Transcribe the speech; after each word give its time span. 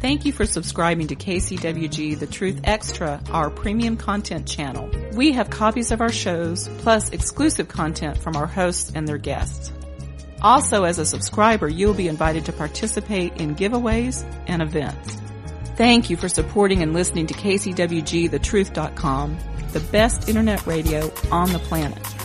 Thank 0.00 0.24
you 0.24 0.32
for 0.32 0.46
subscribing 0.46 1.08
to 1.08 1.14
KCWG 1.14 2.18
The 2.18 2.26
Truth 2.26 2.60
Extra, 2.64 3.20
our 3.30 3.50
premium 3.50 3.98
content 3.98 4.48
channel. 4.48 4.90
We 5.12 5.32
have 5.32 5.50
copies 5.50 5.90
of 5.90 6.00
our 6.00 6.10
shows, 6.10 6.68
plus 6.78 7.10
exclusive 7.10 7.68
content 7.68 8.16
from 8.16 8.34
our 8.34 8.46
hosts 8.46 8.92
and 8.94 9.06
their 9.06 9.18
guests. 9.18 9.74
Also, 10.40 10.84
as 10.84 10.98
a 10.98 11.04
subscriber, 11.04 11.68
you 11.68 11.86
will 11.86 11.92
be 11.92 12.08
invited 12.08 12.46
to 12.46 12.52
participate 12.52 13.36
in 13.36 13.54
giveaways 13.54 14.24
and 14.46 14.62
events. 14.62 15.18
Thank 15.76 16.08
you 16.08 16.16
for 16.16 16.30
supporting 16.30 16.82
and 16.82 16.94
listening 16.94 17.26
to 17.26 17.34
KCWG 17.34 18.30
the 18.30 19.80
best 19.92 20.30
internet 20.30 20.66
radio 20.66 21.12
on 21.30 21.52
the 21.52 21.58
planet. 21.58 22.19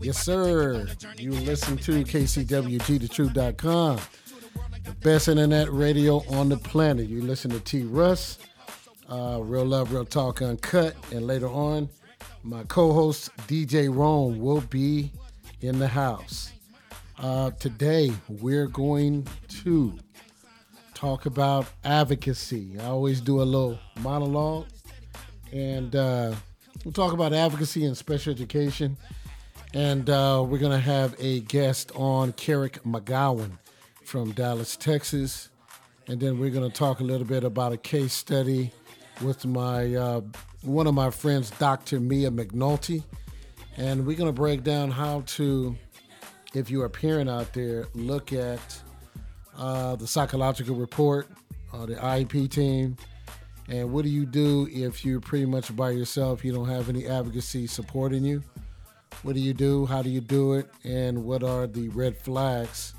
Yes, 0.00 0.18
sir. 0.24 0.86
You 1.16 1.32
listen 1.32 1.76
to 1.78 2.04
KCWG, 2.04 3.00
the 4.84 4.92
best 5.02 5.28
internet 5.28 5.70
radio 5.72 6.22
on 6.30 6.48
the 6.48 6.56
planet. 6.56 7.08
You 7.08 7.22
listen 7.22 7.50
to 7.50 7.60
T. 7.60 7.82
Russ, 7.82 8.38
uh, 9.08 9.38
Real 9.42 9.64
Love, 9.64 9.92
Real 9.92 10.04
Talk 10.04 10.42
Uncut, 10.42 10.94
and 11.12 11.26
later 11.26 11.48
on, 11.48 11.88
my 12.42 12.64
co-host 12.64 13.30
DJ 13.46 13.94
Rome 13.94 14.38
will 14.38 14.62
be 14.62 15.12
in 15.60 15.78
the 15.78 15.88
house. 15.88 16.52
Uh, 17.18 17.50
today, 17.52 18.12
we're 18.28 18.68
going 18.68 19.26
to 19.48 19.98
talk 20.94 21.26
about 21.26 21.66
advocacy. 21.84 22.76
I 22.80 22.86
always 22.86 23.20
do 23.20 23.42
a 23.42 23.44
little 23.44 23.78
monologue, 24.00 24.66
and 25.52 25.94
uh, 25.96 26.34
we'll 26.84 26.92
talk 26.92 27.12
about 27.12 27.32
advocacy 27.32 27.84
and 27.84 27.96
special 27.96 28.32
education 28.32 28.96
and 29.74 30.08
uh, 30.08 30.42
we're 30.46 30.58
going 30.58 30.72
to 30.72 30.78
have 30.78 31.14
a 31.18 31.40
guest 31.40 31.92
on, 31.94 32.32
Keric 32.32 32.78
McGowan 32.86 33.58
from 34.02 34.32
Dallas, 34.32 34.76
Texas. 34.76 35.50
And 36.06 36.18
then 36.18 36.38
we're 36.38 36.50
going 36.50 36.68
to 36.68 36.74
talk 36.74 37.00
a 37.00 37.04
little 37.04 37.26
bit 37.26 37.44
about 37.44 37.72
a 37.74 37.76
case 37.76 38.14
study 38.14 38.72
with 39.20 39.44
my 39.44 39.94
uh, 39.94 40.22
one 40.62 40.86
of 40.86 40.94
my 40.94 41.10
friends, 41.10 41.50
Dr. 41.50 42.00
Mia 42.00 42.30
McNulty. 42.30 43.04
And 43.76 44.06
we're 44.06 44.16
going 44.16 44.28
to 44.28 44.32
break 44.32 44.64
down 44.64 44.90
how 44.90 45.22
to, 45.26 45.76
if 46.54 46.70
you're 46.70 46.86
a 46.86 46.90
parent 46.90 47.28
out 47.28 47.52
there, 47.52 47.88
look 47.94 48.32
at 48.32 48.80
uh, 49.56 49.96
the 49.96 50.06
psychological 50.06 50.76
report, 50.76 51.28
uh, 51.74 51.84
the 51.84 51.96
IEP 51.96 52.50
team, 52.50 52.96
and 53.68 53.92
what 53.92 54.04
do 54.04 54.10
you 54.10 54.24
do 54.24 54.66
if 54.70 55.04
you're 55.04 55.20
pretty 55.20 55.44
much 55.44 55.74
by 55.76 55.90
yourself, 55.90 56.44
you 56.44 56.52
don't 56.52 56.68
have 56.68 56.88
any 56.88 57.06
advocacy 57.06 57.66
supporting 57.66 58.24
you? 58.24 58.42
What 59.22 59.34
do 59.34 59.40
you 59.40 59.52
do? 59.52 59.84
How 59.84 60.00
do 60.00 60.08
you 60.08 60.20
do 60.22 60.54
it? 60.54 60.70
And 60.84 61.24
what 61.24 61.42
are 61.42 61.66
the 61.66 61.88
red 61.90 62.16
flags 62.16 62.94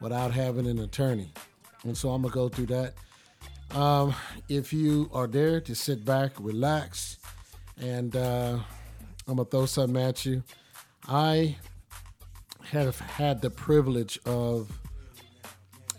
without 0.00 0.32
having 0.32 0.66
an 0.66 0.80
attorney? 0.80 1.32
And 1.84 1.96
so 1.96 2.10
I'm 2.10 2.22
going 2.22 2.32
to 2.32 2.34
go 2.34 2.48
through 2.48 2.66
that. 2.66 2.94
Um, 3.74 4.14
if 4.48 4.72
you 4.72 5.10
are 5.12 5.26
there 5.26 5.60
to 5.62 5.74
sit 5.74 6.04
back, 6.04 6.32
relax, 6.38 7.18
and 7.80 8.14
uh, 8.14 8.58
I'm 9.26 9.36
going 9.36 9.46
to 9.46 9.50
throw 9.50 9.66
something 9.66 10.02
at 10.02 10.26
you. 10.26 10.42
I 11.08 11.56
have 12.70 12.98
had 13.00 13.40
the 13.40 13.50
privilege 13.50 14.18
of 14.26 14.70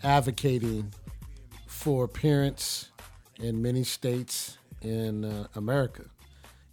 advocating 0.02 0.92
for 1.66 2.06
parents 2.06 2.90
in 3.40 3.62
many 3.62 3.84
states 3.84 4.58
in 4.82 5.24
uh, 5.24 5.46
America. 5.54 6.04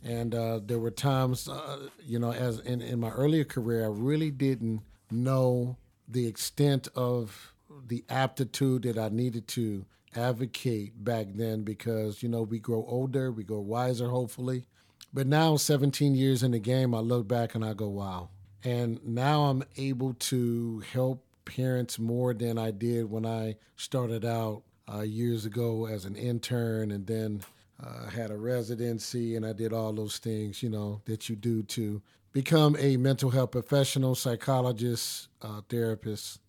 And 0.04 0.36
uh, 0.36 0.60
there 0.66 0.80
were 0.80 0.92
times, 0.92 1.48
uh, 1.48 1.88
you 2.06 2.20
know, 2.20 2.34
as 2.34 2.60
in, 2.60 2.82
in 2.82 3.00
my 3.00 3.10
earlier 3.10 3.46
career, 3.46 3.86
I 3.86 3.90
really 3.90 4.32
didn't 4.32 4.82
know 5.10 5.78
the 6.08 6.28
extent 6.28 6.90
of 6.96 7.54
the 7.88 8.04
aptitude 8.10 8.84
that 8.84 8.98
I 8.98 9.10
needed 9.10 9.48
to 9.50 9.86
advocate 10.16 11.04
back 11.04 11.28
then 11.36 11.64
because, 11.64 12.22
you 12.22 12.30
know, 12.30 12.42
we 12.42 12.60
grow 12.60 12.86
older, 12.88 13.32
we 13.32 13.44
grow 13.44 13.60
wiser, 13.60 14.10
hopefully. 14.10 14.66
But 15.14 15.28
now, 15.28 15.56
17 15.56 16.16
years 16.16 16.44
in 16.44 16.52
the 16.52 16.60
game, 16.60 16.94
I 16.94 17.00
look 17.00 17.28
back 17.28 17.56
and 17.56 17.64
I 17.64 17.74
go, 17.74 17.88
wow. 17.88 18.30
And 18.64 19.00
now 19.06 19.44
I'm 19.44 19.64
able 19.78 20.14
to 20.16 20.84
help 20.92 21.24
parents 21.46 22.00
more 22.00 22.34
than 22.34 22.58
I 22.58 22.72
did 22.72 23.10
when 23.10 23.26
I 23.26 23.58
started 23.76 24.26
out 24.26 24.64
uh, 24.92 25.02
years 25.02 25.46
ago 25.46 25.88
as 25.88 26.06
an 26.06 26.16
intern 26.16 26.92
and 26.92 27.08
then 27.08 27.42
uh, 27.84 28.10
had 28.10 28.32
a 28.32 28.38
residency, 28.38 29.36
and 29.36 29.46
I 29.46 29.52
did 29.54 29.72
all 29.74 29.94
those 29.94 30.18
things, 30.18 30.64
you 30.64 30.70
know, 30.70 31.02
that 31.06 31.30
you 31.30 31.36
do 31.36 31.62
to 31.64 32.02
become 32.32 32.76
a 32.80 32.96
mental 32.98 33.30
health 33.32 33.52
professional, 33.52 34.16
psychologist, 34.16 35.28
uh, 35.42 35.62
therapist. 35.70 36.40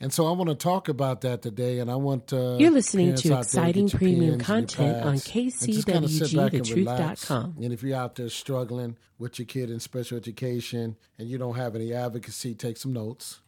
And 0.00 0.12
so 0.12 0.28
I 0.28 0.30
want 0.30 0.48
to 0.48 0.54
talk 0.54 0.88
about 0.88 1.22
that 1.22 1.42
today, 1.42 1.80
and 1.80 1.90
I 1.90 1.96
want 1.96 2.32
uh, 2.32 2.54
you're 2.58 2.70
listening 2.70 3.16
to 3.16 3.38
exciting 3.38 3.90
premium 3.90 4.38
content 4.38 5.04
on 5.04 5.16
KCWGTheTruth.com. 5.16 7.56
And 7.60 7.72
if 7.72 7.82
you're 7.82 7.98
out 7.98 8.14
there 8.14 8.28
struggling 8.28 8.96
with 9.18 9.40
your 9.40 9.46
kid 9.46 9.70
in 9.70 9.80
special 9.80 10.16
education 10.16 10.94
and 11.18 11.28
you 11.28 11.36
don't 11.36 11.56
have 11.56 11.74
any 11.74 11.92
advocacy, 11.92 12.54
take 12.54 12.76
some 12.76 12.92
notes. 12.92 13.40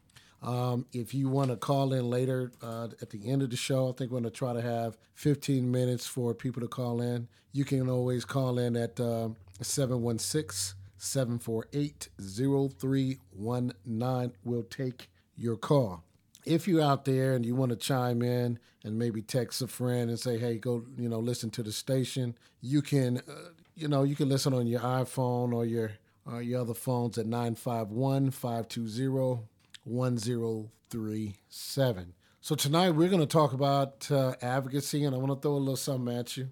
Um, 0.42 0.86
if 0.92 1.12
you 1.12 1.28
want 1.28 1.50
to 1.50 1.56
call 1.56 1.92
in 1.92 2.08
later 2.08 2.52
uh, 2.62 2.88
at 3.02 3.10
the 3.10 3.30
end 3.30 3.42
of 3.42 3.50
the 3.50 3.56
show, 3.56 3.90
I 3.90 3.92
think 3.92 4.10
we're 4.10 4.20
going 4.20 4.24
to 4.24 4.30
try 4.30 4.52
to 4.52 4.62
have 4.62 4.96
15 5.14 5.70
minutes 5.70 6.06
for 6.06 6.34
people 6.34 6.62
to 6.62 6.68
call 6.68 7.02
in. 7.02 7.28
You 7.52 7.64
can 7.64 7.90
always 7.90 8.24
call 8.24 8.58
in 8.58 8.76
at 8.76 8.98
uh, 8.98 9.30
716 9.60 10.76
748 10.96 12.08
0319. 12.18 14.32
We'll 14.44 14.62
take 14.62 15.10
your 15.36 15.56
call 15.56 16.04
if 16.44 16.66
you're 16.66 16.82
out 16.82 17.04
there 17.04 17.34
and 17.34 17.44
you 17.44 17.54
want 17.54 17.70
to 17.70 17.76
chime 17.76 18.22
in 18.22 18.58
and 18.84 18.98
maybe 18.98 19.22
text 19.22 19.62
a 19.62 19.66
friend 19.66 20.10
and 20.10 20.18
say, 20.18 20.38
"Hey, 20.38 20.58
go, 20.58 20.84
you 20.96 21.08
know, 21.08 21.18
listen 21.18 21.50
to 21.50 21.62
the 21.62 21.72
station," 21.72 22.36
you 22.60 22.82
can, 22.82 23.18
uh, 23.18 23.50
you 23.74 23.88
know, 23.88 24.02
you 24.02 24.16
can 24.16 24.28
listen 24.28 24.54
on 24.54 24.66
your 24.66 24.80
iPhone 24.80 25.52
or 25.52 25.64
your 25.64 25.92
or 26.26 26.42
your 26.42 26.60
other 26.60 26.74
phones 26.74 27.18
at 27.18 27.26
951-520-1037. 29.88 32.06
So 32.42 32.54
tonight 32.54 32.90
we're 32.90 33.08
going 33.08 33.20
to 33.20 33.26
talk 33.26 33.52
about 33.52 34.10
uh, 34.10 34.34
advocacy, 34.40 35.04
and 35.04 35.14
I 35.14 35.18
want 35.18 35.30
to 35.30 35.40
throw 35.40 35.52
a 35.52 35.58
little 35.58 35.76
something 35.76 36.16
at 36.16 36.36
you. 36.36 36.48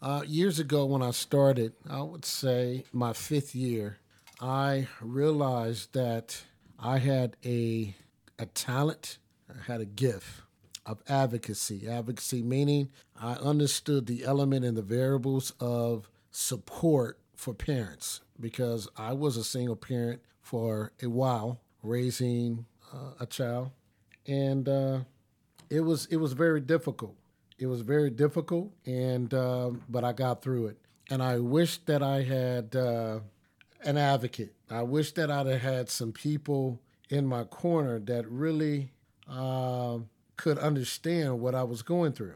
Uh, 0.00 0.22
years 0.26 0.58
ago, 0.58 0.86
when 0.86 1.02
I 1.02 1.10
started, 1.10 1.74
I 1.88 2.02
would 2.02 2.24
say 2.24 2.84
my 2.92 3.12
fifth 3.12 3.54
year, 3.54 3.98
I 4.40 4.88
realized 5.00 5.92
that 5.94 6.42
I 6.78 6.98
had 6.98 7.36
a 7.44 7.94
a 8.38 8.46
talent 8.46 9.18
I 9.50 9.72
had 9.72 9.80
a 9.80 9.86
gift 9.86 10.42
of 10.84 11.02
advocacy. 11.08 11.88
Advocacy 11.88 12.42
meaning 12.42 12.90
I 13.20 13.32
understood 13.32 14.06
the 14.06 14.24
element 14.24 14.64
and 14.64 14.76
the 14.76 14.82
variables 14.82 15.52
of 15.60 16.08
support 16.30 17.18
for 17.34 17.54
parents 17.54 18.20
because 18.38 18.88
I 18.96 19.12
was 19.12 19.36
a 19.36 19.44
single 19.44 19.76
parent 19.76 20.20
for 20.40 20.92
a 21.02 21.08
while, 21.08 21.60
raising 21.86 22.66
uh, 22.92 23.12
a 23.20 23.26
child, 23.26 23.70
and 24.26 24.68
uh, 24.68 24.98
it 25.70 25.80
was 25.80 26.06
it 26.06 26.16
was 26.16 26.32
very 26.32 26.60
difficult. 26.60 27.14
It 27.58 27.66
was 27.66 27.80
very 27.80 28.10
difficult, 28.10 28.70
and 28.84 29.32
uh, 29.32 29.70
but 29.88 30.04
I 30.04 30.12
got 30.12 30.42
through 30.42 30.66
it. 30.68 30.78
And 31.08 31.22
I 31.22 31.38
wish 31.38 31.78
that 31.86 32.02
I 32.02 32.22
had 32.22 32.74
uh, 32.74 33.20
an 33.84 33.96
advocate. 33.96 34.54
I 34.70 34.82
wish 34.82 35.12
that 35.12 35.30
I'd 35.30 35.46
have 35.46 35.60
had 35.60 35.88
some 35.88 36.12
people 36.12 36.80
in 37.08 37.26
my 37.26 37.44
corner 37.44 38.00
that 38.00 38.28
really 38.28 38.90
uh, 39.30 39.98
could 40.36 40.58
understand 40.58 41.40
what 41.40 41.54
I 41.54 41.62
was 41.62 41.82
going 41.82 42.12
through. 42.12 42.34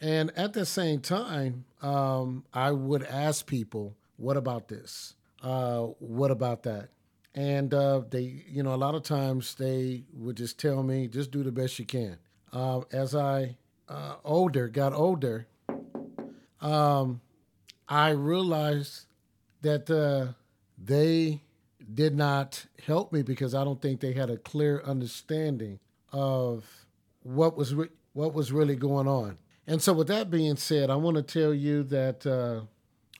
And 0.00 0.30
at 0.36 0.52
the 0.52 0.66
same 0.66 1.00
time, 1.00 1.64
um, 1.80 2.44
I 2.52 2.72
would 2.72 3.04
ask 3.04 3.46
people, 3.46 3.94
what 4.16 4.36
about 4.36 4.68
this? 4.68 5.14
Uh, 5.42 5.82
what 5.98 6.30
about 6.30 6.64
that? 6.64 6.88
And 7.34 7.72
uh, 7.72 8.02
they, 8.10 8.44
you 8.46 8.62
know, 8.62 8.74
a 8.74 8.76
lot 8.76 8.94
of 8.94 9.02
times 9.02 9.54
they 9.54 10.04
would 10.12 10.36
just 10.36 10.58
tell 10.58 10.82
me, 10.82 11.08
just 11.08 11.30
do 11.30 11.42
the 11.42 11.52
best 11.52 11.78
you 11.78 11.86
can. 11.86 12.18
Uh, 12.52 12.80
as 12.92 13.14
I 13.14 13.56
uh, 13.88 14.16
older, 14.24 14.68
got 14.68 14.92
older, 14.92 15.46
um, 16.60 17.20
I 17.88 18.10
realized 18.10 19.06
that 19.62 19.90
uh, 19.90 20.34
they 20.82 21.40
did 21.94 22.14
not 22.14 22.66
help 22.86 23.12
me 23.12 23.22
because 23.22 23.54
I 23.54 23.64
don't 23.64 23.80
think 23.80 24.00
they 24.00 24.12
had 24.12 24.30
a 24.30 24.36
clear 24.36 24.82
understanding 24.84 25.78
of 26.12 26.64
what 27.22 27.56
was 27.56 27.74
re- 27.74 27.88
what 28.12 28.34
was 28.34 28.52
really 28.52 28.76
going 28.76 29.08
on. 29.08 29.38
And 29.66 29.80
so, 29.80 29.92
with 29.92 30.08
that 30.08 30.30
being 30.30 30.56
said, 30.56 30.90
I 30.90 30.96
want 30.96 31.16
to 31.16 31.22
tell 31.22 31.54
you 31.54 31.82
that 31.84 32.26
uh, 32.26 32.62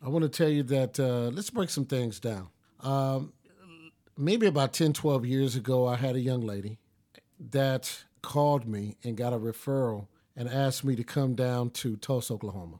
I 0.04 0.08
want 0.08 0.22
to 0.22 0.28
tell 0.28 0.48
you 0.48 0.62
that 0.64 0.98
uh, 0.98 1.30
let's 1.32 1.50
break 1.50 1.70
some 1.70 1.86
things 1.86 2.20
down. 2.20 2.48
Um, 2.80 3.32
maybe 4.16 4.46
about 4.46 4.72
10, 4.72 4.92
12 4.92 5.26
years 5.26 5.56
ago, 5.56 5.86
I 5.86 5.96
had 5.96 6.16
a 6.16 6.20
young 6.20 6.40
lady 6.40 6.78
that 7.38 8.04
called 8.22 8.66
me 8.66 8.96
and 9.02 9.16
got 9.16 9.32
a 9.32 9.38
referral 9.38 10.06
and 10.36 10.48
asked 10.48 10.84
me 10.84 10.96
to 10.96 11.04
come 11.04 11.34
down 11.34 11.70
to 11.70 11.96
Tulsa, 11.96 12.34
Oklahoma. 12.34 12.78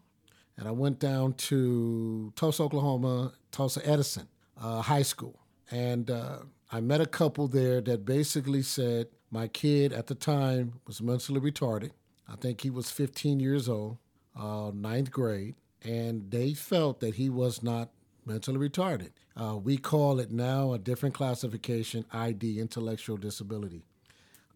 And 0.57 0.69
I 0.69 0.71
went 0.71 0.99
down 0.99 1.35
to 1.35 2.33
Tulsa, 2.37 2.63
Oklahoma, 2.63 3.33
Tulsa 3.51 3.87
Edison 3.87 4.29
uh, 4.61 4.83
High 4.83 5.03
School. 5.03 5.39
And 5.71 6.11
uh, 6.11 6.39
I 6.71 6.81
met 6.81 7.01
a 7.01 7.07
couple 7.07 7.49
there 7.49 7.81
that 7.81 8.05
basically 8.05 8.63
said, 8.63 9.09
my 9.31 9.49
kid 9.49 9.93
at 9.93 10.07
the 10.07 10.15
time 10.15 10.75
was 10.87 11.01
mentally 11.01 11.41
retarded. 11.41 11.91
I 12.29 12.37
think 12.37 12.61
he 12.61 12.71
was 12.71 12.91
15 12.91 13.41
years 13.41 13.69
old, 13.69 13.99
uh, 14.39 14.71
ninth 14.75 15.11
grade, 15.11 15.55
and 15.83 16.31
they 16.31 16.55
felt 16.55 17.01
that 17.01 17.17
he 17.17 17.29
was 17.29 17.63
not 17.63 17.91
mentally 18.25 18.69
retarded. 18.69 19.11
Uh, 19.37 19.57
we 19.57 19.77
call 19.77 20.21
it 20.21 20.31
now 20.31 20.73
a 20.73 20.79
different 20.79 21.15
classification, 21.15 22.05
ID, 22.13 22.61
intellectual 22.61 23.17
disability. 23.17 23.85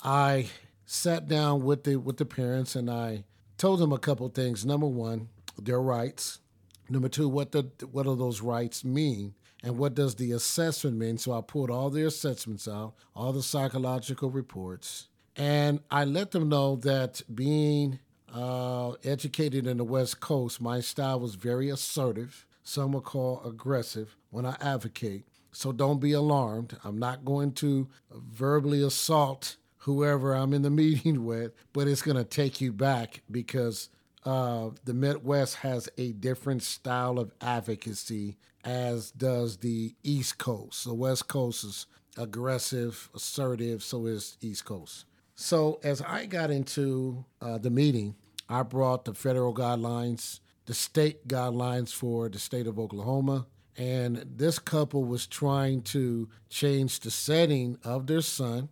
I 0.04 0.48
sat 0.84 1.28
down 1.28 1.64
with 1.64 1.84
the 1.84 1.96
with 1.96 2.18
the 2.18 2.26
parents 2.26 2.76
and 2.76 2.90
I 2.90 3.24
told 3.58 3.80
them 3.80 3.92
a 3.92 3.98
couple 3.98 4.28
things. 4.28 4.64
Number 4.64 4.86
one, 4.86 5.28
their 5.58 5.80
rights. 5.80 6.40
Number 6.88 7.08
two, 7.08 7.28
what 7.28 7.52
the 7.52 7.70
what 7.90 8.04
do 8.04 8.14
those 8.14 8.40
rights 8.40 8.84
mean? 8.84 9.34
and 9.62 9.78
what 9.78 9.94
does 9.94 10.14
the 10.14 10.32
assessment 10.32 10.96
mean? 10.96 11.18
So 11.18 11.32
I 11.32 11.40
pulled 11.40 11.70
all 11.70 11.90
the 11.90 12.04
assessments 12.04 12.68
out, 12.68 12.94
all 13.16 13.32
the 13.32 13.42
psychological 13.42 14.30
reports, 14.30 15.08
and 15.34 15.80
I 15.90 16.04
let 16.04 16.30
them 16.30 16.48
know 16.48 16.76
that 16.76 17.22
being 17.34 17.98
uh, 18.32 18.92
educated 19.02 19.66
in 19.66 19.78
the 19.78 19.84
West 19.84 20.20
Coast, 20.20 20.60
my 20.60 20.80
style 20.80 21.20
was 21.20 21.34
very 21.34 21.68
assertive. 21.68 22.46
Some 22.66 22.90
will 22.90 23.00
call 23.00 23.40
aggressive 23.44 24.16
when 24.30 24.44
I 24.44 24.56
advocate. 24.60 25.24
So 25.52 25.70
don't 25.70 26.00
be 26.00 26.10
alarmed. 26.12 26.76
I'm 26.82 26.98
not 26.98 27.24
going 27.24 27.52
to 27.52 27.86
verbally 28.10 28.82
assault 28.82 29.56
whoever 29.78 30.34
I'm 30.34 30.52
in 30.52 30.62
the 30.62 30.70
meeting 30.82 31.24
with, 31.24 31.52
but 31.72 31.86
it's 31.86 32.02
going 32.02 32.16
to 32.16 32.24
take 32.24 32.60
you 32.60 32.72
back 32.72 33.22
because 33.30 33.88
uh, 34.24 34.70
the 34.84 34.94
Midwest 34.94 35.54
has 35.58 35.88
a 35.96 36.10
different 36.10 36.64
style 36.64 37.20
of 37.20 37.30
advocacy, 37.40 38.36
as 38.64 39.12
does 39.12 39.58
the 39.58 39.94
East 40.02 40.38
Coast. 40.38 40.86
The 40.86 40.92
West 40.92 41.28
Coast 41.28 41.62
is 41.62 41.86
aggressive, 42.18 43.08
assertive, 43.14 43.84
so 43.84 44.06
is 44.06 44.38
East 44.40 44.64
Coast. 44.64 45.04
So 45.36 45.78
as 45.84 46.02
I 46.02 46.26
got 46.26 46.50
into 46.50 47.24
uh, 47.40 47.58
the 47.58 47.70
meeting, 47.70 48.16
I 48.48 48.64
brought 48.64 49.04
the 49.04 49.14
federal 49.14 49.54
guidelines, 49.54 50.40
the 50.66 50.74
state 50.74 51.26
guidelines 51.26 51.92
for 51.92 52.28
the 52.28 52.38
state 52.38 52.66
of 52.66 52.78
Oklahoma, 52.78 53.46
and 53.76 54.24
this 54.36 54.58
couple 54.58 55.04
was 55.04 55.26
trying 55.26 55.82
to 55.82 56.28
change 56.48 57.00
the 57.00 57.10
setting 57.10 57.78
of 57.84 58.06
their 58.06 58.20
son 58.20 58.68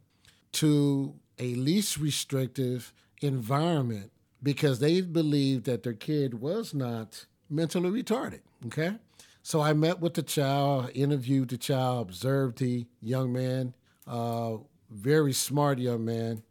to 0.53 1.15
a 1.39 1.55
least 1.55 1.99
restrictive 1.99 2.93
environment 3.21 4.11
because 4.43 4.79
they 4.79 5.01
believed 5.01 5.65
that 5.65 5.83
their 5.83 5.95
kid 5.95 6.41
was 6.41 6.75
not 6.75 7.27
mentally 7.51 8.03
retarded. 8.03 8.41
Okay. 8.67 8.97
So 9.43 9.61
I 9.61 9.75
met 9.75 10.01
with 10.01 10.15
the 10.15 10.23
child, 10.23 10.91
interviewed 10.95 11.51
the 11.51 11.59
child, 11.59 12.09
observed 12.09 12.59
the 12.59 12.87
young 13.01 13.33
man, 13.33 13.75
uh, 14.07 14.57
very 14.91 15.33
smart 15.33 15.79
young 15.79 16.05
man, 16.05 16.43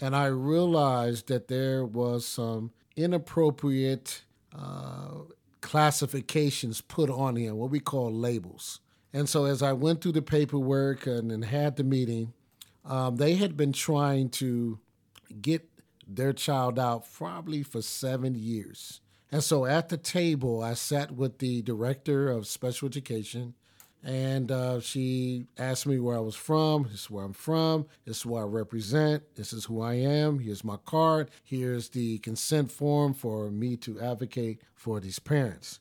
and 0.00 0.14
I 0.14 0.26
realized 0.26 1.28
that 1.28 1.48
there 1.48 1.84
was 1.84 2.26
some 2.26 2.72
inappropriate 2.94 4.22
uh, 4.56 5.24
classifications 5.60 6.80
put 6.80 7.10
on 7.10 7.36
him, 7.36 7.56
what 7.56 7.70
we 7.70 7.80
call 7.80 8.12
labels. 8.12 8.80
And 9.12 9.28
so 9.28 9.44
as 9.44 9.62
I 9.62 9.72
went 9.72 10.00
through 10.00 10.12
the 10.12 10.22
paperwork 10.22 11.06
and, 11.06 11.32
and 11.32 11.44
had 11.44 11.76
the 11.76 11.84
meeting, 11.84 12.32
um, 12.84 13.16
they 13.16 13.34
had 13.34 13.56
been 13.56 13.72
trying 13.72 14.28
to 14.30 14.78
get 15.40 15.68
their 16.06 16.32
child 16.32 16.78
out 16.78 17.10
probably 17.12 17.62
for 17.62 17.82
seven 17.82 18.34
years. 18.34 19.00
And 19.32 19.42
so 19.42 19.66
at 19.66 19.88
the 19.88 19.96
table, 19.96 20.62
I 20.62 20.74
sat 20.74 21.12
with 21.12 21.38
the 21.38 21.62
director 21.62 22.28
of 22.28 22.46
special 22.46 22.86
education, 22.86 23.54
and 24.06 24.52
uh, 24.52 24.78
she 24.78 25.46
asked 25.58 25.84
me 25.84 25.98
where 25.98 26.16
I 26.16 26.20
was 26.20 26.36
from. 26.36 26.84
This 26.84 27.02
is 27.02 27.10
where 27.10 27.24
I'm 27.24 27.32
from. 27.32 27.86
This 28.04 28.18
is 28.18 28.22
who 28.22 28.36
I 28.36 28.42
represent. 28.42 29.34
This 29.34 29.52
is 29.52 29.64
who 29.64 29.80
I 29.80 29.94
am. 29.94 30.38
Here's 30.38 30.62
my 30.62 30.76
card. 30.86 31.30
Here's 31.42 31.88
the 31.88 32.18
consent 32.18 32.70
form 32.70 33.14
for 33.14 33.50
me 33.50 33.76
to 33.78 34.00
advocate 34.00 34.62
for 34.76 35.00
these 35.00 35.18
parents. 35.18 35.80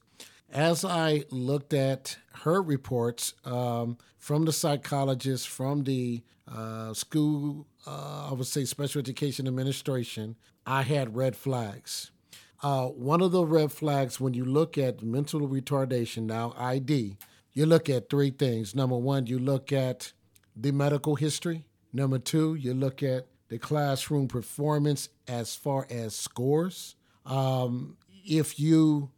As 0.51 0.83
I 0.83 1.25
looked 1.29 1.73
at 1.73 2.17
her 2.41 2.63
reports 2.63 3.35
um, 3.45 3.97
from 4.17 4.45
the 4.45 4.53
psychologist, 4.53 5.47
from 5.47 5.83
the 5.83 6.23
uh, 6.51 6.95
school, 6.95 7.67
uh, 7.85 8.29
I 8.31 8.33
would 8.33 8.47
say 8.47 8.65
special 8.65 8.99
education 8.99 9.47
administration, 9.47 10.35
I 10.65 10.81
had 10.81 11.15
red 11.15 11.35
flags. 11.35 12.09
Uh, 12.63 12.87
one 12.87 13.21
of 13.21 13.31
the 13.31 13.45
red 13.45 13.71
flags 13.71 14.19
when 14.19 14.33
you 14.33 14.45
look 14.45 14.79
at 14.79 15.03
mental 15.03 15.41
retardation, 15.41 16.23
now 16.23 16.55
ID, 16.57 17.17
you 17.55 17.65
look 17.65 17.89
at 17.89 18.09
three 18.09 18.29
things. 18.29 18.75
Number 18.75 18.97
one, 18.97 19.25
you 19.25 19.39
look 19.39 19.71
at 19.71 20.11
the 20.55 20.71
medical 20.71 21.15
history. 21.15 21.65
Number 21.91 22.19
two, 22.19 22.53
you 22.55 22.73
look 22.73 23.01
at 23.01 23.25
the 23.47 23.57
classroom 23.57 24.27
performance 24.27 25.09
as 25.27 25.55
far 25.55 25.87
as 25.89 26.15
scores. 26.15 26.95
Um, 27.25 27.97
if 28.25 28.59
you 28.59 29.09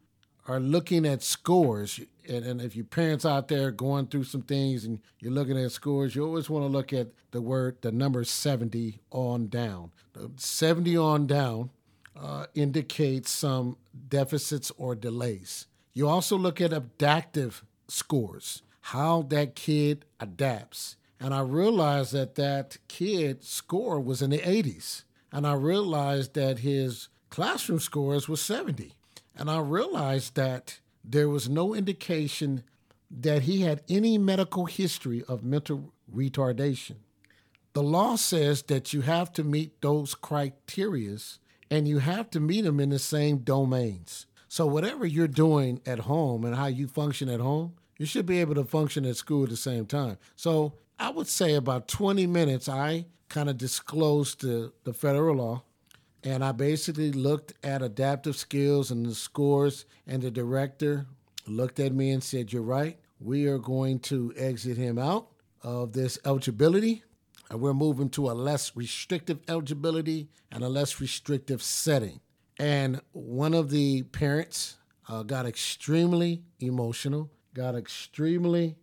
are 0.48 0.60
looking 0.60 1.06
at 1.06 1.24
scores, 1.24 2.00
and, 2.30 2.46
and, 2.46 2.62
if 2.62 2.76
your 2.76 2.86
parents 2.86 3.26
out 3.26 3.48
there 3.48 3.72
going 3.72 4.08
through 4.08 4.26
some 4.26 4.42
things 4.42 4.86
and 4.86 5.00
you're 5.20 5.32
looking 5.32 5.58
at 5.58 5.72
scores, 5.72 6.16
you 6.16 6.26
always 6.26 6.50
want 6.50 6.64
to 6.64 6.68
look 6.68 6.94
at 6.94 7.08
the 7.32 7.42
word, 7.42 7.78
the 7.82 7.92
number 7.92 8.24
70 8.24 9.00
on 9.12 9.48
down. 9.48 9.92
The 10.14 10.32
70 10.38 10.96
on 10.98 11.28
down 11.28 11.70
uh, 12.16 12.46
indicates 12.54 13.32
some 13.32 13.78
deficits 14.08 14.72
or 14.78 14.96
delays. 14.96 15.68
You 15.94 16.08
also 16.08 16.38
look 16.38 16.62
at 16.62 16.72
adaptive 16.72 17.64
scores, 17.88 18.62
how 18.82 19.24
that 19.24 19.56
kid 19.56 20.06
adapts. 20.20 20.96
And 21.20 21.34
I 21.34 21.42
realized 21.42 22.14
that 22.14 22.36
that 22.36 22.78
kid 22.88 23.44
score 23.44 24.00
was 24.00 24.22
in 24.22 24.30
the 24.30 24.40
80s. 24.40 25.04
And 25.32 25.46
I 25.46 25.54
realized 25.54 26.36
that 26.36 26.60
his 26.60 27.10
classroom 27.30 27.80
scores 27.80 28.30
was 28.30 28.42
70. 28.42 28.94
And 29.36 29.50
I 29.50 29.60
realized 29.60 30.36
that 30.36 30.80
there 31.04 31.30
was 31.30 31.50
no 31.50 31.74
indication 31.74 32.64
that 33.10 33.44
he 33.44 33.62
had 33.62 33.84
any 33.88 34.18
medical 34.18 34.66
history 34.66 35.24
of 35.28 35.44
mental 35.44 35.94
retardation. 36.14 36.98
The 37.74 37.84
law 37.84 38.16
says 38.16 38.64
that 38.64 38.94
you 38.94 39.02
have 39.02 39.32
to 39.34 39.44
meet 39.44 39.82
those 39.82 40.16
criterias 40.16 41.38
and 41.70 41.88
you 41.88 42.00
have 42.00 42.30
to 42.32 42.40
meet 42.40 42.62
them 42.62 42.80
in 42.80 42.90
the 42.90 43.00
same 43.00 43.40
domains. 43.40 44.26
So 44.58 44.66
whatever 44.66 45.06
you're 45.06 45.28
doing 45.28 45.82
at 45.86 46.00
home 46.00 46.44
and 46.44 46.56
how 46.56 46.66
you 46.66 46.88
function 46.88 47.30
at 47.30 47.40
home, 47.40 47.74
you 48.00 48.08
should 48.08 48.26
be 48.26 48.42
able 48.42 48.56
to 48.56 48.64
function 48.64 49.06
at 49.06 49.16
school 49.16 49.44
at 49.44 49.52
the 49.52 49.56
same 49.56 49.86
time. 49.86 50.18
So 50.36 50.74
I 50.98 51.12
would 51.12 51.28
say 51.28 51.54
about 51.54 51.88
20 51.88 52.26
minutes 52.26 52.68
I 52.68 53.06
kind 53.30 53.52
of 53.52 53.60
disclosed 53.60 54.42
the, 54.42 54.74
the 54.84 54.94
federal 54.94 55.36
law 55.36 55.62
and 56.24 56.44
I 56.44 56.54
basically 56.54 57.12
looked 57.12 57.54
at 57.64 57.84
adaptive 57.84 58.36
skills 58.36 58.90
and 58.90 59.06
the 59.06 59.14
scores, 59.14 59.86
and 60.08 60.24
the 60.24 60.32
director 60.32 61.06
looked 61.46 61.80
at 61.80 61.94
me 61.94 62.10
and 62.10 62.24
said, 62.24 62.52
You're 62.52 62.64
right. 62.64 62.98
We 63.20 63.46
are 63.46 63.60
going 63.60 64.00
to 64.10 64.34
exit 64.36 64.76
him 64.76 64.98
out 64.98 65.28
of 65.62 65.94
this 65.94 66.18
eligibility, 66.26 67.04
and 67.52 67.62
we're 67.62 67.76
moving 67.76 68.10
to 68.10 68.32
a 68.32 68.34
less 68.34 68.76
restrictive 68.76 69.38
eligibility 69.48 70.30
and 70.52 70.64
a 70.64 70.68
less 70.68 71.00
restrictive 71.00 71.62
setting. 71.62 72.22
And 72.60 73.02
one 73.12 73.54
of 73.54 73.70
the 73.70 74.04
parents 74.04 74.78
uh, 75.08 75.24
got 75.24 75.46
extremely 75.46 76.44
emotional, 76.60 77.30
got 77.54 77.76
extremely 77.76 78.76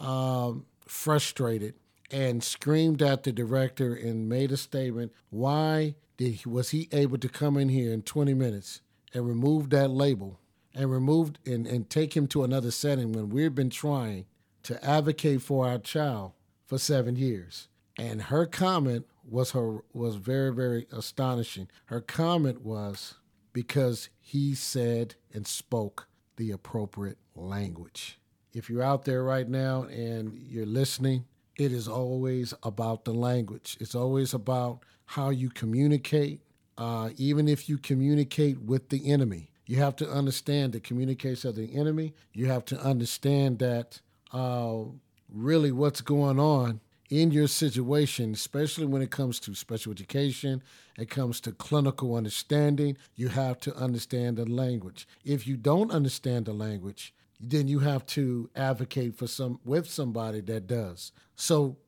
um, 0.00 0.66
frustrated, 0.86 1.74
and 2.10 2.42
screamed 2.42 3.02
at 3.02 3.22
the 3.22 3.32
director 3.32 3.94
and 3.94 4.28
made 4.28 4.50
a 4.50 4.56
statement 4.56 5.12
why 5.30 5.94
did 6.16 6.32
he, 6.32 6.48
was 6.48 6.70
he 6.70 6.88
able 6.92 7.18
to 7.18 7.28
come 7.28 7.56
in 7.56 7.68
here 7.68 7.92
in 7.92 8.02
20 8.02 8.34
minutes 8.34 8.80
and 9.14 9.26
remove 9.26 9.70
that 9.70 9.90
label 9.90 10.40
and 10.74 10.90
remove 10.90 11.32
and, 11.46 11.66
and 11.66 11.88
take 11.88 12.16
him 12.16 12.26
to 12.28 12.44
another 12.44 12.70
setting 12.70 13.12
when 13.12 13.28
we've 13.28 13.54
been 13.54 13.70
trying 13.70 14.26
to 14.64 14.84
advocate 14.84 15.40
for 15.42 15.66
our 15.66 15.78
child 15.78 16.32
for 16.66 16.78
seven 16.78 17.16
years? 17.16 17.68
And 17.98 18.22
her 18.22 18.46
comment 18.46 19.06
was 19.28 19.52
her 19.52 19.78
was 19.92 20.16
very 20.16 20.52
very 20.52 20.86
astonishing. 20.90 21.68
Her 21.86 22.00
comment 22.00 22.62
was 22.62 23.14
because 23.52 24.08
he 24.20 24.54
said 24.54 25.14
and 25.32 25.46
spoke 25.46 26.06
the 26.36 26.50
appropriate 26.50 27.18
language. 27.34 28.18
If 28.52 28.68
you're 28.68 28.82
out 28.82 29.04
there 29.04 29.22
right 29.22 29.48
now 29.48 29.84
and 29.84 30.34
you're 30.48 30.66
listening, 30.66 31.24
it 31.56 31.72
is 31.72 31.86
always 31.86 32.54
about 32.62 33.04
the 33.04 33.12
language. 33.12 33.76
It's 33.80 33.94
always 33.94 34.34
about 34.34 34.80
how 35.04 35.30
you 35.30 35.50
communicate, 35.50 36.40
uh, 36.78 37.10
even 37.16 37.48
if 37.48 37.68
you 37.68 37.78
communicate 37.78 38.60
with 38.60 38.88
the 38.88 39.10
enemy. 39.10 39.50
You 39.66 39.76
have 39.76 39.94
to 39.96 40.10
understand 40.10 40.72
the 40.72 40.80
communication 40.80 41.50
of 41.50 41.56
the 41.56 41.76
enemy. 41.76 42.14
You 42.32 42.46
have 42.46 42.64
to 42.66 42.80
understand 42.80 43.60
that 43.60 44.00
uh, 44.32 44.78
really 45.32 45.70
what's 45.70 46.00
going 46.00 46.40
on 46.40 46.80
in 47.10 47.32
your 47.32 47.48
situation, 47.48 48.32
especially 48.32 48.86
when 48.86 49.02
it 49.02 49.10
comes 49.10 49.40
to 49.40 49.54
special 49.54 49.90
education, 49.90 50.62
it 50.96 51.10
comes 51.10 51.40
to 51.40 51.52
clinical 51.52 52.14
understanding, 52.14 52.96
you 53.16 53.28
have 53.28 53.58
to 53.60 53.74
understand 53.76 54.36
the 54.36 54.46
language. 54.46 55.08
If 55.24 55.46
you 55.46 55.56
don't 55.56 55.90
understand 55.90 56.46
the 56.46 56.52
language, 56.52 57.12
then 57.40 57.66
you 57.66 57.80
have 57.80 58.06
to 58.06 58.48
advocate 58.54 59.16
for 59.16 59.26
some 59.26 59.58
with 59.64 59.90
somebody 59.90 60.40
that 60.42 60.68
does. 60.68 61.10
So 61.34 61.78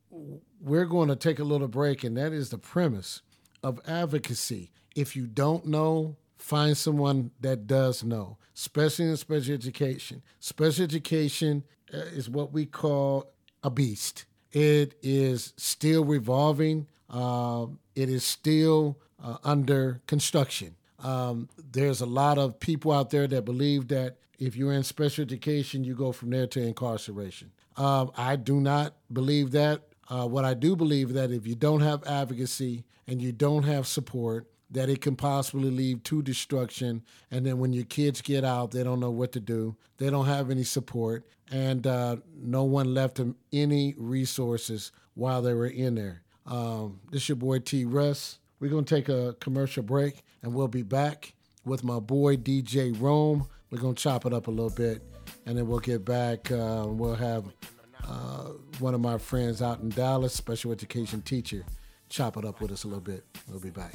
we're 0.61 0.87
going 0.87 1.09
to 1.09 1.17
take 1.17 1.39
a 1.39 1.45
little 1.45 1.69
break, 1.69 2.03
and 2.03 2.17
that 2.17 2.33
is 2.33 2.51
the 2.51 2.59
premise 2.59 3.23
of 3.63 3.81
advocacy. 3.87 4.73
If 4.97 5.15
you 5.15 5.27
don't 5.27 5.67
know, 5.67 6.17
find 6.37 6.77
someone 6.77 7.31
that 7.41 7.69
does 7.69 8.03
know, 8.03 8.39
especially 8.57 9.07
in 9.07 9.17
special 9.17 9.55
education. 9.55 10.23
Special 10.41 10.85
education 10.85 11.63
uh, 11.95 11.99
is 11.99 12.29
what 12.29 12.53
we 12.53 12.67
call 12.67 13.33
a 13.63 13.71
beast. 13.71 14.25
It 14.53 14.95
is 15.03 15.53
still 15.57 16.05
revolving. 16.05 16.87
Uh, 17.09 17.67
it 17.95 18.09
is 18.09 18.25
still 18.25 18.99
uh, 19.23 19.39
under 19.45 20.01
construction. 20.07 20.77
Um, 21.03 21.49
there's 21.73 22.01
a 22.01 22.07
lot 22.07 22.39
of 22.39 22.61
people 22.61 22.93
out 22.93 23.11
there 23.11 23.27
that 23.27 23.45
believe 23.45 23.89
that 23.89 24.17
if 24.39 24.57
you're 24.57 24.73
in 24.73 24.83
special 24.83 25.23
education, 25.23 25.85
you 25.85 25.95
go 25.95 26.13
from 26.13 26.31
there 26.31 26.47
to 26.49 26.61
incarceration. 26.61 27.51
Um, 27.77 28.13
I 28.17 28.37
do 28.37 28.61
not 28.61 28.95
believe 29.13 29.53
that. 29.53 29.83
Uh, 30.09 30.27
what 30.27 30.45
I 30.45 30.55
do 30.55 30.77
believe 30.77 31.13
that 31.15 31.31
if 31.31 31.47
you 31.47 31.55
don't 31.55 31.81
have 31.81 32.05
advocacy 32.05 32.85
and 33.07 33.23
you 33.23 33.33
don't 33.33 33.63
have 33.63 33.87
support, 33.87 34.47
that 34.73 34.89
it 34.89 35.01
can 35.01 35.17
possibly 35.17 35.71
lead 35.71 36.03
to 36.05 36.23
destruction. 36.23 37.03
And 37.31 37.47
then 37.47 37.59
when 37.59 37.73
your 37.73 37.85
kids 37.85 38.21
get 38.21 38.45
out, 38.45 38.71
they 38.71 38.83
don't 38.83 39.01
know 39.01 39.11
what 39.11 39.33
to 39.33 39.41
do. 39.41 39.77
They 39.99 40.11
don't 40.11 40.27
have 40.27 40.51
any 40.51 40.65
support, 40.65 41.29
and 41.51 41.87
uh, 41.87 42.17
no 42.35 42.65
one 42.65 42.93
left 42.95 43.17
them 43.17 43.37
any 43.53 43.95
resources 43.97 44.91
while 45.15 45.43
they 45.43 45.55
were 45.55 45.67
in 45.67 45.95
there. 45.95 46.23
Um, 46.47 47.01
this 47.11 47.23
is 47.23 47.29
your 47.29 47.37
boy 47.37 47.61
T. 47.61 47.85
Russ. 47.85 48.39
We're 48.59 48.69
to 48.69 48.83
take 48.83 49.09
a 49.09 49.37
commercial 49.41 49.83
break, 49.83 50.23
and 50.43 50.55
we'll 50.55 50.69
be 50.69 50.83
back 50.83 51.35
with 51.65 51.85
my 51.85 52.01
boy 52.01 52.37
DJ 52.37 52.99
Rome. 52.99 53.47
We're 53.71 53.79
to 53.79 53.95
chop 53.95 54.27
it 54.27 54.33
up 54.33 54.47
a 54.47 54.51
little 54.51 54.71
bit, 54.71 55.03
and 55.47 55.57
then 55.57 55.67
we'll 55.69 55.81
get 55.81 56.05
back. 56.05 56.51
Uh, 56.51 56.87
we'll 56.89 57.15
have 57.15 57.45
uh, 58.07 58.51
one 58.79 58.95
of 58.95 59.01
my 59.01 59.19
friends 59.19 59.63
out 59.63 59.81
in 59.81 59.91
Dallas, 59.91 60.33
special 60.33 60.73
education 60.73 61.23
teacher, 61.23 61.65
chop 62.09 62.37
it 62.37 62.45
up 62.45 62.61
with 62.61 62.73
us 62.73 62.85
a 62.85 62.89
little 62.89 63.03
bit. 63.03 63.25
We'll 63.49 63.61
be 63.61 63.71
back. 63.71 63.95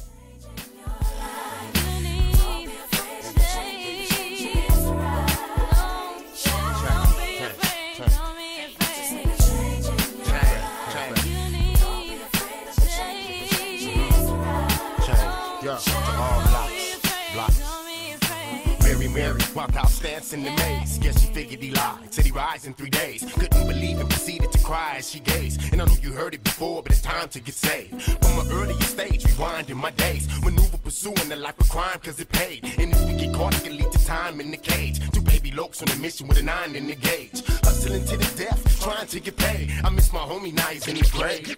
Walked 19.58 19.76
out 19.76 19.92
dancing 20.04 20.46
in 20.46 20.56
the 20.56 20.62
maze. 20.62 21.00
Guess 21.00 21.20
she 21.20 21.34
figured 21.34 21.62
he 21.64 21.72
lied. 21.72 22.14
Said 22.14 22.26
he 22.26 22.32
rise 22.32 22.68
in 22.68 22.76
three 22.76 22.92
days. 22.92 23.26
Couldn't 23.34 23.68
believe 23.68 24.00
it, 24.00 24.08
proceeded 24.08 24.52
to 24.52 24.60
cry 24.60 24.98
as 24.98 25.10
she 25.10 25.20
gazed. 25.20 25.74
And 25.74 25.82
I 25.82 25.86
know 25.86 25.96
you 26.00 26.12
heard 26.12 26.36
it 26.36 26.44
before, 26.44 26.84
but 26.84 26.92
it's 26.92 27.02
time 27.02 27.28
to 27.30 27.40
get 27.40 27.56
saved. 27.56 28.00
From 28.04 28.46
an 28.46 28.52
earlier 28.52 28.80
stage, 28.82 29.24
rewinding 29.24 29.78
my 29.78 29.90
days. 29.92 30.28
Maneuver 30.44 30.78
pursuing 30.78 31.28
the 31.28 31.36
life 31.36 31.60
of 31.60 31.70
crime, 31.70 31.98
cause 32.04 32.20
it 32.20 32.30
paid. 32.30 32.66
And 32.78 32.94
if 32.94 33.04
we 33.08 33.14
get 33.18 33.34
caught, 33.34 33.56
it 33.58 33.64
can 33.64 33.78
lead 33.78 33.92
to 33.92 34.06
time 34.06 34.40
in 34.40 34.52
the 34.52 34.58
cage. 34.58 35.00
Two 35.10 35.22
baby 35.22 35.50
lokes 35.50 35.82
on 35.82 35.90
a 35.90 36.00
mission 36.00 36.28
with 36.28 36.38
a 36.38 36.44
nine 36.44 36.76
in 36.76 36.86
the 36.86 36.96
gauge. 36.96 37.44
Hustling 37.64 38.06
to 38.06 38.18
the 38.18 38.32
death, 38.38 38.80
trying 38.80 39.08
to 39.08 39.20
get 39.20 39.38
paid. 39.38 39.74
I 39.84 39.90
miss 39.90 40.14
my 40.14 40.20
homie, 40.20 40.54
now 40.54 40.68
he's 40.68 40.88
in 40.88 40.96
his 40.96 41.10
grave. 41.10 41.58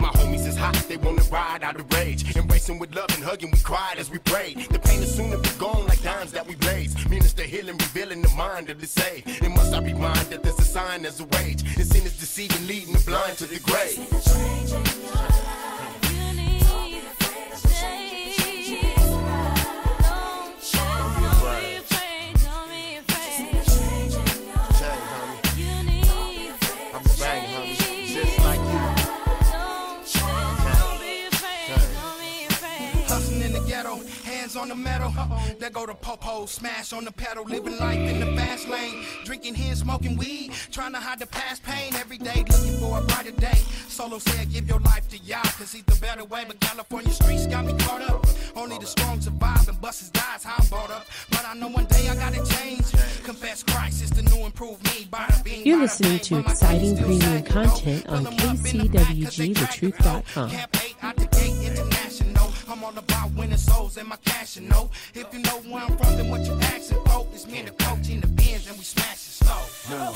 My 0.00 0.08
homies 0.08 0.44
is 0.46 0.56
hot, 0.56 0.74
they 0.88 0.96
wanna 0.96 1.22
ride 1.30 1.62
out 1.62 1.78
of 1.78 1.92
rage. 1.94 2.36
Embracing 2.36 2.80
with 2.80 2.94
love 2.96 3.10
and 3.14 3.22
hugging, 3.22 3.50
we 3.52 3.58
cried 3.58 3.98
as 3.98 4.10
we 4.10 4.18
prayed. 4.18 4.58
The 4.70 4.78
pain 4.80 5.00
is 5.02 5.14
soon 5.14 5.30
to 5.30 5.38
be 5.38 5.50
gone 5.58 5.86
like 5.86 6.02
dimes 6.02 6.32
that 6.32 6.46
we 6.46 6.56
blaze. 6.56 6.94
Minister 7.28 7.56
healing, 7.56 7.76
revealing 7.76 8.22
the 8.22 8.30
mind 8.30 8.70
of 8.70 8.80
the 8.80 8.86
saved. 8.86 9.44
And 9.44 9.54
must 9.54 9.74
I 9.74 9.82
remind 9.82 10.30
that 10.30 10.42
there's 10.42 10.58
a 10.58 10.62
sign, 10.62 11.02
there's 11.02 11.20
a 11.20 11.24
wage. 11.24 11.62
It's 11.76 11.90
sin 11.90 12.06
is 12.06 12.18
deceiving, 12.18 12.66
leading 12.66 12.94
the 12.94 13.00
blind 13.00 13.36
to 13.36 13.44
the 13.44 13.60
grave. 13.60 15.47
On 34.58 34.68
the 34.68 34.74
metal. 34.74 35.10
There 35.58 35.70
go 35.70 35.86
the 35.86 35.94
popo, 35.94 36.44
smash 36.46 36.92
on 36.92 37.04
the 37.04 37.12
pedal, 37.12 37.44
living 37.44 37.78
life 37.78 37.98
in 37.98 38.18
the 38.20 38.26
fast 38.36 38.68
lane. 38.68 39.04
Drinking 39.24 39.54
here, 39.54 39.74
smoking 39.74 40.16
weed, 40.16 40.52
trying 40.72 40.92
to 40.92 40.98
hide 40.98 41.20
the 41.20 41.26
past 41.26 41.62
pain. 41.62 41.94
Every 41.94 42.18
day 42.18 42.44
looking 42.48 42.76
for 42.78 42.98
a 42.98 43.02
brighter 43.02 43.30
day. 43.32 43.58
Solo 43.88 44.18
said, 44.18 44.52
give 44.52 44.68
your 44.68 44.80
life 44.80 45.08
to 45.08 45.16
y'all, 45.18 45.40
cause 45.42 45.72
he's 45.72 45.84
the 45.84 45.98
better 46.00 46.24
way. 46.24 46.44
But 46.46 46.60
California 46.60 47.10
streets 47.12 47.46
got 47.46 47.64
me 47.64 47.72
caught 47.78 48.02
up. 48.02 48.26
Only 48.56 48.76
the 48.78 48.86
strong 48.86 49.20
survive 49.20 49.68
and 49.68 49.80
buses 49.80 50.10
dies, 50.10 50.42
how 50.44 50.56
I'm 50.58 50.66
brought 50.68 50.90
up. 50.90 51.06
But 51.30 51.44
I 51.46 51.54
know 51.54 51.68
one 51.68 51.86
day 51.86 52.08
I 52.08 52.14
gotta 52.16 52.44
change. 52.56 52.84
Confess 53.22 53.62
Christ 53.62 54.02
is 54.02 54.10
the 54.10 54.22
new 54.22 54.44
improved 54.44 54.82
me. 54.84 55.06
By 55.10 55.26
being, 55.44 55.64
You're 55.66 55.78
listening 55.80 56.18
to 56.20 56.38
exciting 56.40 56.96
premium 56.96 57.42
content 57.44 58.06
on 58.08 58.24
KCWGTheTruth.com. 58.26 60.50
I'm 62.70 62.84
all 62.84 62.92
about 62.96 63.17
winning 63.38 63.56
souls 63.56 63.96
and 63.96 64.08
my 64.08 64.16
cash, 64.16 64.56
you 64.56 64.62
know. 64.62 64.90
If 65.14 65.32
you 65.32 65.38
know 65.40 65.60
where 65.70 65.82
I'm 65.84 65.96
from, 65.96 66.16
then 66.16 66.28
what 66.30 66.44
you 66.44 66.52
asking 66.60 67.02
for? 67.04 67.26
It's 67.32 67.46
me 67.46 67.60
and 67.60 67.68
the 67.68 67.84
coach 67.84 68.10
in 68.10 68.20
the 68.20 68.26
Benz, 68.26 68.66
and 68.68 68.76
we 68.76 68.84
smash 68.84 69.14
it 69.14 69.44
slow. 69.44 69.96
No. 69.96 70.12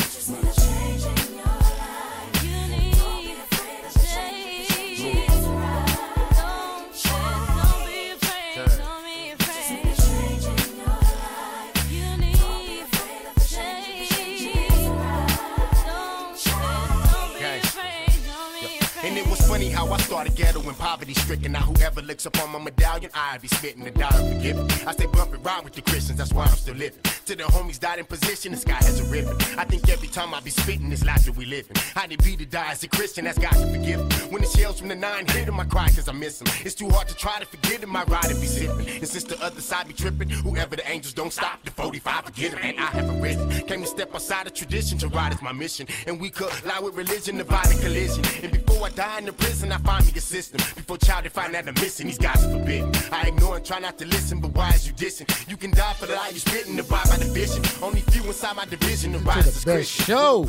funny 19.53 19.69
how 19.69 19.87
I 19.93 19.99
started 19.99 20.35
and 20.69 20.79
poverty 20.79 21.15
stricken. 21.15 21.53
Now 21.53 21.61
whoever 21.61 22.03
looks 22.03 22.27
upon 22.27 22.51
my 22.51 22.59
medallion, 22.59 23.11
I 23.15 23.39
be 23.39 23.49
spitting 23.49 23.85
the 23.85 23.91
dollar 23.91 24.35
forgiven. 24.35 24.71
I 24.87 24.93
stay 24.93 25.07
bumping 25.07 25.43
ride 25.43 25.65
with 25.65 25.75
the 25.75 25.83
Christians, 25.83 26.19
that's 26.19 26.33
why 26.33 26.45
I'm 26.45 26.57
still 26.57 26.75
living. 26.75 27.01
To 27.27 27.37
the 27.37 27.45
homies 27.45 27.79
died 27.79 27.99
in 27.99 28.05
position, 28.05 28.53
the 28.53 28.59
sky 28.59 28.75
has 28.75 29.01
a 29.01 29.05
ribbon. 29.05 29.37
I 29.59 29.65
think 29.65 29.89
every 29.89 30.09
time 30.09 30.35
I 30.35 30.41
be 30.41 30.51
spitting 30.51 30.91
this 30.91 31.05
life 31.05 31.25
that 31.25 31.37
we 31.37 31.45
living. 31.45 31.77
How 31.95 32.07
they 32.07 32.17
be 32.17 32.37
to 32.37 32.47
die 32.47 32.73
as 32.73 32.83
a 32.85 32.89
Christian, 32.89 33.25
that's 33.25 33.39
God 33.39 33.53
to 33.53 33.67
forgive. 33.73 34.01
When 34.33 34.43
the 34.43 34.49
shells 34.49 34.79
from 34.79 34.89
the 34.89 34.95
nine 34.95 35.27
hit 35.27 35.49
him, 35.49 35.59
I 35.61 35.65
cry 35.65 35.87
cause 35.89 36.09
I 36.09 36.13
miss 36.13 36.41
him. 36.41 36.49
It's 36.65 36.75
too 36.75 36.89
hard 36.89 37.09
to 37.09 37.17
try 37.17 37.39
to 37.39 37.47
forget 37.47 37.83
him, 37.83 37.95
I 37.95 38.05
ride 38.05 38.31
and 38.31 38.41
be 38.41 38.47
sipping. 38.47 38.89
And 38.89 39.09
since 39.09 39.25
the 39.25 39.43
other 39.43 39.61
side 39.61 39.89
be 39.89 39.95
tripping, 39.95 40.29
whoever 40.31 40.77
the 40.77 40.89
angels 40.91 41.15
don't 41.15 41.33
stop, 41.33 41.63
the 41.65 41.71
45 41.71 42.25
forget 42.25 42.53
him. 42.53 42.59
And 42.63 42.81
I 42.81 42.87
have 42.87 43.09
a 43.09 43.21
risen. 43.21 43.49
Came 43.67 43.83
to 43.83 43.87
step 43.87 44.15
outside 44.15 44.47
of 44.47 44.55
tradition 44.55 44.99
to 44.99 45.09
ride 45.09 45.33
is 45.33 45.43
my 45.43 45.53
mission. 45.53 45.87
And 46.07 46.21
we 46.21 46.31
could 46.31 46.53
lie 46.65 46.81
with 46.81 46.95
religion, 46.95 47.39
divide 47.39 47.71
and 47.71 47.81
collision. 47.81 48.25
And 48.43 48.53
before 48.53 48.87
I 48.87 48.91
die 48.91 49.19
in 49.19 49.27
the 49.27 49.33
prison, 49.33 49.73
I 49.73 49.79
find 49.79 50.05
me 50.07 50.13
a 50.17 50.21
system. 50.53 50.75
Before 50.77 50.99
child, 50.99 51.25
they 51.25 51.29
find 51.29 51.55
out 51.55 51.69
I'm 51.69 51.75
missing, 51.75 52.07
these 52.07 52.19
guys 52.19 52.45
are 52.45 52.59
forbidden. 52.59 52.91
I 53.11 53.29
ignore 53.29 53.57
and 53.57 53.65
try 53.65 53.79
not 53.79 53.99
to 53.99 54.07
listen, 54.07 54.41
but 54.41 54.53
why 54.53 54.71
is 54.71 54.87
you 54.87 54.93
dissing? 54.93 55.29
You 55.49 55.57
can 55.57 55.71
die 55.71 55.93
for 55.95 56.07
the 56.07 56.15
lie 56.15 56.31
you 56.33 56.39
spitting, 56.39 56.79
abide 56.79 57.09
by 57.09 57.17
the 57.17 57.27
vision. 57.27 57.63
Only 57.83 58.01
few 58.01 58.25
inside 58.25 58.57
my 58.57 58.65
division, 58.65 59.13
the 59.13 59.19
rise 59.21 59.47
is 59.47 59.65
best 59.65 59.91
show. 59.91 60.49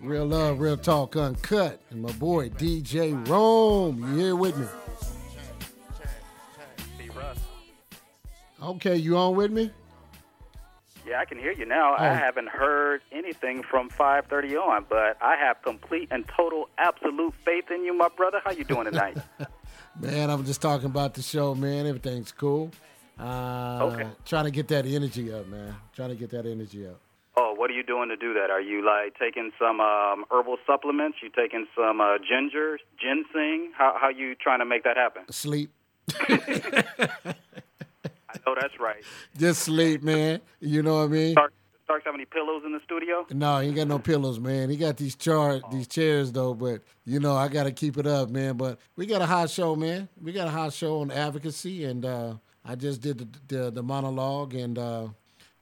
Real 0.00 0.26
love, 0.26 0.60
real 0.60 0.76
talk, 0.76 1.16
uncut. 1.16 1.80
And 1.90 2.02
my 2.02 2.12
boy 2.12 2.50
DJ 2.50 3.28
Rome, 3.28 4.00
you 4.00 4.24
here 4.24 4.36
with 4.36 4.56
me? 4.56 4.66
Okay, 8.60 8.96
you 8.96 9.16
on 9.16 9.36
with 9.36 9.52
me? 9.52 9.70
Yeah, 11.08 11.20
I 11.20 11.24
can 11.24 11.38
hear 11.38 11.52
you 11.52 11.64
now. 11.64 11.94
Oh. 11.98 12.04
I 12.04 12.12
haven't 12.12 12.48
heard 12.48 13.00
anything 13.10 13.62
from 13.62 13.88
5:30 13.88 14.56
on, 14.56 14.84
but 14.88 15.16
I 15.22 15.36
have 15.36 15.62
complete 15.62 16.08
and 16.10 16.28
total, 16.28 16.68
absolute 16.76 17.34
faith 17.46 17.70
in 17.70 17.82
you, 17.84 17.94
my 17.94 18.08
brother. 18.08 18.42
How 18.44 18.50
you 18.50 18.64
doing 18.64 18.84
tonight? 18.84 19.16
man, 20.00 20.28
I'm 20.28 20.44
just 20.44 20.60
talking 20.60 20.86
about 20.86 21.14
the 21.14 21.22
show, 21.22 21.54
man. 21.54 21.86
Everything's 21.86 22.30
cool. 22.30 22.70
Uh, 23.18 23.90
okay. 23.90 24.08
Trying 24.26 24.44
to 24.44 24.50
get 24.50 24.68
that 24.68 24.84
energy 24.84 25.32
up, 25.32 25.46
man. 25.48 25.74
Trying 25.96 26.10
to 26.10 26.14
get 26.14 26.30
that 26.30 26.44
energy 26.44 26.86
up. 26.86 27.00
Oh, 27.36 27.54
what 27.56 27.70
are 27.70 27.74
you 27.74 27.82
doing 27.82 28.10
to 28.10 28.16
do 28.16 28.34
that? 28.34 28.50
Are 28.50 28.60
you 28.60 28.84
like 28.84 29.18
taking 29.18 29.50
some 29.58 29.80
um, 29.80 30.26
herbal 30.30 30.58
supplements? 30.66 31.18
You 31.22 31.30
taking 31.30 31.66
some 31.74 32.02
uh, 32.02 32.18
ginger, 32.18 32.78
ginseng? 33.00 33.72
How 33.74 33.96
how 33.98 34.10
you 34.10 34.34
trying 34.34 34.58
to 34.58 34.66
make 34.66 34.84
that 34.84 34.98
happen? 34.98 35.22
Sleep. 35.30 35.70
Know 38.48 38.54
that's 38.58 38.80
right. 38.80 39.04
Just 39.36 39.62
sleep, 39.62 40.02
man. 40.02 40.40
You 40.60 40.82
know 40.82 41.00
what 41.00 41.04
I 41.04 41.06
mean? 41.08 41.32
Stark, 41.32 41.52
Starks 41.84 42.04
have 42.06 42.14
any 42.14 42.24
pillows 42.24 42.62
in 42.64 42.72
the 42.72 42.80
studio? 42.82 43.26
No, 43.30 43.58
he 43.58 43.68
ain't 43.68 43.76
got 43.76 43.88
no 43.88 43.98
pillows, 43.98 44.40
man. 44.40 44.70
He 44.70 44.76
got 44.78 44.96
these 44.96 45.16
char 45.16 45.60
oh. 45.62 45.68
these 45.70 45.86
chairs 45.86 46.32
though, 46.32 46.54
but 46.54 46.80
you 47.04 47.20
know 47.20 47.36
I 47.36 47.48
got 47.48 47.64
to 47.64 47.72
keep 47.72 47.98
it 47.98 48.06
up, 48.06 48.30
man. 48.30 48.56
But 48.56 48.78
we 48.96 49.04
got 49.04 49.20
a 49.20 49.26
hot 49.26 49.50
show, 49.50 49.76
man. 49.76 50.08
We 50.22 50.32
got 50.32 50.48
a 50.48 50.50
hot 50.50 50.72
show 50.72 51.00
on 51.02 51.10
advocacy, 51.10 51.84
and 51.84 52.06
uh, 52.06 52.34
I 52.64 52.74
just 52.74 53.02
did 53.02 53.18
the 53.18 53.28
the, 53.54 53.70
the 53.70 53.82
monologue. 53.82 54.54
And 54.54 54.78
uh, 54.78 55.08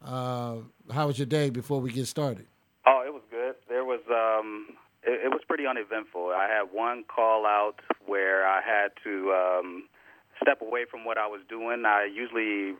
uh, 0.05 0.59
how 0.93 1.09
was 1.09 1.19
your 1.19 1.27
day 1.27 1.51
before 1.51 1.81
we 1.81 1.91
get 1.91 2.07
started? 2.07 2.47
Oh, 2.87 3.03
it 3.05 3.13
was 3.13 3.23
good. 3.33 3.57
There 3.69 3.85
was 3.85 4.01
um, 4.09 4.77
it, 5.03 5.27
it 5.27 5.31
was 5.31 5.41
pretty 5.49 5.67
uneventful. 5.67 6.29
I 6.37 6.47
had 6.47 6.73
one 6.73 7.03
call 7.05 7.47
out 7.47 7.81
where 8.07 8.47
I 8.47 8.61
had 8.61 8.93
to 9.03 9.33
um, 9.33 9.89
step 10.41 10.61
away 10.63 10.85
from 10.91 11.05
what 11.05 11.19
I 11.19 11.27
was 11.27 11.41
doing. 11.49 11.85
I 11.87 12.09
usually 12.13 12.77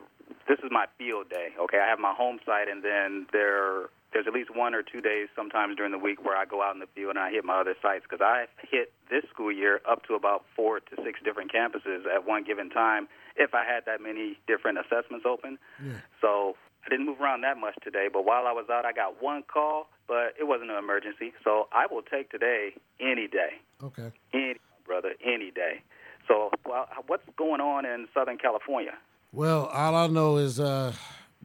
this 0.49 0.59
is 0.59 0.71
my 0.71 0.87
field 0.99 1.31
day. 1.31 1.49
Okay, 1.59 1.79
I 1.79 1.89
have 1.89 1.99
my 1.99 2.15
home 2.15 2.39
site, 2.45 2.69
and 2.69 2.83
then 2.83 3.27
there 3.33 3.91
there's 4.13 4.27
at 4.27 4.33
least 4.33 4.55
one 4.55 4.75
or 4.75 4.83
two 4.83 5.01
days 5.01 5.29
sometimes 5.37 5.77
during 5.77 5.93
the 5.93 5.99
week 5.99 6.25
where 6.25 6.37
I 6.37 6.47
go 6.47 6.63
out 6.63 6.75
in 6.75 6.81
the 6.81 6.89
field 6.95 7.11
and 7.11 7.19
I 7.19 7.31
hit 7.31 7.45
my 7.45 7.61
other 7.61 7.75
sites 7.83 8.05
because 8.09 8.25
I 8.25 8.47
hit 8.71 8.93
this 9.11 9.25
school 9.29 9.53
year 9.53 9.81
up 9.89 10.05
to 10.07 10.15
about 10.15 10.45
four 10.55 10.81
to 10.81 10.97
six 11.05 11.21
different 11.23 11.53
campuses 11.53 12.07
at 12.07 12.27
one 12.27 12.43
given 12.45 12.71
time 12.71 13.09
if 13.37 13.53
I 13.53 13.65
had 13.65 13.85
that 13.85 14.01
many 14.01 14.39
different 14.47 14.79
assessments 14.79 15.27
open. 15.29 15.59
Yeah. 15.85 16.01
So 16.23 16.57
I 16.87 16.89
didn't 16.89 17.05
move 17.05 17.21
around 17.21 17.43
that 17.43 17.59
much 17.59 17.75
today, 17.83 18.09
but 18.11 18.25
while 18.25 18.47
I 18.47 18.53
was 18.53 18.67
out, 18.71 18.87
I 18.87 18.93
got 18.93 19.21
one 19.21 19.43
call, 19.43 19.89
but 20.07 20.33
it 20.41 20.45
wasn't 20.45 20.71
an 20.71 20.79
emergency. 20.79 21.35
So 21.45 21.69
I 21.73 21.87
will 21.91 22.03
take 22.03 22.31
today 22.31 22.71
any 23.01 23.29
day. 23.29 23.61
Okay. 23.83 24.13
Any 24.33 24.57
brother, 24.87 25.13
any 25.23 25.51
day. 25.51 25.83
So, 26.29 26.51
well, 26.65 26.89
what's 27.07 27.25
going 27.37 27.61
on 27.61 27.85
in 27.85 28.09
Southern 28.13 28.39
California? 28.39 28.95
Well, 29.33 29.67
all 29.67 29.95
I 29.95 30.07
know 30.07 30.37
is 30.37 30.59
uh, 30.59 30.93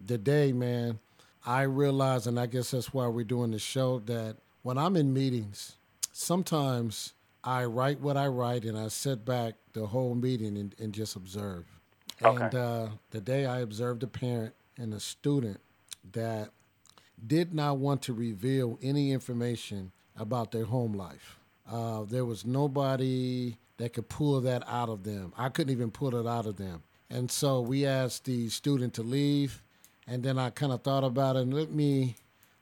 the 0.06 0.18
day, 0.18 0.52
man. 0.52 1.00
I 1.46 1.64
realize, 1.64 2.28
and 2.28 2.40
I 2.40 2.46
guess 2.46 2.72
that's 2.72 2.94
why 2.94 3.08
we're 3.08 3.24
doing 3.24 3.52
the 3.52 3.60
show, 3.60 4.00
that 4.06 4.38
when 4.62 4.78
I'm 4.78 4.96
in 4.96 5.14
meetings, 5.14 5.76
sometimes 6.12 7.14
I 7.44 7.66
write 7.66 8.00
what 8.00 8.18
I 8.18 8.28
write 8.28 8.64
and 8.64 8.78
I 8.78 8.90
sit 8.90 9.26
back 9.26 9.56
the 9.74 9.88
whole 9.88 10.14
meeting 10.14 10.58
and, 10.58 10.76
and 10.80 10.94
just 10.94 11.16
observe. 11.16 11.66
Okay. 12.24 12.44
And 12.44 12.56
uh, 12.56 12.88
the 13.10 13.22
day 13.22 13.46
I 13.46 13.62
observed 13.62 14.04
a 14.04 14.08
parent 14.08 14.54
and 14.78 14.94
a 14.94 15.00
student 15.00 15.60
that 16.14 16.52
did 17.26 17.54
not 17.54 17.78
want 17.78 18.04
to 18.04 18.14
reveal 18.14 18.78
any 18.82 19.12
information 19.12 19.92
about 20.16 20.52
their 20.52 20.66
home 20.66 20.94
life. 20.94 21.40
Uh, 21.72 22.04
there 22.04 22.26
was 22.26 22.46
nobody 22.46 23.58
that 23.82 23.94
could 23.94 24.08
pull 24.10 24.40
that 24.42 24.64
out 24.68 24.90
of 24.90 25.04
them. 25.04 25.34
I 25.38 25.50
couldn't 25.50 25.72
even 25.72 25.90
pull 25.90 26.16
it 26.16 26.28
out 26.28 26.46
of 26.46 26.58
them. 26.58 26.84
And 27.10 27.32
so 27.32 27.62
we 27.62 27.86
asked 27.86 28.26
the 28.26 28.48
student 28.50 28.94
to 28.94 29.04
leave, 29.04 29.64
and 30.08 30.24
then 30.24 30.38
I 30.38 30.52
kind 30.52 30.72
of 30.72 30.84
thought 30.84 31.04
about 31.04 31.36
it. 31.36 31.42
And 31.42 31.54
let 31.54 31.72
me 31.72 32.16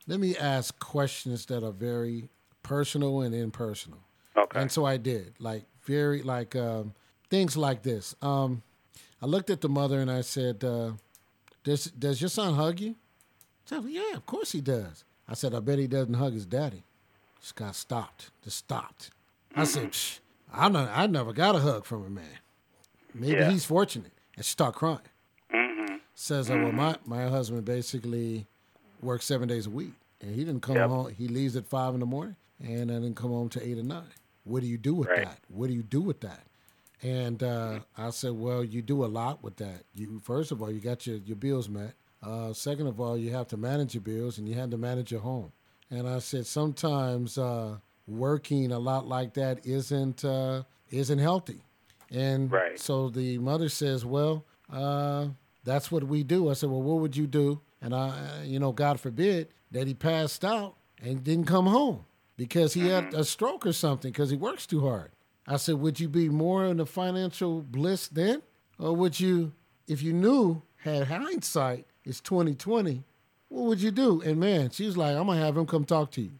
let 0.07 0.19
me 0.19 0.35
ask 0.37 0.79
questions 0.79 1.45
that 1.47 1.63
are 1.63 1.71
very 1.71 2.29
personal 2.63 3.21
and 3.21 3.35
impersonal. 3.35 3.99
Okay. 4.35 4.61
And 4.61 4.71
so 4.71 4.85
I 4.85 4.97
did, 4.97 5.33
like 5.39 5.65
very 5.83 6.21
like 6.21 6.55
um, 6.55 6.93
things 7.29 7.57
like 7.57 7.83
this. 7.83 8.15
Um, 8.21 8.63
I 9.21 9.25
looked 9.25 9.49
at 9.49 9.61
the 9.61 9.69
mother 9.69 9.99
and 9.99 10.09
I 10.09 10.21
said, 10.21 10.63
uh, 10.63 10.93
"Does 11.63 11.85
does 11.85 12.21
your 12.21 12.29
son 12.29 12.55
hug 12.55 12.79
you?" 12.79 12.95
She 13.65 13.75
said, 13.75 13.83
"Yeah, 13.87 14.15
of 14.15 14.25
course 14.25 14.53
he 14.53 14.61
does." 14.61 15.03
I 15.27 15.33
said, 15.33 15.53
"I 15.53 15.59
bet 15.59 15.79
he 15.79 15.87
doesn't 15.87 16.13
hug 16.13 16.33
his 16.33 16.45
daddy." 16.45 16.83
Just 17.41 17.55
got 17.55 17.75
stopped. 17.75 18.31
Just 18.43 18.57
stopped. 18.57 19.11
I 19.55 19.63
said, 19.63 19.91
Psh, 19.91 20.19
I 20.51 20.69
know 20.69 20.89
I 20.93 21.07
never 21.07 21.33
got 21.33 21.55
a 21.55 21.59
hug 21.59 21.85
from 21.85 22.05
a 22.05 22.09
man. 22.09 22.25
Maybe 23.13 23.33
yeah. 23.33 23.49
he's 23.49 23.65
fortunate. 23.65 24.11
And 24.35 24.45
she 24.45 24.51
start 24.51 24.75
crying. 24.75 24.99
Mm-hmm. 25.53 25.95
Says, 26.15 26.49
mm-hmm. 26.49 26.63
well, 26.63 26.71
my, 26.71 26.95
my 27.05 27.29
husband 27.29 27.65
basically 27.65 28.47
works 29.01 29.25
seven 29.25 29.47
days 29.47 29.65
a 29.67 29.69
week. 29.69 29.93
And 30.21 30.35
he 30.35 30.43
didn't 30.43 30.61
come 30.61 30.75
yep. 30.75 30.89
home. 30.89 31.13
He 31.13 31.27
leaves 31.27 31.55
at 31.55 31.65
five 31.65 31.93
in 31.93 31.99
the 32.01 32.05
morning 32.05 32.35
and 32.61 32.89
then 32.89 33.13
come 33.13 33.31
home 33.31 33.49
to 33.49 33.65
eight 33.65 33.77
or 33.77 33.83
nine. 33.83 34.03
What 34.43 34.61
do 34.61 34.67
you 34.67 34.77
do 34.77 34.95
with 34.95 35.07
right. 35.07 35.25
that? 35.25 35.39
What 35.47 35.67
do 35.67 35.73
you 35.73 35.83
do 35.83 36.01
with 36.01 36.21
that? 36.21 36.41
And 37.01 37.41
uh, 37.41 37.79
I 37.97 38.09
said, 38.09 38.33
well, 38.33 38.63
you 38.63 38.81
do 38.81 39.05
a 39.05 39.07
lot 39.07 39.41
with 39.41 39.55
that. 39.57 39.83
You 39.93 40.19
First 40.19 40.51
of 40.51 40.61
all, 40.61 40.69
you 40.69 40.81
got 40.81 41.07
your, 41.07 41.17
your 41.17 41.37
bills 41.37 41.69
met. 41.69 41.93
Uh, 42.21 42.51
second 42.51 42.87
of 42.87 42.99
all, 42.99 43.17
you 43.17 43.31
have 43.31 43.47
to 43.47 43.57
manage 43.57 43.93
your 43.93 44.01
bills 44.01 44.37
and 44.37 44.49
you 44.49 44.55
have 44.55 44.71
to 44.71 44.77
manage 44.77 45.11
your 45.11 45.21
home. 45.21 45.53
And 45.89 46.07
I 46.07 46.19
said, 46.19 46.45
sometimes 46.45 47.37
uh, 47.37 47.77
working 48.09 48.71
a 48.71 48.79
lot 48.79 49.07
like 49.07 49.33
that 49.35 49.65
isn't 49.65 50.25
uh, 50.25 50.63
isn't 50.89 51.19
healthy. 51.19 51.63
And 52.11 52.51
right. 52.51 52.79
so 52.79 53.09
the 53.09 53.37
mother 53.37 53.69
says, 53.69 54.05
"Well, 54.05 54.45
uh, 54.71 55.27
that's 55.63 55.91
what 55.91 56.03
we 56.03 56.23
do." 56.23 56.49
I 56.49 56.53
said, 56.53 56.69
"Well, 56.69 56.81
what 56.81 56.99
would 56.99 57.15
you 57.15 57.27
do?" 57.27 57.61
And 57.81 57.93
I, 57.93 58.43
you 58.43 58.59
know, 58.59 58.71
God 58.71 58.99
forbid 58.99 59.49
that 59.71 59.87
he 59.87 59.93
passed 59.93 60.43
out 60.43 60.75
and 61.01 61.23
didn't 61.23 61.45
come 61.45 61.67
home 61.67 62.05
because 62.35 62.73
he 62.73 62.81
mm-hmm. 62.81 63.05
had 63.05 63.13
a 63.13 63.23
stroke 63.23 63.65
or 63.65 63.73
something 63.73 64.11
because 64.11 64.29
he 64.29 64.37
works 64.37 64.65
too 64.65 64.81
hard. 64.81 65.11
I 65.47 65.57
said, 65.57 65.75
"Would 65.75 65.99
you 65.99 66.09
be 66.09 66.29
more 66.29 66.65
in 66.65 66.77
the 66.77 66.85
financial 66.85 67.61
bliss 67.61 68.07
then, 68.07 68.41
or 68.79 68.95
would 68.95 69.19
you 69.19 69.53
if 69.89 70.03
you 70.03 70.13
knew, 70.13 70.61
had 70.77 71.07
hindsight, 71.07 71.85
it's 72.05 72.21
2020, 72.21 73.03
what 73.49 73.65
would 73.65 73.81
you 73.81 73.91
do? 73.91 74.21
And 74.21 74.39
man, 74.39 74.69
she 74.69 74.85
was 74.85 74.95
like, 74.95 75.15
I'm 75.15 75.25
gonna 75.25 75.39
have 75.41 75.57
him 75.57 75.65
come 75.65 75.83
talk 75.83 76.11
to 76.11 76.21
you. 76.21 76.38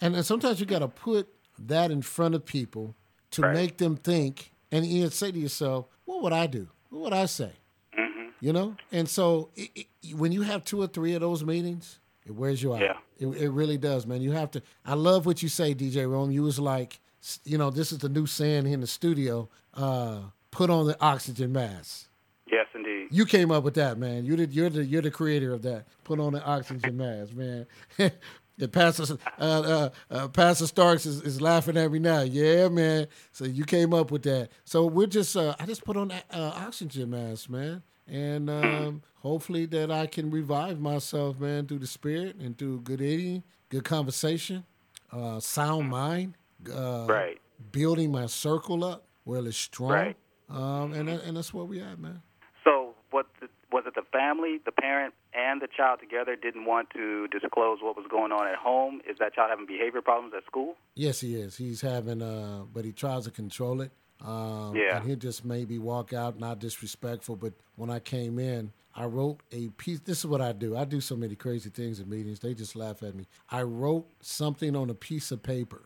And 0.00 0.14
then 0.14 0.22
sometimes 0.22 0.60
you 0.60 0.66
gotta 0.66 0.88
put 0.88 1.28
that 1.58 1.90
in 1.90 2.02
front 2.02 2.34
of 2.34 2.44
people 2.44 2.94
to 3.32 3.42
Right. 3.42 3.54
make 3.54 3.76
them 3.78 3.96
think 3.96 4.52
and 4.72 4.84
you 4.84 5.08
say 5.10 5.30
to 5.32 5.38
yourself, 5.38 5.86
what 6.04 6.22
would 6.22 6.32
I 6.32 6.46
do? 6.46 6.68
What 6.90 7.02
would 7.02 7.12
I 7.12 7.26
say? 7.26 7.52
Mm-hmm. 7.98 8.28
You 8.40 8.52
know? 8.52 8.76
And 8.92 9.08
so 9.08 9.50
it, 9.54 9.86
it, 10.02 10.14
when 10.14 10.32
you 10.32 10.42
have 10.42 10.64
two 10.64 10.80
or 10.82 10.86
three 10.86 11.14
of 11.14 11.20
those 11.20 11.44
meetings, 11.44 11.98
it 12.26 12.34
wears 12.34 12.62
you 12.62 12.74
out. 12.74 12.80
Yeah. 12.80 12.96
It, 13.18 13.26
it 13.28 13.50
really 13.50 13.78
does, 13.78 14.06
man. 14.06 14.20
You 14.20 14.32
have 14.32 14.50
to. 14.52 14.62
I 14.84 14.94
love 14.94 15.24
what 15.26 15.42
you 15.42 15.48
say, 15.48 15.74
DJ 15.74 16.10
Rome. 16.10 16.30
You 16.30 16.42
was 16.42 16.58
like, 16.58 17.00
you 17.44 17.56
know, 17.56 17.70
this 17.70 17.92
is 17.92 17.98
the 17.98 18.08
new 18.08 18.26
saying 18.26 18.66
in 18.66 18.80
the 18.80 18.86
studio. 18.86 19.48
Uh, 19.72 20.18
put 20.50 20.68
on 20.70 20.86
the 20.86 21.00
oxygen 21.00 21.52
mask. 21.52 22.08
Yes, 22.50 22.66
indeed. 22.74 23.08
You 23.10 23.24
came 23.24 23.50
up 23.50 23.64
with 23.64 23.74
that, 23.74 23.98
man. 23.98 24.24
You 24.24 24.36
did. 24.36 24.52
You're 24.52 24.70
the 24.70 24.84
you're 24.84 25.02
the 25.02 25.10
creator 25.10 25.52
of 25.52 25.62
that. 25.62 25.86
Put 26.04 26.20
on 26.20 26.32
the 26.34 26.44
oxygen 26.44 26.96
mask, 26.96 27.32
man. 27.34 27.66
the 28.58 28.68
pastor, 28.68 29.18
uh, 29.38 29.42
uh, 29.42 29.90
uh, 30.10 30.28
Pastor 30.28 30.66
Starks 30.66 31.04
is, 31.06 31.20
is 31.22 31.40
laughing 31.40 31.76
at 31.76 31.90
me 31.92 31.98
now. 31.98 32.22
Yeah, 32.22 32.68
man. 32.68 33.06
So 33.32 33.44
you 33.44 33.64
came 33.64 33.92
up 33.92 34.10
with 34.10 34.22
that. 34.22 34.48
So 34.64 34.86
we're 34.86 35.06
just. 35.06 35.36
Uh, 35.36 35.54
I 35.60 35.66
just 35.66 35.84
put 35.84 35.96
on 35.96 36.08
that 36.08 36.24
uh, 36.30 36.52
oxygen 36.56 37.10
mask, 37.10 37.50
man, 37.50 37.82
and 38.06 38.48
um, 38.48 39.02
hopefully 39.16 39.66
that 39.66 39.90
I 39.90 40.06
can 40.06 40.30
revive 40.30 40.80
myself, 40.80 41.38
man, 41.38 41.66
through 41.66 41.80
the 41.80 41.86
spirit 41.86 42.36
and 42.36 42.56
through 42.56 42.80
good 42.80 43.00
eating, 43.02 43.42
good 43.68 43.84
conversation, 43.84 44.64
uh, 45.12 45.38
sound 45.40 45.88
mind, 45.90 46.34
uh, 46.72 47.06
Right. 47.08 47.38
building 47.72 48.10
my 48.10 48.26
circle 48.26 48.84
up 48.84 49.04
where 49.24 49.44
it's 49.46 49.56
strong. 49.56 49.90
Right. 49.90 50.16
Um, 50.48 50.92
and 50.92 51.08
and 51.08 51.36
that's 51.36 51.52
where 51.52 51.64
we 51.64 51.80
at, 51.80 51.98
man. 51.98 52.22
So, 52.64 52.94
what 53.10 53.26
the, 53.40 53.48
was 53.72 53.82
it? 53.86 53.94
The 53.96 54.02
family, 54.16 54.60
the 54.64 54.72
parent, 54.72 55.14
and 55.34 55.60
the 55.60 55.68
child 55.76 56.00
together 56.00 56.36
didn't 56.36 56.64
want 56.64 56.90
to 56.90 57.28
disclose 57.28 57.78
what 57.82 57.96
was 57.96 58.06
going 58.10 58.32
on 58.32 58.46
at 58.48 58.56
home. 58.56 59.00
Is 59.08 59.18
that 59.18 59.34
child 59.34 59.50
having 59.50 59.66
behavior 59.66 60.00
problems 60.02 60.32
at 60.36 60.44
school? 60.44 60.76
Yes, 60.94 61.20
he 61.20 61.34
is. 61.34 61.56
He's 61.56 61.80
having, 61.80 62.22
uh, 62.22 62.64
but 62.72 62.84
he 62.84 62.92
tries 62.92 63.24
to 63.24 63.30
control 63.30 63.80
it. 63.80 63.90
Um, 64.24 64.74
Yeah. 64.74 64.96
And 64.96 65.06
he'll 65.06 65.16
just 65.16 65.44
maybe 65.44 65.78
walk 65.78 66.12
out, 66.12 66.38
not 66.38 66.58
disrespectful. 66.58 67.36
But 67.36 67.52
when 67.76 67.90
I 67.90 67.98
came 68.00 68.38
in, 68.38 68.72
I 68.94 69.04
wrote 69.04 69.40
a 69.52 69.68
piece. 69.76 70.00
This 70.00 70.20
is 70.20 70.26
what 70.26 70.40
I 70.40 70.52
do. 70.52 70.74
I 70.74 70.86
do 70.86 71.02
so 71.02 71.16
many 71.16 71.34
crazy 71.34 71.68
things 71.68 72.00
in 72.00 72.08
meetings. 72.08 72.40
They 72.40 72.54
just 72.54 72.74
laugh 72.74 73.02
at 73.02 73.14
me. 73.14 73.26
I 73.50 73.62
wrote 73.62 74.06
something 74.22 74.74
on 74.74 74.88
a 74.88 74.94
piece 74.94 75.30
of 75.30 75.42
paper, 75.42 75.82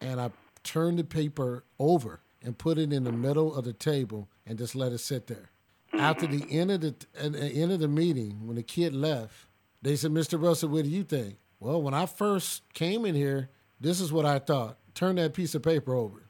and 0.00 0.18
I 0.18 0.30
turned 0.62 0.98
the 0.98 1.04
paper 1.04 1.64
over 1.78 2.20
and 2.42 2.56
put 2.56 2.78
it 2.78 2.92
in 2.92 3.04
the 3.04 3.12
middle 3.12 3.54
of 3.54 3.64
the 3.64 3.74
table 3.74 4.28
and 4.46 4.56
just 4.56 4.74
let 4.74 4.92
it 4.92 4.98
sit 4.98 5.26
there. 5.26 5.50
After 5.98 6.26
the 6.26 6.46
end 6.50 6.70
of 6.70 6.80
the 6.80 6.94
at 7.18 7.32
the 7.32 7.46
end 7.46 7.72
of 7.72 7.80
the 7.80 7.88
meeting, 7.88 8.46
when 8.46 8.56
the 8.56 8.62
kid 8.62 8.94
left, 8.94 9.34
they 9.82 9.96
said, 9.96 10.12
"Mr. 10.12 10.40
Russell, 10.40 10.70
what 10.70 10.84
do 10.84 10.90
you 10.90 11.04
think?" 11.04 11.36
Well, 11.60 11.80
when 11.80 11.94
I 11.94 12.06
first 12.06 12.62
came 12.74 13.04
in 13.04 13.14
here, 13.14 13.48
this 13.80 14.00
is 14.00 14.12
what 14.12 14.26
I 14.26 14.38
thought. 14.38 14.78
Turn 14.94 15.16
that 15.16 15.34
piece 15.34 15.54
of 15.54 15.62
paper 15.62 15.94
over. 15.94 16.22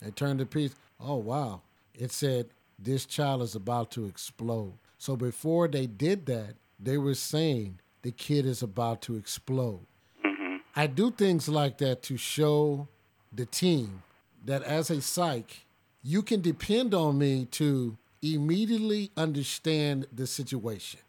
They 0.00 0.10
turned 0.10 0.40
the 0.40 0.46
piece. 0.46 0.74
Oh 1.00 1.16
wow! 1.16 1.62
It 1.94 2.12
said 2.12 2.48
this 2.78 3.06
child 3.06 3.42
is 3.42 3.54
about 3.54 3.90
to 3.92 4.06
explode. 4.06 4.74
So 4.98 5.16
before 5.16 5.68
they 5.68 5.86
did 5.86 6.26
that, 6.26 6.54
they 6.78 6.98
were 6.98 7.14
saying 7.14 7.80
the 8.02 8.12
kid 8.12 8.46
is 8.46 8.62
about 8.62 9.02
to 9.02 9.16
explode. 9.16 9.86
Mm-hmm. 10.24 10.56
I 10.76 10.86
do 10.86 11.10
things 11.10 11.48
like 11.48 11.78
that 11.78 12.02
to 12.04 12.16
show 12.16 12.88
the 13.32 13.46
team 13.46 14.02
that 14.44 14.62
as 14.62 14.90
a 14.90 15.00
psych, 15.00 15.64
you 16.02 16.22
can 16.22 16.40
depend 16.40 16.94
on 16.94 17.18
me 17.18 17.46
to 17.46 17.96
immediately 18.32 19.10
understand 19.16 20.06
the 20.12 20.26
situation. 20.26 21.00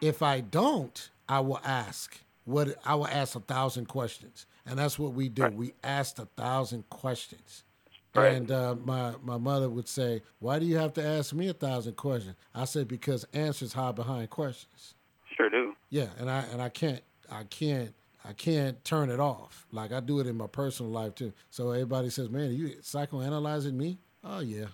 If 0.00 0.22
I 0.22 0.40
don't, 0.40 1.10
I 1.28 1.40
will 1.40 1.60
ask 1.64 2.18
what 2.44 2.76
I 2.84 2.94
will 2.96 3.06
ask 3.06 3.36
a 3.36 3.40
thousand 3.40 3.86
questions, 3.86 4.46
and 4.66 4.78
that's 4.78 4.98
what 4.98 5.12
we 5.12 5.28
do. 5.28 5.48
We 5.48 5.74
ask 5.84 6.18
a 6.18 6.26
thousand 6.36 6.88
questions. 6.90 7.62
Right. 8.14 8.34
And 8.34 8.50
uh, 8.50 8.74
my 8.84 9.14
my 9.22 9.38
mother 9.38 9.70
would 9.70 9.88
say, 9.88 10.22
"Why 10.40 10.58
do 10.58 10.66
you 10.66 10.76
have 10.76 10.92
to 10.94 11.04
ask 11.04 11.32
me 11.32 11.48
a 11.48 11.54
thousand 11.54 11.96
questions?" 11.96 12.34
I 12.54 12.64
said, 12.64 12.88
"Because 12.88 13.24
answers 13.32 13.72
hide 13.72 13.94
behind 13.94 14.28
questions." 14.30 14.94
Sure 15.36 15.48
do. 15.48 15.74
Yeah, 15.88 16.08
and 16.18 16.30
I 16.30 16.40
and 16.52 16.60
I 16.60 16.68
can't 16.68 17.02
I 17.30 17.44
can't 17.44 17.94
I 18.24 18.32
can't 18.32 18.84
turn 18.84 19.08
it 19.08 19.20
off. 19.20 19.66
Like 19.72 19.92
I 19.92 20.00
do 20.00 20.20
it 20.20 20.26
in 20.26 20.36
my 20.36 20.46
personal 20.46 20.90
life 20.92 21.14
too. 21.14 21.32
So 21.50 21.70
everybody 21.70 22.10
says, 22.10 22.28
"Man, 22.28 22.48
are 22.50 22.52
you 22.52 22.76
psychoanalyzing 22.82 23.74
me?" 23.74 23.98
Oh 24.24 24.40
Yeah. 24.40 24.66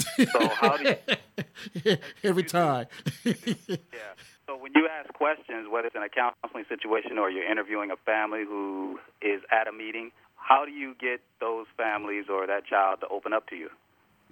So 0.00 0.48
how 0.48 0.76
do 0.76 0.94
you, 1.84 1.96
every 2.24 2.44
time. 2.44 2.86
yeah. 3.24 3.34
So 4.46 4.56
when 4.56 4.72
you 4.74 4.88
ask 4.88 5.12
questions, 5.14 5.68
whether 5.70 5.86
it's 5.86 5.96
in 5.96 6.02
a 6.02 6.08
counseling 6.08 6.64
situation 6.68 7.18
or 7.18 7.30
you're 7.30 7.50
interviewing 7.50 7.90
a 7.90 7.96
family 7.96 8.44
who 8.44 8.98
is 9.22 9.42
at 9.50 9.68
a 9.68 9.72
meeting, 9.72 10.10
how 10.34 10.64
do 10.64 10.72
you 10.72 10.94
get 11.00 11.20
those 11.40 11.66
families 11.76 12.24
or 12.28 12.46
that 12.46 12.66
child 12.66 13.00
to 13.00 13.08
open 13.08 13.32
up 13.32 13.48
to 13.48 13.56
you? 13.56 13.70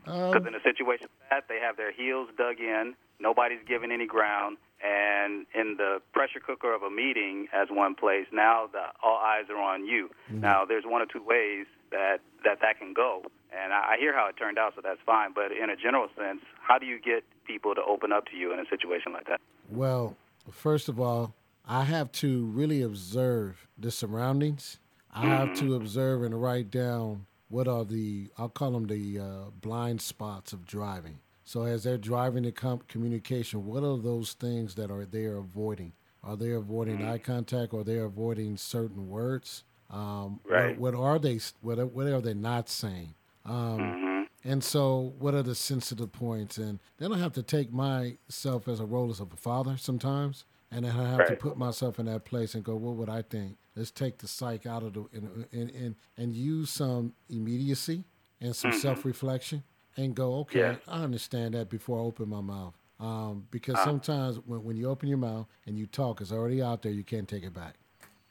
Um, 0.07 0.31
because 0.31 0.46
in 0.46 0.54
a 0.54 0.62
situation 0.62 1.07
like 1.20 1.31
that, 1.31 1.44
they 1.48 1.61
have 1.61 1.76
their 1.76 1.92
heels 1.92 2.28
dug 2.37 2.59
in, 2.59 2.94
nobody's 3.20 3.61
giving 3.66 3.92
any 3.92 4.07
ground, 4.07 4.57
and 4.83 5.46
in 5.54 5.76
the 5.76 6.00
pressure 6.12 6.40
cooker 6.40 6.74
of 6.74 6.83
a 6.83 6.90
meeting 6.90 7.48
as 7.52 7.68
one 7.70 7.94
place, 7.94 8.26
now 8.33 8.68
the, 8.70 8.83
all 9.02 9.18
eyes 9.18 9.44
are 9.50 9.61
on 9.61 9.87
you. 9.87 10.11
Mm. 10.33 10.40
Now, 10.40 10.64
there's 10.64 10.85
one 10.85 11.02
or 11.02 11.07
two 11.07 11.22
ways 11.22 11.66
that 11.90 12.20
that, 12.44 12.61
that 12.61 12.78
can 12.78 12.94
go, 12.94 13.22
and 13.52 13.72
I, 13.72 13.94
I 13.94 13.96
hear 13.98 14.14
how 14.14 14.28
it 14.28 14.37
turned 14.37 14.58
out, 14.58 14.74
so 14.74 14.80
that's 14.82 15.00
fine. 15.06 15.32
But 15.34 15.52
in 15.52 15.70
a 15.70 15.76
general 15.76 16.08
sense, 16.16 16.40
how 16.61 16.78
do 16.78 16.87
you 16.87 17.00
get 17.00 17.24
people 17.46 17.74
to 17.74 17.82
open 17.82 18.12
up 18.12 18.26
to 18.26 18.37
you 18.37 18.52
in 18.52 18.58
a 18.58 18.66
situation 18.68 19.12
like 19.12 19.26
that? 19.26 19.40
Well, 19.70 20.16
first 20.50 20.88
of 20.88 21.00
all, 21.00 21.34
I 21.66 21.84
have 21.84 22.11
to 22.12 22.44
really 22.46 22.82
observe 22.82 23.66
the 23.78 23.90
surroundings. 23.90 24.78
I 25.14 25.26
have 25.26 25.54
to 25.58 25.74
observe 25.74 26.22
and 26.22 26.40
write 26.40 26.70
down 26.70 27.26
what 27.48 27.66
are 27.66 27.84
the 27.84 28.28
I'll 28.38 28.48
call 28.50 28.72
them 28.72 28.87
the 28.87 29.18
uh, 29.18 29.50
blind 29.61 30.00
spots 30.02 30.52
of 30.52 30.64
driving. 30.66 31.18
So 31.44 31.62
as 31.64 31.82
they're 31.84 31.96
driving 31.96 32.42
the 32.42 32.52
com- 32.52 32.82
communication, 32.88 33.64
what 33.66 33.82
are 33.82 33.96
those 33.96 34.34
things 34.34 34.74
that 34.74 34.90
are 34.90 35.06
they 35.06 35.24
are 35.24 35.38
avoiding? 35.38 35.92
Are 36.22 36.37
they 36.37 36.50
avoiding 36.52 37.06
eye 37.06 37.16
contact? 37.18 37.72
Or 37.72 37.80
are 37.80 37.84
they 37.84 37.98
avoiding 37.98 38.58
certain 38.58 39.08
words? 39.08 39.64
Um, 39.90 40.40
what- 40.44 40.52
Right. 40.52 40.78
What, 40.78 40.94
are 40.94 41.18
they? 41.18 41.40
What 41.62 41.78
are, 41.78 41.87
what 41.87 42.06
are 42.06 42.20
they 42.20 42.34
not 42.34 42.68
saying? 42.68 43.14
Um, 43.44 44.27
And 44.44 44.62
so, 44.62 45.14
what 45.18 45.35
are 45.35 45.42
the 45.42 45.55
sensitive 45.55 46.12
points? 46.12 46.59
And 46.59 46.79
then 46.98 47.12
I 47.12 47.18
have 47.18 47.33
to 47.35 47.42
take 47.42 47.72
myself 47.72 48.68
as 48.68 48.79
a 48.81 48.85
role 48.87 49.11
as 49.11 49.18
a 49.20 49.27
father 49.27 49.77
sometimes, 49.77 50.44
and 50.70 50.85
then 50.85 50.96
I 50.96 51.11
have 51.11 51.27
to 51.29 51.37
put 51.37 51.59
myself 51.59 51.98
in 51.98 52.07
that 52.07 52.24
place 52.24 52.55
and 52.55 52.62
go, 52.64 52.77
what 52.77 52.94
would 52.96 53.09
I 53.09 53.22
think? 53.22 53.57
Let's 53.74 53.90
take 53.90 54.18
the 54.18 54.29
psych 54.29 54.64
out 54.64 54.83
of 54.85 54.92
the 54.94 55.05
and 55.12 55.46
and 55.53 55.70
and, 55.70 55.94
and 56.16 56.35
use 56.37 56.70
some 56.70 57.14
immediacy 57.29 58.05
and 58.40 58.55
some 58.55 58.72
self 58.72 59.05
reflection, 59.05 59.64
and 59.96 60.14
go, 60.14 60.37
okay, 60.40 60.61
Yeah. 60.61 60.77
I 60.87 61.03
understand 61.03 61.55
that 61.55 61.68
before 61.68 61.98
I 61.98 62.03
open 62.03 62.29
my 62.29 62.40
mouth. 62.40 62.74
Um, 63.01 63.46
because 63.51 63.79
sometimes 63.83 64.38
when, 64.46 64.62
when 64.64 64.77
you 64.77 64.88
open 64.88 65.09
your 65.09 65.18
mouth 65.18 65.46
and 65.66 65.77
you 65.79 65.87
talk, 65.87 66.20
it's 66.20 66.33
already 66.33 66.62
out 66.62 66.83
there. 66.83 66.92
You 66.92 67.05
can't 67.05 67.29
take 67.29 67.42
it 67.44 67.55
back. 67.55 67.74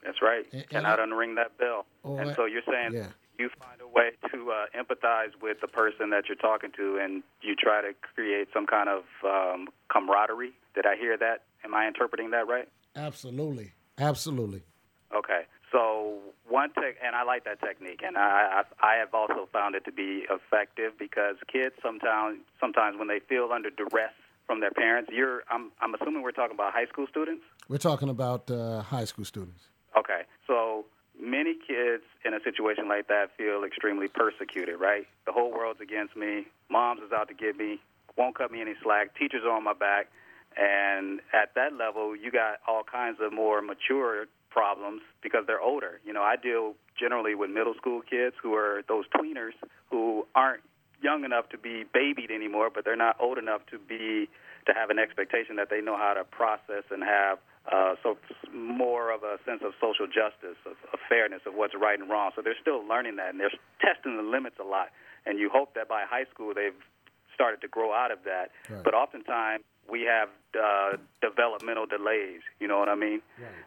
That's 0.04 0.20
right. 0.22 0.44
And- 0.52 0.62
and 0.62 0.70
Cannot 0.70 1.00
I- 1.00 1.04
unring 1.04 1.34
that 1.36 1.56
bell. 1.58 1.84
Oh, 2.04 2.16
and 2.18 2.34
so 2.34 2.44
you're 2.46 2.62
saying 2.66 2.92
yeah. 2.94 3.08
You 3.38 3.48
find 3.58 3.80
a 3.80 3.88
way 3.88 4.10
to 4.32 4.50
uh, 4.50 4.66
empathize 4.76 5.32
with 5.40 5.60
the 5.60 5.68
person 5.68 6.10
that 6.10 6.24
you're 6.28 6.36
talking 6.36 6.70
to, 6.76 6.98
and 7.00 7.22
you 7.40 7.54
try 7.54 7.80
to 7.80 7.92
create 8.14 8.48
some 8.52 8.66
kind 8.66 8.88
of 8.88 9.04
um, 9.24 9.68
camaraderie. 9.88 10.52
Did 10.74 10.86
I 10.86 10.96
hear 10.96 11.16
that? 11.16 11.44
Am 11.64 11.74
I 11.74 11.86
interpreting 11.86 12.30
that 12.30 12.46
right? 12.48 12.68
Absolutely, 12.96 13.72
absolutely. 13.98 14.62
Okay. 15.14 15.42
So 15.70 16.18
one 16.48 16.70
tech, 16.72 16.96
and 17.04 17.14
I 17.14 17.24
like 17.24 17.44
that 17.44 17.60
technique, 17.60 18.00
and 18.04 18.16
I, 18.16 18.62
I 18.82 18.86
I 18.86 18.94
have 18.96 19.12
also 19.12 19.48
found 19.52 19.74
it 19.74 19.84
to 19.84 19.92
be 19.92 20.24
effective 20.30 20.92
because 20.98 21.36
kids 21.52 21.74
sometimes 21.82 22.38
sometimes 22.60 22.98
when 22.98 23.08
they 23.08 23.20
feel 23.20 23.50
under 23.52 23.70
duress 23.70 24.12
from 24.46 24.60
their 24.60 24.70
parents, 24.70 25.10
you're 25.12 25.42
I'm 25.50 25.70
I'm 25.80 25.94
assuming 25.94 26.22
we're 26.22 26.32
talking 26.32 26.54
about 26.54 26.72
high 26.72 26.86
school 26.86 27.06
students. 27.10 27.44
We're 27.68 27.78
talking 27.78 28.08
about 28.08 28.50
uh, 28.50 28.82
high 28.82 29.04
school 29.04 29.26
students. 29.26 29.68
Okay. 29.96 30.22
So 30.46 30.86
many 31.20 31.54
kids 31.54 32.02
in 32.24 32.34
a 32.34 32.40
situation 32.42 32.88
like 32.88 33.08
that 33.08 33.36
feel 33.36 33.64
extremely 33.64 34.08
persecuted, 34.08 34.80
right? 34.80 35.06
The 35.26 35.32
whole 35.32 35.50
world's 35.50 35.80
against 35.80 36.16
me. 36.16 36.46
Mom's 36.70 37.02
is 37.02 37.12
out 37.12 37.28
to 37.28 37.34
get 37.34 37.56
me. 37.56 37.80
Won't 38.16 38.36
cut 38.36 38.50
me 38.50 38.60
any 38.60 38.74
slack. 38.82 39.16
Teachers 39.16 39.42
are 39.44 39.52
on 39.56 39.64
my 39.64 39.74
back. 39.74 40.08
And 40.56 41.20
at 41.32 41.54
that 41.54 41.74
level, 41.74 42.16
you 42.16 42.30
got 42.30 42.58
all 42.66 42.82
kinds 42.82 43.18
of 43.20 43.32
more 43.32 43.62
mature 43.62 44.26
problems 44.50 45.02
because 45.22 45.44
they're 45.46 45.60
older. 45.60 46.00
You 46.04 46.12
know, 46.12 46.22
I 46.22 46.36
deal 46.36 46.74
generally 46.98 47.34
with 47.34 47.50
middle 47.50 47.74
school 47.74 48.00
kids 48.00 48.34
who 48.42 48.54
are 48.54 48.82
those 48.88 49.04
tweeners 49.08 49.52
who 49.90 50.26
aren't 50.34 50.62
young 51.00 51.24
enough 51.24 51.48
to 51.50 51.58
be 51.58 51.84
babied 51.92 52.30
anymore, 52.30 52.70
but 52.74 52.84
they're 52.84 52.96
not 52.96 53.16
old 53.20 53.38
enough 53.38 53.60
to 53.70 53.78
be 53.78 54.28
to 54.66 54.74
have 54.74 54.90
an 54.90 54.98
expectation 54.98 55.56
that 55.56 55.70
they 55.70 55.80
know 55.80 55.96
how 55.96 56.14
to 56.14 56.24
process 56.24 56.84
and 56.90 57.02
have 57.02 57.38
uh, 57.72 57.94
so 58.02 58.16
more 58.52 59.12
of 59.12 59.22
a 59.22 59.36
sense 59.44 59.60
of 59.64 59.72
social 59.80 60.06
justice, 60.06 60.56
of, 60.64 60.76
of 60.92 60.98
fairness, 61.08 61.42
of 61.46 61.54
what's 61.54 61.74
right 61.74 61.98
and 61.98 62.08
wrong. 62.08 62.30
So 62.34 62.42
they're 62.42 62.58
still 62.60 62.86
learning 62.86 63.16
that, 63.16 63.30
and 63.30 63.40
they're 63.40 63.52
testing 63.80 64.16
the 64.16 64.22
limits 64.22 64.56
a 64.60 64.64
lot. 64.64 64.88
And 65.26 65.38
you 65.38 65.50
hope 65.52 65.74
that 65.74 65.88
by 65.88 66.04
high 66.08 66.24
school 66.32 66.54
they've 66.54 66.78
started 67.34 67.60
to 67.60 67.68
grow 67.68 67.92
out 67.92 68.10
of 68.10 68.24
that. 68.24 68.50
Right. 68.68 68.82
But 68.82 68.94
oftentimes, 68.94 69.64
we 69.88 70.02
have 70.02 70.28
uh, 70.54 70.96
developmental 71.20 71.86
delays. 71.86 72.40
You 72.60 72.68
know 72.68 72.78
what 72.78 72.88
I 72.88 72.94
mean? 72.94 73.20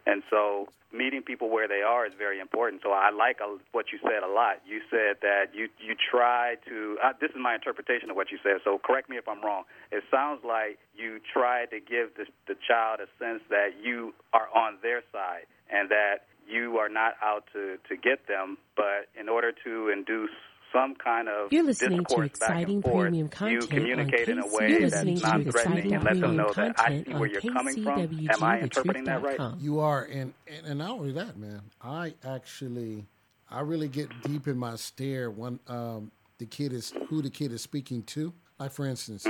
And 0.06 0.22
so 0.30 0.68
meeting 0.92 1.22
people 1.22 1.48
where 1.48 1.66
they 1.66 1.82
are 1.82 2.06
is 2.06 2.12
very 2.18 2.38
important. 2.38 2.82
So 2.82 2.92
I 2.92 3.10
like 3.10 3.40
uh, 3.40 3.58
what 3.72 3.86
you 3.92 3.98
said 4.02 4.22
a 4.22 4.30
lot. 4.30 4.60
You 4.66 4.80
said 4.90 5.16
that 5.22 5.54
you 5.54 5.68
you 5.78 5.94
try 5.94 6.56
to. 6.68 6.98
Uh, 7.02 7.12
this 7.20 7.30
is 7.30 7.36
my 7.40 7.54
interpretation 7.54 8.10
of 8.10 8.16
what 8.16 8.30
you 8.30 8.38
said. 8.42 8.58
So 8.64 8.78
correct 8.78 9.08
me 9.08 9.16
if 9.16 9.28
I'm 9.28 9.42
wrong. 9.42 9.64
It 9.90 10.04
sounds 10.10 10.40
like 10.44 10.78
you 10.94 11.20
try 11.32 11.66
to 11.66 11.80
give 11.80 12.14
the 12.16 12.26
the 12.46 12.56
child 12.66 13.00
a 13.00 13.08
sense 13.22 13.42
that 13.50 13.80
you 13.82 14.14
are 14.32 14.48
on 14.54 14.78
their 14.82 15.02
side 15.12 15.46
and 15.70 15.88
that 15.90 16.26
you 16.46 16.78
are 16.78 16.88
not 16.88 17.14
out 17.22 17.44
to 17.52 17.78
to 17.88 17.96
get 17.96 18.26
them, 18.28 18.58
but 18.76 19.08
in 19.18 19.28
order 19.28 19.52
to 19.64 19.88
induce 19.88 20.30
some 20.72 20.94
kind 20.94 21.28
of 21.28 21.52
You're 21.52 21.64
listening 21.64 22.04
to 22.04 22.20
exciting 22.22 22.76
and 22.76 22.82
forth, 22.82 23.04
premium 23.04 23.26
you 23.26 23.30
content 23.30 23.70
communicate 23.70 24.28
on 24.28 24.38
in 24.38 24.44
a 24.44 24.46
way 24.46 24.70
You're 24.70 24.80
that's 24.80 24.92
listening 24.94 25.16
to 25.18 25.26
non-threatening 25.26 25.78
exciting 25.78 25.94
and 25.94 26.04
let 26.04 26.12
them 26.14 26.20
premium 26.20 26.36
know 26.36 26.52
that 26.54 26.80
I 26.80 26.84
content 26.84 27.06
see 27.06 27.12
where 27.14 27.22
on 27.22 27.30
you're 27.30 27.52
coming 27.52 27.82
from. 27.84 28.28
Am 28.30 28.42
I 28.42 28.60
interpreting 28.60 29.04
that 29.04 29.22
right? 29.22 29.38
You 29.60 29.80
are, 29.80 30.04
and, 30.04 30.34
and 30.46 30.66
and 30.66 30.78
not 30.78 30.90
only 30.90 31.12
that, 31.12 31.36
man. 31.36 31.62
I 31.82 32.14
actually, 32.24 33.06
I 33.50 33.60
really 33.60 33.88
get 33.88 34.08
deep 34.22 34.48
in 34.48 34.56
my 34.56 34.76
stare 34.76 35.30
when 35.30 35.60
um, 35.68 36.10
the 36.38 36.46
kid 36.46 36.72
is 36.72 36.92
who 37.08 37.22
the 37.22 37.30
kid 37.30 37.52
is 37.52 37.62
speaking 37.62 38.02
to. 38.04 38.32
Like 38.58 38.72
for 38.72 38.86
instance, 38.86 39.26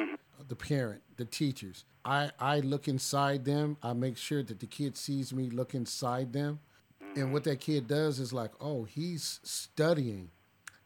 the 0.48 0.56
parent, 0.56 1.02
the 1.16 1.24
teachers. 1.24 1.84
I 2.04 2.30
I 2.38 2.60
look 2.60 2.88
inside 2.88 3.44
them. 3.44 3.76
I 3.82 3.92
make 3.92 4.16
sure 4.16 4.42
that 4.42 4.60
the 4.60 4.66
kid 4.66 4.96
sees 4.96 5.32
me 5.32 5.50
look 5.50 5.74
inside 5.74 6.32
them, 6.32 6.60
and 7.16 7.32
what 7.32 7.44
that 7.44 7.60
kid 7.60 7.86
does 7.88 8.18
is 8.18 8.32
like, 8.32 8.52
oh, 8.60 8.84
he's 8.84 9.40
studying 9.42 10.30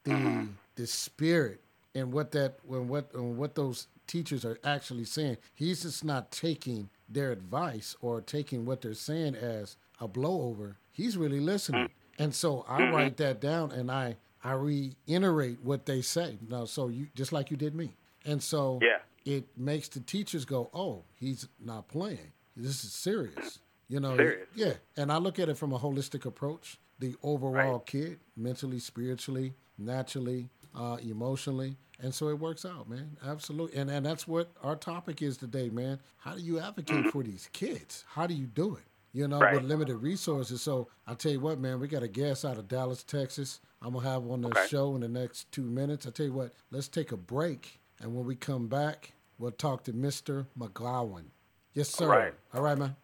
the 0.06 0.12
mm. 0.12 0.48
the 0.76 0.86
spirit 0.86 1.60
and 1.94 2.12
what 2.12 2.30
that 2.32 2.58
when 2.64 2.88
what 2.88 3.12
and 3.14 3.36
what 3.36 3.54
those 3.54 3.88
teachers 4.06 4.44
are 4.44 4.58
actually 4.64 5.04
saying. 5.04 5.36
He's 5.54 5.82
just 5.82 6.04
not 6.04 6.30
taking 6.30 6.88
their 7.08 7.32
advice 7.32 7.96
or 8.00 8.20
taking 8.20 8.64
what 8.64 8.80
they're 8.82 8.94
saying 8.94 9.34
as 9.34 9.76
a 10.00 10.08
blowover. 10.08 10.76
He's 10.92 11.16
really 11.16 11.40
listening. 11.40 11.86
Mm. 11.86 11.90
And 12.18 12.34
so 12.34 12.64
I 12.68 12.80
mm-hmm. 12.80 12.94
write 12.94 13.16
that 13.18 13.40
down 13.40 13.72
and 13.72 13.90
I 13.90 14.16
I 14.42 14.52
reiterate 14.52 15.58
what 15.62 15.86
they 15.86 16.00
say. 16.02 16.38
Now 16.48 16.64
so 16.64 16.88
you 16.88 17.08
just 17.14 17.32
like 17.32 17.50
you 17.50 17.56
did 17.56 17.74
me. 17.74 17.96
And 18.24 18.42
so 18.42 18.78
Yeah. 18.82 18.98
it 19.24 19.44
makes 19.56 19.88
the 19.88 20.00
teachers 20.00 20.44
go, 20.44 20.70
"Oh, 20.72 21.02
he's 21.16 21.48
not 21.60 21.88
playing. 21.88 22.32
This 22.56 22.84
is 22.84 22.92
serious." 22.92 23.58
You 23.88 24.00
know, 24.00 24.16
Serious. 24.16 24.48
yeah. 24.54 24.72
And 24.96 25.12
I 25.12 25.18
look 25.18 25.38
at 25.38 25.48
it 25.48 25.56
from 25.56 25.72
a 25.72 25.78
holistic 25.78 26.24
approach. 26.26 26.78
The 26.98 27.14
overall 27.22 27.78
kid, 27.78 28.18
mentally, 28.36 28.80
spiritually, 28.80 29.52
naturally, 29.78 30.48
uh, 30.74 30.98
emotionally, 31.02 31.76
and 32.00 32.14
so 32.14 32.28
it 32.28 32.38
works 32.38 32.64
out, 32.64 32.88
man. 32.88 33.16
Absolutely. 33.24 33.78
And 33.80 33.90
and 33.90 34.04
that's 34.04 34.28
what 34.28 34.50
our 34.62 34.76
topic 34.76 35.22
is 35.22 35.36
today, 35.36 35.70
man. 35.70 35.98
How 36.18 36.34
do 36.34 36.40
you 36.42 36.60
advocate 36.60 37.08
for 37.10 37.22
these 37.22 37.48
kids? 37.52 38.04
How 38.08 38.26
do 38.26 38.34
you 38.34 38.46
do 38.46 38.76
it? 38.76 38.82
You 39.12 39.26
know, 39.28 39.40
Right. 39.40 39.54
with 39.54 39.64
limited 39.64 39.96
resources. 39.96 40.60
So 40.60 40.88
I 41.06 41.14
tell 41.14 41.32
you 41.32 41.40
what, 41.40 41.58
man, 41.58 41.80
we 41.80 41.88
got 41.88 42.02
a 42.02 42.08
guest 42.08 42.44
out 42.44 42.58
of 42.58 42.68
Dallas, 42.68 43.02
Texas. 43.02 43.60
I'm 43.80 43.94
gonna 43.94 44.06
have 44.08 44.28
on 44.30 44.42
the 44.42 44.48
Okay. 44.48 44.66
show 44.66 44.94
in 44.94 45.00
the 45.00 45.08
next 45.08 45.50
two 45.52 45.62
minutes. 45.62 46.06
I 46.06 46.10
tell 46.10 46.26
you 46.26 46.32
what, 46.34 46.52
let's 46.70 46.88
take 46.88 47.12
a 47.12 47.16
break, 47.16 47.80
and 48.00 48.14
when 48.14 48.26
we 48.26 48.36
come 48.36 48.66
back, 48.68 49.12
we'll 49.38 49.52
talk 49.52 49.84
to 49.84 49.92
Mr. 49.94 50.46
McGowan. 50.58 51.30
Yes, 51.72 51.88
sir. 51.88 52.08
right. 52.08 52.34
All 52.52 52.62
right, 52.62 52.76
man. 52.76 52.94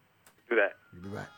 Do 0.49 0.55
that. 0.57 0.73
We'll 0.93 1.01
be 1.03 1.09
back. 1.09 1.29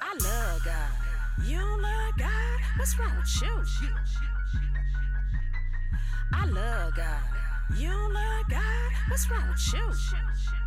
I 0.00 0.14
love 0.22 0.64
God. 0.64 0.92
You 1.44 1.58
love 1.58 2.16
God? 2.16 2.60
What's 2.76 2.96
wrong 2.96 3.16
with 3.16 3.42
you? 3.42 3.64
I 6.32 6.46
love 6.46 6.94
God. 6.94 7.22
You 7.76 7.90
love 7.90 8.48
God? 8.48 8.92
What's 9.08 9.28
wrong 9.28 9.48
with 9.48 9.74
you? 9.74 10.63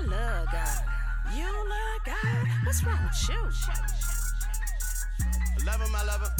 I 0.00 0.02
love 0.02 0.46
God. 0.50 0.82
You 1.36 1.44
love 1.44 2.00
God? 2.06 2.16
Uh, 2.24 2.46
what's 2.64 2.82
wrong 2.84 2.98
with 3.04 3.28
you? 3.28 3.36
Love 5.66 5.80
him, 5.82 5.94
I 5.94 6.04
love 6.04 6.22
him. 6.22 6.30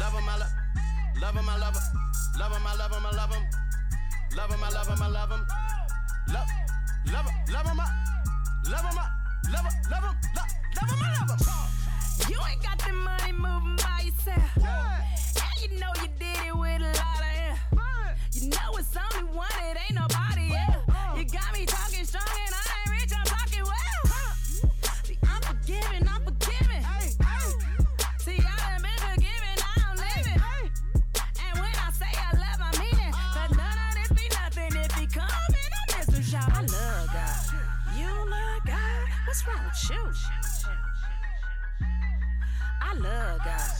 Love 0.00 0.12
him, 0.14 0.26
I 0.26 0.38
love 0.38 0.52
Love 1.20 1.34
him, 1.36 1.48
I 1.50 1.58
love 1.58 1.74
him. 1.74 1.82
Love 2.38 2.52
him, 2.52 2.66
I 2.66 2.74
love 2.76 2.92
him, 2.92 3.04
I 3.04 3.10
love 3.10 3.34
him. 3.34 3.42
Love 4.34 4.50
him, 4.50 4.64
I 4.64 4.68
love 4.70 4.88
him, 4.88 5.02
I 5.02 5.08
love 5.08 5.30
him. 5.30 5.46
Love, 6.32 6.48
love 7.12 7.26
him, 7.26 7.36
love 7.52 7.66
him, 7.66 7.80
I 7.80 7.84
love 8.70 8.84
him, 8.88 8.96
I 8.96 9.04
love 9.52 9.64
him, 9.66 9.74
love 9.90 10.04
him, 10.04 10.16
love, 10.34 10.50
love 10.80 10.90
him, 10.90 11.02
I 11.02 11.08
love 11.20 11.30
him. 11.30 12.32
You 12.32 12.38
ain't 12.50 12.62
got 12.62 12.78
the 12.78 12.92
money 12.94 13.32
moving 13.32 13.76
by 13.76 14.04
yourself. 14.04 14.56
And 14.56 15.60
you 15.60 15.78
know 15.78 15.92
you 16.00 16.08
did 16.18 16.46
it 16.46 16.56
with 16.56 16.80
a 16.80 16.92
lot 16.96 17.20
of 17.20 17.36
air. 17.36 18.16
You 18.32 18.48
know 18.48 18.78
it's 18.78 18.96
only 18.96 19.30
one, 19.30 19.48
it 19.60 19.76
ain't 19.76 20.00
nobody 20.00 20.49
got 21.30 21.52
me 21.52 21.64
talking 21.64 22.04
strong 22.04 22.26
and 22.26 22.54
I 22.54 22.64
ain't 22.80 22.90
rich, 23.00 23.12
I'm 23.16 23.24
talking 23.24 23.62
well. 23.62 24.02
See, 25.04 25.18
I'm 25.22 25.42
forgiving, 25.42 26.08
I'm 26.08 26.22
forgiving. 26.24 26.82
See, 28.18 28.38
I 28.38 28.56
done 28.58 28.82
been 28.82 28.98
forgiven, 28.98 29.54
now 29.56 29.90
I'm 29.90 29.96
living. 29.96 30.42
And 31.38 31.54
when 31.54 31.74
I 31.78 31.90
say 31.94 32.10
I 32.10 32.34
love, 32.34 32.60
I 32.60 32.70
mean 32.82 32.98
it. 32.98 33.12
Cause 33.14 33.50
uh-huh. 33.50 33.62
none 33.62 33.78
of 33.78 33.94
this 33.94 34.10
be 34.18 34.26
nothing 34.34 34.74
if 34.74 34.92
he 34.98 35.06
coming 35.06 35.30
on 35.30 35.86
this 35.94 36.08
one, 36.10 36.26
y'all. 36.34 36.50
I 36.50 36.60
love 36.66 37.06
God. 37.14 37.38
You 37.96 38.10
love 38.10 38.62
God? 38.66 39.06
What's 39.26 39.46
wrong 39.46 39.64
with 39.64 39.90
you? 39.90 40.02
I 42.82 42.94
love 42.94 43.38
God. 43.44 43.70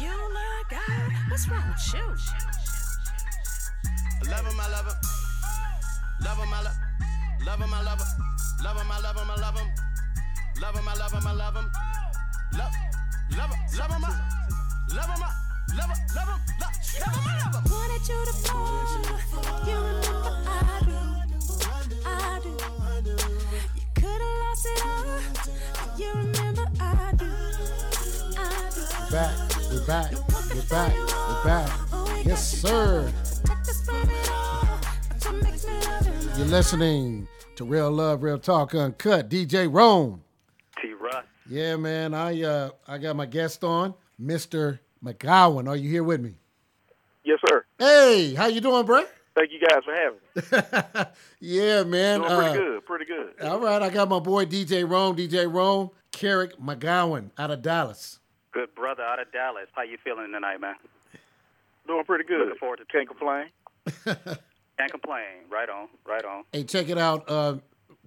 You 0.00 0.12
love 0.12 0.66
God? 0.70 1.10
What's 1.28 1.48
wrong 1.48 1.66
with 1.66 1.94
you? 1.94 2.06
Love 4.30 4.46
him, 4.46 4.60
I 4.60 4.68
love 4.70 4.86
him. 4.86 4.94
Love 6.24 6.38
him, 6.38 6.54
I 6.54 6.62
love 6.62 6.81
Love 7.52 7.60
him, 7.60 7.74
I 7.74 7.82
love 7.82 7.98
him. 7.98 8.06
Love 8.64 8.76
him, 8.80 8.90
I 8.90 8.98
love 9.00 9.18
him, 9.18 9.30
I 9.30 9.36
love 9.36 9.58
him. 9.58 9.68
Love 10.62 10.74
him, 10.74 10.88
I 10.88 10.94
love 10.94 11.12
him, 11.12 11.26
I 11.26 11.32
love 11.34 11.54
him. 11.54 11.70
Love, 12.56 12.72
love 13.36 13.50
him, 13.52 13.60
love 13.76 13.90
him, 13.92 14.04
I 14.04 14.96
love 14.96 15.10
him, 15.10 15.12
love 15.12 15.12
him, 15.12 15.20
love 15.76 16.28
him, 16.28 16.40
love, 16.60 16.72
love 16.72 17.12
him, 17.12 17.28
I 17.28 17.36
love 17.44 17.52
him. 17.52 17.64
Wanted 17.70 18.08
you 18.08 18.24
to 18.24 18.32
fall. 18.32 19.04
You 19.68 19.76
remember 19.76 20.32
I 20.46 20.80
do. 20.86 20.96
I 22.06 22.40
do. 22.40 23.12
You 23.76 23.84
could 23.96 24.20
have 24.22 24.36
lost 24.40 24.64
it 24.64 24.80
all. 24.86 25.20
You 25.98 26.08
remember 26.08 26.64
I 26.80 27.12
do. 27.18 27.28
I 28.38 28.48
do. 28.72 28.82
Back. 29.12 29.32
We're 29.70 29.84
back. 29.86 30.08
We're 30.54 30.62
back. 30.70 30.92
We're 30.96 31.44
back. 31.44 31.68
Oh, 31.92 32.22
yes, 32.24 32.62
sir. 32.62 33.12
Protect 33.44 33.68
us 33.68 33.84
from 33.84 34.08
it 34.08 34.30
all. 34.30 34.80
That's 35.10 35.26
what 35.26 35.36
makes 35.42 35.66
me 35.66 35.74
love 35.74 36.06
him. 36.06 36.30
You're 36.38 36.46
listening 36.46 37.28
to 37.56 37.64
Real 37.64 37.90
Love, 37.90 38.22
Real 38.22 38.38
Talk 38.38 38.74
Uncut. 38.74 39.28
DJ 39.28 39.72
Rome. 39.72 40.22
T. 40.80 40.92
Russ. 40.94 41.24
Yeah, 41.48 41.76
man. 41.76 42.14
I 42.14 42.42
uh 42.42 42.70
I 42.86 42.98
got 42.98 43.16
my 43.16 43.26
guest 43.26 43.62
on, 43.64 43.94
Mr. 44.20 44.78
McGowan. 45.04 45.68
Are 45.68 45.76
you 45.76 45.90
here 45.90 46.04
with 46.04 46.20
me? 46.20 46.34
Yes, 47.24 47.38
sir. 47.48 47.64
Hey, 47.78 48.34
how 48.34 48.46
you 48.46 48.60
doing, 48.60 48.84
bro? 48.86 49.04
Thank 49.34 49.50
you 49.52 49.60
guys 49.60 49.82
for 49.84 49.94
having 49.94 50.18
me. 51.00 51.10
yeah, 51.40 51.82
man. 51.84 52.20
Doing 52.20 52.30
pretty 52.36 52.48
Uh, 52.50 52.54
good. 52.54 52.86
Pretty 52.86 53.04
good. 53.06 53.32
All 53.46 53.60
right, 53.60 53.80
I 53.82 53.88
got 53.90 54.08
my 54.08 54.18
boy 54.18 54.44
DJ 54.44 54.88
Rome, 54.88 55.16
DJ 55.16 55.50
Rome, 55.52 55.90
Keric 56.12 56.52
McGowan 56.60 57.30
out 57.38 57.50
of 57.50 57.62
Dallas. 57.62 58.18
Good 58.52 58.74
brother 58.74 59.02
out 59.02 59.20
of 59.20 59.32
Dallas. 59.32 59.68
How 59.72 59.82
you 59.82 59.96
feeling 60.04 60.32
tonight, 60.32 60.60
man? 60.60 60.74
Doing 61.86 62.04
pretty 62.04 62.24
good. 62.24 62.40
Looking 62.40 62.58
forward 62.58 62.78
to 62.80 62.84
Can't 62.86 63.08
complain. 63.08 63.46
Can't 64.78 64.90
complain. 64.90 65.44
Right 65.50 65.68
on. 65.68 65.88
Right 66.06 66.24
on. 66.24 66.44
Hey, 66.52 66.64
check 66.64 66.88
it 66.88 66.98
out, 66.98 67.24
uh, 67.28 67.56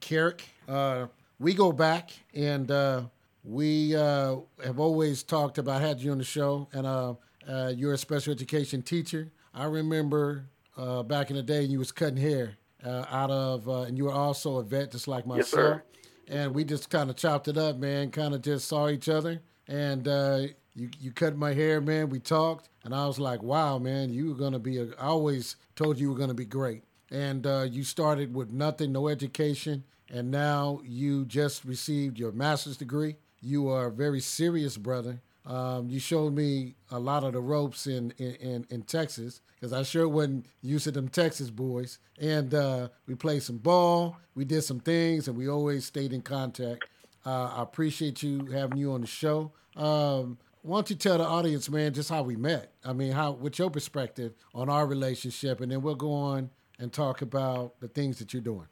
Keric. 0.01 0.41
Uh, 0.67 1.07
we 1.39 1.53
go 1.53 1.71
back 1.71 2.11
and 2.33 2.69
uh, 2.71 3.03
we 3.43 3.95
uh, 3.95 4.37
have 4.63 4.79
always 4.79 5.23
talked 5.23 5.57
about 5.57 5.81
had 5.81 5.99
you 5.99 6.11
on 6.11 6.17
the 6.17 6.23
show, 6.23 6.67
and 6.73 6.85
uh, 6.87 7.13
uh, 7.47 7.71
you're 7.75 7.93
a 7.93 7.97
special 7.97 8.33
education 8.33 8.81
teacher. 8.81 9.31
I 9.53 9.65
remember 9.65 10.45
uh, 10.77 11.03
back 11.03 11.29
in 11.29 11.35
the 11.35 11.43
day 11.43 11.61
you 11.63 11.79
was 11.79 11.91
cutting 11.91 12.17
hair 12.17 12.57
uh, 12.83 13.05
out 13.09 13.31
of, 13.31 13.69
uh, 13.69 13.81
and 13.81 13.97
you 13.97 14.05
were 14.05 14.11
also 14.11 14.57
a 14.57 14.63
vet 14.63 14.91
just 14.91 15.07
like 15.07 15.25
myself. 15.25 15.45
Yes, 15.45 15.51
sir. 15.51 15.83
and 16.27 16.53
we 16.53 16.63
just 16.63 16.89
kind 16.89 17.09
of 17.09 17.15
chopped 17.15 17.47
it 17.47 17.57
up, 17.57 17.77
man. 17.77 18.09
Kind 18.11 18.33
of 18.33 18.41
just 18.41 18.67
saw 18.67 18.89
each 18.89 19.07
other, 19.07 19.41
and 19.67 20.07
uh, 20.07 20.47
you 20.75 20.89
you 20.99 21.11
cut 21.11 21.37
my 21.37 21.53
hair, 21.53 21.81
man. 21.81 22.09
We 22.09 22.19
talked, 22.19 22.69
and 22.83 22.93
I 22.93 23.07
was 23.07 23.19
like, 23.19 23.41
wow, 23.41 23.77
man, 23.79 24.11
you 24.11 24.29
were 24.29 24.35
gonna 24.35 24.59
be. 24.59 24.77
A, 24.77 24.87
I 24.99 25.07
always 25.07 25.55
told 25.75 25.97
you 25.97 26.07
you 26.07 26.13
were 26.13 26.19
gonna 26.19 26.33
be 26.33 26.45
great, 26.45 26.83
and 27.09 27.45
uh, 27.47 27.65
you 27.69 27.83
started 27.83 28.33
with 28.33 28.51
nothing, 28.51 28.91
no 28.91 29.07
education, 29.07 29.83
and 30.09 30.31
now 30.31 30.81
you 30.83 31.25
just 31.25 31.65
received 31.65 32.19
your 32.19 32.31
master's 32.31 32.77
degree. 32.77 33.15
You 33.41 33.69
are 33.69 33.87
a 33.87 33.91
very 33.91 34.19
serious 34.19 34.77
brother. 34.77 35.21
Um, 35.45 35.89
you 35.89 35.99
showed 35.99 36.33
me 36.33 36.75
a 36.89 36.99
lot 36.99 37.23
of 37.23 37.33
the 37.33 37.39
ropes 37.39 37.87
in 37.87 38.11
in, 38.17 38.35
in, 38.35 38.67
in 38.69 38.81
Texas 38.83 39.41
because 39.55 39.71
I 39.73 39.83
sure 39.83 40.07
wasn't 40.07 40.47
used 40.61 40.85
to 40.85 40.91
them 40.91 41.07
Texas 41.07 41.49
boys. 41.49 41.99
And 42.19 42.53
uh, 42.53 42.89
we 43.07 43.15
played 43.15 43.43
some 43.43 43.57
ball, 43.57 44.17
we 44.35 44.45
did 44.45 44.63
some 44.63 44.79
things, 44.79 45.27
and 45.27 45.37
we 45.37 45.47
always 45.47 45.85
stayed 45.85 46.13
in 46.13 46.21
contact. 46.21 46.85
Uh, 47.25 47.53
I 47.55 47.63
appreciate 47.63 48.21
you 48.21 48.45
having 48.47 48.77
you 48.77 48.91
on 48.91 49.01
the 49.01 49.07
show. 49.07 49.51
Um, 49.75 50.37
why 50.65 50.77
don't 50.77 50.89
you 50.89 50.95
tell 50.95 51.17
the 51.17 51.25
audience, 51.25 51.69
man, 51.69 51.93
just 51.93 52.09
how 52.09 52.23
we 52.23 52.35
met? 52.35 52.71
I 52.83 52.93
mean, 52.93 53.11
how 53.11 53.33
what's 53.33 53.59
your 53.59 53.69
perspective 53.69 54.33
on 54.53 54.67
our 54.69 54.87
relationship, 54.87 55.61
and 55.61 55.71
then 55.71 55.81
we'll 55.81 55.95
go 55.95 56.11
on 56.11 56.49
and 56.79 56.91
talk 56.91 57.21
about 57.21 57.79
the 57.79 57.87
things 57.87 58.19
that 58.19 58.33
you're 58.33 58.41
doing. 58.41 58.67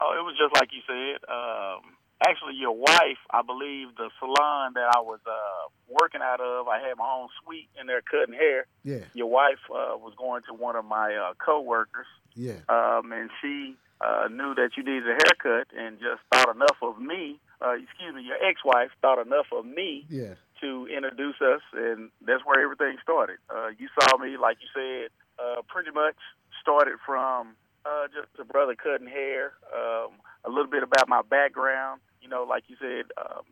Oh, 0.00 0.14
it 0.16 0.22
was 0.22 0.36
just 0.38 0.54
like 0.54 0.70
you 0.72 0.82
said. 0.86 1.28
Um, 1.28 1.96
actually, 2.24 2.54
your 2.54 2.76
wife, 2.76 3.18
I 3.30 3.42
believe, 3.42 3.88
the 3.96 4.10
salon 4.18 4.72
that 4.74 4.88
I 4.94 5.00
was 5.00 5.18
uh, 5.26 5.68
working 5.88 6.20
out 6.22 6.40
of, 6.40 6.68
I 6.68 6.78
had 6.78 6.96
my 6.96 7.08
own 7.08 7.28
suite 7.42 7.68
in 7.80 7.86
there 7.86 8.02
cutting 8.02 8.34
hair. 8.34 8.66
Yeah, 8.84 9.04
Your 9.14 9.28
wife 9.30 9.58
uh, 9.70 9.96
was 9.96 10.12
going 10.16 10.42
to 10.48 10.54
one 10.54 10.76
of 10.76 10.84
my 10.84 11.14
uh, 11.14 11.34
coworkers, 11.44 12.06
yeah, 12.34 12.60
um, 12.68 13.12
and 13.12 13.30
she 13.42 13.74
uh, 14.00 14.28
knew 14.30 14.54
that 14.54 14.70
you 14.76 14.84
needed 14.84 15.08
a 15.08 15.18
haircut, 15.24 15.68
and 15.76 15.98
just 15.98 16.20
thought 16.32 16.54
enough 16.54 16.76
of 16.82 17.00
me. 17.00 17.40
Uh, 17.60 17.72
excuse 17.72 18.14
me, 18.14 18.22
your 18.22 18.36
ex-wife 18.36 18.90
thought 19.02 19.18
enough 19.20 19.46
of 19.50 19.66
me 19.66 20.06
yeah, 20.08 20.34
to 20.60 20.86
introduce 20.94 21.36
us, 21.40 21.62
and 21.72 22.10
that's 22.26 22.44
where 22.44 22.62
everything 22.62 22.96
started. 23.02 23.38
Uh, 23.48 23.68
you 23.78 23.88
saw 24.00 24.16
me, 24.18 24.36
like 24.36 24.58
you 24.60 24.68
said, 24.74 25.10
uh, 25.38 25.62
pretty 25.68 25.90
much 25.90 26.16
started 26.60 26.98
from 27.04 27.54
uh, 27.84 28.06
just 28.08 28.28
a 28.40 28.44
brother 28.44 28.74
cutting 28.74 29.08
hair, 29.08 29.52
um, 29.74 30.12
a 30.44 30.48
little 30.48 30.70
bit 30.70 30.82
about 30.82 31.08
my 31.08 31.22
background. 31.22 32.00
You 32.20 32.28
know, 32.28 32.44
like 32.44 32.64
you 32.68 32.76
said, 32.80 33.06
um, 33.16 33.44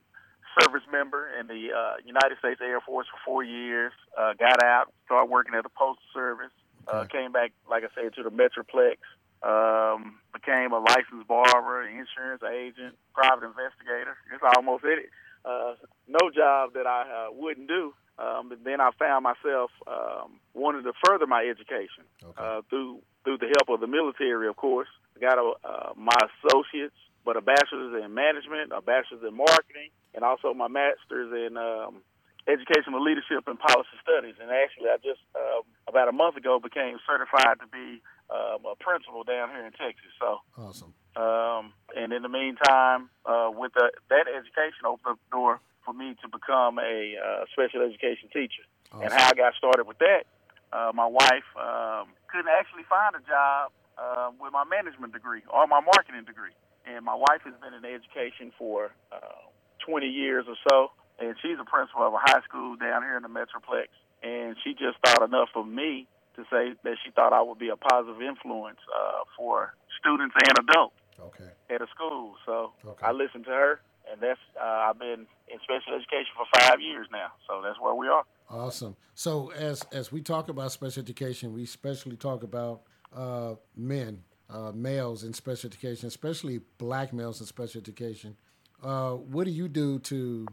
service 0.60 0.82
member 0.90 1.28
in 1.38 1.46
the 1.46 1.70
uh, 1.72 1.94
United 2.04 2.38
States 2.38 2.60
Air 2.62 2.80
Force 2.80 3.06
for 3.10 3.18
four 3.24 3.44
years. 3.44 3.92
Uh, 4.18 4.32
got 4.34 4.62
out, 4.62 4.92
started 5.04 5.30
working 5.30 5.54
at 5.54 5.62
the 5.62 5.70
Postal 5.70 6.02
Service. 6.12 6.52
Uh, 6.88 7.04
came 7.04 7.32
back, 7.32 7.52
like 7.68 7.82
I 7.82 7.88
said, 7.94 8.14
to 8.14 8.22
the 8.22 8.30
Metroplex. 8.30 9.02
Um, 9.42 10.18
became 10.32 10.72
a 10.72 10.78
licensed 10.78 11.26
barber, 11.28 11.82
insurance 11.82 12.42
agent, 12.42 12.96
private 13.12 13.44
investigator. 13.44 14.16
It's 14.32 14.42
almost 14.56 14.84
it. 14.84 15.10
Uh, 15.46 15.74
no 16.08 16.30
job 16.34 16.74
that 16.74 16.86
I 16.86 17.28
uh, 17.28 17.32
wouldn't 17.32 17.68
do. 17.68 17.94
Um, 18.18 18.48
but 18.48 18.64
then 18.64 18.80
I 18.80 18.90
found 18.98 19.24
myself 19.24 19.70
um, 19.86 20.40
wanting 20.54 20.82
to 20.84 20.92
further 21.04 21.26
my 21.26 21.44
education 21.44 22.04
Okay. 22.24 22.32
uh, 22.36 22.62
through 22.68 23.00
through 23.24 23.38
the 23.38 23.50
help 23.58 23.68
of 23.68 23.80
the 23.80 23.86
military, 23.86 24.48
of 24.48 24.56
course. 24.56 24.88
I 25.16 25.20
got 25.20 25.36
a, 25.38 25.52
uh, 25.66 25.92
my 25.96 26.16
associates, 26.30 26.94
but 27.24 27.36
a 27.36 27.40
bachelor's 27.42 28.02
in 28.02 28.14
management, 28.14 28.70
a 28.72 28.80
bachelor's 28.80 29.22
in 29.26 29.36
marketing, 29.36 29.90
and 30.14 30.24
also 30.24 30.54
my 30.54 30.68
master's 30.68 31.30
in 31.34 31.58
um, 31.58 32.02
educational 32.46 33.02
leadership 33.02 33.44
and 33.46 33.58
policy 33.58 33.98
studies. 34.00 34.38
And 34.40 34.50
actually, 34.50 34.88
I 34.88 34.96
just 35.02 35.20
uh, 35.34 35.60
about 35.88 36.08
a 36.08 36.12
month 36.12 36.36
ago 36.36 36.58
became 36.58 36.98
certified 37.06 37.58
to 37.60 37.66
be 37.66 38.00
um, 38.30 38.64
a 38.66 38.76
principal 38.78 39.24
down 39.24 39.50
here 39.50 39.64
in 39.64 39.72
Texas. 39.72 40.12
So. 40.18 40.40
awesome. 40.58 40.94
Um, 41.16 41.72
and 41.96 42.12
in 42.12 42.22
the 42.22 42.28
meantime, 42.28 43.08
uh, 43.24 43.48
with 43.48 43.72
the, 43.72 43.90
that 44.10 44.28
education 44.28 44.84
opened 44.84 45.16
up 45.16 45.18
the 45.30 45.32
door 45.32 45.60
for 45.84 45.94
me 45.94 46.14
to 46.20 46.28
become 46.28 46.78
a 46.78 47.14
uh, 47.16 47.44
special 47.52 47.80
education 47.80 48.28
teacher. 48.32 48.66
And 48.92 49.12
how 49.12 49.28
I 49.28 49.34
got 49.34 49.54
started 49.54 49.86
with 49.86 49.98
that, 49.98 50.24
uh, 50.72 50.92
my 50.94 51.06
wife 51.06 51.46
um, 51.56 52.08
couldn't 52.30 52.50
actually 52.50 52.84
find 52.88 53.14
a 53.14 53.22
job 53.26 53.72
uh, 53.98 54.30
with 54.40 54.52
my 54.52 54.64
management 54.64 55.12
degree 55.12 55.42
or 55.48 55.66
my 55.66 55.80
marketing 55.80 56.24
degree. 56.24 56.54
And 56.86 57.04
my 57.04 57.14
wife 57.14 57.42
has 57.44 57.54
been 57.60 57.74
in 57.74 57.84
education 57.84 58.52
for 58.58 58.92
uh, 59.10 59.50
20 59.86 60.06
years 60.06 60.44
or 60.48 60.56
so, 60.68 60.92
and 61.18 61.34
she's 61.42 61.58
a 61.60 61.64
principal 61.64 62.06
of 62.06 62.14
a 62.14 62.22
high 62.22 62.42
school 62.46 62.76
down 62.76 63.02
here 63.02 63.16
in 63.16 63.22
the 63.22 63.32
Metroplex. 63.32 63.88
And 64.22 64.56
she 64.62 64.72
just 64.72 64.98
thought 65.04 65.22
enough 65.22 65.50
of 65.54 65.66
me 65.66 66.06
to 66.36 66.42
say 66.50 66.74
that 66.84 66.96
she 67.04 67.10
thought 67.10 67.32
I 67.32 67.42
would 67.42 67.58
be 67.58 67.68
a 67.68 67.76
positive 67.76 68.20
influence 68.22 68.78
uh, 68.94 69.24
for 69.36 69.74
students 70.00 70.34
and 70.36 70.68
adults 70.68 70.96
Okay. 71.20 71.50
at 71.70 71.80
a 71.82 71.86
school. 71.94 72.36
So 72.44 72.72
Okay. 72.84 73.06
I 73.06 73.12
listened 73.12 73.44
to 73.46 73.50
her, 73.50 73.80
and 74.10 74.20
that's 74.20 74.40
uh, 74.60 74.88
I've 74.90 74.98
been 74.98 75.26
in 75.48 75.58
special 75.64 75.94
education 75.94 76.32
for 76.36 76.46
five 76.60 76.80
years 76.80 77.06
now. 77.10 77.28
So 77.48 77.62
that's 77.62 77.80
where 77.80 77.94
we 77.94 78.08
are. 78.08 78.24
Awesome. 78.50 78.96
So 79.14 79.50
as 79.52 79.82
as 79.92 80.12
we 80.12 80.20
talk 80.20 80.48
about 80.48 80.72
special 80.72 81.02
education, 81.02 81.52
we 81.52 81.64
especially 81.64 82.16
talk 82.16 82.42
about 82.42 82.82
uh, 83.14 83.54
men, 83.74 84.22
uh, 84.50 84.72
males 84.74 85.24
in 85.24 85.32
special 85.32 85.68
education, 85.68 86.06
especially 86.06 86.60
black 86.78 87.12
males 87.12 87.40
in 87.40 87.46
special 87.46 87.80
education. 87.80 88.36
Uh, 88.82 89.12
what 89.12 89.44
do 89.44 89.50
you 89.50 89.68
do 89.68 89.98
to? 90.00 90.46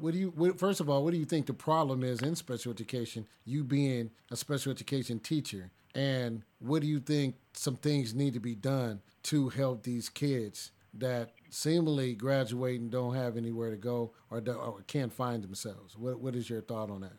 What 0.00 0.12
do 0.12 0.18
you? 0.18 0.32
What, 0.34 0.58
first 0.58 0.80
of 0.80 0.88
all, 0.88 1.04
what 1.04 1.12
do 1.12 1.18
you 1.18 1.24
think 1.24 1.46
the 1.46 1.54
problem 1.54 2.02
is 2.02 2.22
in 2.22 2.36
special 2.36 2.72
education? 2.72 3.26
You 3.44 3.64
being 3.64 4.10
a 4.30 4.36
special 4.36 4.72
education 4.72 5.18
teacher, 5.18 5.70
and 5.94 6.42
what 6.58 6.82
do 6.82 6.88
you 6.88 7.00
think 7.00 7.36
some 7.52 7.76
things 7.76 8.14
need 8.14 8.34
to 8.34 8.40
be 8.40 8.54
done 8.54 9.00
to 9.24 9.48
help 9.48 9.82
these 9.82 10.08
kids 10.08 10.70
that 10.94 11.32
seemingly 11.50 12.14
graduate 12.14 12.80
and 12.80 12.90
don't 12.90 13.14
have 13.14 13.36
anywhere 13.36 13.70
to 13.70 13.76
go 13.76 14.12
or, 14.30 14.42
or 14.48 14.82
can't 14.86 15.12
find 15.12 15.42
themselves? 15.42 15.96
What 15.96 16.20
What 16.20 16.36
is 16.36 16.48
your 16.48 16.60
thought 16.60 16.90
on 16.90 17.00
that? 17.02 17.16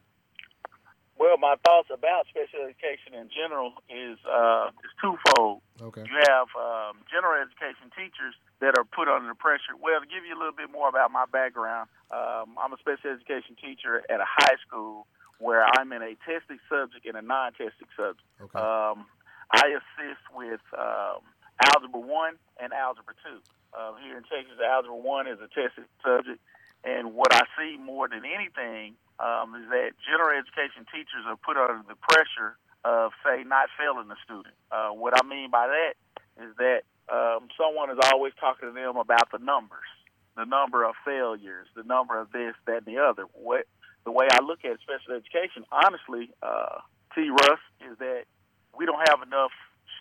Well, 1.20 1.36
my 1.36 1.60
thoughts 1.68 1.92
about 1.92 2.32
special 2.32 2.64
education 2.64 3.12
in 3.12 3.28
general 3.28 3.76
is 3.92 4.16
uh, 4.24 4.72
is 4.88 4.92
twofold. 5.04 5.60
Okay. 5.76 6.08
You 6.08 6.16
have 6.16 6.48
um, 6.56 7.04
general 7.12 7.36
education 7.36 7.92
teachers 7.92 8.40
that 8.64 8.80
are 8.80 8.88
put 8.88 9.12
under 9.12 9.36
pressure. 9.36 9.76
Well, 9.76 10.00
to 10.00 10.08
give 10.08 10.24
you 10.24 10.32
a 10.32 10.40
little 10.40 10.56
bit 10.56 10.72
more 10.72 10.88
about 10.88 11.12
my 11.12 11.28
background, 11.28 11.92
um, 12.08 12.56
I'm 12.56 12.72
a 12.72 12.80
special 12.80 13.12
education 13.12 13.60
teacher 13.60 14.00
at 14.08 14.24
a 14.24 14.28
high 14.28 14.56
school 14.64 15.12
where 15.44 15.68
I'm 15.68 15.92
in 15.92 16.00
a 16.00 16.16
tested 16.24 16.64
subject 16.72 17.04
and 17.04 17.20
a 17.20 17.22
non-tested 17.22 17.92
subject. 18.00 18.28
Okay. 18.40 18.60
Um, 18.60 19.04
I 19.52 19.76
assist 19.76 20.24
with 20.32 20.64
um, 20.72 21.20
Algebra 21.60 22.00
1 22.00 22.64
and 22.64 22.72
Algebra 22.72 23.16
2. 23.28 23.44
Uh, 23.76 23.92
here 24.04 24.16
in 24.16 24.24
Texas, 24.24 24.56
Algebra 24.64 24.96
1 24.96 25.28
is 25.28 25.40
a 25.44 25.52
tested 25.52 25.84
subject. 26.00 26.40
And 26.84 27.12
what 27.12 27.36
I 27.36 27.44
see 27.60 27.76
more 27.76 28.08
than 28.08 28.24
anything 28.24 28.96
um, 29.20 29.56
is 29.56 29.68
that 29.70 29.92
general 30.08 30.32
education 30.32 30.88
teachers 30.88 31.28
are 31.28 31.36
put 31.36 31.60
under 31.60 31.84
the 31.88 32.00
pressure 32.00 32.56
of, 32.88 33.12
say, 33.24 33.44
not 33.44 33.68
failing 33.76 34.08
the 34.08 34.16
student. 34.24 34.56
Uh, 34.72 34.96
what 34.96 35.14
I 35.14 35.28
mean 35.28 35.52
by 35.52 35.68
that 35.68 35.94
is 36.40 36.56
that 36.58 36.88
um, 37.12 37.52
someone 37.60 37.92
is 37.92 38.00
always 38.12 38.34
talking 38.40 38.70
to 38.70 38.74
them 38.74 38.96
about 38.96 39.32
the 39.32 39.40
numbers, 39.40 39.90
the 40.38 40.46
number 40.46 40.88
of 40.88 40.96
failures, 41.04 41.68
the 41.76 41.84
number 41.84 42.20
of 42.20 42.32
this, 42.32 42.56
that, 42.66 42.88
and 42.88 42.88
the 42.88 43.00
other. 43.04 43.24
What 43.34 43.68
the 44.06 44.12
way 44.12 44.28
I 44.32 44.40
look 44.40 44.64
at 44.64 44.80
special 44.80 45.20
education, 45.20 45.68
honestly, 45.72 46.32
uh, 46.42 46.80
T. 47.14 47.30
Russ, 47.30 47.60
is 47.84 47.98
that 48.00 48.24
we 48.72 48.86
don't 48.86 49.04
have 49.10 49.20
enough 49.22 49.52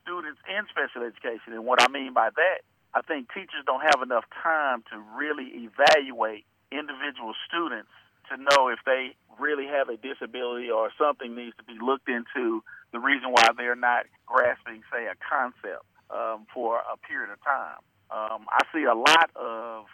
students 0.00 0.38
in 0.46 0.62
special 0.70 1.02
education. 1.02 1.58
And 1.58 1.66
what 1.66 1.82
I 1.82 1.88
mean 1.90 2.14
by 2.14 2.30
that, 2.30 2.62
I 2.94 3.02
think 3.02 3.28
teachers 3.34 3.66
don't 3.66 3.82
have 3.82 4.00
enough 4.02 4.24
time 4.42 4.84
to 4.92 5.02
really 5.18 5.66
evaluate 5.66 6.46
individual 6.70 7.34
students 7.48 7.90
to 8.30 8.36
know 8.36 8.68
if 8.68 8.78
they 8.84 9.16
really 9.38 9.66
have 9.66 9.88
a 9.88 9.96
disability 9.96 10.70
or 10.70 10.90
something 10.98 11.34
needs 11.34 11.56
to 11.56 11.64
be 11.64 11.76
looked 11.80 12.08
into 12.08 12.62
the 12.92 12.98
reason 12.98 13.30
why 13.30 13.48
they're 13.56 13.76
not 13.76 14.06
grasping, 14.26 14.82
say, 14.92 15.06
a 15.06 15.14
concept 15.18 15.84
um, 16.10 16.46
for 16.52 16.78
a 16.78 16.96
period 16.96 17.30
of 17.30 17.38
time. 17.44 17.80
Um, 18.10 18.46
I 18.48 18.64
see 18.72 18.84
a 18.84 18.94
lot 18.94 19.30
of 19.36 19.86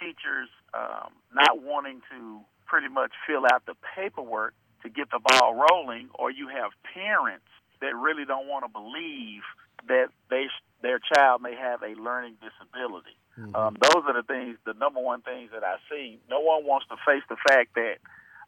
teachers 0.00 0.48
um, 0.74 1.12
not 1.32 1.62
wanting 1.62 2.02
to 2.10 2.40
pretty 2.66 2.88
much 2.88 3.12
fill 3.26 3.44
out 3.52 3.66
the 3.66 3.74
paperwork 3.94 4.54
to 4.82 4.88
get 4.88 5.10
the 5.10 5.20
ball 5.20 5.54
rolling, 5.54 6.08
or 6.14 6.30
you 6.30 6.48
have 6.48 6.70
parents 6.94 7.46
that 7.80 7.94
really 7.96 8.24
don't 8.24 8.48
want 8.48 8.64
to 8.64 8.70
believe 8.70 9.42
that 9.88 10.08
they 10.28 10.46
their 10.82 10.98
child 10.98 11.42
may 11.42 11.54
have 11.54 11.82
a 11.82 12.00
learning 12.00 12.36
disability. 12.40 13.16
Um, 13.54 13.76
those 13.80 14.02
are 14.06 14.14
the 14.14 14.26
things, 14.26 14.58
the 14.64 14.74
number 14.74 15.00
one 15.00 15.22
things 15.22 15.50
that 15.52 15.64
I 15.64 15.76
see. 15.90 16.18
No 16.28 16.40
one 16.40 16.64
wants 16.64 16.86
to 16.88 16.96
face 17.06 17.22
the 17.28 17.36
fact 17.48 17.74
that 17.74 17.98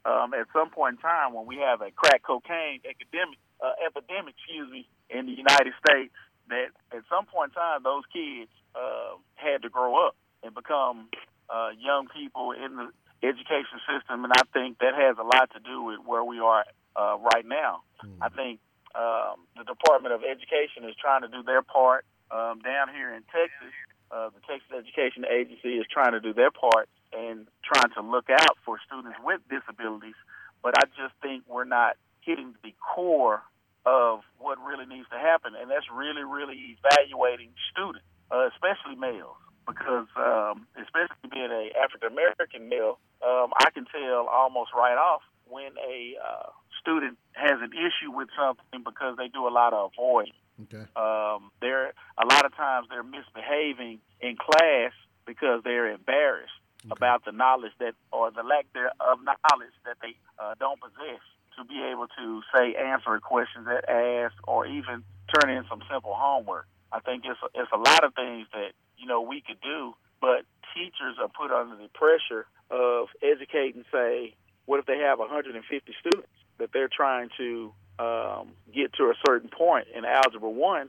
um, 0.05 0.35
at 0.35 0.47
some 0.53 0.71
point 0.71 0.99
in 0.99 1.03
time, 1.03 1.33
when 1.33 1.47
we 1.47 1.57
have 1.59 1.81
a 1.81 1.91
crack 1.91 2.23
cocaine 2.23 2.81
epidemic, 2.85 3.39
uh, 3.63 3.73
epidemic, 3.87 4.35
excuse 4.39 4.71
me, 4.71 4.89
in 5.11 5.27
the 5.27 5.33
United 5.33 5.73
States, 5.79 6.13
that 6.49 6.75
at 6.91 7.03
some 7.09 7.27
point 7.27 7.53
in 7.53 7.55
time, 7.55 7.83
those 7.83 8.03
kids 8.13 8.51
uh, 8.75 9.17
had 9.35 9.63
to 9.63 9.69
grow 9.69 10.07
up 10.07 10.17
and 10.43 10.55
become 10.55 11.09
uh, 11.49 11.71
young 11.79 12.09
people 12.09 12.53
in 12.53 12.77
the 12.77 12.89
education 13.23 13.79
system, 13.87 14.25
and 14.25 14.33
I 14.35 14.43
think 14.53 14.79
that 14.79 14.95
has 14.95 15.17
a 15.19 15.23
lot 15.23 15.51
to 15.55 15.61
do 15.61 15.83
with 15.83 16.01
where 16.05 16.25
we 16.25 16.41
are 16.41 16.65
uh, 16.97 17.17
right 17.33 17.47
now. 17.47 17.83
I 18.21 18.29
think 18.29 18.59
um, 18.95 19.47
the 19.57 19.65
Department 19.65 20.13
of 20.13 20.23
Education 20.27 20.85
is 20.85 20.95
trying 20.99 21.23
to 21.23 21.29
do 21.29 21.43
their 21.43 21.63
part 21.63 22.05
um, 22.31 22.59
down 22.61 22.89
here 22.91 23.15
in 23.15 23.23
Texas. 23.31 23.73
Uh, 24.13 24.29
the 24.29 24.41
Texas 24.47 24.69
Education 24.77 25.25
Agency 25.25 25.81
is 25.81 25.87
trying 25.91 26.13
to 26.13 26.21
do 26.21 26.35
their 26.35 26.51
part 26.51 26.89
and 27.13 27.49
trying 27.65 27.91
to 27.97 28.03
look 28.03 28.29
out 28.31 28.57
for 28.65 28.79
students 28.87 29.19
with 29.25 29.41
disabilities. 29.49 30.19
But 30.63 30.75
I 30.79 30.85
just 30.95 31.17
think 31.23 31.45
we're 31.49 31.65
not 31.65 31.97
hitting 32.21 32.55
the 32.63 32.75
core 32.79 33.43
of 33.85 34.21
what 34.39 34.59
really 34.63 34.87
needs 34.87 35.09
to 35.11 35.19
happen, 35.19 35.55
and 35.59 35.71
that's 35.71 35.87
really, 35.91 36.23
really 36.23 36.77
evaluating 36.79 37.51
students, 37.73 38.07
uh, 38.31 38.47
especially 38.55 38.95
males. 38.95 39.37
Because 39.67 40.07
um, 40.17 40.67
especially 40.75 41.31
being 41.31 41.51
a 41.51 41.71
African 41.79 42.11
American 42.11 42.69
male, 42.69 42.99
um, 43.23 43.55
I 43.63 43.71
can 43.71 43.87
tell 43.87 44.27
almost 44.27 44.71
right 44.75 44.99
off 44.99 45.23
when 45.49 45.71
a 45.79 46.19
uh, 46.19 46.51
student 46.81 47.17
has 47.43 47.59
an 47.61 47.73
issue 47.75 48.11
with 48.15 48.29
something 48.39 48.83
because 48.85 49.17
they 49.19 49.29
do 49.29 49.47
a 49.47 49.51
lot 49.51 49.73
of 49.75 49.91
avoiding. 49.93 50.33
Okay. 50.63 50.85
Um, 50.97 51.51
they're 51.61 51.93
a 52.17 52.27
lot 52.27 52.45
of 52.47 52.55
times 52.57 52.87
they're 52.89 53.03
misbehaving 53.03 53.99
in 54.21 54.37
class 54.37 54.93
because 55.27 55.63
they're 55.65 55.91
embarrassed 55.91 56.53
Okay. 56.85 56.91
about 56.99 57.25
the 57.25 57.31
knowledge 57.31 57.71
that 57.79 57.95
or 58.11 58.33
the 58.33 58.43
lack 58.43 58.67
of 58.99 59.19
knowledge 59.23 59.71
that 59.87 59.99
they 60.03 60.17
uh, 60.43 60.55
don't 60.59 60.81
possess 60.81 61.23
to 61.57 61.63
be 61.65 61.79
able 61.79 62.09
to 62.19 62.43
say 62.53 62.75
answer 62.75 63.19
questions 63.21 63.67
that 63.67 63.89
asked 63.89 64.35
or 64.49 64.67
even 64.67 65.05
turn 65.33 65.49
in 65.51 65.63
some 65.71 65.81
simple 65.89 66.13
homework. 66.13 66.67
I 66.91 66.99
think 66.99 67.23
it's 67.25 67.39
it's 67.55 67.71
a 67.73 67.79
lot 67.79 68.03
of 68.03 68.15
things 68.15 68.49
that 68.53 68.73
you 68.99 69.07
know 69.07 69.21
we 69.23 69.41
could 69.47 69.61
do, 69.63 69.95
but 70.21 70.43
teachers 70.75 71.23
are 71.23 71.29
put 71.31 71.53
under 71.55 71.77
the 71.77 71.87
pressure 71.95 72.47
of 72.69 73.09
educating. 73.23 73.85
Say, 73.93 74.35
what 74.67 74.81
if 74.81 74.87
they 74.87 74.99
have 74.99 75.21
150 75.21 75.55
students 76.01 76.35
that 76.63 76.71
they're 76.73 76.89
trying 76.89 77.29
to 77.37 77.73
um, 77.99 78.53
get 78.73 78.93
to 78.95 79.05
a 79.05 79.15
certain 79.27 79.51
point 79.51 79.89
in 79.95 80.05
algebra 80.05 80.49
one? 80.49 80.89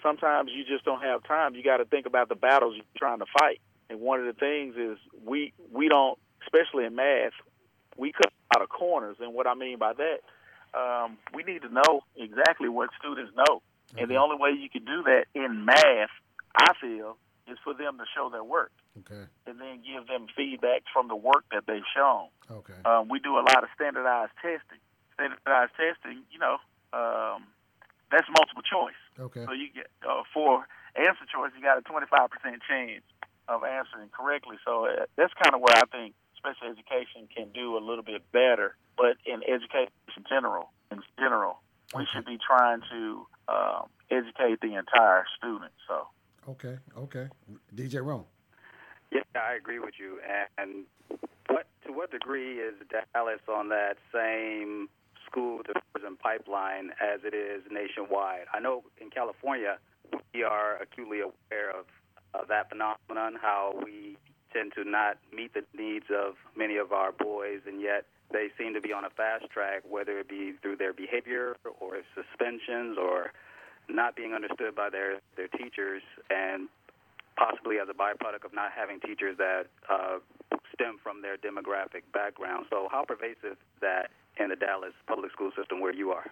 Sometimes 0.00 0.50
you 0.54 0.64
just 0.64 0.84
don't 0.84 1.02
have 1.02 1.24
time. 1.24 1.56
You 1.56 1.64
got 1.64 1.78
to 1.78 1.84
think 1.84 2.06
about 2.06 2.28
the 2.28 2.36
battles 2.36 2.76
you're 2.76 2.84
trying 2.96 3.18
to 3.18 3.26
fight. 3.36 3.60
And 3.90 4.00
one 4.00 4.20
of 4.20 4.26
the 4.26 4.32
things 4.32 4.76
is 4.76 4.96
we 5.26 5.52
we 5.72 5.88
don't, 5.88 6.16
especially 6.46 6.84
in 6.84 6.94
math, 6.94 7.32
we 7.96 8.12
cut 8.12 8.32
out 8.54 8.62
of 8.62 8.68
corners. 8.68 9.16
And 9.20 9.34
what 9.34 9.48
I 9.48 9.54
mean 9.54 9.78
by 9.78 9.92
that, 9.94 10.20
um, 10.78 11.18
we 11.34 11.42
need 11.42 11.62
to 11.62 11.68
know 11.68 12.02
exactly 12.16 12.68
what 12.68 12.90
students 13.00 13.32
know. 13.36 13.60
And 13.98 14.08
the 14.08 14.16
only 14.16 14.36
way 14.38 14.50
you 14.50 14.68
can 14.70 14.84
do 14.84 15.02
that 15.04 15.24
in 15.34 15.64
math, 15.64 16.10
I 16.54 16.74
feel, 16.80 17.16
is 17.50 17.58
for 17.64 17.72
them 17.74 17.96
to 17.98 18.04
show 18.14 18.28
their 18.30 18.44
work 18.44 18.70
Okay. 19.00 19.24
and 19.46 19.58
then 19.58 19.80
give 19.82 20.06
them 20.06 20.26
feedback 20.36 20.82
from 20.92 21.08
the 21.08 21.16
work 21.16 21.44
that 21.50 21.64
they've 21.66 21.88
shown. 21.96 22.28
Okay. 22.50 22.74
Um, 22.84 23.08
we 23.08 23.18
do 23.18 23.34
a 23.36 23.44
lot 23.48 23.64
of 23.64 23.70
standardized 23.74 24.32
testing. 24.42 24.78
Standardized 25.18 25.74
testing, 25.74 26.22
you 26.30 26.38
know, 26.38 26.62
um, 26.94 27.50
that's 28.10 28.30
multiple 28.30 28.62
choice. 28.62 28.98
Okay. 29.18 29.44
So 29.44 29.52
you 29.52 29.68
get 29.74 29.90
uh, 30.06 30.22
for 30.32 30.62
answer 30.94 31.26
choice, 31.26 31.50
you 31.58 31.62
got 31.62 31.78
a 31.78 31.82
25% 31.82 32.30
chance 32.62 33.02
of 33.48 33.64
answering 33.64 34.08
correctly. 34.14 34.56
So 34.64 34.86
uh, 34.86 35.10
that's 35.16 35.34
kind 35.42 35.54
of 35.54 35.60
where 35.60 35.74
I 35.74 35.84
think 35.90 36.14
special 36.36 36.70
education 36.70 37.26
can 37.34 37.50
do 37.50 37.76
a 37.76 37.82
little 37.82 38.04
bit 38.04 38.22
better. 38.30 38.76
But 38.96 39.18
in 39.26 39.42
education 39.42 39.90
in 40.16 40.24
general, 40.28 40.70
in 40.90 41.02
general, 41.18 41.58
we 41.94 42.06
should 42.12 42.24
be 42.24 42.38
trying 42.38 42.80
to 42.90 43.26
um, 43.48 43.88
educate 44.10 44.60
the 44.60 44.74
entire 44.74 45.26
student. 45.36 45.72
So 45.86 46.06
Okay. 46.48 46.78
Okay. 46.96 47.28
DJ 47.74 48.04
Rome. 48.04 48.24
Yeah, 49.12 49.20
I 49.34 49.54
agree 49.54 49.78
with 49.78 49.94
you. 49.98 50.18
And 50.56 50.84
what 51.48 51.66
to 51.86 51.92
what 51.92 52.10
degree 52.10 52.58
is 52.58 52.74
Dallas 52.90 53.40
on 53.48 53.68
that 53.68 53.96
same 54.12 54.88
school 55.30 55.62
to 55.64 55.72
prison 55.92 56.16
pipeline 56.16 56.90
as 57.00 57.20
it 57.24 57.34
is 57.34 57.62
nationwide? 57.70 58.46
I 58.52 58.60
know 58.60 58.82
in 59.00 59.10
California 59.10 59.78
we 60.34 60.42
are 60.42 60.76
acutely 60.80 61.20
aware 61.20 61.70
of 61.70 61.86
uh, 62.34 62.44
that 62.48 62.68
phenomenon, 62.68 63.38
how 63.40 63.74
we 63.84 64.16
tend 64.52 64.72
to 64.74 64.84
not 64.84 65.18
meet 65.32 65.52
the 65.54 65.64
needs 65.76 66.06
of 66.10 66.34
many 66.56 66.76
of 66.76 66.92
our 66.92 67.12
boys, 67.12 67.60
and 67.66 67.80
yet 67.80 68.04
they 68.32 68.48
seem 68.58 68.74
to 68.74 68.80
be 68.80 68.92
on 68.92 69.04
a 69.04 69.10
fast 69.10 69.48
track, 69.50 69.82
whether 69.88 70.18
it 70.18 70.28
be 70.28 70.52
through 70.62 70.76
their 70.76 70.92
behavior 70.92 71.56
or 71.80 71.96
suspensions 72.14 72.98
or 73.00 73.32
not 73.88 74.16
being 74.16 74.34
understood 74.34 74.74
by 74.74 74.90
their, 74.90 75.20
their 75.36 75.48
teachers 75.48 76.02
and 76.28 76.68
possibly 77.36 77.78
as 77.78 77.88
a 77.88 77.94
byproduct 77.94 78.44
of 78.44 78.52
not 78.52 78.70
having 78.74 79.00
teachers 79.00 79.36
that 79.38 79.64
uh, 79.88 80.18
stem 80.74 80.98
from 81.02 81.22
their 81.22 81.38
demographic 81.38 82.02
background. 82.12 82.66
So, 82.68 82.88
how 82.90 83.04
pervasive 83.06 83.56
that 83.80 84.10
in 84.38 84.50
the 84.50 84.56
Dallas 84.56 84.92
public 85.06 85.32
school 85.32 85.50
system 85.56 85.80
where 85.80 85.94
you 85.94 86.12
are? 86.12 86.26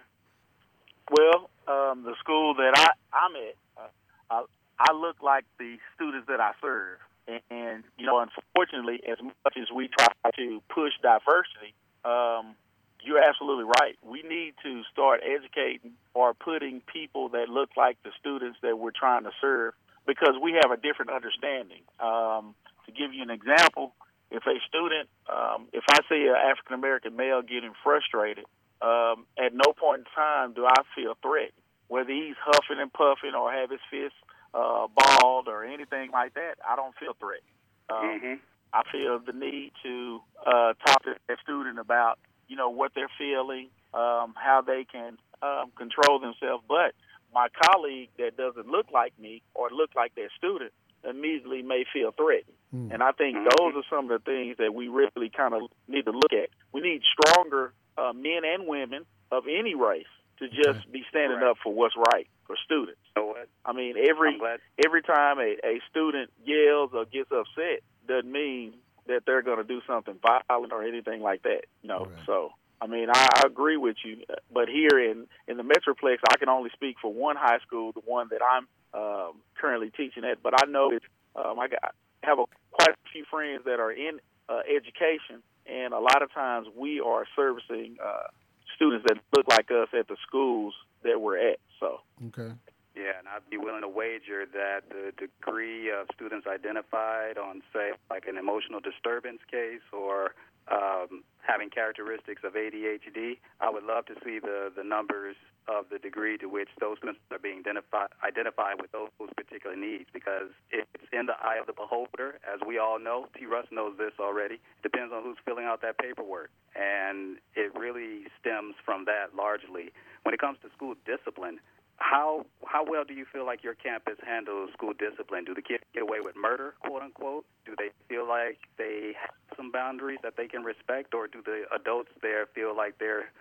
Well, 1.09 1.49
um, 1.67 2.03
the 2.03 2.15
school 2.19 2.53
that 2.55 2.73
I 2.75 2.89
I'm 3.13 3.35
at, 3.35 3.55
uh, 3.77 3.87
I, 4.29 4.43
I 4.79 4.93
look 4.93 5.21
like 5.21 5.45
the 5.57 5.77
students 5.95 6.27
that 6.27 6.39
I 6.39 6.51
serve, 6.61 6.99
and, 7.27 7.41
and 7.49 7.83
you 7.97 8.05
know, 8.05 8.19
unfortunately, 8.19 9.01
as 9.09 9.17
much 9.21 9.55
as 9.57 9.71
we 9.73 9.87
try 9.87 10.07
to 10.37 10.61
push 10.69 10.91
diversity, 11.01 11.73
um, 12.03 12.55
you're 13.01 13.23
absolutely 13.23 13.63
right. 13.63 13.95
We 14.03 14.21
need 14.23 14.55
to 14.63 14.83
start 14.91 15.21
educating 15.23 15.93
or 16.13 16.33
putting 16.33 16.81
people 16.81 17.29
that 17.29 17.47
look 17.47 17.69
like 17.77 17.97
the 18.03 18.11
students 18.19 18.57
that 18.61 18.77
we're 18.77 18.91
trying 18.91 19.23
to 19.23 19.31
serve 19.39 19.73
because 20.05 20.35
we 20.41 20.53
have 20.61 20.71
a 20.71 20.77
different 20.77 21.11
understanding. 21.11 21.83
Um, 21.99 22.55
to 22.85 22.91
give 22.91 23.13
you 23.13 23.21
an 23.21 23.29
example, 23.29 23.93
if 24.31 24.43
a 24.45 24.59
student, 24.67 25.09
um, 25.31 25.67
if 25.73 25.83
I 25.89 25.99
see 26.09 26.27
an 26.27 26.35
African 26.35 26.73
American 26.75 27.15
male 27.15 27.41
getting 27.41 27.73
frustrated, 27.83 28.45
um, 28.81 29.25
at 29.37 29.53
no 29.53 29.73
point 29.73 29.99
in 29.99 30.05
time 30.15 30.53
do 30.53 30.65
I 30.65 30.83
feel 30.95 31.17
threatened. 31.21 31.53
Whether 31.87 32.11
he's 32.11 32.35
huffing 32.43 32.79
and 32.79 32.91
puffing 32.91 33.33
or 33.33 33.51
have 33.51 33.69
his 33.69 33.79
fist 33.89 34.15
uh, 34.53 34.87
balled 34.93 35.47
or 35.47 35.63
anything 35.63 36.11
like 36.11 36.33
that, 36.33 36.55
I 36.67 36.75
don't 36.75 36.95
feel 36.97 37.15
threatened. 37.19 37.55
Um, 37.89 38.19
Mm-hmm. 38.19 38.33
I 38.73 38.83
feel 38.91 39.19
the 39.19 39.31
need 39.31 39.71
to 39.83 40.19
uh, 40.45 40.73
talk 40.85 41.03
to 41.03 41.15
that 41.27 41.37
student 41.41 41.79
about, 41.79 42.19
you 42.49 42.57
know, 42.57 42.69
what 42.69 42.91
they're 42.93 43.09
feeling, 43.17 43.69
um, 43.93 44.33
how 44.35 44.61
they 44.65 44.83
can 44.83 45.17
um, 45.41 45.71
control 45.77 46.19
themselves. 46.19 46.63
But 46.67 46.93
my 47.33 47.47
colleague 47.63 48.09
that 48.17 48.35
doesn't 48.35 48.67
look 48.67 48.87
like 48.91 49.17
me 49.17 49.41
or 49.55 49.69
look 49.71 49.91
like 49.95 50.15
their 50.15 50.29
student 50.37 50.73
immediately 51.07 51.61
may 51.61 51.85
feel 51.91 52.11
threatened. 52.11 52.55
Mm. 52.73 52.93
And 52.93 53.03
I 53.03 53.11
think 53.13 53.37
Mhm. 53.37 53.49
those 53.57 53.75
are 53.75 53.83
some 53.89 54.09
of 54.11 54.23
the 54.23 54.31
things 54.31 54.57
that 54.57 54.73
we 54.73 54.87
really 54.89 55.29
kind 55.29 55.53
of 55.53 55.63
need 55.87 56.05
to 56.05 56.11
look 56.11 56.33
at. 56.33 56.49
We 56.73 56.81
need 56.81 57.01
stronger 57.03 57.73
uh, 57.97 58.13
men 58.13 58.45
and 58.45 58.67
women 58.67 59.05
of 59.31 59.47
any 59.47 59.73
race 59.73 60.05
to 60.39 60.47
just 60.49 60.79
Okay. 60.81 60.91
be 60.91 61.03
standing 61.09 61.39
Right. 61.39 61.49
up 61.49 61.57
for 61.63 61.73
what's 61.73 61.95
right 61.95 62.27
for 62.45 62.55
students. 62.57 63.01
You 63.15 63.23
know 63.23 63.27
what? 63.29 63.49
I 63.65 63.73
mean, 63.73 63.97
every 63.97 64.39
I'm 64.39 64.59
every 64.85 65.01
time 65.01 65.39
a, 65.39 65.57
a 65.63 65.79
student 65.89 66.31
yells 66.43 66.93
or 66.93 67.05
gets 67.05 67.31
upset 67.31 67.81
doesn't 68.05 68.31
mean 68.31 68.75
that 69.07 69.25
they're 69.25 69.41
going 69.41 69.57
to 69.57 69.63
do 69.63 69.81
something 69.87 70.19
violent 70.19 70.71
or 70.73 70.83
anything 70.83 71.21
like 71.21 71.41
that. 71.43 71.65
You 71.81 71.87
know, 71.89 72.05
Right. 72.05 72.25
so 72.25 72.51
I 72.79 72.85
mean, 72.85 73.09
I, 73.09 73.27
I 73.37 73.41
agree 73.47 73.77
with 73.77 73.97
you, 74.05 74.23
but 74.51 74.69
here 74.69 74.99
in 74.99 75.27
in 75.47 75.57
the 75.57 75.63
Metroplex, 75.63 76.19
I 76.29 76.37
can 76.37 76.49
only 76.49 76.69
speak 76.71 76.97
for 77.01 77.11
one 77.11 77.35
high 77.35 77.57
school, 77.59 77.91
the 77.93 78.01
one 78.01 78.27
that 78.29 78.41
I'm 78.43 78.67
um, 78.97 79.33
currently 79.59 79.91
teaching 79.91 80.23
at. 80.23 80.41
But 80.41 80.53
I 80.61 80.65
know 80.65 80.91
it's 80.91 81.05
um, 81.35 81.59
I 81.59 81.67
got 81.67 81.93
have 82.23 82.39
a, 82.39 82.45
quite 82.71 82.89
a 82.89 83.09
few 83.11 83.23
friends 83.29 83.63
that 83.65 83.79
are 83.79 83.91
in 83.91 84.19
uh, 84.49 84.61
education, 84.67 85.43
and 85.65 85.93
a 85.93 85.99
lot 85.99 86.21
of 86.21 86.33
times 86.33 86.67
we 86.75 86.99
are 86.99 87.25
servicing 87.35 87.97
uh, 88.03 88.27
students 88.75 89.05
that 89.07 89.17
look 89.35 89.47
like 89.47 89.69
us 89.71 89.89
at 89.97 90.07
the 90.07 90.17
schools 90.27 90.73
that 91.03 91.21
we're 91.21 91.37
at. 91.37 91.59
So. 91.79 92.01
Okay. 92.27 92.53
Yeah, 92.95 93.13
and 93.19 93.27
I'd 93.27 93.47
be 93.47 93.57
willing 93.57 93.81
to 93.81 93.87
wager 93.87 94.47
that 94.53 94.89
the 94.89 95.11
degree 95.15 95.91
of 95.91 96.07
students 96.15 96.47
identified 96.47 97.37
on, 97.37 97.61
say, 97.71 97.91
like 98.09 98.25
an 98.27 98.37
emotional 98.37 98.79
disturbance 98.79 99.37
case 99.51 99.85
or 99.93 100.33
um, 100.71 101.23
having 101.41 101.69
characteristics 101.69 102.41
of 102.43 102.53
ADHD, 102.53 103.39
I 103.61 103.69
would 103.69 103.83
love 103.83 104.05
to 104.07 104.15
see 104.23 104.39
the, 104.39 104.71
the 104.75 104.83
numbers 104.83 105.35
of 105.67 105.85
the 105.91 105.99
degree 105.99 106.37
to 106.37 106.47
which 106.47 106.69
those 106.79 106.97
students 106.97 107.19
are 107.31 107.39
being 107.39 107.59
identified, 107.59 108.07
identified 108.23 108.79
with 108.81 108.91
those 108.91 109.09
particular 109.35 109.75
needs 109.75 110.07
because 110.13 110.51
it's 110.71 110.87
in 111.11 111.25
the 111.25 111.35
eye 111.43 111.57
of 111.59 111.67
the 111.67 111.73
beholder. 111.73 112.39
As 112.47 112.59
we 112.65 112.77
all 112.77 112.99
know, 112.99 113.27
T. 113.37 113.45
Russ 113.45 113.67
knows 113.71 113.97
this 113.97 114.13
already. 114.19 114.55
It 114.55 114.83
depends 114.83 115.13
on 115.13 115.23
who's 115.23 115.37
filling 115.45 115.65
out 115.65 115.81
that 115.81 115.97
paperwork. 115.97 116.49
And 116.75 117.37
it 117.55 117.75
really 117.75 118.27
stems 118.39 118.75
from 118.85 119.05
that 119.05 119.35
largely. 119.35 119.91
When 120.23 120.33
it 120.33 120.39
comes 120.39 120.57
to 120.63 120.69
school 120.75 120.95
discipline, 121.05 121.59
how 121.97 122.45
how 122.65 122.85
well 122.85 123.03
do 123.03 123.13
you 123.13 123.25
feel 123.25 123.45
like 123.45 123.63
your 123.63 123.73
campus 123.73 124.17
handles 124.25 124.71
school 124.73 124.93
discipline? 124.93 125.45
Do 125.45 125.53
the 125.53 125.61
kids 125.61 125.83
get 125.93 126.03
away 126.03 126.19
with 126.21 126.35
murder, 126.35 126.75
quote 126.79 127.01
unquote? 127.01 127.45
Do 127.65 127.75
they 127.77 127.89
feel 128.07 128.27
like 128.27 128.59
they 128.77 129.13
have 129.19 129.35
some 129.55 129.71
boundaries 129.71 130.19
that 130.23 130.37
they 130.37 130.47
can 130.47 130.63
respect, 130.63 131.13
or 131.13 131.27
do 131.27 131.41
the 131.43 131.65
adults 131.73 132.11
there 132.21 132.45
feel 132.53 132.75
like 132.75 132.99
they're 132.99 133.31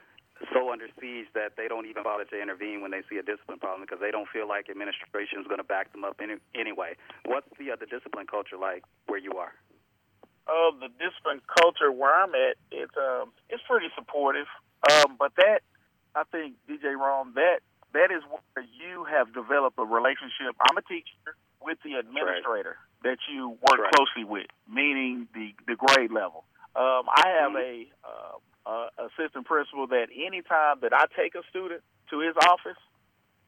so 0.52 0.70
under 0.70 0.86
siege 1.00 1.26
that 1.32 1.56
they 1.56 1.66
don't 1.66 1.86
even 1.86 2.02
bother 2.02 2.24
to 2.24 2.40
intervene 2.40 2.82
when 2.82 2.90
they 2.90 3.00
see 3.08 3.16
a 3.16 3.22
discipline 3.22 3.58
problem 3.58 3.80
because 3.80 4.00
they 4.00 4.10
don't 4.10 4.28
feel 4.28 4.46
like 4.46 4.68
administration 4.68 5.40
is 5.40 5.46
going 5.46 5.60
to 5.60 5.64
back 5.64 5.92
them 5.92 6.04
up 6.04 6.20
any, 6.22 6.36
anyway? 6.54 6.92
What's 7.24 7.48
the 7.58 7.72
uh, 7.72 7.76
discipline 7.88 8.26
culture 8.26 8.56
like 8.60 8.84
where 9.06 9.18
you 9.18 9.32
are? 9.40 9.52
uh, 10.46 10.70
the 10.78 10.88
discipline 10.98 11.40
culture 11.58 11.90
where 11.90 12.14
I'm 12.14 12.34
at, 12.34 12.56
it's 12.70 12.94
um, 12.96 13.32
it's 13.50 13.62
pretty 13.68 13.88
supportive. 13.94 14.46
Um, 14.90 15.16
but 15.18 15.32
that, 15.36 15.60
I 16.14 16.22
think, 16.30 16.54
DJ 16.70 16.96
Rome, 16.96 17.32
that 17.34 17.60
that 17.92 18.10
is 18.10 18.22
where 18.28 18.64
you 18.64 19.04
have 19.04 19.32
developed 19.32 19.78
a 19.78 19.84
relationship. 19.84 20.54
I'm 20.60 20.76
a 20.76 20.82
teacher 20.82 21.36
with 21.60 21.78
the 21.84 21.94
administrator 21.94 22.76
that 23.02 23.18
you 23.28 23.50
work 23.50 23.78
Right. 23.78 23.92
closely 23.92 24.24
with, 24.24 24.46
meaning 24.68 25.28
the 25.34 25.54
the 25.66 25.76
grade 25.76 26.10
level. 26.10 26.44
Um, 26.74 27.08
I 27.08 27.28
have 27.40 27.54
a 27.56 27.86
uh, 28.04 28.36
uh, 28.68 28.88
assistant 29.08 29.46
principal 29.46 29.86
that 29.88 30.08
anytime 30.14 30.80
that 30.80 30.92
I 30.92 31.06
take 31.16 31.34
a 31.34 31.42
student 31.48 31.82
to 32.10 32.20
his 32.20 32.34
office, 32.48 32.76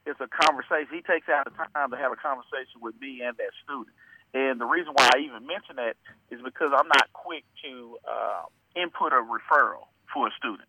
it's 0.07 0.21
a 0.21 0.29
conversation. 0.29 0.89
He 0.95 1.03
takes 1.03 1.29
out 1.29 1.45
the 1.45 1.51
time 1.75 1.91
to 1.91 1.97
have 1.97 2.13
a 2.13 2.17
conversation 2.17 2.81
with 2.81 2.95
me 3.01 3.21
and 3.21 3.37
that 3.37 3.53
student. 3.65 3.95
And 4.33 4.61
the 4.61 4.65
reason 4.65 4.93
why 4.95 5.09
I 5.15 5.19
even 5.21 5.47
mention 5.47 5.77
that 5.77 5.97
is 6.31 6.41
because 6.43 6.73
I'm 6.73 6.89
not 6.89 7.13
quick 7.13 7.45
to 7.65 7.99
uh, 8.09 8.43
input 8.75 9.13
a 9.13 9.21
referral 9.21 9.89
for 10.13 10.29
a 10.29 10.31
student. 10.33 10.69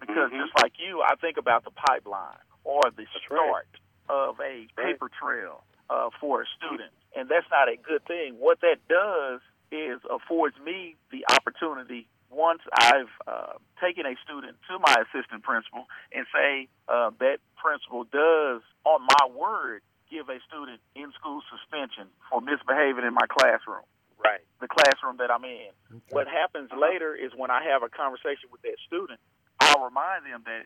Because 0.00 0.30
Mhm. 0.32 0.40
just 0.42 0.52
like 0.62 0.78
you, 0.78 1.00
I 1.02 1.14
think 1.16 1.36
about 1.36 1.62
the 1.64 1.70
pipeline 1.70 2.38
or 2.64 2.80
the 2.96 3.06
start 3.24 3.68
of 4.08 4.40
a 4.40 4.66
paper 4.76 5.08
trail 5.08 5.64
uh, 5.90 6.10
for 6.20 6.42
a 6.42 6.46
student, 6.56 6.90
and 7.16 7.28
that's 7.28 7.46
not 7.50 7.68
a 7.68 7.76
good 7.76 8.04
thing. 8.06 8.34
What 8.38 8.60
that 8.60 8.76
does 8.88 9.40
is 9.72 10.00
affords 10.10 10.56
me 10.64 10.96
the 11.10 11.24
opportunity 11.32 12.06
once 12.30 12.60
I've 12.76 13.12
uh, 13.26 13.54
taken 13.80 14.06
a 14.06 14.14
student 14.24 14.56
to 14.68 14.78
my 14.80 14.96
assistant 15.06 15.42
principal 15.42 15.86
and 16.12 16.26
say 16.34 16.68
uh, 16.88 17.10
that 17.20 17.38
principal 17.56 18.04
does, 18.04 18.62
on 18.84 19.00
my 19.06 19.24
word, 19.30 19.82
give 20.10 20.28
a 20.28 20.38
student 20.48 20.80
in 20.94 21.12
school 21.18 21.40
suspension 21.50 22.08
for 22.30 22.40
misbehaving 22.40 23.04
in 23.04 23.14
my 23.14 23.26
classroom 23.30 23.86
Right. 24.22 24.40
the 24.60 24.68
classroom 24.68 25.16
that 25.18 25.30
I'm 25.30 25.44
in. 25.44 25.68
What 26.10 26.26
happens 26.28 26.70
later 26.72 27.14
is 27.14 27.32
when 27.36 27.50
I 27.50 27.62
have 27.64 27.82
a 27.82 27.88
conversation 27.92 28.48
with 28.50 28.62
that 28.62 28.76
student, 28.86 29.20
I'll 29.60 29.84
remind 29.84 30.24
them 30.24 30.42
that 30.48 30.64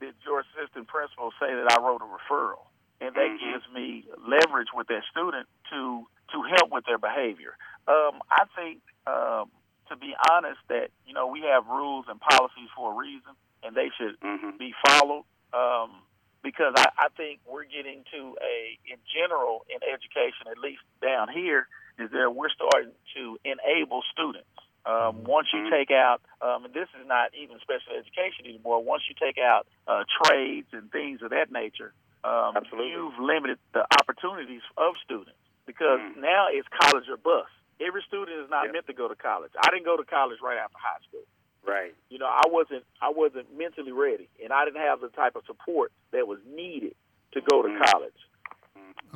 did, 0.00 0.14
your 0.24 0.40
assistant 0.40 0.88
principal 0.88 1.32
say 1.40 1.52
that 1.54 1.72
I 1.72 1.80
wrote 1.82 2.02
a 2.02 2.04
referral, 2.04 2.66
and 3.00 3.14
that 3.14 3.28
Mhm. 3.30 3.38
gives 3.38 3.68
me 3.70 4.04
leverage 4.18 4.72
with 4.72 4.88
that 4.88 5.04
student 5.10 5.48
to 5.70 6.06
to 6.32 6.42
help 6.42 6.70
with 6.70 6.84
their 6.86 6.96
behavior. 6.98 7.56
Um, 7.86 8.22
I 8.30 8.44
think, 8.56 8.80
um, 9.06 9.50
to 9.88 9.96
be 9.96 10.16
honest, 10.30 10.60
that 10.68 10.90
you 11.06 11.12
know 11.12 11.26
we 11.26 11.42
have 11.42 11.66
rules 11.66 12.06
and 12.08 12.20
policies 12.20 12.70
for 12.74 12.92
a 12.92 12.94
reason, 12.96 13.32
and 13.62 13.74
they 13.76 13.90
should 13.90 14.18
Mhm. 14.20 14.58
be 14.58 14.74
followed. 14.86 15.24
Um, 15.52 16.02
because 16.42 16.74
I, 16.76 16.88
I 16.98 17.08
think 17.16 17.40
we're 17.46 17.64
getting 17.64 18.04
to 18.12 18.36
a, 18.42 18.78
in 18.86 18.98
general, 19.06 19.64
in 19.68 19.82
education, 19.82 20.46
at 20.48 20.58
least 20.58 20.82
down 21.00 21.28
here, 21.28 21.68
is 21.98 22.10
that 22.10 22.34
we're 22.34 22.50
starting 22.50 22.92
to 23.14 23.38
enable 23.44 24.02
students. 24.12 24.48
Um, 24.86 25.24
once 25.24 25.48
you 25.52 25.70
take 25.70 25.90
out, 25.90 26.20
um, 26.42 26.66
and 26.66 26.74
this 26.74 26.88
is 27.00 27.06
not 27.08 27.32
even 27.32 27.56
special 27.60 27.96
education 27.96 28.44
anymore. 28.44 28.84
Once 28.84 29.02
you 29.08 29.14
take 29.16 29.38
out 29.38 29.66
uh, 29.88 30.04
trades 30.22 30.68
and 30.72 30.90
things 30.92 31.22
of 31.22 31.30
that 31.30 31.50
nature, 31.50 31.94
um, 32.22 32.52
Absolutely. 32.56 32.90
you've 32.92 33.18
limited 33.18 33.58
the 33.72 33.86
opportunities 33.98 34.60
of 34.76 34.94
students 35.02 35.40
because 35.66 36.00
Mhm. 36.00 36.18
now 36.20 36.46
it's 36.50 36.68
college 36.68 37.08
or 37.08 37.16
bust. 37.16 37.48
Every 37.80 38.02
student 38.02 38.38
is 38.44 38.50
not 38.50 38.66
Yeah. 38.66 38.72
meant 38.72 38.86
to 38.86 38.92
go 38.92 39.08
to 39.08 39.14
college. 39.16 39.52
I 39.56 39.70
didn't 39.70 39.84
go 39.84 39.96
to 39.96 40.04
college 40.04 40.40
right 40.42 40.58
after 40.58 40.76
high 40.78 41.00
school 41.08 41.24
Right. 41.66 41.94
you 42.10 42.18
know, 42.18 42.26
I 42.26 42.42
wasn't 42.48 42.84
I 43.00 43.08
wasn't 43.08 43.50
mentally 43.56 43.92
ready, 43.92 44.28
and 44.42 44.52
I 44.52 44.66
didn't 44.66 44.82
have 44.82 45.00
the 45.00 45.08
type 45.08 45.34
of 45.34 45.44
support 45.46 45.92
that 46.12 46.28
was 46.28 46.38
needed 46.44 46.94
to 47.32 47.40
go 47.40 47.62
to 47.62 47.68
Mhm. 47.68 47.90
college. 47.90 48.20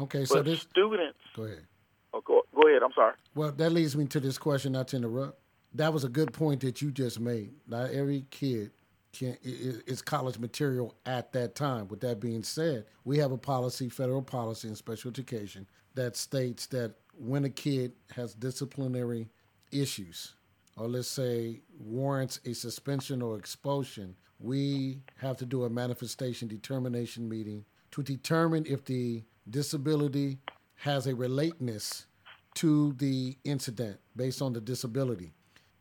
Okay, 0.00 0.24
so 0.24 0.36
but 0.36 0.44
this. 0.46 0.60
students, 0.62 1.18
Go 1.34 1.44
ahead. 1.44 1.66
oh, 2.14 2.20
go, 2.22 2.42
go 2.54 2.62
ahead. 2.68 2.82
I'm 2.82 2.92
sorry. 2.92 3.14
Well, 3.34 3.52
that 3.52 3.70
leads 3.70 3.96
me 3.96 4.06
to 4.06 4.20
this 4.20 4.38
question. 4.38 4.72
Not 4.72 4.88
to 4.88 4.96
interrupt. 4.96 5.38
That 5.78 5.92
was 5.92 6.02
a 6.02 6.08
good 6.08 6.32
point 6.32 6.60
that 6.62 6.82
you 6.82 6.90
just 6.90 7.20
made. 7.20 7.52
Not 7.68 7.92
every 7.92 8.26
kid 8.30 8.72
can 9.12 9.36
is 9.44 10.02
college 10.02 10.36
material 10.36 10.96
at 11.06 11.32
that 11.34 11.54
time. 11.54 11.86
With 11.86 12.00
that 12.00 12.18
being 12.18 12.42
said, 12.42 12.86
we 13.04 13.16
have 13.18 13.30
a 13.30 13.38
policy, 13.38 13.88
federal 13.88 14.20
policy 14.20 14.66
in 14.66 14.74
special 14.74 15.08
education, 15.08 15.68
that 15.94 16.16
states 16.16 16.66
that 16.66 16.96
when 17.16 17.44
a 17.44 17.48
kid 17.48 17.92
has 18.10 18.34
disciplinary 18.34 19.28
issues, 19.70 20.34
or 20.76 20.88
let's 20.88 21.06
say 21.06 21.60
warrants 21.78 22.40
a 22.44 22.54
suspension 22.54 23.22
or 23.22 23.38
expulsion, 23.38 24.16
we 24.40 24.98
have 25.18 25.36
to 25.36 25.46
do 25.46 25.62
a 25.62 25.70
manifestation 25.70 26.48
determination 26.48 27.28
meeting 27.28 27.64
to 27.92 28.02
determine 28.02 28.66
if 28.66 28.84
the 28.84 29.22
disability 29.48 30.38
has 30.74 31.06
a 31.06 31.14
relateness 31.14 32.06
to 32.54 32.94
the 32.94 33.38
incident 33.44 34.00
based 34.16 34.42
on 34.42 34.52
the 34.52 34.60
disability. 34.60 35.32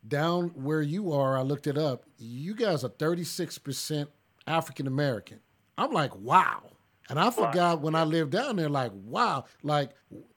Down 0.06 0.48
where 0.54 0.82
you 0.82 1.12
are, 1.12 1.36
I 1.36 1.42
looked 1.42 1.66
it 1.66 1.76
up. 1.76 2.04
You 2.18 2.54
guys 2.54 2.84
are 2.84 2.88
36% 2.88 4.06
African 4.46 4.86
American. 4.86 5.40
I'm 5.76 5.92
like, 5.92 6.14
wow. 6.16 6.62
And 7.08 7.18
I 7.18 7.30
forgot 7.30 7.80
when 7.80 7.94
I 7.94 8.04
lived 8.04 8.32
down 8.32 8.56
there, 8.56 8.68
like, 8.68 8.92
wow. 8.92 9.44
Like 9.62 9.90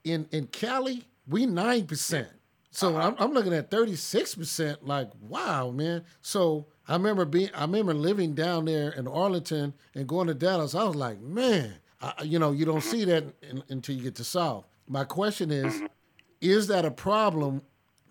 in, 0.03 0.27
in 0.31 0.47
Cali, 0.47 1.05
we 1.27 1.45
9%. 1.45 2.27
So 2.71 2.95
uh-huh. 2.95 3.07
I'm, 3.07 3.15
I'm 3.19 3.33
looking 3.33 3.53
at 3.53 3.69
36%, 3.69 4.77
like, 4.81 5.09
wow, 5.19 5.71
man. 5.71 6.03
So 6.21 6.67
I 6.87 6.93
remember 6.93 7.25
being, 7.25 7.49
I 7.53 7.61
remember 7.61 7.93
living 7.93 8.33
down 8.33 8.65
there 8.65 8.91
in 8.91 9.07
Arlington 9.07 9.73
and 9.93 10.07
going 10.07 10.27
to 10.27 10.33
Dallas. 10.33 10.73
I 10.73 10.83
was 10.85 10.95
like, 10.95 11.19
man, 11.19 11.75
I, 12.01 12.23
you 12.23 12.39
know, 12.39 12.51
you 12.51 12.65
don't 12.65 12.81
see 12.81 13.03
that 13.05 13.25
in, 13.41 13.63
until 13.69 13.95
you 13.95 14.03
get 14.03 14.15
to 14.15 14.23
South. 14.23 14.65
My 14.87 15.03
question 15.03 15.51
is, 15.51 15.73
mm-hmm. 15.73 15.85
is 16.39 16.67
that 16.67 16.85
a 16.85 16.91
problem 16.91 17.61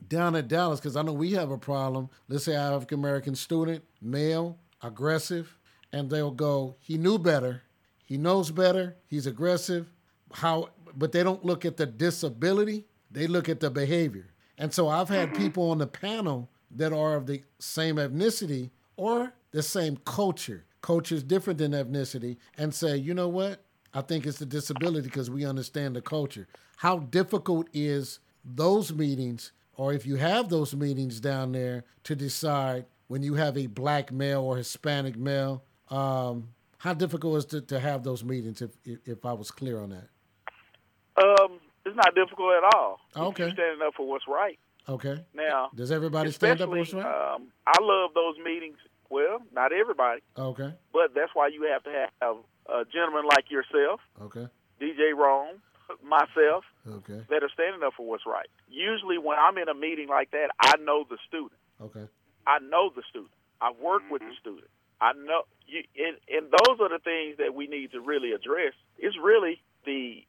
down 0.08 0.36
at 0.36 0.48
Dallas? 0.48 0.80
Because 0.80 0.96
I 0.96 1.02
know 1.02 1.12
we 1.12 1.32
have 1.32 1.50
a 1.50 1.58
problem. 1.58 2.10
Let's 2.28 2.44
say 2.44 2.54
an 2.54 2.72
African 2.72 2.98
American 2.98 3.34
student, 3.34 3.84
male, 4.00 4.58
aggressive, 4.82 5.56
and 5.92 6.10
they'll 6.10 6.30
go, 6.30 6.76
he 6.80 6.96
knew 6.96 7.18
better, 7.18 7.62
he 8.04 8.16
knows 8.16 8.50
better, 8.50 8.96
he's 9.06 9.26
aggressive. 9.26 9.90
How? 10.32 10.70
But 10.94 11.12
they 11.12 11.22
don't 11.22 11.44
look 11.44 11.64
at 11.64 11.76
the 11.76 11.86
disability; 11.86 12.84
they 13.10 13.26
look 13.26 13.48
at 13.48 13.60
the 13.60 13.70
behavior. 13.70 14.26
And 14.58 14.72
so 14.72 14.88
I've 14.88 15.08
had 15.08 15.30
mm-hmm. 15.30 15.42
people 15.42 15.70
on 15.70 15.78
the 15.78 15.86
panel 15.86 16.50
that 16.72 16.92
are 16.92 17.16
of 17.16 17.26
the 17.26 17.42
same 17.58 17.96
ethnicity 17.96 18.70
or 18.96 19.32
the 19.52 19.62
same 19.62 19.96
culture. 20.04 20.64
Culture 20.82 21.14
is 21.14 21.22
different 21.22 21.58
than 21.58 21.72
ethnicity, 21.72 22.36
and 22.56 22.74
say, 22.74 22.96
you 22.96 23.14
know 23.14 23.28
what? 23.28 23.64
I 23.92 24.02
think 24.02 24.26
it's 24.26 24.38
the 24.38 24.46
disability 24.46 25.08
because 25.08 25.30
we 25.30 25.44
understand 25.44 25.96
the 25.96 26.00
culture. 26.00 26.46
How 26.76 26.98
difficult 26.98 27.68
is 27.72 28.20
those 28.44 28.92
meetings, 28.92 29.52
or 29.76 29.92
if 29.92 30.06
you 30.06 30.16
have 30.16 30.48
those 30.48 30.74
meetings 30.74 31.20
down 31.20 31.52
there, 31.52 31.84
to 32.04 32.14
decide 32.16 32.86
when 33.08 33.22
you 33.22 33.34
have 33.34 33.56
a 33.56 33.66
black 33.66 34.12
male 34.12 34.42
or 34.42 34.56
Hispanic 34.56 35.16
male? 35.16 35.62
Um, 35.88 36.48
how 36.78 36.94
difficult 36.94 37.36
is 37.44 37.52
it 37.54 37.68
to 37.68 37.80
have 37.80 38.02
those 38.04 38.24
meetings? 38.24 38.62
If, 38.62 38.70
if 38.84 38.98
if 39.06 39.24
I 39.26 39.32
was 39.32 39.50
clear 39.50 39.80
on 39.80 39.90
that. 39.90 40.08
Um, 41.22 41.60
it's 41.84 41.96
not 41.96 42.14
difficult 42.14 42.52
at 42.54 42.74
all. 42.74 43.00
Okay. 43.16 43.44
you're 43.44 43.52
standing 43.52 43.86
up 43.86 43.94
for 43.96 44.06
what's 44.06 44.24
right. 44.28 44.58
Okay. 44.88 45.24
Now, 45.34 45.70
Does 45.74 45.92
everybody 45.92 46.30
stand 46.30 46.60
up? 46.60 46.68
especially, 46.68 46.78
What's 46.80 46.94
right? 46.94 47.34
um, 47.34 47.48
I 47.66 47.78
love 47.80 48.10
those 48.14 48.36
meetings. 48.44 48.76
Well, 49.10 49.38
not 49.52 49.72
everybody, 49.72 50.20
Okay. 50.38 50.72
but 50.92 51.14
that's 51.14 51.30
why 51.34 51.48
you 51.48 51.68
have 51.72 51.82
to 51.82 51.90
have 52.22 52.36
a 52.68 52.84
gentleman 52.92 53.24
like 53.28 53.50
yourself, 53.50 54.00
Okay. 54.22 54.46
DJ 54.80 55.14
Rome, 55.16 55.56
myself, 56.02 56.64
Okay. 56.88 57.20
that 57.28 57.42
are 57.42 57.48
standing 57.52 57.82
up 57.82 57.94
for 57.96 58.06
what's 58.06 58.26
right. 58.26 58.48
Usually, 58.68 59.18
when 59.18 59.38
I'm 59.38 59.58
in 59.58 59.68
a 59.68 59.74
meeting 59.74 60.08
like 60.08 60.30
that, 60.32 60.50
I 60.60 60.76
know 60.78 61.04
the 61.08 61.18
student. 61.28 61.52
Okay. 61.80 62.06
I 62.46 62.58
know 62.60 62.90
the 62.94 63.02
student. 63.08 63.32
I 63.60 63.72
work 63.72 64.02
with 64.10 64.22
the 64.22 64.34
student. 64.40 64.68
I 65.00 65.12
know, 65.12 65.42
you, 65.66 65.82
and, 65.96 66.16
and 66.28 66.50
those 66.50 66.78
are 66.80 66.88
the 66.88 66.98
things 67.02 67.38
that 67.38 67.54
we 67.54 67.66
need 67.66 67.92
to 67.92 68.00
really 68.00 68.32
address. 68.32 68.74
It's 68.98 69.16
really 69.16 69.62
the 69.84 70.24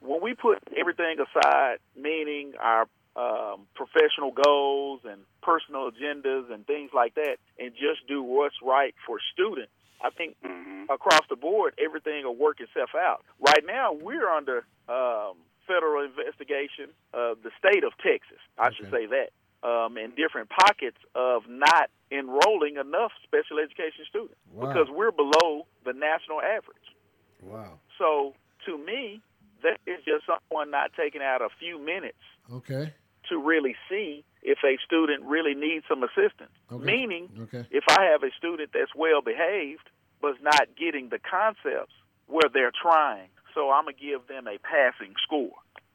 when 0.00 0.20
we 0.22 0.34
put 0.34 0.58
everything 0.76 1.16
aside, 1.20 1.78
meaning 1.96 2.52
our 2.60 2.86
um, 3.16 3.66
professional 3.74 4.30
goals 4.30 5.00
and 5.04 5.22
personal 5.42 5.90
agendas 5.90 6.52
and 6.52 6.66
things 6.66 6.90
like 6.94 7.14
that, 7.14 7.36
and 7.58 7.72
just 7.72 8.06
do 8.06 8.22
what's 8.22 8.56
right 8.62 8.94
for 9.06 9.18
students. 9.32 9.72
I 10.00 10.10
think 10.10 10.36
Mhm. 10.42 10.86
across 10.90 11.26
the 11.28 11.36
board, 11.36 11.74
everything 11.78 12.24
will 12.24 12.36
work 12.36 12.60
itself 12.60 12.94
out. 12.94 13.24
Right 13.40 13.64
now, 13.64 13.92
we're 13.92 14.28
under 14.28 14.66
um, 14.88 15.36
federal 15.66 16.04
investigation 16.04 16.90
of 17.12 17.42
the 17.42 17.50
state 17.58 17.82
of 17.82 17.96
Texas. 17.98 18.38
I 18.56 18.70
should 18.72 18.88
say 18.90 19.06
that. 19.06 19.30
Um, 19.62 19.98
in 19.98 20.12
different 20.14 20.48
pockets 20.48 20.98
of 21.16 21.48
not 21.48 21.90
enrolling 22.12 22.76
enough 22.76 23.10
special 23.24 23.58
education 23.58 24.04
students 24.08 24.36
Wow. 24.52 24.68
because 24.68 24.88
we're 24.90 25.10
below 25.10 25.66
the 25.82 25.92
national 25.92 26.40
average. 26.40 26.94
Wow. 27.42 27.80
So 27.98 28.34
to 28.66 28.78
me, 28.78 29.20
that 29.62 29.80
is 29.86 30.04
just 30.04 30.24
someone 30.26 30.70
not 30.70 30.92
taking 30.92 31.20
out 31.22 31.42
a 31.42 31.48
few 31.58 31.78
minutes 31.80 32.22
Okay. 32.52 32.92
to 33.28 33.38
really 33.38 33.74
see 33.88 34.24
if 34.46 34.58
a 34.64 34.78
student 34.86 35.24
really 35.24 35.54
needs 35.54 35.84
some 35.88 36.02
assistance. 36.04 36.54
Okay. 36.72 36.84
Meaning, 36.84 37.28
Okay. 37.52 37.66
if 37.70 37.84
I 37.90 38.04
have 38.04 38.22
a 38.22 38.30
student 38.38 38.70
that's 38.72 38.94
well 38.94 39.20
behaved 39.20 39.90
but's 40.22 40.38
not 40.40 40.68
getting 40.78 41.10
the 41.10 41.18
concepts 41.18 41.92
where 42.26 42.48
they're 42.54 42.72
trying, 42.72 43.28
so 43.54 43.70
I'm 43.70 43.84
gonna 43.84 43.92
give 44.00 44.26
them 44.28 44.46
a 44.46 44.56
passing 44.58 45.14
score. 45.22 45.52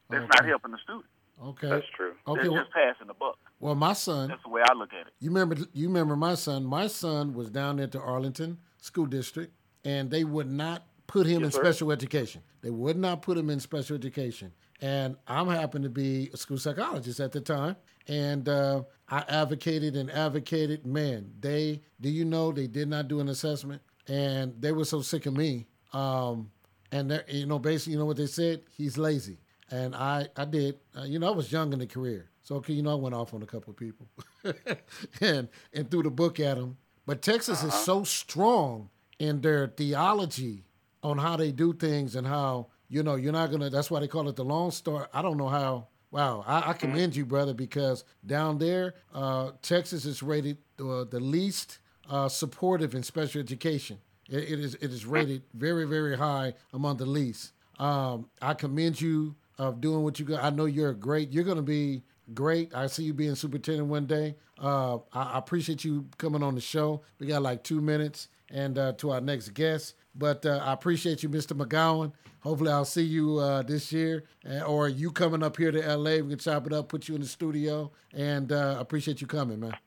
That's 0.09 0.27
not 0.35 0.45
helping 0.45 0.71
the 0.71 0.77
student. 0.83 1.05
Okay. 1.41 1.69
That's 1.69 1.85
true. 1.95 2.13
Okay. 2.27 2.41
That's 2.41 2.49
Well, 2.51 2.61
just 2.61 2.71
passing 2.73 3.07
the 3.07 3.13
buck. 3.15 3.39
well, 3.59 3.73
my 3.73 3.93
son. 3.93 4.27
That's 4.27 4.43
the 4.43 4.49
way 4.49 4.61
I 4.69 4.73
look 4.73 4.93
at 4.93 5.07
it. 5.07 5.13
You 5.19 5.29
remember? 5.31 5.55
You 5.73 5.87
remember 5.87 6.15
my 6.15 6.35
son? 6.35 6.65
My 6.65 6.87
son 6.87 7.33
was 7.33 7.49
down 7.49 7.77
there 7.77 7.85
at 7.85 7.91
the 7.93 8.01
Arlington 8.01 8.59
School 8.77 9.05
District, 9.07 9.51
and 9.85 10.11
they 10.11 10.23
would 10.25 10.51
not 10.51 10.83
put 11.07 11.25
him 11.25 11.43
in 11.43 11.51
sir. 11.51 11.63
special 11.63 11.91
education. 11.91 12.43
They 12.61 12.69
would 12.69 12.97
not 12.97 13.21
put 13.23 13.37
him 13.37 13.49
in 13.49 13.59
special 13.59 13.95
education. 13.95 14.51
And 14.81 15.15
I'm 15.27 15.47
happened 15.47 15.83
to 15.83 15.89
be 15.89 16.29
a 16.33 16.37
school 16.37 16.57
psychologist 16.57 17.19
at 17.19 17.31
the 17.31 17.41
time. 17.41 17.75
And 18.07 18.49
uh, 18.49 18.83
I 19.09 19.23
advocated 19.29 19.95
and 19.95 20.09
advocated. 20.09 20.85
Man, 20.85 21.31
they, 21.39 21.81
do 21.99 22.09
you 22.09 22.25
know, 22.25 22.51
they 22.51 22.67
did 22.67 22.87
not 22.89 23.07
do 23.07 23.19
an 23.19 23.29
assessment. 23.29 23.81
And 24.07 24.59
they 24.59 24.71
were 24.71 24.85
so 24.85 25.01
sick 25.01 25.27
of 25.27 25.37
me. 25.37 25.67
Um, 25.93 26.49
and, 26.91 27.23
you 27.27 27.45
know, 27.45 27.59
basically, 27.59 27.93
you 27.93 27.99
know 27.99 28.05
what 28.05 28.17
they 28.17 28.25
said? 28.25 28.63
He's 28.75 28.97
lazy. 28.97 29.37
And 29.69 29.95
I, 29.95 30.27
I 30.35 30.45
did. 30.45 30.79
Uh, 30.97 31.03
you 31.03 31.19
know, 31.19 31.27
I 31.27 31.35
was 31.35 31.51
young 31.51 31.71
in 31.73 31.79
the 31.79 31.87
career. 31.87 32.29
So, 32.41 32.55
okay, 32.55 32.73
you 32.73 32.81
know, 32.81 32.91
I 32.91 32.95
went 32.95 33.13
off 33.13 33.33
on 33.33 33.43
a 33.43 33.45
couple 33.45 33.71
of 33.71 33.77
people 33.77 34.07
and, 35.21 35.47
and 35.73 35.91
threw 35.91 36.01
the 36.01 36.09
book 36.09 36.39
at 36.39 36.57
them. 36.57 36.77
But 37.05 37.21
Texas 37.21 37.63
is 37.63 37.73
so 37.73 38.03
strong 38.03 38.89
in 39.19 39.41
their 39.41 39.67
theology 39.67 40.65
on 41.03 41.19
how 41.19 41.37
they 41.37 41.51
do 41.51 41.73
things 41.73 42.15
and 42.15 42.25
how 42.25 42.67
you 42.91 43.03
know 43.03 43.15
you're 43.15 43.31
not 43.31 43.49
gonna. 43.49 43.69
That's 43.69 43.89
why 43.89 44.01
they 44.01 44.07
call 44.07 44.27
it 44.27 44.35
the 44.35 44.43
Lone 44.43 44.69
Star. 44.71 45.09
I 45.13 45.21
don't 45.21 45.37
know 45.37 45.47
how. 45.47 45.87
Wow, 46.11 46.43
I, 46.45 46.71
I 46.71 46.73
commend 46.73 47.15
you, 47.15 47.25
brother, 47.25 47.53
because 47.53 48.03
down 48.25 48.57
there, 48.57 48.95
uh, 49.13 49.51
Texas 49.61 50.03
is 50.03 50.21
rated 50.21 50.57
uh, 50.77 51.05
the 51.05 51.21
least 51.21 51.79
uh, 52.09 52.27
supportive 52.27 52.93
in 52.93 53.01
special 53.01 53.39
education. 53.39 53.97
It, 54.29 54.51
it 54.51 54.59
is 54.59 54.75
it 54.75 54.91
is 54.91 55.05
rated 55.05 55.43
very 55.53 55.85
very 55.85 56.17
high 56.17 56.53
among 56.73 56.97
the 56.97 57.05
least. 57.05 57.53
Um, 57.79 58.29
I 58.41 58.53
commend 58.53 58.99
you 58.99 59.35
of 59.57 59.79
doing 59.79 60.03
what 60.03 60.19
you 60.19 60.25
got. 60.25 60.43
I 60.43 60.49
know 60.49 60.65
you're 60.65 60.93
great. 60.93 61.31
You're 61.31 61.45
gonna 61.45 61.61
be 61.61 62.03
great. 62.33 62.75
I 62.75 62.87
see 62.87 63.03
you 63.03 63.13
being 63.13 63.35
superintendent 63.35 63.87
one 63.87 64.05
day. 64.05 64.35
Uh, 64.61 64.97
I, 65.13 65.23
I 65.23 65.37
appreciate 65.37 65.85
you 65.85 66.07
coming 66.17 66.43
on 66.43 66.55
the 66.55 66.61
show. 66.61 67.03
We 67.19 67.27
got 67.27 67.41
like 67.41 67.63
two 67.63 67.79
minutes, 67.79 68.27
and 68.49 68.77
uh, 68.77 68.93
to 68.97 69.11
our 69.11 69.21
next 69.21 69.53
guest. 69.53 69.95
But 70.15 70.45
uh, 70.45 70.61
I 70.63 70.73
appreciate 70.73 71.23
you, 71.23 71.29
Mr. 71.29 71.55
McGowan. 71.57 72.11
Hopefully, 72.41 72.71
I'll 72.71 72.85
see 72.85 73.03
you 73.03 73.37
uh, 73.37 73.61
this 73.61 73.91
year, 73.91 74.23
or 74.65 74.89
you 74.89 75.11
coming 75.11 75.43
up 75.43 75.57
here 75.57 75.71
to 75.71 75.95
LA. 75.95 76.17
We 76.17 76.29
can 76.29 76.39
chop 76.39 76.65
it 76.65 76.73
up, 76.73 76.89
put 76.89 77.07
you 77.07 77.15
in 77.15 77.21
the 77.21 77.27
studio, 77.27 77.91
and 78.13 78.51
uh, 78.51 78.77
appreciate 78.79 79.21
you 79.21 79.27
coming, 79.27 79.59
man. 79.59 79.77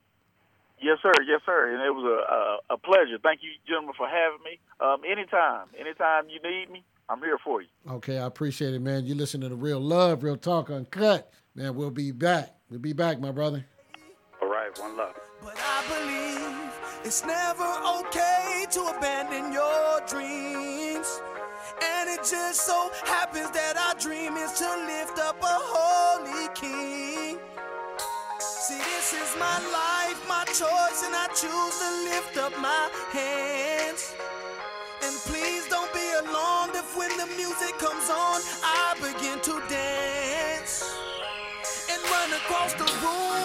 Yes, 0.81 0.99
sir. 1.01 1.11
Yes, 1.27 1.41
sir. 1.45 1.73
And 1.73 1.81
it 1.81 1.91
was 1.91 2.05
a 2.05 2.73
a, 2.73 2.75
a 2.75 2.77
pleasure. 2.77 3.17
Thank 3.21 3.41
you, 3.43 3.49
gentlemen, 3.67 3.93
for 3.97 4.07
having 4.07 4.39
me. 4.43 4.59
Um, 4.79 5.01
anytime, 5.05 5.67
anytime 5.79 6.29
you 6.29 6.39
need 6.41 6.69
me, 6.71 6.83
I'm 7.09 7.19
here 7.19 7.37
for 7.43 7.61
you. 7.61 7.67
Okay, 7.89 8.19
I 8.19 8.25
appreciate 8.25 8.73
it, 8.73 8.81
man. 8.81 9.05
You 9.05 9.15
listen 9.15 9.41
to 9.41 9.49
the 9.49 9.55
real 9.55 9.79
love, 9.79 10.23
real 10.23 10.37
talk, 10.37 10.69
uncut. 10.69 11.31
Man, 11.55 11.75
we'll 11.75 11.91
be 11.91 12.11
back. 12.11 12.55
We'll 12.69 12.79
be 12.79 12.93
back, 12.93 13.19
my 13.19 13.31
brother. 13.31 13.65
All 14.41 14.49
right, 14.49 14.77
one 14.79 14.97
love. 14.97 15.15
But 15.45 15.61
I 15.61 15.79
believe 15.85 16.73
it's 17.05 17.23
never 17.23 17.69
okay 17.99 18.65
to 18.71 18.81
abandon 18.97 19.53
your 19.53 20.01
dreams. 20.09 21.21
And 21.83 22.09
it 22.09 22.25
just 22.25 22.65
so 22.65 22.89
happens 23.05 23.51
that 23.51 23.77
our 23.77 23.93
dream 23.93 24.37
is 24.37 24.53
to 24.53 24.65
lift 24.89 25.19
up 25.19 25.37
a 25.43 25.57
holy 25.69 26.49
king. 26.55 27.37
See, 28.39 28.81
this 28.89 29.13
is 29.13 29.37
my 29.37 29.59
life, 29.69 30.17
my 30.27 30.45
choice, 30.45 31.05
and 31.05 31.13
I 31.13 31.27
choose 31.37 31.77
to 31.77 31.89
lift 32.09 32.37
up 32.37 32.57
my 32.59 32.89
hands. 33.13 34.15
And 35.03 35.13
please 35.29 35.67
don't 35.69 35.93
be 35.93 36.09
alarmed 36.25 36.73
if 36.73 36.97
when 36.97 37.15
the 37.21 37.27
music 37.37 37.77
comes 37.77 38.09
on, 38.09 38.41
I 38.65 38.97
begin 38.97 39.37
to 39.45 39.61
dance 39.69 40.89
and 41.91 42.01
run 42.09 42.33
across 42.33 42.73
the 42.73 42.89
room 43.05 43.44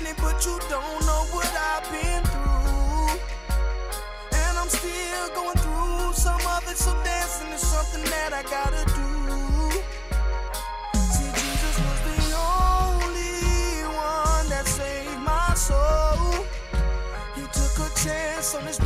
money, 0.00 0.14
but 0.20 0.44
you 0.44 0.58
don't 0.68 1.00
know 1.06 1.24
what 1.32 1.50
I've 1.56 1.90
been 1.90 2.22
through. 2.24 3.20
And 4.32 4.58
I'm 4.58 4.68
still 4.68 5.28
going 5.34 5.58
through 5.58 6.12
some 6.14 6.40
of 6.46 6.62
it, 6.68 6.76
so 6.76 6.92
dancing 7.04 7.48
is 7.48 7.60
something 7.60 8.04
that 8.04 8.32
I 8.32 8.42
gotta 8.42 8.84
do. 8.96 9.70
See, 11.14 11.30
Jesus 11.42 11.76
was 11.86 12.00
the 12.10 12.20
only 12.36 13.84
one 13.94 14.48
that 14.48 14.66
saved 14.66 15.20
my 15.20 15.54
soul. 15.54 16.46
He 17.34 17.42
took 17.42 17.74
a 17.86 17.90
chance 18.04 18.54
on 18.54 18.64
this 18.64 18.78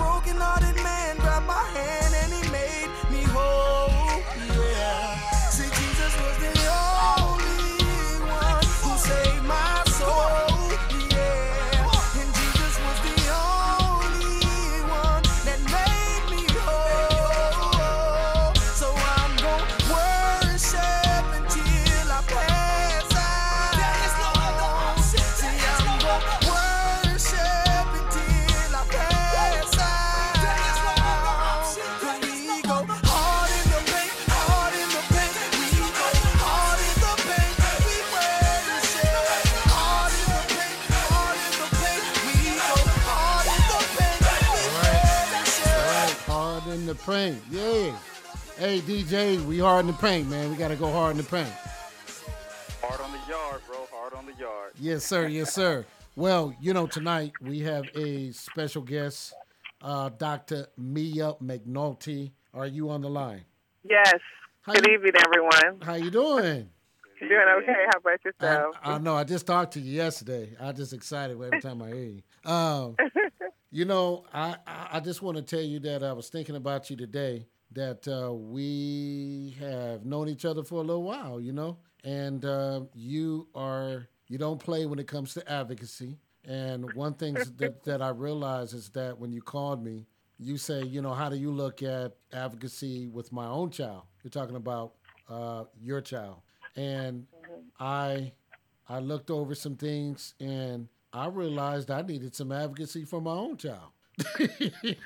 paint, 47.14 47.40
yeah. 47.48 47.96
Hey 48.58 48.80
DJ, 48.80 49.40
we 49.44 49.60
hard 49.60 49.86
in 49.86 49.92
the 49.92 49.96
paint, 49.98 50.28
man. 50.28 50.50
We 50.50 50.56
gotta 50.56 50.74
go 50.74 50.90
hard 50.90 51.12
in 51.12 51.18
the 51.18 51.22
paint. 51.22 51.52
Hard 52.82 53.00
on 53.00 53.12
the 53.12 53.20
yard, 53.30 53.60
bro. 53.68 53.86
Hard 53.92 54.14
on 54.14 54.26
the 54.26 54.32
yard. 54.32 54.72
Yes, 54.80 55.04
sir. 55.04 55.28
Yes, 55.28 55.54
sir. 55.54 55.86
Well, 56.16 56.52
you 56.60 56.74
know, 56.74 56.88
tonight 56.88 57.30
we 57.40 57.60
have 57.60 57.84
a 57.94 58.32
special 58.32 58.82
guest, 58.82 59.32
uh, 59.80 60.08
Dr. 60.18 60.66
Mia 60.76 61.34
McNulty. 61.40 62.32
Are 62.52 62.66
you 62.66 62.90
on 62.90 63.02
the 63.02 63.10
line? 63.10 63.44
Yes. 63.88 64.14
How 64.62 64.72
Good 64.72 64.88
you- 64.88 64.94
evening, 64.94 65.12
everyone. 65.24 65.82
How 65.82 65.94
you 65.94 66.10
doing? 66.10 66.68
Doing 67.20 67.46
okay. 67.62 67.84
How 67.92 67.98
about 68.00 68.18
I, 68.24 68.28
yourself? 68.28 68.76
I 68.82 68.98
know. 68.98 69.14
I 69.14 69.22
just 69.22 69.46
talked 69.46 69.74
to 69.74 69.80
you 69.80 69.92
yesterday. 69.92 70.56
I'm 70.60 70.74
just 70.74 70.92
excited 70.92 71.40
every 71.40 71.60
time 71.60 71.80
I 71.80 71.86
hear 71.88 71.96
you. 71.96 72.22
Um, 72.50 72.96
you 73.74 73.84
know, 73.84 74.24
I, 74.32 74.54
I, 74.92 75.00
just 75.00 75.20
want 75.20 75.36
to 75.36 75.42
tell 75.42 75.60
you 75.60 75.80
that 75.80 76.04
I 76.04 76.12
was 76.12 76.28
thinking 76.28 76.54
about 76.54 76.90
you 76.90 76.96
today. 76.96 77.48
That 77.72 78.06
uh, 78.06 78.32
we 78.32 79.56
have 79.58 80.04
known 80.04 80.28
each 80.28 80.44
other 80.44 80.62
for 80.62 80.76
a 80.76 80.82
little 80.82 81.02
while, 81.02 81.40
you 81.40 81.50
know, 81.50 81.78
and 82.04 82.44
uh, 82.44 82.82
you 82.94 83.48
are 83.52 84.06
you 84.28 84.38
don't 84.38 84.60
play 84.60 84.86
when 84.86 85.00
it 85.00 85.08
comes 85.08 85.34
to 85.34 85.50
advocacy. 85.50 86.18
And 86.44 86.94
one 86.94 87.14
thing 87.14 87.34
that, 87.34 87.82
that 87.82 88.00
I 88.00 88.10
realize 88.10 88.74
is 88.74 88.90
that 88.90 89.18
when 89.18 89.32
you 89.32 89.42
called 89.42 89.82
me, 89.82 90.06
you 90.38 90.56
say, 90.56 90.84
you 90.84 91.02
know, 91.02 91.12
how 91.12 91.28
do 91.28 91.36
you 91.36 91.50
look 91.50 91.82
at 91.82 92.14
advocacy 92.32 93.08
with 93.08 93.32
my 93.32 93.46
own 93.46 93.70
child? 93.70 94.02
You're 94.22 94.30
talking 94.30 94.54
about 94.54 94.92
uh, 95.28 95.64
your 95.82 96.00
child, 96.00 96.42
and 96.76 97.26
I 97.80 98.34
I 98.88 99.00
looked 99.00 99.32
over 99.32 99.56
some 99.56 99.74
things 99.74 100.34
and 100.38 100.86
I 101.14 101.28
realized 101.28 101.92
I 101.92 102.02
needed 102.02 102.34
some 102.34 102.50
advocacy 102.50 103.04
for 103.04 103.20
my 103.20 103.30
own 103.30 103.56
child. 103.56 103.92
and 104.40 104.96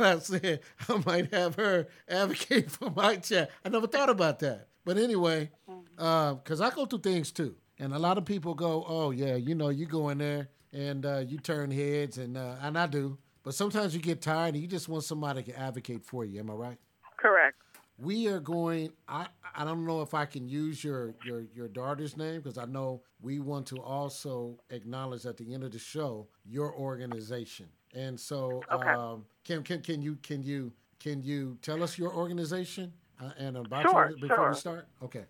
I 0.00 0.18
said, 0.18 0.60
I 0.88 1.02
might 1.06 1.32
have 1.32 1.54
her 1.54 1.86
advocate 2.08 2.70
for 2.72 2.90
my 2.90 3.16
child. 3.16 3.48
I 3.64 3.68
never 3.68 3.86
thought 3.86 4.10
about 4.10 4.40
that. 4.40 4.66
But 4.84 4.98
anyway, 4.98 5.50
because 5.96 6.60
I 6.60 6.70
go 6.70 6.84
through 6.84 7.00
things 7.00 7.30
too. 7.30 7.54
And 7.78 7.94
a 7.94 7.98
lot 7.98 8.18
of 8.18 8.24
people 8.24 8.54
go, 8.54 8.84
oh, 8.88 9.12
yeah, 9.12 9.36
you 9.36 9.54
know, 9.54 9.68
you 9.68 9.86
go 9.86 10.08
in 10.08 10.18
there 10.18 10.48
and 10.72 11.06
uh, 11.06 11.18
you 11.18 11.38
turn 11.38 11.70
heads, 11.70 12.18
and, 12.18 12.36
uh, 12.36 12.56
and 12.60 12.76
I 12.76 12.88
do. 12.88 13.18
But 13.44 13.54
sometimes 13.54 13.94
you 13.94 14.00
get 14.00 14.20
tired 14.20 14.54
and 14.54 14.62
you 14.62 14.66
just 14.68 14.88
want 14.88 15.04
somebody 15.04 15.44
to 15.44 15.58
advocate 15.58 16.04
for 16.04 16.24
you. 16.24 16.40
Am 16.40 16.50
I 16.50 16.54
right? 16.54 16.78
Correct. 17.18 17.56
We 17.98 18.28
are 18.28 18.38
going. 18.38 18.92
I 19.08 19.26
I 19.56 19.64
don't 19.64 19.84
know 19.84 20.02
if 20.02 20.14
I 20.14 20.24
can 20.24 20.48
use 20.48 20.84
your 20.84 21.14
your 21.24 21.46
your 21.54 21.66
daughter's 21.68 22.16
name 22.16 22.40
because 22.40 22.56
I 22.56 22.64
know 22.64 23.02
we 23.20 23.40
want 23.40 23.66
to 23.68 23.80
also 23.82 24.56
acknowledge 24.70 25.26
at 25.26 25.36
the 25.36 25.52
end 25.52 25.64
of 25.64 25.72
the 25.72 25.78
show 25.80 26.28
your 26.44 26.72
organization. 26.74 27.66
And 27.94 28.18
so, 28.20 28.62
Okay. 28.70 28.88
um, 28.90 29.24
can 29.44 29.62
can 29.64 29.80
can 29.82 30.00
you 30.00 30.16
can 30.22 30.42
you 30.42 30.72
can 31.00 31.22
you 31.22 31.58
tell 31.60 31.82
us 31.82 31.98
your 31.98 32.14
organization 32.14 32.92
uh, 33.20 33.30
and 33.36 33.56
about 33.56 33.82
Sure, 33.90 34.10
your, 34.10 34.18
before 34.18 34.36
sure. 34.36 34.48
we 34.50 34.54
start? 34.54 34.88
Okay. 35.02 35.24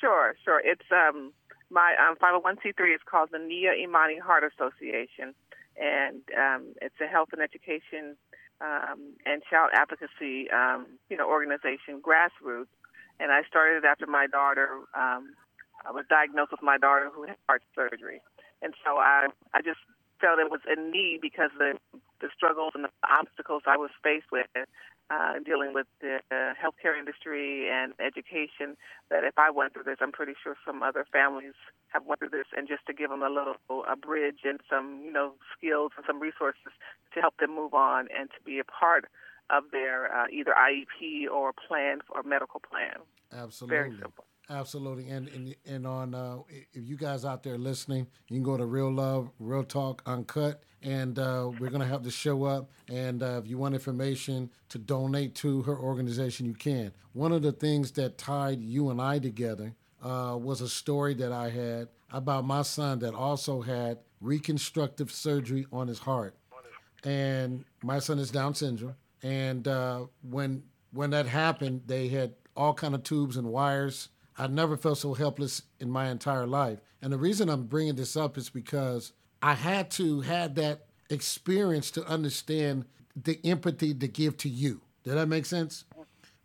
Sure, 0.00 0.34
sure. 0.44 0.60
It's 0.62 0.90
um 0.92 1.32
my 1.70 1.94
um 1.96 2.16
501c3 2.16 2.94
is 2.94 3.00
called 3.10 3.30
the 3.32 3.38
Nia 3.38 3.72
Imani 3.72 4.18
Heart 4.18 4.44
Association, 4.52 5.34
and 5.80 6.20
um, 6.36 6.74
it's 6.82 7.00
a 7.00 7.06
health 7.06 7.28
and 7.32 7.40
education 7.40 8.16
um, 8.62 9.14
and 9.26 9.42
child 9.50 9.70
advocacy 9.74 10.50
um, 10.50 10.86
you 11.10 11.16
know 11.16 11.28
organization, 11.28 12.00
grassroots. 12.00 12.72
And 13.20 13.30
I 13.30 13.42
started 13.46 13.84
it 13.84 13.86
after 13.86 14.06
my 14.06 14.26
daughter. 14.26 14.82
Um, 14.94 15.34
I 15.86 15.90
was 15.90 16.04
diagnosed 16.08 16.52
with 16.52 16.62
my 16.62 16.78
daughter 16.78 17.10
who 17.12 17.26
had 17.26 17.36
heart 17.48 17.62
surgery, 17.74 18.22
and 18.62 18.74
so 18.84 18.98
I 18.98 19.28
I 19.52 19.60
just 19.62 19.80
felt 20.20 20.38
it 20.38 20.50
was 20.50 20.62
a 20.66 20.78
need 20.78 21.20
because 21.20 21.50
the 21.58 21.74
the 22.20 22.28
struggles 22.34 22.72
and 22.74 22.84
the 22.84 22.94
obstacles 23.02 23.62
I 23.66 23.76
was 23.76 23.90
faced 24.02 24.30
with 24.30 24.46
uh, 25.12 25.34
dealing 25.44 25.74
with 25.74 25.86
the 26.00 26.20
uh, 26.30 26.54
healthcare 26.56 26.98
industry 26.98 27.68
and 27.70 27.92
education. 28.00 28.76
That 29.10 29.24
if 29.24 29.36
I 29.36 29.50
went 29.50 29.74
through 29.74 29.84
this, 29.84 29.98
I'm 30.00 30.12
pretty 30.12 30.32
sure 30.42 30.56
some 30.64 30.82
other 30.82 31.04
families 31.12 31.54
have 31.88 32.06
went 32.06 32.20
through 32.20 32.30
this, 32.30 32.46
and 32.56 32.66
just 32.66 32.86
to 32.86 32.94
give 32.94 33.10
them 33.10 33.22
a 33.22 33.28
little 33.28 33.56
a 33.88 33.96
bridge 33.96 34.40
and 34.44 34.60
some 34.70 35.02
you 35.04 35.12
know 35.12 35.34
skills 35.56 35.92
and 35.96 36.04
some 36.06 36.20
resources 36.20 36.72
to 37.14 37.20
help 37.20 37.36
them 37.38 37.54
move 37.54 37.74
on 37.74 38.08
and 38.16 38.30
to 38.30 38.40
be 38.44 38.58
a 38.58 38.64
part 38.64 39.06
of 39.50 39.64
their 39.72 40.14
uh, 40.14 40.26
either 40.32 40.54
IEP 40.56 41.30
or 41.30 41.52
plan 41.52 41.98
or 42.08 42.22
medical 42.22 42.60
plan. 42.60 42.96
Absolutely. 43.32 43.76
Very 43.76 43.90
simple. 44.00 44.24
Absolutely. 44.50 45.08
And 45.08 45.28
and, 45.28 45.54
and 45.66 45.86
on 45.86 46.14
uh, 46.14 46.38
if 46.48 46.86
you 46.86 46.96
guys 46.96 47.24
out 47.24 47.42
there 47.42 47.58
listening, 47.58 48.06
you 48.28 48.36
can 48.36 48.42
go 48.42 48.56
to 48.56 48.66
Real 48.66 48.92
Love, 48.92 49.30
Real 49.38 49.64
Talk 49.64 50.02
Uncut, 50.06 50.62
and 50.82 51.18
uh, 51.18 51.50
we're 51.58 51.70
gonna 51.70 51.86
have 51.86 52.02
the 52.04 52.10
show 52.10 52.44
up. 52.44 52.70
And 52.88 53.22
uh, 53.22 53.40
if 53.42 53.48
you 53.48 53.58
want 53.58 53.74
information 53.74 54.50
to 54.70 54.78
donate 54.78 55.34
to 55.36 55.62
her 55.62 55.78
organization, 55.78 56.46
you 56.46 56.54
can. 56.54 56.92
One 57.12 57.32
of 57.32 57.42
the 57.42 57.52
things 57.52 57.92
that 57.92 58.18
tied 58.18 58.60
you 58.60 58.90
and 58.90 59.00
I 59.00 59.18
together 59.18 59.74
uh, 60.02 60.36
was 60.40 60.60
a 60.60 60.68
story 60.68 61.14
that 61.14 61.32
I 61.32 61.50
had 61.50 61.88
about 62.10 62.44
my 62.44 62.62
son 62.62 62.98
that 63.00 63.14
also 63.14 63.62
had 63.62 63.98
reconstructive 64.20 65.10
surgery 65.10 65.66
on 65.72 65.88
his 65.88 65.98
heart 66.00 66.36
and 67.04 67.64
my 67.82 67.98
son 67.98 68.18
is 68.18 68.30
Down 68.30 68.54
syndrome. 68.54 68.94
And 69.22 69.66
uh, 69.68 70.06
when 70.22 70.62
when 70.92 71.10
that 71.10 71.26
happened, 71.26 71.82
they 71.86 72.08
had 72.08 72.34
all 72.56 72.74
kind 72.74 72.94
of 72.94 73.02
tubes 73.02 73.36
and 73.36 73.48
wires. 73.48 74.08
I 74.38 74.46
never 74.46 74.76
felt 74.76 74.98
so 74.98 75.14
helpless 75.14 75.62
in 75.80 75.90
my 75.90 76.10
entire 76.10 76.46
life. 76.46 76.80
And 77.00 77.12
the 77.12 77.18
reason 77.18 77.48
I'm 77.48 77.64
bringing 77.64 77.96
this 77.96 78.16
up 78.16 78.38
is 78.38 78.48
because 78.48 79.12
I 79.42 79.54
had 79.54 79.90
to 79.92 80.20
have 80.22 80.54
that 80.54 80.86
experience 81.10 81.90
to 81.92 82.04
understand 82.06 82.84
the 83.16 83.38
empathy 83.44 83.92
to 83.94 84.08
give 84.08 84.36
to 84.38 84.48
you. 84.48 84.80
Did 85.04 85.14
that 85.14 85.26
make 85.26 85.46
sense? 85.46 85.84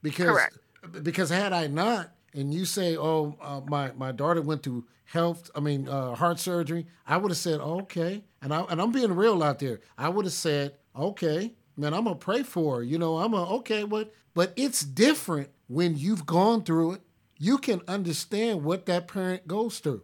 Because 0.01 0.27
Correct. 0.27 0.57
because 1.03 1.29
had 1.29 1.53
I 1.53 1.67
not, 1.67 2.11
and 2.33 2.53
you 2.53 2.65
say, 2.65 2.97
"Oh, 2.97 3.37
uh, 3.41 3.61
my 3.67 3.91
my 3.93 4.11
daughter 4.11 4.41
went 4.41 4.63
through 4.63 4.85
health, 5.05 5.49
I 5.55 5.59
mean 5.59 5.87
uh, 5.87 6.15
heart 6.15 6.39
surgery," 6.39 6.87
I 7.05 7.17
would 7.17 7.31
have 7.31 7.37
said, 7.37 7.59
"Okay," 7.59 8.23
and 8.41 8.53
I 8.53 8.61
and 8.63 8.81
I'm 8.81 8.91
being 8.91 9.15
real 9.15 9.41
out 9.43 9.59
there. 9.59 9.79
I 9.97 10.09
would 10.09 10.25
have 10.25 10.33
said, 10.33 10.75
"Okay, 10.95 11.53
man, 11.77 11.93
I'm 11.93 12.03
gonna 12.03 12.15
pray 12.15 12.43
for 12.43 12.77
her." 12.77 12.83
You 12.83 12.97
know, 12.97 13.17
I'm 13.17 13.33
a 13.33 13.45
okay, 13.57 13.83
but 13.83 14.13
but 14.33 14.53
it's 14.55 14.81
different 14.81 15.49
when 15.67 15.97
you've 15.97 16.25
gone 16.25 16.63
through 16.63 16.93
it. 16.93 17.01
You 17.37 17.57
can 17.57 17.81
understand 17.87 18.63
what 18.63 18.85
that 18.87 19.07
parent 19.07 19.47
goes 19.47 19.79
through. 19.79 20.03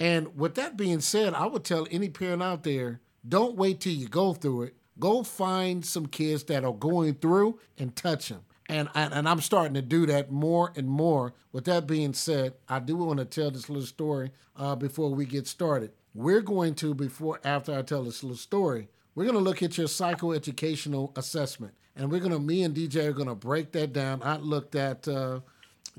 And 0.00 0.36
with 0.36 0.56
that 0.56 0.76
being 0.76 1.00
said, 1.00 1.34
I 1.34 1.46
would 1.46 1.64
tell 1.64 1.86
any 1.90 2.08
parent 2.08 2.42
out 2.42 2.64
there, 2.64 3.00
don't 3.26 3.56
wait 3.56 3.80
till 3.80 3.92
you 3.92 4.08
go 4.08 4.34
through 4.34 4.64
it. 4.64 4.76
Go 4.98 5.22
find 5.22 5.84
some 5.84 6.06
kids 6.06 6.44
that 6.44 6.64
are 6.64 6.72
going 6.72 7.14
through 7.14 7.58
and 7.78 7.94
touch 7.94 8.28
them. 8.28 8.42
And, 8.68 8.88
and, 8.94 9.12
and 9.12 9.28
I'm 9.28 9.40
starting 9.40 9.74
to 9.74 9.82
do 9.82 10.06
that 10.06 10.30
more 10.30 10.72
and 10.76 10.88
more. 10.88 11.34
With 11.52 11.64
that 11.66 11.86
being 11.86 12.12
said, 12.12 12.54
I 12.68 12.78
do 12.78 12.96
want 12.96 13.18
to 13.18 13.24
tell 13.24 13.50
this 13.50 13.68
little 13.68 13.86
story 13.86 14.30
uh, 14.56 14.74
before 14.74 15.10
we 15.10 15.26
get 15.26 15.46
started. 15.46 15.92
We're 16.14 16.40
going 16.40 16.74
to, 16.76 16.94
before, 16.94 17.40
after 17.44 17.76
I 17.76 17.82
tell 17.82 18.04
this 18.04 18.22
little 18.22 18.36
story, 18.36 18.88
we're 19.14 19.24
going 19.24 19.36
to 19.36 19.42
look 19.42 19.62
at 19.62 19.76
your 19.76 19.86
psychoeducational 19.86 21.16
assessment. 21.16 21.74
And 21.96 22.10
we're 22.10 22.20
going 22.20 22.32
to, 22.32 22.40
me 22.40 22.62
and 22.62 22.74
DJ 22.74 23.06
are 23.06 23.12
going 23.12 23.28
to 23.28 23.34
break 23.34 23.72
that 23.72 23.92
down. 23.92 24.22
I 24.22 24.36
looked 24.36 24.74
at, 24.74 25.06
uh, 25.06 25.40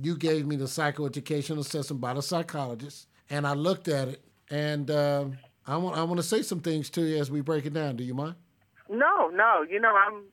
you 0.02 0.18
gave 0.18 0.46
me 0.46 0.56
the 0.56 0.66
psychoeducational 0.66 1.60
assessment 1.60 2.02
by 2.02 2.14
the 2.14 2.22
psychologist, 2.22 3.08
and 3.30 3.46
I 3.48 3.54
looked 3.54 3.88
at 3.88 4.08
it, 4.08 4.24
and 4.50 4.90
uh, 4.90 5.26
I 5.68 5.78
want 5.78 5.98
I 5.98 6.04
want 6.04 6.18
to 6.18 6.24
say 6.24 6.42
some 6.42 6.60
things 6.60 6.90
to 6.92 7.02
you 7.02 7.18
as 7.18 7.32
we 7.32 7.42
break 7.42 7.66
it 7.66 7.74
down. 7.74 7.96
Do 7.96 8.04
you 8.04 8.14
mind? 8.14 8.36
No, 8.90 9.30
no, 9.30 9.66
you 9.70 9.80
know 9.80 9.96
I'm, 9.96 10.24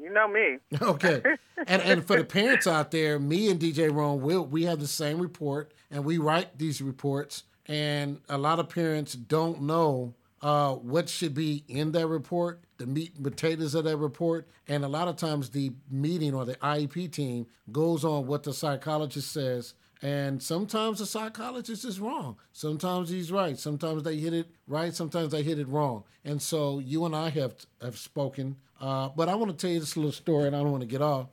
you 0.00 0.10
know 0.10 0.28
me. 0.28 0.58
Okay. 0.80 1.22
and 1.66 1.82
and 1.82 2.06
for 2.06 2.16
the 2.16 2.24
parents 2.24 2.66
out 2.66 2.90
there, 2.90 3.18
me 3.18 3.50
and 3.50 3.58
DJ 3.60 3.92
Rome, 3.92 4.20
we 4.20 4.36
we 4.38 4.64
have 4.64 4.80
the 4.80 4.86
same 4.86 5.18
report, 5.20 5.72
and 5.90 6.04
we 6.04 6.18
write 6.18 6.58
these 6.58 6.80
reports, 6.82 7.44
and 7.66 8.20
a 8.28 8.38
lot 8.38 8.58
of 8.58 8.68
parents 8.68 9.14
don't 9.14 9.62
know 9.62 10.14
uh, 10.42 10.74
what 10.74 11.08
should 11.08 11.34
be 11.34 11.64
in 11.68 11.92
that 11.92 12.06
report, 12.06 12.60
the 12.78 12.86
meat 12.86 13.14
and 13.14 13.24
potatoes 13.24 13.74
of 13.74 13.84
that 13.84 13.96
report, 13.96 14.48
and 14.68 14.84
a 14.84 14.88
lot 14.88 15.08
of 15.08 15.16
times 15.16 15.50
the 15.50 15.72
meeting 15.90 16.34
or 16.34 16.44
the 16.44 16.56
IEP 16.56 17.10
team 17.10 17.46
goes 17.72 18.04
on 18.04 18.26
what 18.26 18.42
the 18.42 18.52
psychologist 18.52 19.32
says. 19.32 19.74
And 20.02 20.42
sometimes 20.42 20.98
the 20.98 21.06
psychologist 21.06 21.84
is 21.86 21.98
wrong. 21.98 22.36
Sometimes 22.52 23.08
he's 23.08 23.32
right. 23.32 23.58
Sometimes 23.58 24.02
they 24.02 24.16
hit 24.16 24.34
it 24.34 24.46
right. 24.68 24.94
Sometimes 24.94 25.32
they 25.32 25.42
hit 25.42 25.58
it 25.58 25.68
wrong. 25.68 26.04
And 26.22 26.40
so 26.40 26.80
you 26.80 27.06
and 27.06 27.16
I 27.16 27.30
have 27.30 27.54
have 27.80 27.96
spoken. 27.96 28.56
Uh, 28.78 29.08
but 29.16 29.30
I 29.30 29.34
want 29.36 29.50
to 29.50 29.56
tell 29.56 29.70
you 29.72 29.80
this 29.80 29.96
little 29.96 30.12
story, 30.12 30.46
and 30.48 30.54
I 30.54 30.60
don't 30.60 30.70
want 30.70 30.82
to 30.82 30.88
get 30.88 31.00
off. 31.00 31.28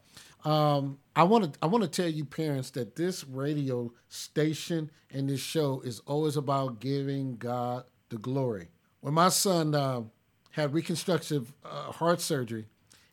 Um, 0.45 0.99
I 1.15 1.23
want 1.23 1.53
to 1.53 1.59
I 1.61 1.67
want 1.67 1.83
to 1.83 1.89
tell 1.89 2.09
you 2.09 2.25
parents 2.25 2.69
that 2.71 2.95
this 2.95 3.25
radio 3.25 3.91
station 4.07 4.91
and 5.11 5.29
this 5.29 5.41
show 5.41 5.81
is 5.81 5.99
always 6.05 6.37
about 6.37 6.79
giving 6.79 7.35
God 7.35 7.83
the 8.09 8.17
glory. 8.17 8.69
When 9.03 9.15
my 9.15 9.27
son 9.27 9.75
uh, 9.75 10.03
had 10.51 10.73
reconstructive 10.73 11.51
uh, 11.65 11.91
heart 11.91 12.21
surgery, 12.21 12.67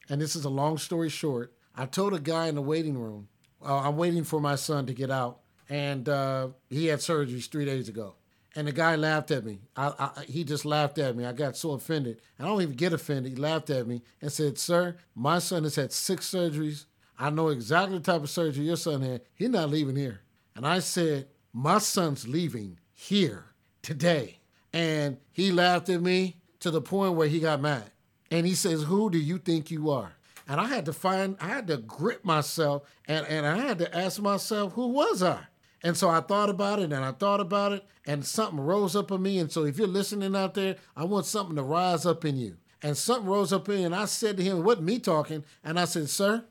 and 0.09 0.20
this 0.20 0.36
is 0.36 0.45
a 0.45 0.49
long 0.49 0.78
story 0.78 1.09
short, 1.09 1.53
I 1.74 1.86
told 1.86 2.14
a 2.14 2.20
guy 2.20 2.47
in 2.47 2.55
the 2.55 2.62
waiting 2.62 2.97
room, 2.97 3.26
uh, 3.61 3.80
I'm 3.80 3.97
waiting 3.97 4.22
for 4.22 4.41
my 4.41 4.55
son 4.55 4.86
to 4.86 4.95
get 4.95 5.11
out, 5.11 5.41
and 5.68 6.09
uh, 6.09 6.51
he 6.68 6.86
had 6.86 7.01
surgeries 7.01 7.51
three 7.51 7.64
days 7.64 7.88
ago. 7.88 8.14
And 8.55 8.68
the 8.68 8.72
guy 8.72 8.95
laughed 8.95 9.32
at 9.32 9.45
me. 9.45 9.62
I, 9.74 9.93
I, 9.99 10.24
he 10.26 10.45
just 10.45 10.64
laughed 10.64 10.99
at 10.99 11.16
me. 11.16 11.24
I 11.24 11.32
got 11.32 11.57
so 11.57 11.72
offended. 11.72 12.20
I 12.38 12.45
don't 12.45 12.62
even 12.62 12.76
get 12.76 12.93
offended. 12.93 13.32
He 13.32 13.36
laughed 13.36 13.68
at 13.70 13.88
me 13.88 14.03
and 14.22 14.30
said, 14.30 14.59
Sir, 14.59 14.97
my 15.16 15.41
son 15.41 15.64
has 15.64 15.74
had 15.74 15.91
six 15.91 16.30
surgeries. 16.30 16.84
I 17.18 17.30
know 17.30 17.49
exactly 17.49 17.99
the 17.99 18.05
type 18.05 18.22
of 18.22 18.30
surgery 18.30 18.66
your 18.66 18.76
son 18.76 19.03
had. 19.03 19.22
He's 19.34 19.49
not 19.49 19.70
leaving 19.70 19.97
here. 19.97 20.20
And 20.55 20.64
I 20.64 20.78
said, 20.78 21.26
My 21.53 21.78
son's 21.78 22.28
leaving 22.28 22.78
here 22.93 23.47
today. 23.82 24.39
And 24.72 25.18
he 25.32 25.50
laughed 25.50 25.88
at 25.88 26.00
me 26.00 26.36
to 26.60 26.70
the 26.70 26.80
point 26.80 27.14
where 27.14 27.28
he 27.28 27.40
got 27.40 27.60
mad. 27.60 27.90
And 28.30 28.46
he 28.46 28.54
says, 28.54 28.84
Who 28.84 29.10
do 29.10 29.18
you 29.18 29.38
think 29.38 29.70
you 29.70 29.90
are? 29.90 30.12
And 30.48 30.60
I 30.60 30.66
had 30.66 30.84
to 30.86 30.92
find, 30.92 31.36
I 31.40 31.48
had 31.48 31.66
to 31.68 31.76
grip 31.76 32.24
myself 32.24 32.82
and, 33.06 33.26
and 33.26 33.46
I 33.46 33.58
had 33.58 33.78
to 33.78 33.96
ask 33.96 34.20
myself, 34.20 34.72
Who 34.74 34.88
was 34.88 35.22
I? 35.22 35.40
And 35.82 35.96
so 35.96 36.08
I 36.08 36.20
thought 36.20 36.50
about 36.50 36.78
it 36.78 36.92
and 36.92 37.04
I 37.04 37.12
thought 37.12 37.40
about 37.40 37.72
it 37.72 37.84
and 38.06 38.24
something 38.24 38.60
rose 38.60 38.94
up 38.94 39.10
in 39.10 39.22
me. 39.22 39.38
And 39.38 39.50
so 39.50 39.64
if 39.64 39.78
you're 39.78 39.86
listening 39.86 40.36
out 40.36 40.54
there, 40.54 40.76
I 40.96 41.04
want 41.04 41.26
something 41.26 41.56
to 41.56 41.62
rise 41.62 42.04
up 42.04 42.24
in 42.24 42.36
you. 42.36 42.56
And 42.82 42.96
something 42.96 43.28
rose 43.28 43.52
up 43.52 43.68
in 43.68 43.76
me 43.76 43.84
and 43.84 43.94
I 43.94 44.04
said 44.04 44.36
to 44.36 44.42
him, 44.42 44.58
it 44.58 44.62
wasn't 44.62 44.86
me 44.86 44.98
talking. 44.98 45.44
And 45.64 45.78
I 45.80 45.86
said, 45.86 46.08
Sir, 46.10 46.44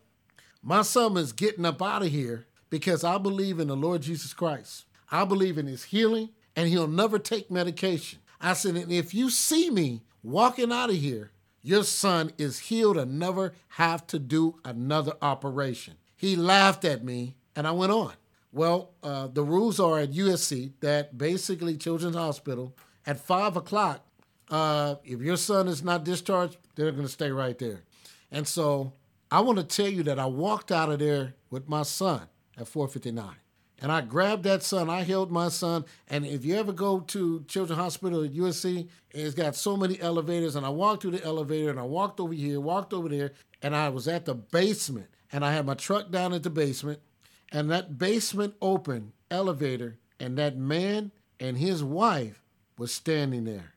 my 0.63 0.81
son 0.81 1.15
is 1.17 1.31
getting 1.31 1.65
up 1.65 1.81
out 1.81 2.01
of 2.01 2.09
here 2.09 2.47
because 2.69 3.03
I 3.03 3.17
believe 3.17 3.59
in 3.59 3.67
the 3.67 3.75
Lord 3.75 4.01
Jesus 4.01 4.33
Christ. 4.33 4.85
I 5.11 5.25
believe 5.25 5.57
in 5.57 5.67
his 5.67 5.85
healing 5.85 6.29
and 6.55 6.67
he'll 6.69 6.87
never 6.87 7.19
take 7.19 7.49
medication. 7.51 8.19
I 8.41 8.53
said, 8.53 8.75
and 8.75 8.91
if 8.91 9.13
you 9.13 9.29
see 9.29 9.69
me 9.69 10.01
walking 10.23 10.71
out 10.71 10.89
of 10.89 10.95
here, 10.95 11.31
your 11.61 11.83
son 11.83 12.31
is 12.37 12.59
healed 12.59 12.97
and 12.97 13.19
never 13.19 13.53
have 13.69 14.07
to 14.07 14.19
do 14.19 14.55
another 14.63 15.13
operation. 15.21 15.95
He 16.15 16.35
laughed 16.35 16.85
at 16.85 17.03
me 17.03 17.35
and 17.55 17.67
I 17.67 17.71
went 17.71 17.91
on. 17.91 18.13
Well, 18.51 18.91
uh, 19.03 19.27
the 19.27 19.43
rules 19.43 19.79
are 19.79 19.99
at 19.99 20.11
USC 20.11 20.71
that 20.79 21.17
basically 21.17 21.77
Children's 21.77 22.15
Hospital 22.15 22.75
at 23.05 23.19
five 23.19 23.55
o'clock, 23.57 24.05
Uh, 24.49 24.95
if 25.03 25.21
your 25.21 25.37
son 25.37 25.67
is 25.67 25.83
not 25.83 26.03
discharged, 26.03 26.57
they're 26.73 26.91
going 26.91 27.05
to 27.05 27.11
stay 27.11 27.29
right 27.29 27.59
there. 27.59 27.83
And 28.31 28.47
so 28.47 28.93
I 29.29 29.41
want 29.41 29.59
to 29.59 29.63
tell 29.63 29.87
you 29.87 30.01
that 30.03 30.17
I 30.17 30.25
walked 30.25 30.71
out 30.71 30.91
of 30.91 30.97
there 30.97 31.35
with 31.51 31.69
my 31.69 31.83
son 31.83 32.21
at 32.57 32.67
459. 32.67 33.35
And 33.81 33.91
I 33.91 34.01
grabbed 34.01 34.43
that 34.43 34.63
son. 34.63 34.89
I 34.89 35.03
held 35.03 35.31
my 35.31 35.47
son. 35.49 35.85
And 36.09 36.25
if 36.25 36.43
you 36.43 36.55
ever 36.55 36.73
go 36.73 36.99
to 36.99 37.45
Children's 37.47 37.79
Hospital 37.79 38.23
at 38.23 38.33
USC, 38.33 38.89
it's 39.11 39.35
got 39.35 39.55
so 39.55 39.77
many 39.77 39.99
elevators. 40.01 40.55
And 40.55 40.65
I 40.65 40.69
walked 40.69 41.01
through 41.01 41.11
the 41.11 41.23
elevator 41.23 41.69
and 41.69 41.79
I 41.79 41.83
walked 41.83 42.19
over 42.19 42.33
here, 42.33 42.59
walked 42.59 42.93
over 42.93 43.07
there, 43.07 43.31
and 43.61 43.75
I 43.75 43.89
was 43.89 44.07
at 44.07 44.25
the 44.25 44.35
basement. 44.35 45.07
And 45.31 45.45
I 45.45 45.53
had 45.53 45.65
my 45.65 45.75
truck 45.75 46.11
down 46.11 46.33
at 46.33 46.43
the 46.43 46.49
basement. 46.49 46.99
And 47.51 47.71
that 47.71 47.97
basement 47.97 48.55
open 48.61 49.13
elevator, 49.31 49.97
and 50.19 50.37
that 50.37 50.57
man 50.57 51.11
and 51.39 51.57
his 51.57 51.83
wife 51.83 52.43
was 52.77 52.93
standing 52.93 53.45
there. 53.45 53.73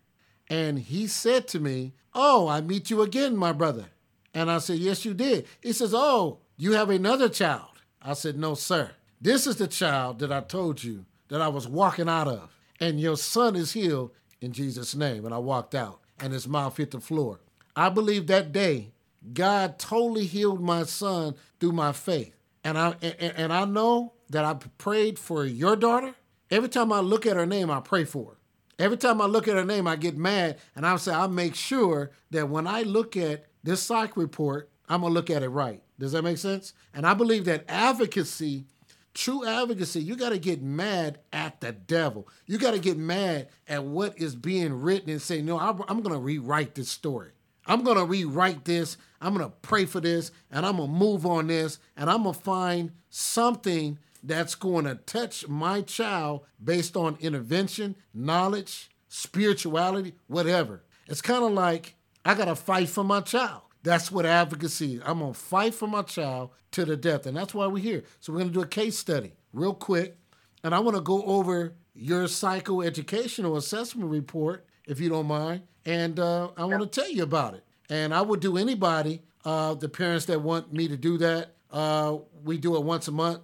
And 0.48 0.78
he 0.78 1.07
said 1.07 1.48
to 1.48 1.61
me, 1.61 1.94
Oh, 2.14 2.48
I 2.48 2.61
meet 2.61 2.90
you 2.90 3.00
again, 3.00 3.36
my 3.36 3.53
brother. 3.53 3.86
And 4.34 4.50
I 4.50 4.59
said, 4.59 4.78
Yes, 4.78 5.05
you 5.05 5.14
did. 5.14 5.46
He 5.62 5.72
says, 5.72 5.94
Oh, 5.94 6.40
you 6.57 6.72
have 6.72 6.90
another 6.90 7.28
child. 7.28 7.80
I 8.03 8.14
said, 8.14 8.36
No, 8.36 8.55
sir. 8.55 8.90
This 9.23 9.47
is 9.47 9.55
the 9.55 9.68
child 9.68 10.18
that 10.18 10.33
I 10.33 10.41
told 10.41 10.83
you 10.83 11.07
that 11.29 11.41
I 11.41 11.47
was 11.47 11.68
walking 11.68 12.09
out 12.09 12.27
of. 12.27 12.51
And 12.81 12.99
your 12.99 13.16
son 13.16 13.55
is 13.55 13.70
healed 13.70 14.11
in 14.41 14.53
Jesus' 14.53 14.97
name. 14.97 15.25
And 15.25 15.33
I 15.33 15.39
walked 15.39 15.77
out, 15.77 16.01
and 16.18 16.33
his 16.33 16.49
mouth 16.49 16.77
hit 16.77 16.91
the 16.91 17.01
floor. 17.01 17.39
I 17.77 17.89
believe 17.89 18.27
that 18.27 18.51
day, 18.51 18.91
God 19.33 19.79
totally 19.79 20.25
healed 20.25 20.61
my 20.61 20.83
son 20.83 21.37
through 21.61 21.70
my 21.70 21.93
faith. 21.93 22.35
And 22.64 22.77
I 22.77 22.97
and, 23.01 23.33
and 23.37 23.53
I 23.53 23.64
know 23.64 24.14
that 24.31 24.45
I 24.45 24.55
prayed 24.79 25.20
for 25.20 25.45
your 25.45 25.77
daughter. 25.77 26.16
Every 26.51 26.68
time 26.68 26.93
I 26.93 26.99
look 26.99 27.25
at 27.25 27.37
her 27.37 27.47
name, 27.47 27.70
I 27.70 27.79
pray 27.79 28.05
for 28.05 28.33
her. 28.33 28.39
Every 28.81 28.97
time 28.97 29.20
I 29.20 29.27
look 29.27 29.47
at 29.47 29.55
her 29.55 29.64
name, 29.64 29.87
I 29.87 29.95
get 29.95 30.16
mad, 30.16 30.59
and 30.75 30.85
I 30.85 30.97
say 30.97 31.12
I 31.12 31.29
make 31.29 31.55
sure 31.55 32.11
that 32.33 32.49
when 32.49 32.66
I 32.66 32.83
look 32.83 33.16
at 33.16 33.47
this 33.62 33.83
psych 33.83 34.16
report, 34.16 34.68
I'm 34.89 35.03
gonna 35.03 35.14
look 35.14 35.31
at 35.31 35.45
it 35.45 35.49
right. 35.49 35.81
Does 36.01 36.11
that 36.12 36.25
make 36.25 36.39
sense? 36.39 36.73
And 36.93 37.07
I 37.07 37.14
believe 37.14 37.45
that 37.45 37.64
advocacy, 37.68 38.66
true 39.15 39.47
advocacy, 39.47 40.01
you 40.01 40.17
got 40.17 40.31
to 40.31 40.39
get 40.39 40.63
mad 40.63 41.19
at 41.33 41.61
the 41.61 41.73
devil. 41.73 42.29
You 42.47 42.59
got 42.59 42.73
to 42.73 42.79
get 42.79 42.97
mad 42.97 43.49
at 43.69 43.85
what 43.85 44.19
is 44.19 44.35
being 44.35 44.75
written 44.75 45.11
and 45.11 45.23
say, 45.23 45.43
no, 45.43 45.59
I'm, 45.59 45.83
I'm 45.89 46.03
gonna 46.03 46.19
rewrite 46.19 46.75
this 46.75 46.89
story. 46.89 47.33
I'm 47.67 47.85
gonna 47.85 48.05
rewrite 48.05 48.65
this. 48.65 48.97
I'm 49.21 49.35
gonna 49.35 49.53
pray 49.63 49.85
for 49.85 50.01
this, 50.01 50.33
and 50.51 50.67
I'm 50.67 50.79
gonna 50.79 50.91
move 50.91 51.25
on 51.27 51.47
this, 51.47 51.79
and 51.97 52.11
I'm 52.11 52.25
gonna 52.25 52.35
find 52.35 52.91
something 53.09 53.99
that's 54.23 54.55
going 54.55 54.85
to 54.85 54.95
touch 54.95 55.49
my 55.49 55.81
child 55.83 56.43
based 56.63 56.97
on 56.97 57.17
intervention, 57.21 57.97
knowledge, 58.15 58.91
spirituality, 59.09 60.15
whatever. 60.29 60.83
It's 61.07 61.21
kind 61.21 61.45
of 61.45 61.53
like 61.53 61.97
I 62.25 62.35
got 62.35 62.45
to 62.47 62.55
fight 62.55 62.89
for 62.89 63.05
my 63.05 63.21
child. 63.21 63.62
That's 63.83 64.12
what 64.12 64.26
advocacy 64.26 64.97
is. 64.97 65.03
I'm 65.05 65.18
going 65.18 65.33
to 65.33 65.39
fight 65.39 65.74
for 65.74 65.89
my 65.89 66.03
child 66.03 66.51
to 66.72 66.85
the 66.85 66.97
death. 66.97 67.26
And 67.26 67.37
that's 67.37 67.55
why 67.55 67.66
we're 67.66 67.83
here. 67.83 68.05
So 68.20 68.33
we're 68.33 68.41
going 68.41 68.51
to 68.51 68.55
do 68.55 68.62
a 68.62 68.66
case 68.66 68.99
study 68.99 69.33
real 69.53 69.74
quick. 69.74 70.16
And 70.62 70.74
I 70.74 70.78
want 70.78 70.97
to 70.97 71.03
go 71.03 71.22
over 71.24 71.74
your 71.95 72.24
psychoeducational 72.24 73.57
assessment 73.57 74.11
report, 74.11 74.64
if 74.87 75.01
you 75.01 75.09
don't 75.09 75.26
mind. 75.26 75.62
And 75.85 76.18
uh, 76.20 76.51
I 76.57 76.64
want 76.64 76.80
to 76.83 77.01
tell 77.01 77.11
you 77.11 77.24
about 77.24 77.55
it. 77.55 77.64
And 77.91 78.14
I 78.14 78.22
would 78.22 78.41
do 78.41 78.57
anybody, 78.57 79.22
uh, 79.45 79.74
the 79.74 79.89
parents 79.89 80.26
that 80.26 80.41
want 80.41 80.72
me 80.72 80.89
to 80.89 80.97
do 80.97 81.18
that. 81.18 81.55
Uh, 81.70 82.18
we 82.45 82.59
do 82.59 82.76
it 82.76 82.85
once 82.85 83.09
a 83.09 83.12
month 83.12 83.41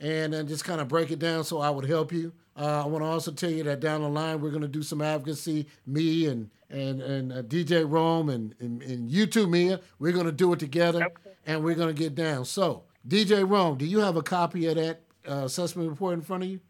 and 0.00 0.32
then 0.32 0.46
just 0.46 0.64
kind 0.64 0.80
of 0.80 0.88
break 0.88 1.10
it 1.10 1.18
down 1.18 1.44
so 1.44 1.60
I 1.60 1.70
would 1.70 1.84
help 1.84 2.12
you. 2.12 2.32
Uh, 2.56 2.84
I 2.84 2.86
want 2.86 3.04
to 3.04 3.08
also 3.08 3.32
tell 3.32 3.50
you 3.50 3.62
that 3.64 3.80
down 3.80 4.02
the 4.02 4.08
line 4.08 4.40
we're 4.40 4.50
going 4.50 4.62
to 4.62 4.68
do 4.68 4.82
some 4.82 5.00
advocacy. 5.00 5.66
Me 5.86 6.26
and 6.26 6.50
and 6.68 7.00
and 7.00 7.32
uh, 7.32 7.42
DJ 7.42 7.88
Rome 7.88 8.28
and, 8.28 8.54
and 8.60 8.82
and 8.82 9.10
you 9.10 9.26
too, 9.26 9.46
Mia. 9.46 9.80
We're 9.98 10.12
going 10.12 10.26
to 10.26 10.32
do 10.32 10.52
it 10.52 10.58
together, 10.58 11.04
okay. 11.04 11.36
and 11.46 11.64
we're 11.64 11.74
going 11.74 11.94
to 11.94 11.98
get 11.98 12.14
down. 12.14 12.44
So, 12.44 12.84
DJ 13.06 13.48
Rome, 13.48 13.78
do 13.78 13.86
you 13.86 14.00
have 14.00 14.16
a 14.16 14.22
copy 14.22 14.66
of 14.66 14.76
that 14.76 15.02
uh, 15.28 15.44
assessment 15.44 15.88
report 15.88 16.14
in 16.14 16.22
front 16.22 16.44
of 16.44 16.50
you? 16.50 16.60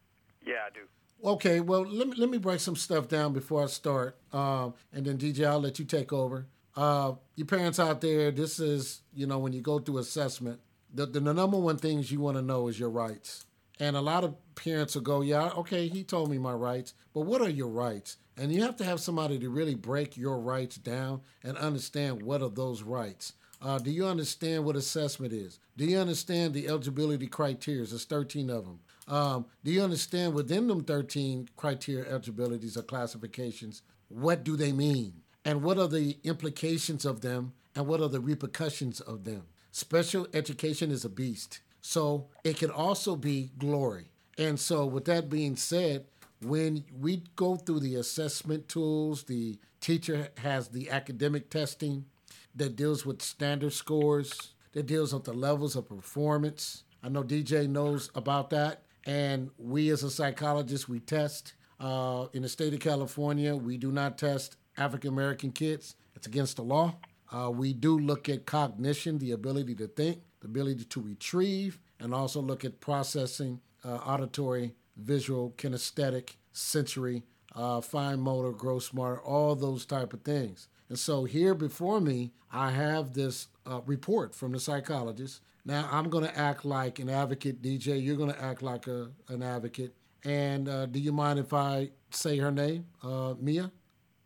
Yeah, 0.47 0.55
I 0.67 0.71
do. 0.73 0.81
Okay, 1.23 1.61
well 1.61 1.83
let 1.83 2.09
me 2.09 2.15
let 2.17 2.31
me 2.31 2.39
break 2.39 2.61
some 2.61 2.77
stuff 2.77 3.09
down 3.09 3.33
before 3.33 3.63
I 3.63 3.67
start, 3.67 4.17
um, 4.33 4.75
and 4.93 5.05
then 5.05 5.19
DJ, 5.19 5.47
I'll 5.47 5.61
let 5.61 5.79
you 5.79 5.85
take 5.85 6.13
over. 6.13 6.47
Uh, 6.77 7.13
you 7.37 7.45
parents 7.45 7.79
out 7.79 8.01
there, 8.01 8.31
this 8.31 8.59
is 8.59 9.03
you 9.15 9.27
know 9.27 9.39
when 9.39 9.53
you 9.53 9.61
go 9.61 9.79
through 9.79 9.99
assessment, 9.99 10.61
the, 10.95 11.05
the, 11.05 11.21
the 11.21 11.35
number 11.35 11.59
one 11.59 11.77
things 11.77 12.11
you 12.11 12.21
want 12.21 12.37
to 12.37 12.43
know 12.43 12.69
is 12.69 12.79
your 12.79 12.91
rights. 12.91 13.45
And 13.81 13.97
a 13.97 14.01
lot 14.01 14.25
of 14.25 14.37
parents 14.55 14.95
will 14.95 15.03
go, 15.03 15.23
yeah, 15.23 15.49
okay, 15.57 15.89
he 15.89 16.05
told 16.05 16.31
me 16.31 16.37
my 16.37 16.53
rights, 16.53 16.93
but 17.15 17.23
what 17.23 17.41
are 17.41 17.49
your 17.49 17.69
rights? 17.69 18.19
And 18.37 18.53
you 18.53 18.63
have 18.63 18.77
to 18.77 18.85
have 18.85 19.01
somebody 19.01 19.39
to 19.39 19.49
really 19.49 19.75
break 19.75 20.17
your 20.17 20.39
rights 20.39 20.77
down 20.77 21.23
and 21.43 21.57
understand 21.57 22.23
what 22.23 22.43
are 22.43 22.51
those 22.51 22.83
rights. 22.83 23.33
Uh, 23.63 23.79
do 23.79 23.91
you 23.91 24.07
understand 24.07 24.65
what 24.65 24.77
assessment 24.77 25.33
is? 25.33 25.59
Do 25.77 25.85
you 25.85 25.99
understand 25.99 26.55
the 26.55 26.69
eligibility 26.69 27.27
criteria? 27.27 27.87
There's 27.87 28.05
13 28.05 28.51
of 28.51 28.65
them. 28.65 28.81
Um, 29.09 29.47
do 29.65 29.71
you 29.71 29.83
understand 29.83 30.35
within 30.35 30.69
them 30.69 30.85
13 30.85 31.49
criteria 31.57 32.09
eligibilities 32.09 32.77
or 32.77 32.83
classifications, 32.83 33.83
what 34.09 34.45
do 34.45 34.57
they 34.57 34.73
mean? 34.73 35.23
And 35.45 35.63
what 35.63 35.79
are 35.79 35.89
the 35.89 36.19
implications 36.23 37.05
of 37.05 37.23
them? 37.23 37.53
And 37.75 37.87
what 37.87 38.01
are 38.01 38.09
the 38.09 38.21
repercussions 38.21 39.01
of 39.01 39.25
them? 39.25 39.43
Special 39.73 40.27
education 40.35 40.91
is 40.91 41.05
a 41.05 41.09
beast. 41.09 41.61
So 41.81 42.29
it 42.45 42.59
can 42.59 42.71
also 42.71 43.17
be 43.17 43.51
glory. 43.59 44.11
And 44.39 44.59
so, 44.59 44.87
with 44.87 45.05
that 45.07 45.29
being 45.29 45.57
said, 45.57 46.07
when 46.43 46.85
we 46.99 47.25
go 47.37 47.57
through 47.57 47.81
the 47.81 47.97
assessment 47.97 48.69
tools, 48.69 49.25
the 49.25 49.59
teacher 49.81 50.29
has 50.39 50.69
the 50.69 50.91
academic 50.91 51.51
testing 51.51 52.07
that 52.55 52.77
deals 52.77 53.05
with 53.05 53.23
standard 53.23 53.73
scores, 53.73 54.53
that 54.73 54.87
deals 54.87 55.13
with 55.13 55.25
the 55.25 55.33
levels 55.33 55.77
of 55.77 55.89
performance. 55.89 56.85
I 57.03 57.09
know 57.09 57.23
DJ 57.23 57.69
knows 57.69 58.11
about 58.15 58.51
that. 58.51 58.83
And 59.05 59.51
we, 59.59 59.91
as 59.91 60.03
a 60.03 60.11
psychologist, 60.11 60.89
we 60.89 61.01
test. 61.01 61.55
Uh, 61.79 62.27
in 62.35 62.43
the 62.43 62.49
state 62.49 62.75
of 62.75 62.81
California, 62.81 63.57
we 63.57 63.79
do 63.79 63.91
not 63.91 64.19
test 64.19 64.57
African 64.77 65.11
American 65.11 65.51
kids, 65.51 65.97
it's 66.15 66.27
against 66.27 66.57
the 66.57 66.63
law. 66.63 66.95
Uh, 67.33 67.51
we 67.51 67.73
do 67.73 67.99
look 67.99 68.29
at 68.29 68.45
cognition, 68.45 69.19
the 69.19 69.33
ability 69.33 69.75
to 69.77 69.87
think, 69.87 70.19
the 70.41 70.47
ability 70.47 70.85
to 70.85 71.01
retrieve, 71.01 71.79
and 71.99 72.15
also 72.15 72.41
look 72.41 72.65
at 72.65 72.81
processing, 72.81 73.61
uh, 73.85 73.97
auditory, 73.97 74.75
visual, 74.97 75.55
kinesthetic, 75.57 76.37
sensory, 76.53 77.23
uh, 77.55 77.81
fine 77.81 78.21
motor, 78.21 78.53
gross 78.53 78.93
motor, 78.93 79.21
all 79.21 79.55
those 79.55 79.85
type 79.85 80.13
of 80.13 80.23
things. 80.23 80.69
And 80.89 80.99
so 80.99 81.25
here 81.25 81.55
before 81.55 82.01
me, 82.01 82.33
I 82.53 82.71
have 82.71 83.15
this 83.15 83.49
uh, 83.67 83.81
report 83.87 84.35
from 84.35 84.53
the 84.53 84.61
psychologist. 84.61 85.41
Now 85.65 85.89
I'm 85.91 86.11
going 86.11 86.25
to 86.25 86.39
act 86.39 86.65
like 86.65 86.99
an 86.99 87.09
advocate, 87.09 87.63
DJ. 87.63 88.03
You're 88.03 88.17
going 88.17 88.33
to 88.33 88.43
act 88.43 88.63
like 88.63 88.87
a, 88.87 89.11
an 89.29 89.43
advocate. 89.43 89.95
And 90.25 90.69
uh, 90.69 90.87
do 90.87 90.99
you 90.99 91.13
mind 91.13 91.39
if 91.39 91.53
I 91.53 91.91
say 92.11 92.39
her 92.39 92.51
name, 92.51 92.87
uh, 93.03 93.35
Mia? 93.41 93.71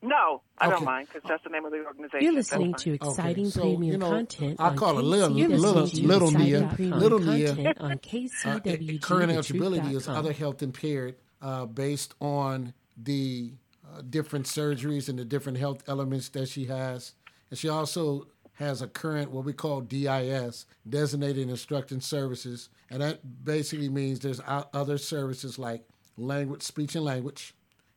No, 0.05 0.42
I 0.59 0.66
okay. 0.66 0.76
don't 0.76 0.84
mind 0.84 1.09
because 1.11 1.26
that's 1.26 1.42
the 1.44 1.48
name 1.48 1.64
of 1.64 1.72
the 1.72 1.82
organization. 1.82 2.22
You're 2.22 2.34
listening 2.34 2.74
to 2.74 2.92
exciting 2.92 3.46
okay. 3.46 3.50
so, 3.50 3.61
premium 3.62 3.92
you 3.92 3.98
know, 3.98 4.11
content. 4.11 4.61
I 4.61 4.74
call 4.74 4.98
it 4.98 5.02
little, 5.02 5.30
little, 5.30 5.86
little 5.86 6.30
Nia, 6.30 6.76
little 6.78 7.18
Nia. 7.18 7.74
on 7.80 7.98
KCWG. 7.98 8.96
Uh, 8.96 9.07
current 9.07 9.32
eligibility 9.32 9.96
is 9.96 10.07
other 10.07 10.34
health 10.34 10.62
impaired 10.62 11.16
uh, 11.40 11.64
based 11.64 12.14
on 12.20 12.74
the 12.98 13.52
uh, 13.90 14.02
different 14.09 14.44
surgeries 14.44 15.09
and 15.09 15.18
the 15.18 15.24
different 15.24 15.57
health 15.57 15.82
elements 15.88 16.28
that 16.30 16.50
she 16.50 16.66
has, 16.66 17.14
and 17.48 17.59
she 17.59 17.70
also 17.70 18.26
has 18.59 18.82
a 18.82 18.86
current 18.86 19.30
what 19.30 19.44
we 19.44 19.55
call 19.55 19.80
DIS, 19.80 20.66
designated 20.86 21.48
instruction 21.48 22.02
services, 22.02 22.68
and 22.90 23.00
that 23.00 23.44
basically 23.44 23.88
means 23.88 24.20
there's 24.20 24.40
other 24.46 24.98
services 24.98 25.59
like 25.59 25.82
language, 26.18 26.62
speech 26.62 26.94
and 26.94 27.05
language, 27.05 27.55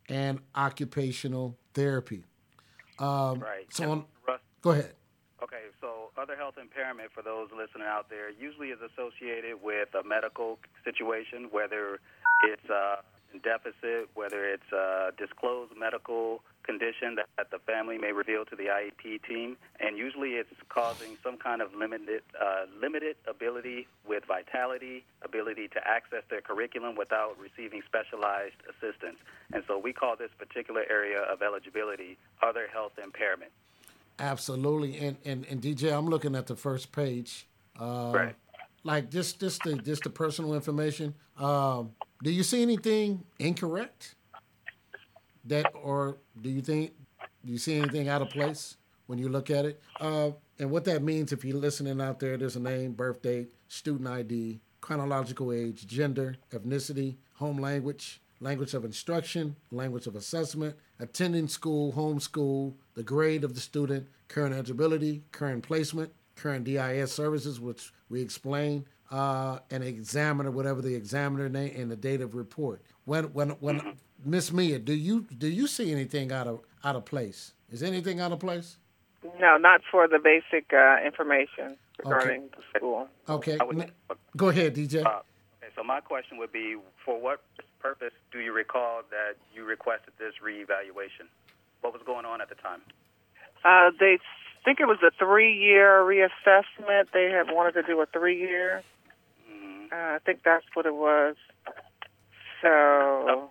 and 0.09 0.39
occupational 0.55 1.57
therapy. 1.73 2.23
Um, 2.99 3.39
right. 3.39 3.65
So, 3.69 3.91
on, 3.91 4.05
go 4.61 4.71
ahead. 4.71 4.93
Okay, 5.43 5.69
so 5.79 6.09
other 6.17 6.35
health 6.35 6.55
impairment 6.59 7.11
for 7.13 7.21
those 7.21 7.49
listening 7.55 7.85
out 7.85 8.09
there 8.09 8.31
usually 8.31 8.69
is 8.69 8.79
associated 8.81 9.61
with 9.61 9.89
a 9.93 10.07
medical 10.07 10.57
situation, 10.83 11.49
whether 11.51 11.99
it's 12.43 12.69
a 12.69 13.03
deficit, 13.43 14.09
whether 14.15 14.45
it's 14.45 14.71
a 14.73 15.11
disclosed 15.17 15.73
medical 15.77 16.41
condition 16.67 17.15
that, 17.15 17.27
that, 17.37 17.49
the 17.49 17.59
family 17.59 17.97
may 17.97 18.11
reveal 18.11 18.43
to 18.45 18.55
the 18.55 18.65
IEP 18.65 19.23
team, 19.27 19.55
and 19.79 19.97
usually 19.97 20.31
it's 20.31 20.49
causing 20.69 21.17
some 21.23 21.37
kind 21.37 21.61
of 21.61 21.73
limited 21.73 22.21
uh, 22.39 22.65
limited 22.79 23.15
ability 23.27 23.87
with 24.07 24.25
vitality, 24.25 25.05
ability 25.23 25.69
to 25.69 25.87
access 25.87 26.23
their 26.29 26.41
curriculum 26.41 26.95
without 26.95 27.37
receiving 27.39 27.81
specialized 27.87 28.59
assistance. 28.69 29.17
And 29.53 29.63
so 29.67 29.79
we 29.79 29.93
call 29.93 30.15
this 30.17 30.31
particular 30.37 30.83
area 30.89 31.21
of 31.21 31.41
eligibility 31.41 32.17
other 32.43 32.67
health 32.71 32.93
impairment. 33.01 33.51
Absolutely, 34.19 34.97
and 34.97 35.17
and, 35.25 35.45
and 35.49 35.61
DJ, 35.61 35.97
I'm 35.97 36.07
looking 36.07 36.35
at 36.35 36.47
the 36.47 36.55
first 36.55 36.91
page. 36.91 37.47
Uh, 37.79 38.11
right. 38.13 38.35
Like 38.83 39.09
just 39.09 39.39
just 39.39 39.63
the 39.63 39.75
just 39.75 40.03
the 40.03 40.09
personal 40.09 40.53
information. 40.53 41.15
Um, 41.37 41.91
do 42.23 42.31
you 42.31 42.43
see 42.43 42.61
anything 42.61 43.23
incorrect? 43.39 44.15
That 45.47 45.71
or 45.81 46.17
do 46.41 46.49
you 46.49 46.61
think 46.61 46.93
Do 47.45 47.51
you 47.51 47.57
see 47.57 47.77
anything 47.77 48.09
out 48.09 48.21
of 48.21 48.29
place 48.29 48.77
when 49.07 49.19
you 49.19 49.29
look 49.29 49.49
at 49.49 49.65
it? 49.65 49.81
Uh, 49.99 50.31
and 50.59 50.71
what 50.71 50.85
that 50.85 51.01
means, 51.03 51.31
if 51.31 51.45
you're 51.45 51.57
listening 51.57 52.01
out 52.01 52.19
there, 52.19 52.35
there's 52.37 52.55
a 52.55 52.59
name, 52.59 52.93
birth 52.93 53.21
date, 53.21 53.53
student 53.67 54.07
ID, 54.07 54.59
chronological 54.81 55.51
age, 55.53 55.87
gender, 55.87 56.35
ethnicity, 56.51 57.15
home 57.35 57.59
language, 57.59 58.19
language 58.39 58.73
of 58.73 58.83
instruction, 58.83 59.55
language 59.71 60.07
of 60.07 60.15
assessment, 60.15 60.75
attending 60.99 61.47
school, 61.47 61.91
home 61.91 62.19
school, 62.19 62.75
the 62.95 63.03
grade 63.03 63.43
of 63.43 63.53
the 63.53 63.61
student, 63.61 64.07
current 64.27 64.53
eligibility, 64.53 65.23
current 65.31 65.63
placement, 65.63 66.11
current 66.35 66.65
DIS 66.65 67.11
services, 67.11 67.59
which 67.59 67.93
we 68.09 68.21
explain, 68.21 68.85
uh, 69.11 69.59
an 69.71 69.83
examiner, 69.83 70.51
whatever 70.51 70.81
the 70.81 70.95
examiner 70.95 71.49
name, 71.49 71.71
and 71.75 71.89
the 71.91 71.95
date 71.95 72.21
of 72.21 72.35
report. 72.35 72.81
When 73.05 73.25
when 73.33 73.51
when 73.51 73.95
Miss 74.25 74.51
Mia, 74.51 74.79
do 74.79 74.93
you 74.93 75.25
do 75.37 75.47
you 75.47 75.67
see 75.67 75.91
anything 75.91 76.31
out 76.31 76.47
of 76.47 76.59
out 76.83 76.95
of 76.95 77.05
place? 77.05 77.53
Is 77.71 77.83
anything 77.83 78.19
out 78.19 78.31
of 78.31 78.39
place? 78.39 78.77
No, 79.39 79.57
not 79.57 79.81
for 79.91 80.07
the 80.07 80.19
basic 80.19 80.71
uh, 80.73 80.97
information 81.05 81.77
regarding 82.03 82.43
Okay. 82.43 82.49
the 82.57 82.79
school. 82.79 83.07
Okay, 83.29 83.57
would- 83.61 83.91
go 84.35 84.49
ahead, 84.49 84.75
DJ. 84.75 85.03
Uh, 85.05 85.09
okay, 85.59 85.71
so 85.75 85.83
my 85.83 85.99
question 85.99 86.37
would 86.37 86.51
be, 86.51 86.77
for 87.03 87.19
what 87.19 87.41
purpose 87.79 88.13
do 88.31 88.39
you 88.39 88.53
recall 88.53 89.01
that 89.09 89.35
you 89.53 89.65
requested 89.65 90.13
this 90.17 90.33
reevaluation? 90.43 91.27
What 91.81 91.93
was 91.93 92.01
going 92.05 92.25
on 92.25 92.41
at 92.41 92.49
the 92.49 92.55
time? 92.55 92.81
Uh, 93.65 93.91
they 93.99 94.19
think 94.63 94.79
it 94.79 94.85
was 94.87 94.99
a 95.03 95.11
three-year 95.19 96.01
reassessment. 96.03 97.07
They 97.13 97.29
had 97.31 97.53
wanted 97.53 97.73
to 97.73 97.83
do 97.83 97.99
a 98.01 98.05
three-year. 98.05 98.81
Mm-hmm. 99.51 99.85
Uh, 99.93 100.15
I 100.15 100.19
think 100.25 100.43
that's 100.43 100.65
what 100.73 100.85
it 100.85 100.95
was. 100.95 101.35
So 102.61 102.67
Okay, 102.69 103.25
go 103.25 103.39
ahead. 103.39 103.46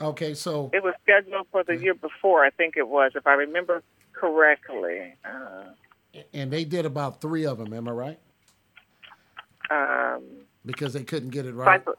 Okay, 0.00 0.34
so 0.34 0.70
it 0.72 0.82
was 0.82 0.94
scheduled 1.02 1.46
for 1.50 1.64
the 1.64 1.76
year 1.76 1.94
before. 1.94 2.44
I 2.44 2.50
think 2.50 2.76
it 2.76 2.86
was, 2.88 3.12
if 3.14 3.26
I 3.26 3.32
remember 3.34 3.82
correctly. 4.12 5.14
Uh, 5.24 6.20
and 6.32 6.50
they 6.52 6.64
did 6.64 6.86
about 6.86 7.20
three 7.20 7.44
of 7.46 7.58
them. 7.58 7.72
Am 7.72 7.88
I 7.88 7.92
right? 7.92 8.18
um, 9.70 10.22
Because 10.64 10.92
they 10.92 11.04
couldn't 11.04 11.30
get 11.30 11.46
it 11.46 11.54
right. 11.54 11.80
cycle- 11.80 11.94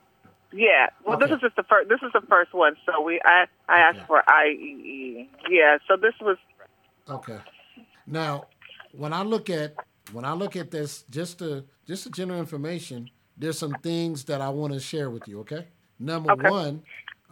yeah. 0.51 0.87
Well, 1.05 1.17
this 1.19 1.29
is 1.29 1.39
just 1.41 1.55
the 1.55 1.63
first. 1.63 1.89
This 1.89 1.99
is 2.01 2.11
the 2.11 2.25
first 2.27 2.53
one. 2.55 2.75
So 2.85 3.01
we, 3.03 3.21
I, 3.23 3.45
I 3.67 3.79
asked 3.81 4.07
for 4.07 4.23
IEE. 4.27 5.27
Yeah. 5.47 5.77
So 5.87 5.95
this 5.95 6.13
was. 6.21 6.37
Okay. 7.07 7.37
Now, 8.07 8.45
when 8.91 9.13
I 9.13 9.21
look 9.21 9.51
at 9.51 9.75
when 10.11 10.25
I 10.25 10.33
look 10.33 10.55
at 10.55 10.71
this, 10.71 11.03
just 11.11 11.37
to 11.39 11.65
just 11.85 12.05
the 12.05 12.09
general 12.09 12.39
information, 12.39 13.11
there's 13.37 13.59
some 13.59 13.73
things 13.83 14.23
that 14.23 14.41
I 14.41 14.49
want 14.49 14.73
to 14.73 14.79
share 14.79 15.11
with 15.11 15.27
you. 15.27 15.41
Okay. 15.41 15.67
Number 15.99 16.31
Okay. 16.31 16.49
one, 16.49 16.81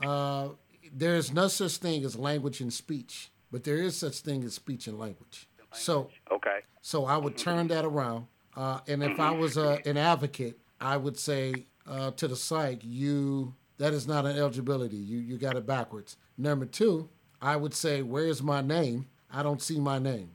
uh, 0.01 0.49
there 0.93 1.15
is 1.15 1.31
no 1.33 1.47
such 1.47 1.77
thing 1.77 2.03
as 2.03 2.15
language 2.17 2.61
and 2.61 2.71
speech, 2.73 3.29
but 3.51 3.63
there 3.63 3.77
is 3.77 3.95
such 3.95 4.19
thing 4.19 4.43
as 4.43 4.53
speech 4.53 4.87
and 4.87 4.97
language. 4.99 5.47
So, 5.71 6.09
Okay. 6.31 6.61
so 6.81 7.05
I 7.05 7.17
would 7.17 7.37
turn 7.37 7.67
that 7.67 7.85
around, 7.85 8.27
uh, 8.55 8.79
and 8.87 9.03
if 9.03 9.19
I 9.19 9.31
was 9.31 9.57
uh, 9.57 9.79
an 9.85 9.97
advocate, 9.97 10.57
I 10.79 10.97
would 10.97 11.17
say 11.17 11.65
uh, 11.87 12.11
to 12.11 12.27
the 12.27 12.35
psych, 12.35 12.79
you 12.83 13.53
that 13.77 13.93
is 13.93 14.07
not 14.07 14.25
an 14.25 14.37
eligibility. 14.37 14.97
You 14.97 15.19
you 15.19 15.37
got 15.37 15.55
it 15.55 15.65
backwards. 15.67 16.17
Number 16.37 16.65
two, 16.65 17.09
I 17.41 17.55
would 17.55 17.73
say, 17.73 18.01
where's 18.01 18.41
my 18.41 18.61
name? 18.61 19.07
I 19.31 19.43
don't 19.43 19.61
see 19.61 19.79
my 19.79 19.99
name. 19.99 20.31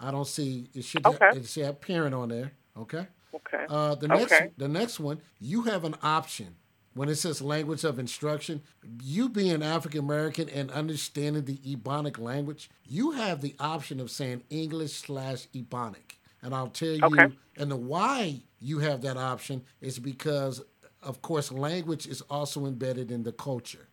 I 0.00 0.10
don't 0.10 0.26
see 0.26 0.68
it 0.74 0.84
should 0.84 1.06
Okay. 1.06 1.30
it 1.34 1.46
should 1.46 1.64
have 1.64 1.80
parent 1.80 2.14
on 2.14 2.28
there. 2.28 2.52
Okay. 2.78 3.06
Okay. 3.34 3.64
Uh, 3.68 3.94
the 3.96 4.08
next 4.08 4.32
Okay. 4.32 4.50
the 4.56 4.68
next 4.68 5.00
one, 5.00 5.20
you 5.40 5.62
have 5.62 5.84
an 5.84 5.94
option 6.02 6.54
when 6.94 7.08
it 7.08 7.16
says 7.16 7.42
language 7.42 7.84
of 7.84 7.98
instruction. 7.98 8.62
You 9.02 9.28
being 9.28 9.62
African 9.62 10.00
American 10.00 10.48
and 10.48 10.70
understanding 10.70 11.44
the 11.44 11.58
Ebonic 11.58 12.18
language, 12.18 12.70
you 12.86 13.12
have 13.12 13.40
the 13.40 13.54
option 13.58 14.00
of 14.00 14.10
saying 14.10 14.42
English 14.50 14.92
slash 14.92 15.46
Ebonic. 15.54 16.18
And 16.42 16.54
I'll 16.54 16.68
tell 16.68 16.88
you, 16.90 17.04
Okay. 17.04 17.34
and 17.56 17.70
the 17.70 17.76
why 17.76 18.42
you 18.60 18.78
have 18.80 19.02
that 19.02 19.16
option 19.16 19.62
is 19.80 19.98
because, 19.98 20.62
of 21.02 21.22
course, 21.22 21.50
language 21.50 22.06
is 22.06 22.20
also 22.22 22.66
embedded 22.66 23.10
in 23.10 23.22
the 23.22 23.32
culture. 23.32 23.88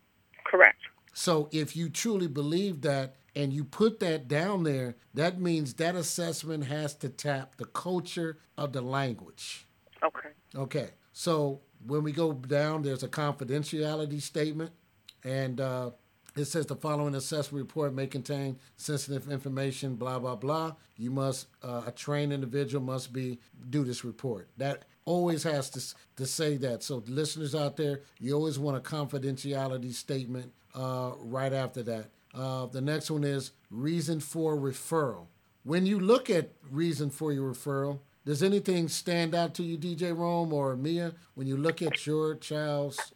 Correct. 0.46 0.78
So 1.14 1.50
if 1.52 1.76
you 1.76 1.90
truly 1.90 2.28
believe 2.28 2.82
that 2.82 3.16
and 3.36 3.54
you 3.54 3.64
put 3.64 4.00
that 4.02 4.28
down 4.28 4.64
there, 4.64 4.96
that 5.14 5.40
means 5.40 5.76
that 5.76 5.96
assessment 5.96 6.66
has 6.66 6.94
to 6.96 7.10
tap 7.10 7.56
the 7.56 7.66
culture 7.66 8.38
of 8.58 8.74
the 8.74 8.82
language. 8.82 9.66
Okay. 10.04 10.30
Okay. 10.56 10.90
So 11.14 11.62
when 11.86 12.04
we 12.04 12.12
go 12.12 12.34
down, 12.34 12.82
there's 12.84 13.04
a 13.04 13.08
confidentiality 13.08 14.22
statement, 14.22 14.72
and 15.24 15.60
uh, 15.60 15.92
it 16.36 16.46
says 16.46 16.66
the 16.66 16.76
following 16.76 17.16
assessment 17.16 17.62
report 17.62 17.94
may 17.94 18.08
contain 18.08 18.58
sensitive 18.78 19.30
information. 19.30 19.96
Blah 19.96 20.20
blah 20.20 20.36
blah. 20.36 20.76
You 20.98 21.12
must 21.12 21.48
uh, 21.64 21.84
a 21.88 21.92
trained 21.92 22.32
individual 22.34 22.84
must 22.84 23.12
be 23.12 23.40
do 23.70 23.84
this 23.84 24.06
report. 24.06 24.48
That 24.58 24.86
always 25.06 25.44
has 25.44 25.70
to 25.72 25.82
to 26.18 26.26
say 26.26 26.58
that. 26.58 26.84
So 26.84 27.04
listeners 27.08 27.56
out 27.56 27.78
there, 27.78 28.02
you 28.20 28.34
always 28.34 28.60
want 28.60 28.78
a 28.78 28.80
confidentiality 28.80 29.94
statement 29.94 30.54
uh, 30.76 31.12
right 31.20 31.54
after 31.54 31.84
that. 31.84 32.10
Uh, 32.34 32.66
the 32.68 32.82
next 32.82 33.12
one 33.12 33.24
is 33.26 33.52
reason 33.70 34.20
for 34.20 34.56
referral. 34.56 35.28
When 35.64 35.86
you 35.86 36.00
look 36.00 36.30
at 36.30 36.52
reason 36.70 37.10
for 37.10 37.34
your 37.34 37.54
referral, 37.54 38.00
does 38.26 38.44
anything 38.44 38.88
stand 38.88 39.34
out 39.34 39.56
to 39.56 39.64
you, 39.64 39.78
DJ 39.78 40.16
Rome 40.16 40.54
or 40.54 40.76
Mia, 40.76 41.14
when 41.34 41.48
you 41.48 41.58
look 41.58 41.82
at 41.82 42.06
your 42.06 42.36
child's 42.36 43.14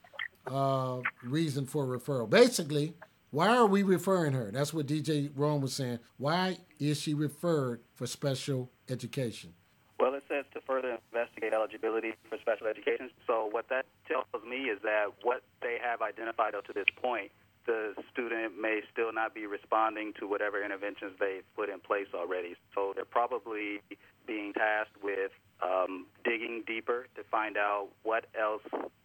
uh, 0.48 1.00
reason 1.24 1.66
for 1.66 1.86
referral? 1.86 2.30
Basically, 2.30 2.94
why 3.30 3.50
are 3.50 3.68
we 3.68 3.84
referring 3.84 4.34
her? 4.34 4.50
That's 4.52 4.74
what 4.74 4.88
DJ 4.88 5.30
Rome 5.36 5.62
was 5.62 5.74
saying. 5.74 6.00
Why 6.18 6.58
is 6.80 7.00
she 7.00 7.14
referred 7.14 7.82
for 7.94 8.08
special 8.08 8.72
education? 8.90 9.54
Well, 10.00 10.14
it 10.14 10.24
says 10.28 10.46
to 10.54 10.62
further 10.62 10.98
investigate 11.14 11.54
eligibility 11.54 12.14
for 12.30 12.38
special 12.40 12.68
education. 12.68 13.10
So 13.28 13.48
what 13.52 13.70
that 13.70 13.86
tells 14.08 14.26
me 14.48 14.70
is 14.70 14.80
that 14.84 15.08
what 15.22 15.44
they 15.62 15.78
have 15.84 16.02
identified 16.02 16.56
up 16.56 16.66
to 16.66 16.74
this 16.74 16.86
point, 17.02 17.32
the 17.66 17.94
student 18.12 18.60
may 18.60 18.82
still 18.92 19.12
not 19.14 19.34
be 19.34 19.46
responding 19.46 20.14
to 20.20 20.28
whatever 20.28 20.64
interventions 20.64 21.14
they've 21.20 21.44
put 21.56 21.70
in 21.70 21.80
place 21.80 22.08
already. 22.14 22.56
So 22.74 22.94
they're 22.96 23.06
probably 23.06 23.82
being 24.28 24.54
tasked 24.54 25.02
with 25.04 25.32
um, 25.64 26.06
digging 26.24 26.64
deeper 26.68 27.08
to 27.16 27.24
find 27.24 27.58
out 27.58 27.88
what 28.04 28.26
else 28.40 28.64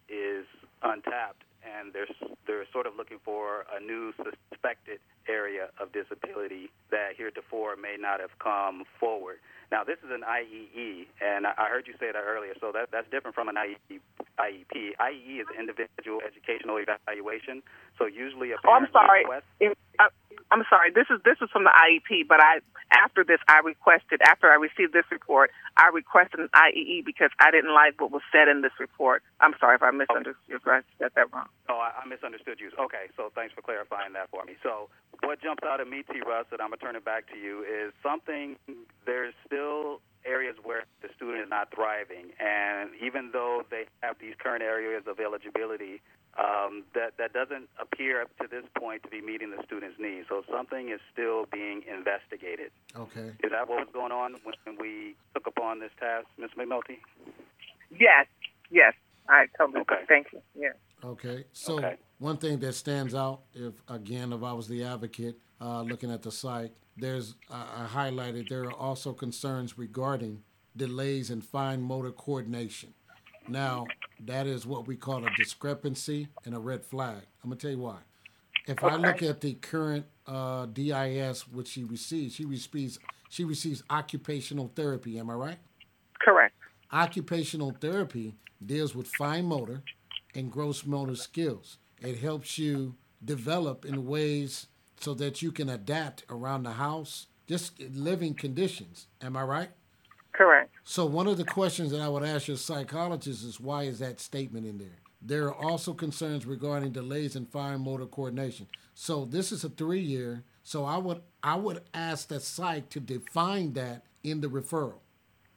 is 0.09 0.45
untapped, 0.83 1.43
and 1.63 1.93
they're 1.93 2.07
they're 2.47 2.65
sort 2.73 2.87
of 2.87 2.95
looking 2.97 3.19
for 3.23 3.65
a 3.71 3.79
new 3.79 4.13
suspected 4.51 4.99
area 5.29 5.69
of 5.79 5.91
disability 5.93 6.69
that 6.89 7.11
heretofore 7.15 7.75
may 7.75 7.95
not 7.99 8.19
have 8.19 8.37
come 8.39 8.83
forward. 8.99 9.37
Now, 9.71 9.85
this 9.85 9.97
is 10.03 10.11
an 10.11 10.27
IEE, 10.27 11.07
and 11.23 11.47
I 11.47 11.71
heard 11.71 11.87
you 11.87 11.93
say 11.97 12.11
that 12.11 12.19
earlier, 12.19 12.53
so 12.59 12.71
that, 12.75 12.91
that's 12.91 13.09
different 13.09 13.35
from 13.35 13.47
an 13.47 13.55
IEP. 13.55 14.03
IEP. 14.37 14.99
IEE 14.99 15.39
is 15.39 15.47
individual 15.57 16.19
educational 16.27 16.75
evaluation. 16.75 17.63
So 17.97 18.05
usually 18.05 18.51
a 18.51 18.57
Oh, 18.65 18.73
I'm 18.73 18.87
sorry. 18.91 19.21
requests 19.23 19.47
I, 19.61 20.07
uh, 20.07 20.09
I'm 20.51 20.63
sorry. 20.69 20.91
This 20.91 21.07
is 21.09 21.21
this 21.23 21.37
is 21.41 21.49
from 21.51 21.63
the 21.63 21.71
IEP, 21.71 22.27
but 22.27 22.41
I 22.41 22.59
after 22.91 23.23
this 23.23 23.39
I 23.47 23.59
requested 23.63 24.21
after 24.25 24.49
I 24.51 24.55
received 24.55 24.91
this 24.91 25.05
report, 25.11 25.51
I 25.77 25.87
requested 25.93 26.39
an 26.39 26.49
IEE 26.51 27.05
because 27.05 27.29
I 27.39 27.51
didn't 27.51 27.73
like 27.73 28.01
what 28.01 28.11
was 28.11 28.21
said 28.31 28.47
in 28.49 28.61
this 28.61 28.73
report. 28.79 29.23
I'm 29.39 29.53
sorry 29.59 29.75
if 29.75 29.83
I 29.83 29.91
misunderstood 29.91 30.35
if 30.49 30.65
I 30.65 30.81
said 30.99 31.11
that 31.15 31.31
wrong. 31.31 31.47
Oh, 31.69 31.79
I, 31.79 31.93
I 32.03 32.07
misunderstood 32.07 32.59
you. 32.59 32.71
Okay, 32.79 33.07
so 33.15 33.31
thanks 33.35 33.53
for 33.53 33.61
clarifying 33.61 34.13
that 34.13 34.29
for 34.29 34.43
me. 34.43 34.59
So, 34.63 34.89
what 35.23 35.39
jumps 35.41 35.63
out 35.63 35.79
at 35.79 35.87
me, 35.87 36.03
T. 36.03 36.19
Russ, 36.25 36.47
and 36.51 36.59
I'm 36.59 36.69
gonna 36.73 36.83
turn 36.83 36.95
it 36.95 37.05
back 37.05 37.31
to 37.31 37.37
you, 37.37 37.63
is 37.63 37.93
something. 38.03 38.57
There's 39.05 39.33
still 39.61 40.01
areas 40.25 40.55
where 40.63 40.83
the 41.01 41.09
student 41.15 41.41
is 41.43 41.49
not 41.49 41.73
thriving, 41.73 42.31
and 42.39 42.91
even 43.03 43.31
though 43.33 43.63
they 43.69 43.85
have 44.01 44.15
these 44.19 44.33
current 44.41 44.61
areas 44.61 45.03
of 45.07 45.19
eligibility, 45.19 46.01
um, 46.37 46.83
that 46.93 47.17
that 47.17 47.33
doesn't 47.33 47.67
appear 47.79 48.21
up 48.21 48.29
to 48.37 48.47
this 48.49 48.63
point 48.77 49.03
to 49.03 49.09
be 49.09 49.19
meeting 49.21 49.51
the 49.51 49.61
student's 49.65 49.97
needs. 49.99 50.27
So 50.29 50.43
something 50.51 50.89
is 50.89 50.99
still 51.11 51.45
being 51.51 51.81
investigated. 51.91 52.71
Okay. 52.95 53.33
Is 53.43 53.51
that 53.51 53.67
what 53.67 53.79
was 53.79 53.89
going 53.91 54.11
on 54.11 54.35
when 54.43 54.77
we 54.79 55.15
took 55.33 55.47
upon 55.47 55.79
this 55.79 55.91
task, 55.99 56.27
Ms. 56.37 56.51
McNulty? 56.57 56.99
Yes, 57.89 58.27
yes, 58.69 58.93
I 59.27 59.47
totally 59.57 59.81
Okay. 59.81 60.05
thank 60.07 60.27
you. 60.31 60.41
Yeah. 60.55 60.69
Okay. 61.03 61.45
So 61.51 61.79
Okay. 61.79 61.97
one 62.19 62.37
thing 62.37 62.59
that 62.59 62.73
stands 62.73 63.13
out, 63.13 63.41
if 63.53 63.73
again, 63.89 64.31
if 64.31 64.43
I 64.43 64.53
was 64.53 64.67
the 64.67 64.83
advocate 64.85 65.35
uh, 65.59 65.81
looking 65.81 66.11
at 66.11 66.21
the 66.21 66.31
site, 66.31 66.71
there's 66.97 67.35
I, 67.49 67.65
I 67.83 67.87
highlighted 67.87 68.49
there 68.49 68.63
are 68.65 68.73
also 68.73 69.13
concerns 69.13 69.77
regarding 69.77 70.43
delays 70.75 71.29
in 71.29 71.41
fine 71.41 71.81
motor 71.81 72.11
coordination. 72.11 72.93
Now, 73.47 73.87
that 74.25 74.47
is 74.47 74.65
what 74.65 74.87
we 74.87 74.95
call 74.95 75.25
a 75.25 75.29
discrepancy 75.35 76.27
and 76.45 76.55
a 76.55 76.59
red 76.59 76.85
flag. 76.85 77.23
I'm 77.43 77.49
gonna 77.49 77.55
tell 77.59 77.71
you 77.71 77.79
why. 77.79 77.97
If 78.67 78.83
I 78.83 78.95
look 78.95 79.23
at 79.23 79.41
the 79.41 79.53
current 79.55 80.05
uh, 80.27 80.67
DIS 80.67 81.47
which 81.47 81.69
she 81.69 81.83
receives, 81.83 82.35
she 82.35 82.45
receives 82.45 82.99
she 83.29 83.43
receives 83.43 83.83
occupational 83.89 84.71
therapy. 84.75 85.17
Am 85.17 85.29
I 85.29 85.33
right? 85.33 85.57
Correct. 86.19 86.53
Occupational 86.91 87.75
therapy 87.79 88.35
deals 88.63 88.93
with 88.93 89.07
fine 89.07 89.45
motor 89.45 89.81
and 90.35 90.51
gross 90.51 90.85
motor 90.85 91.15
skills. 91.15 91.77
It 92.01 92.19
helps 92.19 92.57
you 92.57 92.95
develop 93.23 93.85
in 93.85 94.05
ways 94.05 94.67
so 95.01 95.13
that 95.15 95.41
you 95.41 95.51
can 95.51 95.69
adapt 95.69 96.23
around 96.29 96.63
the 96.63 96.73
house, 96.73 97.27
just 97.47 97.79
living 97.79 98.33
conditions. 98.33 99.07
Am 99.21 99.35
I 99.35 99.43
right? 99.43 99.69
Correct. 100.33 100.71
So 100.83 101.05
one 101.05 101.27
of 101.27 101.37
the 101.37 101.43
questions 101.45 101.91
that 101.91 102.01
I 102.01 102.07
would 102.07 102.23
ask 102.23 102.47
your 102.47 102.57
psychologist 102.57 103.43
is 103.43 103.59
why 103.59 103.83
is 103.83 103.99
that 103.99 104.19
statement 104.19 104.65
in 104.65 104.77
there? 104.77 104.99
There 105.21 105.47
are 105.47 105.55
also 105.55 105.93
concerns 105.93 106.45
regarding 106.45 106.93
delays 106.93 107.35
in 107.35 107.45
fine 107.45 107.81
motor 107.81 108.05
coordination. 108.05 108.67
So 108.95 109.25
this 109.25 109.51
is 109.51 109.63
a 109.63 109.69
three 109.69 109.99
year. 109.99 110.43
So 110.63 110.85
I 110.85 110.97
would 110.97 111.21
I 111.43 111.55
would 111.55 111.81
ask 111.93 112.27
the 112.27 112.39
psych 112.39 112.89
to 112.89 112.99
define 112.99 113.73
that 113.73 114.03
in 114.23 114.41
the 114.41 114.47
referral. 114.47 114.99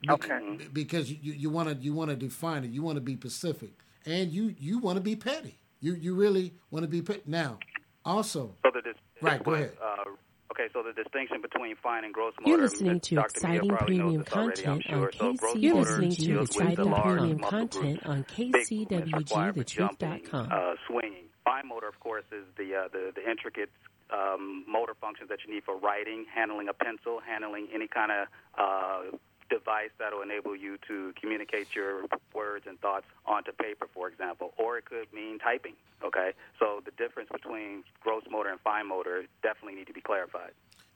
Okay. 0.09 0.38
Because 0.72 1.11
you 1.11 1.32
you 1.32 1.51
want 1.51 1.68
to 1.68 1.74
you 1.76 1.95
want 1.95 2.11
to 2.11 2.16
define 2.16 2.64
it. 2.64 2.70
You 2.70 2.82
want 2.82 2.97
to 2.97 3.01
be 3.01 3.14
specific, 3.14 3.72
and 4.05 4.30
you 4.30 4.55
you 4.59 4.78
want 4.78 4.97
to 4.97 5.03
be 5.03 5.16
petty. 5.16 5.59
You 5.80 5.95
you 5.95 6.14
really 6.14 6.55
want 6.70 6.82
to 6.82 6.88
be 6.88 7.01
petty. 7.01 7.22
Now, 7.26 7.59
also. 8.05 8.55
So 8.62 8.70
the 8.70 8.82
right. 9.25 9.43
Go 9.45 9.55
ahead. 9.55 9.72
Uh, 9.83 10.11
okay, 10.53 10.68
so 10.72 10.83
the 10.83 10.93
distinction 10.93 11.41
between 11.41 11.77
fine 11.77 12.05
and 12.05 12.12
gross 12.14 12.35
motor. 12.41 12.51
You're 12.51 12.62
listening 12.62 13.01
to 13.01 13.14
Dr. 13.16 13.27
exciting 13.27 13.70
premium 13.77 14.14
knows 14.16 14.29
already, 14.33 14.62
content 14.62 14.83
sure. 14.85 15.07
on 15.07 15.12
So 15.12 15.33
KC. 15.33 15.39
gross 15.39 15.57
You're 15.57 15.75
listening 15.75 16.11
to 16.12 16.27
the 16.35 16.41
exciting 16.43 16.93
premium 16.93 17.39
content 17.39 17.70
groups, 18.03 18.07
on 18.07 18.25
big 18.25 18.53
movements 18.53 19.12
required 19.12 19.55
for 19.57 19.64
jumping, 19.64 20.20
KCWG, 20.20 20.53
Uh, 20.53 20.75
swinging. 20.87 21.25
Fine 21.45 21.68
motor, 21.68 21.89
of 21.89 22.01
course, 22.01 22.25
is 22.33 22.45
the 22.57 22.75
uh, 22.75 22.89
the, 22.93 23.12
the 23.14 23.31
intricate 23.31 23.70
um, 24.11 24.64
motor 24.68 24.95
functions 25.01 25.29
that 25.29 25.39
you 25.47 25.53
need 25.53 25.64
for 25.64 25.77
writing, 25.77 26.25
handling 26.35 26.68
a 26.68 26.72
pencil, 26.75 27.20
handling 27.27 27.68
any 27.75 27.87
kind 27.89 28.11
of 28.12 28.29
uh, 28.59 29.16
device 29.59 29.90
that 29.98 30.12
will 30.12 30.22
enable 30.22 30.57
you 30.57 30.78
to 30.88 31.12
communicate 31.20 31.68
your 31.74 32.02
words 32.34 32.64
and 32.68 32.80
thoughts 32.80 33.07
onto 33.26 33.52
paper, 33.52 33.86
for 33.94 34.09
example, 34.09 34.52
or 34.59 34.78
it 34.78 34.84
could 34.84 35.12
mean 35.12 35.38
typing. 35.38 35.74
Okay, 36.05 36.30
so 36.59 36.80
the 36.84 36.90
difference 37.02 37.28
between 37.32 37.84
gross 38.00 38.24
motor 38.30 38.50
and 38.50 38.61
fine 38.61 38.88
motor 38.88 39.24
definitely 39.42 39.74
need 39.78 39.86
to 39.86 39.92
be 39.92 40.00
clarified. 40.00 40.52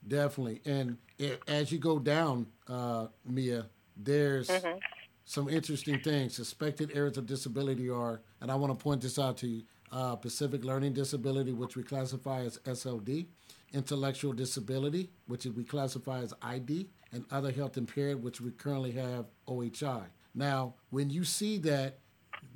Definitely, 0.07 0.61
and 0.65 0.97
it, 1.17 1.41
as 1.47 1.71
you 1.71 1.77
go 1.79 1.99
down, 1.99 2.47
uh, 2.67 3.07
Mia, 3.25 3.65
there's 3.97 4.49
Mm-hmm. 4.49 4.77
some 5.25 5.49
interesting 5.49 5.99
things. 5.99 6.35
Suspected 6.35 6.91
areas 6.95 7.17
of 7.17 7.25
disability 7.25 7.89
are, 7.89 8.21
and 8.41 8.51
I 8.51 8.55
want 8.55 8.77
to 8.77 8.81
point 8.83 9.01
this 9.01 9.17
out 9.19 9.37
to 9.37 9.47
you: 9.47 9.63
uh, 9.91 10.15
Specific 10.17 10.63
Learning 10.63 10.93
Disability, 10.93 11.53
which 11.53 11.75
we 11.75 11.83
classify 11.83 12.41
as 12.41 12.57
SLD, 12.59 13.27
intellectual 13.73 14.33
disability, 14.33 15.09
which 15.27 15.45
we 15.45 15.63
classify 15.63 16.19
as 16.21 16.33
ID, 16.41 16.89
and 17.11 17.25
other 17.31 17.51
health 17.51 17.77
impaired, 17.77 18.23
which 18.23 18.41
we 18.41 18.51
currently 18.51 18.91
have 18.91 19.25
OHI. 19.47 20.03
Now, 20.35 20.75
when 20.89 21.09
you 21.09 21.23
see 21.23 21.57
that, 21.59 21.99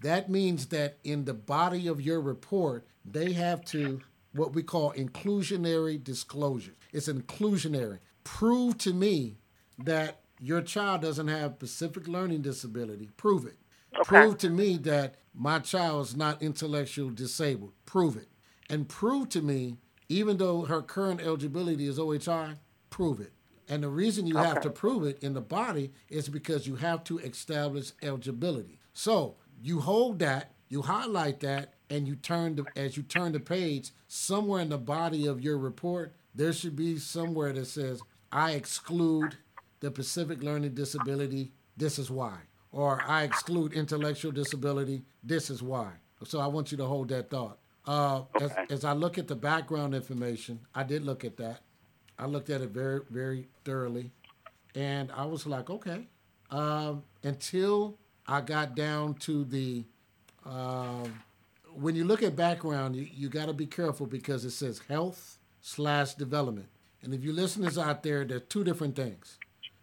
that 0.02 0.30
means 0.30 0.68
that 0.68 0.98
in 1.04 1.26
the 1.26 1.34
body 1.34 1.88
of 1.88 2.02
your 2.02 2.22
report, 2.22 2.86
they 3.06 3.34
have 3.34 3.66
to 3.66 4.02
what 4.34 4.54
we 4.54 4.64
call 4.64 4.94
inclusionary 4.94 6.04
disclosure. 6.04 6.74
It's 6.92 7.08
inclusionary. 7.08 8.00
Prove 8.24 8.78
to 8.80 8.94
me 8.94 9.38
that 9.78 10.22
your 10.40 10.62
child 10.62 11.02
doesn't 11.02 11.28
have 11.28 11.54
specific 11.56 12.08
learning 12.08 12.42
disability. 12.42 13.10
Prove 13.18 13.46
it. 13.46 13.58
Prove 14.04 14.38
to 14.40 14.50
me 14.50 14.78
that 14.78 15.16
my 15.34 15.60
child 15.60 16.08
is 16.08 16.16
not 16.16 16.42
intellectual 16.42 17.10
disabled. 17.10 17.74
Prove 17.86 18.18
it. 18.18 18.28
And 18.70 18.88
prove 18.88 19.30
to 19.30 19.42
me, 19.42 19.78
even 20.10 20.38
though 20.38 20.64
her 20.64 20.82
current 20.82 21.22
eligibility 21.22 21.88
is 21.88 22.00
OHI, 22.00 22.58
prove 22.90 23.20
it. 23.20 23.34
And 23.70 23.84
the 23.84 23.90
reason 23.90 24.28
you 24.28 24.38
have 24.38 24.62
to 24.62 24.70
prove 24.70 25.06
it 25.06 25.24
in 25.24 25.34
the 25.34 25.42
body 25.42 25.92
is 26.10 26.30
because 26.30 26.68
you 26.68 26.76
have 26.76 27.04
to 27.06 27.20
establish 27.20 27.92
eligibility. 28.02 28.80
So 28.94 29.36
you 29.62 29.80
hold 29.80 30.20
that, 30.20 30.52
you 30.70 30.82
highlight 30.82 31.40
that, 31.42 31.74
and 31.90 32.08
you 32.08 32.16
turn 32.16 32.56
the, 32.56 32.66
as 32.76 32.98
you 32.98 33.04
turn 33.04 33.32
the 33.32 33.40
page, 33.40 33.92
somewhere 34.08 34.62
in 34.62 34.70
the 34.70 34.78
body 34.78 35.28
of 35.28 35.42
your 35.42 35.58
report, 35.58 36.16
there 36.36 36.52
should 36.52 36.76
be 36.76 36.98
somewhere 36.98 37.54
that 37.54 37.68
says, 37.68 38.02
I 38.32 38.52
exclude 38.52 39.38
the 39.80 39.90
Specific 39.90 40.42
Learning 40.42 40.74
Disability, 40.74 41.52
this 41.78 42.00
is 42.00 42.10
why. 42.10 42.38
Or 42.72 43.02
I 43.06 43.24
exclude 43.24 43.74
intellectual 43.74 44.32
disability, 44.32 45.04
this 45.24 45.50
is 45.50 45.62
why. 45.62 45.92
So 46.24 46.40
I 46.40 46.48
want 46.48 46.72
you 46.72 46.78
to 46.78 46.86
hold 46.86 47.10
that 47.10 47.30
thought. 47.30 47.60
Uh, 47.86 48.24
as, 48.40 48.52
as 48.70 48.86
I 48.86 48.94
look 48.94 49.18
at 49.18 49.28
the 49.28 49.36
background 49.36 49.94
information, 49.94 50.62
I 50.74 50.84
did 50.84 51.04
look 51.04 51.24
at 51.24 51.38
that. 51.38 51.62
I 52.18 52.26
looked 52.26 52.50
at 52.50 52.62
it 52.62 52.70
very, 52.70 53.02
very 53.10 53.48
thoroughly. 53.66 54.12
And 54.76 55.12
I 55.12 55.26
was 55.26 55.46
like, 55.46 55.70
okay. 55.70 56.08
Um, 56.52 57.04
until 57.24 57.98
I 58.28 58.42
got 58.42 58.76
down 58.76 59.16
to 59.16 59.44
the, 59.46 59.86
um, 60.46 61.22
when 61.74 61.96
you 61.96 62.06
look 62.06 62.24
at 62.24 62.36
background, 62.36 62.96
you, 62.96 63.08
you 63.14 63.30
got 63.30 63.48
to 63.48 63.54
be 63.54 63.66
careful 63.66 64.06
because 64.06 64.46
it 64.46 64.52
says 64.52 64.82
health 64.88 65.38
slash 65.62 66.14
development. 66.14 66.68
And 67.02 67.14
if 67.14 67.24
you 67.24 67.34
listeners 67.34 67.78
out 67.78 68.04
there, 68.04 68.24
there 68.24 68.38
are 68.38 68.42
two 68.42 68.64
different 68.64 68.96
things. 68.96 69.38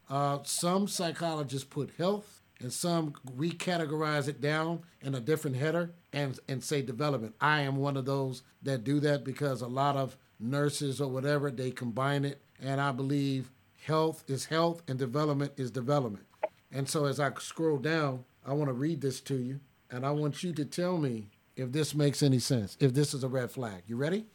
Uh, 0.08 0.38
some 0.44 0.88
psychologists 0.88 1.66
put 1.68 1.90
health 1.98 2.40
and 2.60 2.72
some 2.72 3.14
recategorize 3.36 4.28
it 4.28 4.40
down 4.40 4.80
in 5.02 5.14
a 5.14 5.20
different 5.20 5.56
header 5.56 5.90
and, 6.12 6.38
and 6.48 6.62
say 6.62 6.82
development. 6.82 7.34
I 7.40 7.60
am 7.60 7.76
one 7.76 7.96
of 7.96 8.04
those 8.06 8.42
that 8.62 8.84
do 8.84 9.00
that 9.00 9.24
because 9.24 9.60
a 9.60 9.66
lot 9.66 9.96
of 9.96 10.16
nurses 10.40 11.00
or 11.00 11.08
whatever, 11.08 11.50
they 11.50 11.70
combine 11.70 12.24
it. 12.24 12.40
And 12.60 12.80
I 12.80 12.92
believe 12.92 13.50
health 13.84 14.24
is 14.28 14.46
health 14.46 14.82
and 14.88 14.98
development 14.98 15.52
is 15.56 15.70
development. 15.70 16.26
And 16.72 16.88
so 16.88 17.06
as 17.06 17.18
I 17.18 17.32
scroll 17.38 17.78
down, 17.78 18.24
I 18.46 18.52
want 18.52 18.68
to 18.68 18.74
read 18.74 19.00
this 19.00 19.20
to 19.22 19.36
you 19.36 19.60
and 19.90 20.06
I 20.06 20.10
want 20.10 20.42
you 20.42 20.52
to 20.54 20.64
tell 20.64 20.98
me 20.98 21.28
if 21.56 21.72
this 21.72 21.94
makes 21.94 22.22
any 22.22 22.38
sense, 22.38 22.76
if 22.80 22.94
this 22.94 23.12
is 23.12 23.24
a 23.24 23.28
red 23.28 23.50
flag. 23.50 23.82
You 23.86 23.96
ready? 23.96 24.26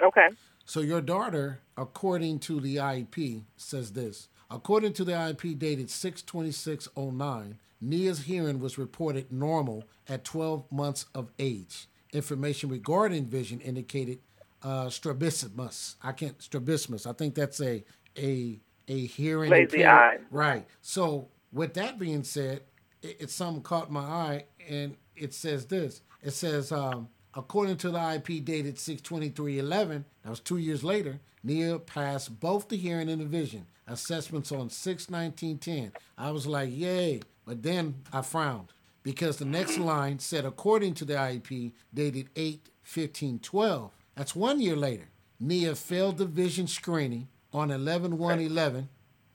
Okay. 0.00 0.28
So 0.64 0.80
your 0.80 1.00
daughter, 1.00 1.60
according 1.76 2.38
to 2.40 2.60
the 2.60 2.76
IEP, 2.76 3.42
says 3.56 3.92
this. 3.92 4.28
According 4.50 4.92
to 4.94 5.04
the 5.04 5.12
IEP 5.12 5.58
dated 5.58 5.90
62609, 5.90 7.58
Nia's 7.80 8.22
hearing 8.22 8.60
was 8.60 8.78
reported 8.78 9.32
normal 9.32 9.84
at 10.08 10.24
12 10.24 10.70
months 10.70 11.06
of 11.14 11.30
age. 11.38 11.88
Information 12.12 12.68
regarding 12.68 13.26
vision 13.26 13.60
indicated 13.60 14.20
uh, 14.62 14.88
strabismus. 14.88 15.96
I 16.02 16.12
can't 16.12 16.40
strabismus. 16.40 17.06
I 17.06 17.12
think 17.12 17.34
that's 17.34 17.60
a 17.60 17.84
a 18.16 18.60
a 18.88 19.06
hearing 19.06 19.50
Lazy 19.50 19.86
eye. 19.86 20.18
Right. 20.30 20.66
So 20.80 21.28
with 21.52 21.74
that 21.74 21.98
being 21.98 22.24
said, 22.24 22.62
it, 23.02 23.16
it's 23.20 23.34
something 23.34 23.62
caught 23.62 23.90
my 23.90 24.00
eye, 24.00 24.44
and 24.68 24.96
it 25.16 25.34
says 25.34 25.66
this. 25.66 26.02
It 26.22 26.32
says, 26.32 26.72
um, 26.72 27.08
according 27.34 27.76
to 27.78 27.90
the 27.90 28.14
IP 28.14 28.44
dated 28.44 28.78
62311, 28.78 30.04
that 30.22 30.30
was 30.30 30.40
two 30.40 30.58
years 30.58 30.84
later, 30.84 31.20
Nia 31.42 31.78
passed 31.78 32.38
both 32.40 32.68
the 32.68 32.76
hearing 32.76 33.08
and 33.08 33.20
the 33.20 33.26
vision 33.26 33.66
assessments 33.86 34.52
on 34.52 34.70
61910. 34.70 35.92
I 36.16 36.30
was 36.30 36.46
like, 36.46 36.70
yay. 36.72 37.20
But 37.44 37.62
then 37.62 37.96
I 38.12 38.22
frowned 38.22 38.68
because 39.02 39.36
the 39.36 39.44
next 39.44 39.78
line 39.78 40.18
said, 40.20 40.44
according 40.44 40.94
to 40.94 41.04
the 41.04 41.14
IEP 41.14 41.72
dated 41.92 42.28
8 42.36 42.68
15 42.82 43.38
12, 43.40 43.90
that's 44.14 44.36
one 44.36 44.60
year 44.60 44.76
later, 44.76 45.08
Nia 45.40 45.74
failed 45.74 46.18
the 46.18 46.26
vision 46.26 46.66
screening 46.66 47.28
on 47.52 47.70
11 47.70 48.18
1 48.18 48.40
11, 48.40 48.88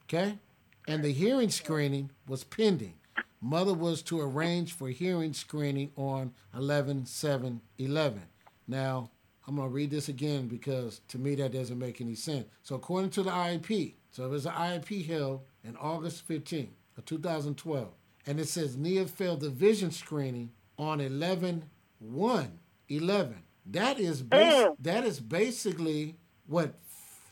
okay? 0.04 0.40
And 0.88 1.04
the 1.04 1.12
hearing 1.12 1.50
screening 1.50 2.12
was 2.28 2.44
pending. 2.44 2.94
Mother 3.42 3.74
was 3.74 4.02
to 4.04 4.20
arrange 4.20 4.74
for 4.74 4.90
hearing 4.90 5.34
screening 5.34 5.92
on 5.96 6.34
11 6.56 7.06
7 7.06 7.62
11. 7.78 8.22
Now, 8.68 9.12
I'm 9.48 9.56
going 9.56 9.70
to 9.70 9.74
read 9.74 9.92
this 9.92 10.10
again 10.10 10.48
because 10.48 11.02
to 11.08 11.18
me 11.18 11.36
that 11.36 11.54
doesn't 11.54 11.80
make 11.80 12.02
any 12.02 12.16
sense. 12.16 12.46
So, 12.64 12.76
according 12.76 13.12
to 13.12 13.24
the 13.24 13.32
IEP, 13.32 13.94
so 14.12 14.26
it 14.26 14.30
was 14.30 14.46
an 14.46 14.54
IEP 14.54 15.08
held 15.08 15.42
in 15.64 15.76
August 15.78 16.26
15 16.28 16.74
of 16.98 17.06
2012, 17.06 17.88
and 18.26 18.40
it 18.40 18.48
says 18.48 18.76
Nia 18.76 19.06
failed 19.06 19.42
the 19.42 19.50
vision 19.50 19.92
screening 19.92 20.52
on 20.78 21.00
11 21.00 21.64
1 22.00 22.60
11. 22.90 23.44
That 23.72 24.00
is 24.00 24.24
mm. 24.24 24.30
bas- 24.30 24.76
that 24.80 25.04
is 25.04 25.20
basically 25.20 26.18
what 26.46 26.74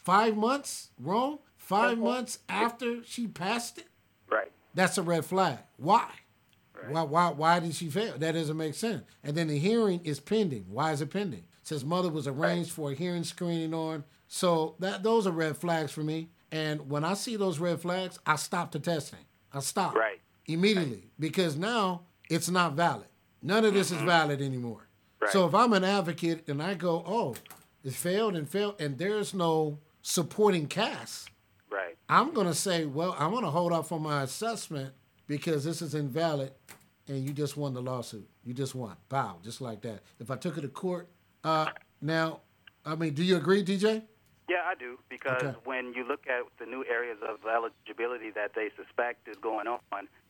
five 0.03 0.36
months 0.36 0.90
wrong? 0.99 1.40
5 1.57 1.94
mm-hmm. 1.94 2.03
months 2.03 2.40
after 2.48 3.03
she 3.03 3.26
passed 3.26 3.80
it. 3.80 3.88
Right. 4.30 4.52
That's 4.76 4.99
a 4.99 5.02
red 5.02 5.26
flag. 5.26 5.57
Why? 5.78 6.07
Why, 6.90 7.02
why, 7.02 7.30
why 7.30 7.60
did 7.60 7.74
she 7.74 7.90
fail? 7.90 8.16
That 8.18 8.34
doesn't 8.34 8.56
make 8.56 8.76
sense. 8.76 9.03
And 9.24 9.36
then 9.36 9.48
the 9.48 9.57
hearing 9.57 10.02
is 10.03 10.20
pending. 10.20 10.66
Why 10.70 10.91
is 10.91 11.02
it 11.02 11.10
pending? 11.10 11.40
It 11.40 11.68
says 11.68 11.84
mother 11.84 12.10
was 12.10 12.28
arranged 12.28 12.72
for 12.72 12.91
a 12.91 12.94
hearing 12.94 13.24
screening 13.24 13.74
on. 13.74 14.03
So 14.28 14.76
that 14.80 15.02
those 15.02 15.26
are 15.26 15.32
red 15.32 15.57
flags 15.57 15.91
for 15.91 16.03
me. 16.03 16.30
And 16.52 16.90
when 16.90 17.03
I 17.03 17.16
see 17.16 17.36
those 17.36 17.57
red 17.57 17.82
flags, 17.82 18.20
I 18.26 18.36
stop 18.36 18.72
the 18.72 18.80
testing. 18.80 19.26
I 19.52 19.62
stop 19.62 19.95
Right. 19.95 20.22
immediately 20.45 21.10
because 21.20 21.56
now 21.56 22.03
it's 22.30 22.49
not 22.49 22.74
valid. 22.74 23.07
None 23.41 23.66
of 23.66 23.74
this 23.74 23.90
is 23.90 23.98
mm-hmm. 23.98 24.06
valid 24.06 24.41
anymore. 24.41 24.85
Right. 25.22 25.32
So 25.32 25.48
if 25.48 25.56
I'm 25.56 25.74
an 25.74 25.84
advocate 25.84 26.48
and 26.48 26.62
I 26.62 26.74
go, 26.74 27.04
oh, 27.06 27.36
it 27.84 27.94
failed 27.94 28.36
and 28.36 28.50
failed, 28.50 28.76
and 28.80 28.98
there's 28.98 29.34
no 29.34 29.80
supporting 30.02 30.68
cast, 30.68 31.30
Right. 31.76 31.98
I'm 32.08 32.34
going 32.34 32.48
to 32.48 32.54
say, 32.54 32.86
well, 32.86 33.16
I'm 33.20 33.32
going 33.32 33.44
to 33.44 33.50
hold 33.50 33.74
off 33.74 33.92
on 33.92 34.02
my 34.02 34.24
assessment 34.24 34.94
because 35.28 35.64
this 35.64 35.82
is 35.82 35.94
invalid 35.94 36.54
and 37.08 37.24
you 37.24 37.34
just 37.34 37.58
won 37.58 37.74
the 37.74 37.82
lawsuit. 37.82 38.28
You 38.44 38.54
just 38.54 38.76
won. 38.76 38.96
Bow, 39.10 39.38
just 39.44 39.62
like 39.62 39.82
that. 39.82 40.02
If 40.20 40.32
I 40.32 40.38
took 40.38 40.58
it 40.58 40.62
to 40.62 40.70
court, 40.70 41.10
uh, 41.44 41.68
now, 42.02 42.42
I 42.86 42.96
mean, 42.96 43.14
do 43.14 43.24
you 43.24 43.36
agree, 43.36 43.64
DJ? 43.64 44.04
Yeah, 44.48 44.58
I 44.66 44.76
do 44.76 45.00
because 45.10 45.42
okay. 45.44 45.56
when 45.66 45.94
you 45.94 46.08
look 46.08 46.28
at 46.28 46.44
the 46.60 46.66
new 46.66 46.86
areas 46.90 47.18
of 47.28 47.40
eligibility 47.46 48.30
that 48.32 48.54
they 48.56 48.70
suspect 48.78 49.28
is 49.28 49.38
going 49.38 49.68
on, 49.68 49.80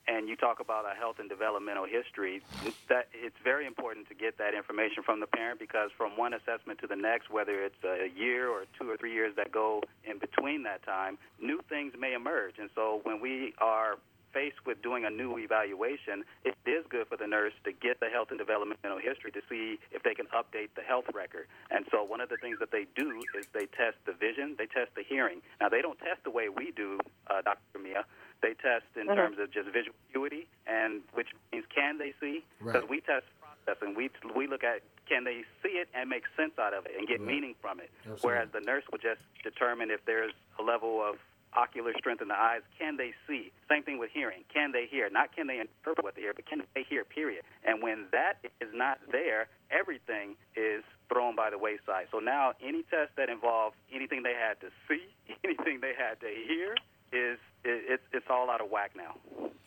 and 0.08 0.30
you 0.30 0.36
talk 0.36 0.60
about 0.60 0.86
a 0.86 0.96
health 0.96 1.18
and 1.20 1.30
developmental 1.30 1.86
history, 1.86 2.42
that 2.90 3.08
it's 3.14 3.36
very 3.44 3.66
important 3.66 4.08
to 4.10 4.16
get 4.16 4.38
that 4.38 4.54
information 4.54 5.04
from 5.04 5.20
the 5.20 5.28
parent 5.28 5.60
because 5.60 5.90
from 5.98 6.18
one 6.18 6.34
assessment 6.34 6.80
to 6.80 6.88
the 6.88 6.96
next, 6.96 7.30
whether 7.30 7.64
it's 7.64 7.84
a 7.84 8.10
year 8.18 8.50
or 8.50 8.66
two 8.80 8.90
or 8.90 8.98
three 8.98 9.14
years 9.14 9.34
that 9.36 9.52
go 9.52 9.82
in 10.04 10.20
between 10.20 10.64
that 10.64 10.84
time, 10.86 11.18
new 11.42 11.60
things 11.70 11.94
may 12.00 12.14
emerge. 12.14 12.56
And 12.60 12.70
so 12.76 13.02
when 13.04 13.20
we 13.20 13.54
are 13.60 13.98
faced 14.36 14.66
with 14.66 14.82
doing 14.84 15.06
a 15.06 15.10
new 15.10 15.38
evaluation, 15.38 16.26
it 16.44 16.56
is 16.68 16.84
good 16.90 17.08
for 17.08 17.16
the 17.16 17.26
nurse 17.26 17.54
to 17.64 17.72
get 17.72 18.02
the 18.02 18.10
health 18.12 18.28
and 18.30 18.38
developmental 18.38 19.00
history 19.00 19.32
to 19.32 19.40
see 19.50 19.80
if 19.92 20.04
they 20.04 20.14
can 20.14 20.28
update 20.36 20.68
the 20.76 20.84
health 20.84 21.06
record. 21.16 21.48
And 21.72 21.86
so 21.90 22.04
one 22.04 22.20
of 22.20 22.28
the 22.28 22.36
things 22.36 22.60
that 22.60 22.70
they 22.70 22.86
do 22.96 23.24
is 23.40 23.48
they 23.54 23.66
test 23.66 23.96
the 24.06 24.12
vision, 24.12 24.56
they 24.60 24.68
test 24.68 24.92
the 24.94 25.04
hearing. 25.08 25.42
Now, 25.62 25.70
they 25.70 25.82
don't 25.82 25.98
test 26.00 26.26
the 26.26 26.32
way 26.32 26.50
we 26.50 26.72
do, 26.76 27.00
uh, 27.28 27.42
Dr. 27.42 27.80
Mia. 27.82 28.04
They 28.42 28.54
test 28.54 28.86
in 28.96 29.08
mm-hmm. 29.08 29.16
terms 29.16 29.38
of 29.40 29.52
just 29.52 29.70
visual 29.70 29.96
acuity, 30.10 30.48
and 30.68 31.02
which 31.14 31.30
means 31.52 31.66
can 31.74 31.98
they 31.98 32.14
see? 32.20 32.44
Because 32.60 32.82
right. 32.82 32.90
we 32.90 33.02
test 33.02 33.26
processing. 33.42 33.96
We 33.96 34.10
we 34.36 34.48
look 34.48 34.64
at 34.64 34.82
can 35.08 35.24
they 35.24 35.44
see 35.62 35.78
it 35.78 35.88
and 35.94 36.10
make 36.10 36.24
sense 36.36 36.54
out 36.60 36.74
of 36.74 36.86
it 36.86 36.94
and 36.98 37.08
get 37.08 37.20
right. 37.20 37.28
meaning 37.28 37.56
from 37.62 37.80
it. 37.80 37.90
Absolutely. 38.02 38.22
Whereas 38.26 38.50
the 38.54 38.62
nurse 38.62 38.84
would 38.92 39.02
just 39.02 39.22
determine 39.44 39.92
if 39.92 40.04
there's 40.06 40.34
a 40.60 40.64
level 40.64 41.02
of 41.02 41.18
ocular 41.56 41.94
strength 41.98 42.22
in 42.22 42.28
the 42.28 42.38
eyes. 42.38 42.62
Can 42.78 42.98
they 42.98 43.14
see? 43.28 43.52
Same 43.70 43.84
thing 43.84 43.98
with 43.98 44.12
hearing. 44.12 44.44
Can 44.54 44.72
they 44.72 44.86
hear? 44.90 45.10
Not 45.10 45.36
can 45.36 45.48
they 45.48 45.60
interpret 45.60 46.04
what 46.04 46.16
they 46.16 46.22
hear, 46.22 46.34
but 46.34 46.46
can 46.46 46.62
they 46.76 46.84
hear, 46.84 47.04
period. 47.04 47.44
And 47.64 47.82
when 47.82 48.06
that 48.12 48.44
is 48.62 48.70
not 48.74 49.00
there, 49.12 49.48
everything 49.72 50.36
is 50.56 50.84
thrown 51.12 51.36
by 51.36 51.50
the 51.50 51.58
wayside. 51.58 52.08
So 52.12 52.20
now 52.20 52.54
any 52.62 52.84
test 52.84 53.16
that 53.18 53.30
involves 53.30 53.76
anything 53.94 54.24
they 54.24 54.36
had 54.36 54.60
to 54.62 54.68
see, 54.88 55.08
anything 55.44 55.80
they 55.82 55.94
had 55.98 56.20
to 56.20 56.28
hear, 56.28 56.76
is 57.16 57.40
it, 57.64 57.84
it's 57.88 58.04
it's 58.12 58.26
all 58.30 58.50
out 58.50 58.62
of 58.62 58.70
whack 58.70 58.92
now. 58.96 59.16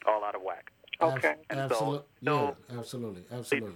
All 0.06 0.24
out 0.24 0.34
of 0.34 0.42
whack. 0.42 0.70
Okay. 1.00 1.34
And 1.50 1.60
absolutely. 1.60 1.98
So, 1.98 2.04
so 2.24 2.56
yeah, 2.70 2.78
absolutely. 2.78 3.24
Absolutely. 3.32 3.72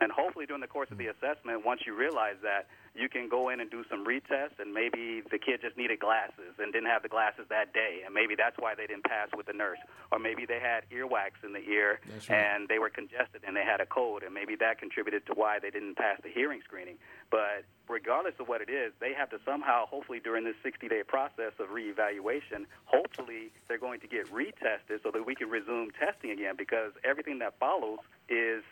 And 0.00 0.10
hopefully 0.10 0.46
during 0.46 0.60
the 0.60 0.66
course 0.68 0.90
of 0.90 0.98
the 0.98 1.08
assessment, 1.08 1.64
once 1.64 1.82
you 1.86 1.94
realize 1.94 2.36
that, 2.42 2.66
you 2.94 3.08
can 3.08 3.28
go 3.28 3.48
in 3.48 3.60
and 3.60 3.70
do 3.70 3.84
some 3.88 4.04
retests, 4.04 4.58
and 4.58 4.74
maybe 4.74 5.22
the 5.30 5.38
kid 5.38 5.60
just 5.62 5.76
needed 5.76 5.98
glasses 5.98 6.54
and 6.58 6.72
didn't 6.72 6.88
have 6.88 7.02
the 7.02 7.08
glasses 7.08 7.46
that 7.48 7.72
day, 7.72 8.02
and 8.04 8.12
maybe 8.12 8.34
that's 8.36 8.56
why 8.58 8.74
they 8.74 8.86
didn't 8.86 9.04
pass 9.04 9.28
with 9.36 9.46
the 9.46 9.52
nurse, 9.52 9.78
or 10.10 10.18
maybe 10.18 10.44
they 10.44 10.60
had 10.60 10.84
earwax 10.90 11.40
in 11.42 11.52
the 11.52 11.64
ear 11.68 12.00
right. 12.28 12.30
and 12.30 12.68
they 12.68 12.78
were 12.78 12.90
congested 12.90 13.40
and 13.46 13.56
they 13.56 13.64
had 13.64 13.80
a 13.80 13.86
cold, 13.86 14.22
and 14.22 14.34
maybe 14.34 14.56
that 14.56 14.78
contributed 14.78 15.24
to 15.26 15.32
why 15.32 15.58
they 15.58 15.70
didn't 15.70 15.96
pass 15.96 16.18
the 16.22 16.28
hearing 16.28 16.60
screening. 16.64 16.96
But 17.30 17.64
regardless 17.88 18.34
of 18.38 18.48
what 18.48 18.60
it 18.60 18.68
is, 18.68 18.92
they 19.00 19.14
have 19.14 19.30
to 19.30 19.38
somehow, 19.44 19.86
hopefully 19.86 20.20
during 20.22 20.44
this 20.44 20.56
60-day 20.64 21.04
process 21.08 21.52
of 21.58 21.68
reevaluation, 21.68 22.66
hopefully 22.84 23.52
they're 23.68 23.78
going 23.78 24.00
to 24.00 24.06
get 24.06 24.30
retested 24.30 25.02
so 25.02 25.10
that 25.10 25.24
we 25.24 25.34
can 25.34 25.48
resume 25.48 25.90
testing 25.92 26.30
again, 26.30 26.56
because 26.58 26.92
everything 27.04 27.38
that 27.38 27.58
follows 27.58 28.00
is 28.28 28.62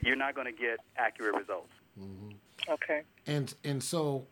you're 0.00 0.14
not 0.14 0.36
going 0.36 0.46
to 0.46 0.52
get 0.52 0.78
accurate 0.96 1.34
results. 1.34 1.72
Mm-hmm. 2.00 2.30
Okay. 2.68 3.02
And 3.26 3.52
and 3.64 3.82
so 3.82 4.26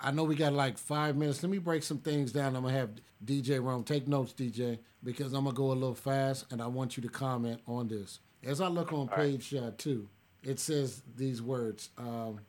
I 0.00 0.10
know 0.10 0.24
we 0.24 0.34
got 0.34 0.52
like 0.52 0.78
five 0.78 1.16
minutes. 1.16 1.42
Let 1.42 1.50
me 1.50 1.58
break 1.58 1.82
some 1.82 1.98
things 1.98 2.32
down. 2.32 2.56
I'm 2.56 2.62
gonna 2.62 2.76
have 2.76 2.90
DJ 3.24 3.62
Rome 3.62 3.84
take 3.84 4.08
notes, 4.08 4.32
DJ, 4.32 4.78
because 5.02 5.32
I'm 5.32 5.44
gonna 5.44 5.56
go 5.56 5.72
a 5.72 5.74
little 5.74 5.94
fast, 5.94 6.46
and 6.50 6.62
I 6.62 6.66
want 6.66 6.96
you 6.96 7.02
to 7.02 7.08
comment 7.08 7.60
on 7.66 7.88
this. 7.88 8.20
As 8.42 8.60
I 8.60 8.68
look 8.68 8.92
on 8.92 9.00
All 9.00 9.06
page 9.08 9.52
right. 9.52 9.62
uh, 9.64 9.70
two, 9.76 10.08
it 10.42 10.58
says 10.58 11.02
these 11.16 11.42
words. 11.42 11.90
Um, 11.98 12.40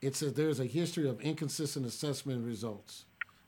it 0.00 0.16
says 0.16 0.34
there's 0.34 0.60
a 0.60 0.66
history 0.66 1.08
of 1.08 1.20
inconsistent 1.20 1.86
assessment 1.86 2.44
results. 2.44 3.04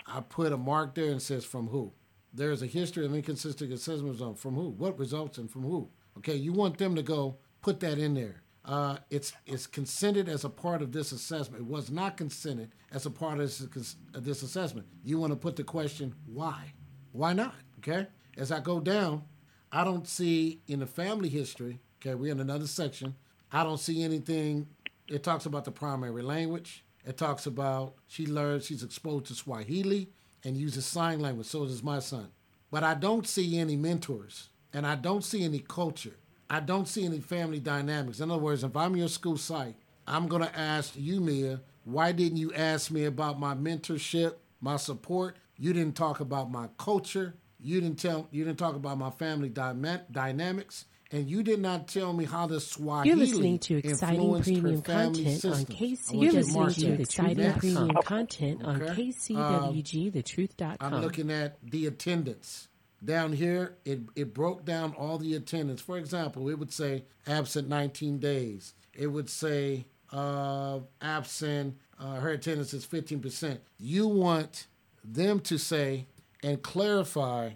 I 0.06 0.20
put 0.20 0.52
a 0.52 0.56
mark 0.56 0.94
there 0.94 1.10
and 1.10 1.20
says 1.20 1.44
from 1.44 1.68
who. 1.68 1.92
There's 2.32 2.62
a 2.62 2.66
history 2.66 3.04
of 3.04 3.14
inconsistent 3.14 3.72
assessment 3.72 4.12
results 4.12 4.40
from 4.40 4.54
who. 4.54 4.70
What 4.70 4.98
results 4.98 5.38
and 5.38 5.50
from 5.50 5.62
who? 5.62 5.88
Okay, 6.18 6.34
you 6.36 6.52
want 6.52 6.78
them 6.78 6.94
to 6.96 7.02
go 7.02 7.36
put 7.60 7.80
that 7.80 7.98
in 7.98 8.14
there 8.14 8.42
uh, 8.68 8.98
it's 9.10 9.32
it's 9.46 9.66
consented 9.66 10.28
as 10.28 10.44
a 10.44 10.50
part 10.50 10.82
of 10.82 10.92
this 10.92 11.10
assessment. 11.10 11.62
It 11.62 11.66
was 11.66 11.90
not 11.90 12.18
consented 12.18 12.74
as 12.92 13.06
a 13.06 13.10
part 13.10 13.40
of 13.40 13.72
this, 13.72 13.96
this 14.12 14.42
assessment. 14.42 14.86
You 15.02 15.18
want 15.18 15.32
to 15.32 15.38
put 15.38 15.56
the 15.56 15.64
question 15.64 16.14
why? 16.26 16.74
Why 17.12 17.32
not? 17.32 17.54
Okay. 17.78 18.06
As 18.36 18.52
I 18.52 18.60
go 18.60 18.78
down, 18.78 19.24
I 19.72 19.84
don't 19.84 20.06
see 20.06 20.60
in 20.68 20.80
the 20.80 20.86
family 20.86 21.30
history. 21.30 21.80
Okay, 22.00 22.14
we're 22.14 22.30
in 22.30 22.40
another 22.40 22.66
section. 22.66 23.16
I 23.50 23.64
don't 23.64 23.80
see 23.80 24.04
anything. 24.04 24.68
It 25.08 25.22
talks 25.24 25.46
about 25.46 25.64
the 25.64 25.70
primary 25.70 26.22
language. 26.22 26.84
It 27.06 27.16
talks 27.16 27.46
about 27.46 27.94
she 28.06 28.26
learns 28.26 28.66
she's 28.66 28.82
exposed 28.82 29.26
to 29.26 29.34
Swahili 29.34 30.10
and 30.44 30.58
uses 30.58 30.84
sign 30.84 31.20
language. 31.20 31.46
So 31.46 31.64
does 31.64 31.82
my 31.82 32.00
son. 32.00 32.28
But 32.70 32.84
I 32.84 32.92
don't 32.92 33.26
see 33.26 33.58
any 33.58 33.76
mentors 33.76 34.50
and 34.74 34.86
I 34.86 34.94
don't 34.94 35.24
see 35.24 35.42
any 35.42 35.60
culture. 35.60 36.18
I 36.50 36.60
don't 36.60 36.88
see 36.88 37.04
any 37.04 37.20
family 37.20 37.60
dynamics. 37.60 38.20
In 38.20 38.30
other 38.30 38.40
words, 38.40 38.64
if 38.64 38.76
I'm 38.76 38.96
your 38.96 39.08
school 39.08 39.36
site, 39.36 39.74
I'm 40.06 40.26
going 40.28 40.42
to 40.42 40.58
ask 40.58 40.94
you, 40.96 41.20
Mia, 41.20 41.60
why 41.84 42.12
didn't 42.12 42.38
you 42.38 42.52
ask 42.54 42.90
me 42.90 43.04
about 43.04 43.38
my 43.38 43.54
mentorship, 43.54 44.34
my 44.60 44.76
support? 44.76 45.36
You 45.56 45.72
didn't 45.72 45.96
talk 45.96 46.20
about 46.20 46.50
my 46.50 46.68
culture. 46.78 47.34
You 47.60 47.80
didn't 47.80 47.98
tell. 47.98 48.28
You 48.30 48.44
didn't 48.44 48.58
talk 48.58 48.76
about 48.76 48.98
my 48.98 49.10
family 49.10 49.48
dynamics, 49.48 50.84
and 51.10 51.28
you 51.28 51.42
did 51.42 51.60
not 51.60 51.88
tell 51.88 52.12
me 52.12 52.24
how 52.24 52.46
the 52.46 52.60
Swahili 52.60 53.08
You're 53.08 53.16
listening 53.16 53.58
to 53.60 53.78
exciting 53.78 54.42
premium 54.42 54.82
content 54.82 55.44
on 55.44 55.64
KC. 55.64 56.22
You're 56.22 56.32
listening 56.32 56.68
to 56.96 57.02
exciting 57.02 57.52
premium 57.54 57.96
content 58.04 58.62
on 58.62 58.82
okay. 58.82 59.10
KCWG, 59.10 60.76
um, 60.80 60.94
I'm 60.94 61.00
looking 61.02 61.32
at 61.32 61.58
the 61.62 61.86
attendance. 61.86 62.68
Down 63.04 63.32
here, 63.32 63.76
it, 63.84 64.00
it 64.16 64.34
broke 64.34 64.64
down 64.64 64.92
all 64.94 65.18
the 65.18 65.34
attendance. 65.34 65.80
For 65.80 65.96
example, 65.98 66.48
it 66.48 66.58
would 66.58 66.72
say 66.72 67.04
absent 67.26 67.68
19 67.68 68.18
days. 68.18 68.74
It 68.92 69.06
would 69.06 69.30
say 69.30 69.86
uh, 70.12 70.80
absent, 71.00 71.76
uh, 72.00 72.16
her 72.16 72.30
attendance 72.30 72.74
is 72.74 72.86
15%. 72.86 73.58
You 73.78 74.08
want 74.08 74.66
them 75.04 75.40
to 75.40 75.58
say 75.58 76.06
and 76.42 76.62
clarify 76.62 77.50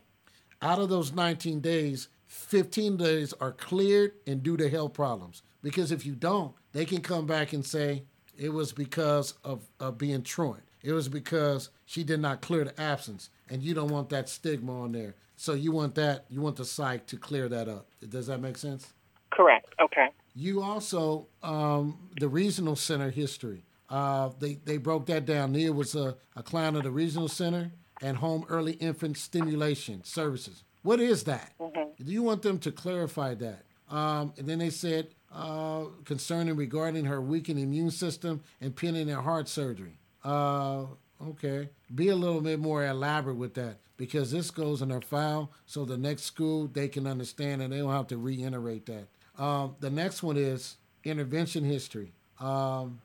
out 0.60 0.78
of 0.78 0.88
those 0.88 1.12
19 1.12 1.60
days, 1.60 2.08
15 2.28 2.96
days 2.96 3.34
are 3.40 3.52
cleared 3.52 4.12
and 4.26 4.42
due 4.42 4.56
to 4.56 4.68
health 4.68 4.94
problems. 4.94 5.42
Because 5.62 5.92
if 5.92 6.06
you 6.06 6.14
don't, 6.14 6.54
they 6.72 6.84
can 6.84 7.00
come 7.00 7.26
back 7.26 7.52
and 7.52 7.64
say 7.64 8.04
it 8.38 8.50
was 8.50 8.72
because 8.72 9.34
of, 9.44 9.68
of 9.80 9.98
being 9.98 10.22
truant. 10.22 10.62
It 10.82 10.92
was 10.92 11.08
because 11.08 11.70
she 11.84 12.02
did 12.02 12.20
not 12.20 12.40
clear 12.40 12.64
the 12.64 12.80
absence, 12.80 13.30
and 13.52 13.62
you 13.62 13.74
don't 13.74 13.90
want 13.90 14.08
that 14.08 14.30
stigma 14.30 14.80
on 14.80 14.92
there. 14.92 15.14
So 15.36 15.52
you 15.52 15.72
want 15.72 15.94
that, 15.96 16.24
you 16.30 16.40
want 16.40 16.56
the 16.56 16.64
psych 16.64 17.06
to 17.08 17.18
clear 17.18 17.48
that 17.50 17.68
up. 17.68 17.86
Does 18.08 18.26
that 18.28 18.40
make 18.40 18.56
sense? 18.56 18.94
Correct. 19.30 19.74
Okay. 19.80 20.08
You 20.34 20.62
also, 20.62 21.26
um, 21.42 22.08
the 22.18 22.28
regional 22.28 22.76
center 22.76 23.10
history. 23.10 23.64
Uh, 23.90 24.30
they, 24.38 24.54
they 24.64 24.78
broke 24.78 25.04
that 25.06 25.26
down. 25.26 25.52
Nia 25.52 25.70
was 25.70 25.94
a, 25.94 26.16
a 26.34 26.42
client 26.42 26.78
of 26.78 26.84
the 26.84 26.90
regional 26.90 27.28
center 27.28 27.70
and 28.00 28.16
home 28.16 28.46
early 28.48 28.72
infant 28.72 29.18
stimulation 29.18 30.02
services. 30.02 30.64
What 30.80 30.98
is 30.98 31.24
that? 31.24 31.52
Mm-hmm. 31.60 32.02
Do 32.02 32.10
you 32.10 32.22
want 32.22 32.40
them 32.40 32.58
to 32.60 32.72
clarify 32.72 33.34
that? 33.34 33.64
Um, 33.90 34.32
and 34.38 34.46
then 34.48 34.60
they 34.60 34.70
said 34.70 35.08
uh, 35.30 35.84
concerning 36.06 36.56
regarding 36.56 37.04
her 37.04 37.20
weakened 37.20 37.58
immune 37.58 37.90
system 37.90 38.40
and 38.62 38.74
pending 38.74 39.08
her 39.08 39.20
heart 39.20 39.46
surgery. 39.46 39.98
Uh, 40.24 40.84
okay. 41.30 41.68
Be 41.94 42.08
a 42.08 42.16
little 42.16 42.40
bit 42.40 42.58
more 42.58 42.84
elaborate 42.84 43.36
with 43.36 43.54
that 43.54 43.78
because 43.96 44.30
this 44.30 44.50
goes 44.50 44.82
in 44.82 44.88
their 44.88 45.00
file 45.00 45.50
so 45.66 45.84
the 45.84 45.96
next 45.96 46.24
school 46.24 46.66
they 46.66 46.88
can 46.88 47.06
understand 47.06 47.62
and 47.62 47.72
they 47.72 47.78
don't 47.78 47.92
have 47.92 48.08
to 48.08 48.16
reiterate 48.16 48.86
that. 48.86 49.06
Um, 49.42 49.76
the 49.80 49.90
next 49.90 50.22
one 50.22 50.36
is 50.36 50.76
intervention 51.04 51.64
history. 51.64 52.12
Um, 52.40 53.00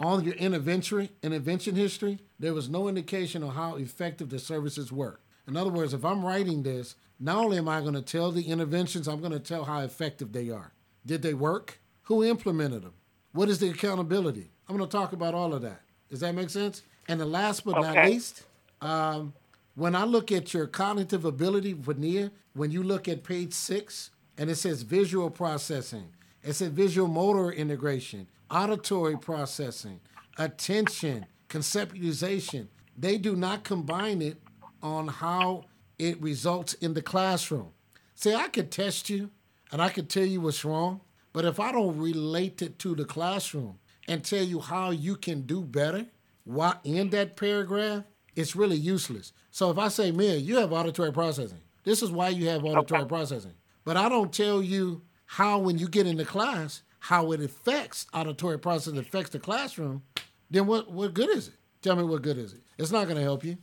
on 0.00 0.24
your 0.24 0.34
intervention 0.34 1.08
intervention 1.22 1.76
history, 1.76 2.18
there 2.38 2.54
was 2.54 2.68
no 2.68 2.88
indication 2.88 3.42
of 3.42 3.54
how 3.54 3.76
effective 3.76 4.30
the 4.30 4.38
services 4.38 4.90
were. 4.90 5.20
In 5.46 5.56
other 5.56 5.70
words, 5.70 5.94
if 5.94 6.04
I'm 6.04 6.24
writing 6.24 6.62
this, 6.62 6.94
not 7.20 7.36
only 7.36 7.58
am 7.58 7.68
I 7.68 7.80
going 7.80 7.94
to 7.94 8.02
tell 8.02 8.32
the 8.32 8.48
interventions, 8.48 9.06
I'm 9.06 9.20
going 9.20 9.32
to 9.32 9.38
tell 9.38 9.64
how 9.64 9.80
effective 9.80 10.32
they 10.32 10.50
are. 10.50 10.72
Did 11.06 11.22
they 11.22 11.34
work? 11.34 11.80
Who 12.04 12.24
implemented 12.24 12.82
them? 12.82 12.94
What 13.32 13.48
is 13.48 13.58
the 13.58 13.68
accountability? 13.68 14.50
I'm 14.68 14.76
going 14.76 14.88
to 14.88 14.96
talk 14.96 15.12
about 15.12 15.34
all 15.34 15.54
of 15.54 15.62
that. 15.62 15.82
Does 16.10 16.20
that 16.20 16.34
make 16.34 16.50
sense? 16.50 16.82
And 17.08 17.20
the 17.20 17.26
last 17.26 17.64
but 17.64 17.76
okay. 17.76 17.94
not 17.94 18.06
least, 18.06 18.44
um, 18.80 19.32
when 19.74 19.94
I 19.94 20.04
look 20.04 20.30
at 20.30 20.52
your 20.52 20.66
cognitive 20.66 21.24
ability, 21.24 21.72
Vania, 21.72 22.30
when 22.54 22.70
you 22.70 22.82
look 22.82 23.08
at 23.08 23.24
page 23.24 23.52
six 23.52 24.10
and 24.36 24.50
it 24.50 24.56
says 24.56 24.82
visual 24.82 25.30
processing, 25.30 26.08
it 26.42 26.54
says 26.54 26.68
visual 26.68 27.08
motor 27.08 27.50
integration, 27.50 28.28
auditory 28.50 29.16
processing, 29.16 30.00
attention, 30.38 31.26
conceptualization, 31.48 32.68
they 32.96 33.18
do 33.18 33.34
not 33.36 33.64
combine 33.64 34.20
it 34.20 34.36
on 34.82 35.08
how 35.08 35.64
it 35.98 36.20
results 36.20 36.74
in 36.74 36.94
the 36.94 37.02
classroom. 37.02 37.68
See, 38.14 38.34
I 38.34 38.48
could 38.48 38.70
test 38.70 39.08
you 39.08 39.30
and 39.70 39.80
I 39.80 39.88
could 39.88 40.10
tell 40.10 40.24
you 40.24 40.40
what's 40.40 40.64
wrong, 40.64 41.00
but 41.32 41.44
if 41.44 41.58
I 41.58 41.72
don't 41.72 41.98
relate 41.98 42.60
it 42.60 42.78
to 42.80 42.94
the 42.94 43.04
classroom 43.04 43.78
and 44.08 44.24
tell 44.24 44.42
you 44.42 44.60
how 44.60 44.90
you 44.90 45.16
can 45.16 45.42
do 45.42 45.62
better, 45.62 46.06
why 46.44 46.76
in 46.84 47.10
that 47.10 47.36
paragraph, 47.36 48.04
it's 48.34 48.56
really 48.56 48.76
useless. 48.76 49.32
So 49.50 49.70
if 49.70 49.78
I 49.78 49.88
say, 49.88 50.10
Mia, 50.10 50.36
you 50.36 50.56
have 50.56 50.72
auditory 50.72 51.12
processing. 51.12 51.60
This 51.84 52.02
is 52.02 52.10
why 52.10 52.28
you 52.30 52.48
have 52.48 52.64
auditory 52.64 53.02
okay. 53.02 53.08
processing. 53.08 53.54
But 53.84 53.96
I 53.96 54.08
don't 54.08 54.32
tell 54.32 54.62
you 54.62 55.02
how 55.26 55.58
when 55.58 55.78
you 55.78 55.88
get 55.88 56.06
into 56.06 56.24
class, 56.24 56.82
how 57.00 57.32
it 57.32 57.40
affects 57.40 58.06
auditory 58.14 58.58
processing 58.58 58.98
affects 58.98 59.30
the 59.30 59.38
classroom, 59.38 60.02
then 60.50 60.66
what, 60.66 60.90
what 60.90 61.14
good 61.14 61.30
is 61.30 61.48
it? 61.48 61.54
Tell 61.82 61.96
me 61.96 62.04
what 62.04 62.22
good 62.22 62.38
is 62.38 62.52
it? 62.52 62.60
It's 62.78 62.92
not 62.92 63.04
going 63.04 63.16
to 63.16 63.22
help 63.22 63.44
you. 63.44 63.58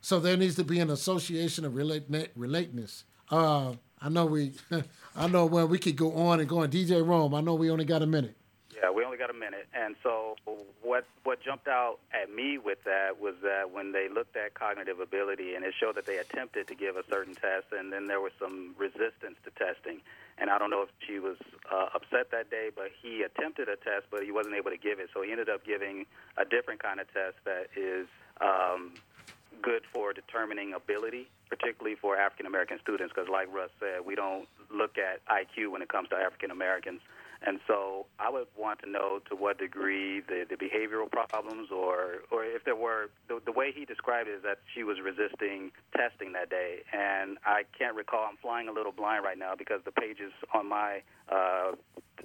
So 0.00 0.18
there 0.18 0.36
needs 0.36 0.56
to 0.56 0.64
be 0.64 0.80
an 0.80 0.90
association 0.90 1.64
of 1.64 1.76
relate, 1.76 2.04
relateness. 2.34 3.04
Uh, 3.30 3.74
I 4.00 4.08
know 4.08 4.26
we, 4.26 4.52
I 5.16 5.28
know 5.28 5.46
when 5.46 5.68
we 5.68 5.78
could 5.78 5.96
go 5.96 6.12
on 6.12 6.40
and 6.40 6.48
go 6.48 6.60
on. 6.60 6.70
DJ 6.70 7.06
Rome, 7.06 7.34
I 7.34 7.40
know 7.40 7.54
we 7.54 7.70
only 7.70 7.84
got 7.84 8.02
a 8.02 8.06
minute. 8.06 8.36
Yeah, 8.80 8.90
we 8.90 9.04
only 9.04 9.18
got 9.18 9.28
a 9.28 9.34
minute. 9.34 9.68
And 9.74 9.94
so 10.02 10.36
what 10.82 11.04
what 11.24 11.42
jumped 11.42 11.68
out 11.68 11.98
at 12.12 12.32
me 12.34 12.56
with 12.56 12.82
that 12.84 13.20
was 13.20 13.34
that 13.42 13.70
when 13.70 13.92
they 13.92 14.08
looked 14.08 14.36
at 14.36 14.54
cognitive 14.54 15.00
ability 15.00 15.54
and 15.54 15.64
it 15.64 15.74
showed 15.78 15.96
that 15.96 16.06
they 16.06 16.16
attempted 16.16 16.68
to 16.68 16.74
give 16.74 16.96
a 16.96 17.04
certain 17.10 17.34
test 17.34 17.66
and 17.76 17.92
then 17.92 18.06
there 18.06 18.20
was 18.20 18.32
some 18.40 18.74
resistance 18.78 19.36
to 19.44 19.50
testing. 19.50 20.00
And 20.38 20.48
I 20.48 20.56
don't 20.56 20.70
know 20.70 20.82
if 20.82 20.88
she 21.06 21.18
was 21.18 21.36
uh, 21.70 21.88
upset 21.94 22.30
that 22.30 22.50
day, 22.50 22.70
but 22.74 22.88
he 23.02 23.22
attempted 23.22 23.68
a 23.68 23.76
test, 23.76 24.06
but 24.10 24.22
he 24.22 24.32
wasn't 24.32 24.54
able 24.54 24.70
to 24.70 24.78
give 24.78 24.98
it. 24.98 25.10
So 25.12 25.20
he 25.20 25.30
ended 25.30 25.50
up 25.50 25.66
giving 25.66 26.06
a 26.38 26.46
different 26.46 26.82
kind 26.82 27.00
of 27.00 27.12
test 27.12 27.36
that 27.44 27.68
is 27.76 28.08
um, 28.40 28.94
good 29.60 29.82
for 29.92 30.14
determining 30.14 30.72
ability, 30.72 31.28
particularly 31.50 31.96
for 31.96 32.16
African 32.16 32.46
American 32.46 32.78
students, 32.80 33.12
because 33.14 33.28
like 33.28 33.52
Russ 33.52 33.68
said, 33.78 34.06
we 34.06 34.14
don't 34.14 34.48
look 34.72 34.96
at 34.96 35.20
IQ 35.28 35.72
when 35.72 35.82
it 35.82 35.90
comes 35.90 36.08
to 36.08 36.16
African 36.16 36.50
Americans. 36.50 37.02
And 37.46 37.58
so 37.66 38.06
I 38.18 38.28
would 38.28 38.48
want 38.56 38.80
to 38.80 38.90
know 38.90 39.20
to 39.30 39.36
what 39.36 39.58
degree 39.58 40.20
the, 40.20 40.44
the 40.48 40.56
behavioral 40.56 41.10
problems 41.10 41.70
or, 41.70 42.22
or 42.30 42.44
if 42.44 42.64
there 42.64 42.76
were, 42.76 43.10
the, 43.28 43.40
the 43.44 43.52
way 43.52 43.72
he 43.74 43.84
described 43.86 44.28
it 44.28 44.32
is 44.32 44.42
that 44.42 44.58
she 44.74 44.82
was 44.84 44.98
resisting 45.02 45.72
testing 45.96 46.32
that 46.32 46.50
day. 46.50 46.80
And 46.92 47.38
I 47.46 47.62
can't 47.76 47.94
recall, 47.94 48.26
I'm 48.28 48.36
flying 48.36 48.68
a 48.68 48.72
little 48.72 48.92
blind 48.92 49.24
right 49.24 49.38
now 49.38 49.54
because 49.56 49.80
the 49.84 49.92
pages 49.92 50.32
on 50.52 50.68
my 50.68 51.02
uh, 51.30 51.72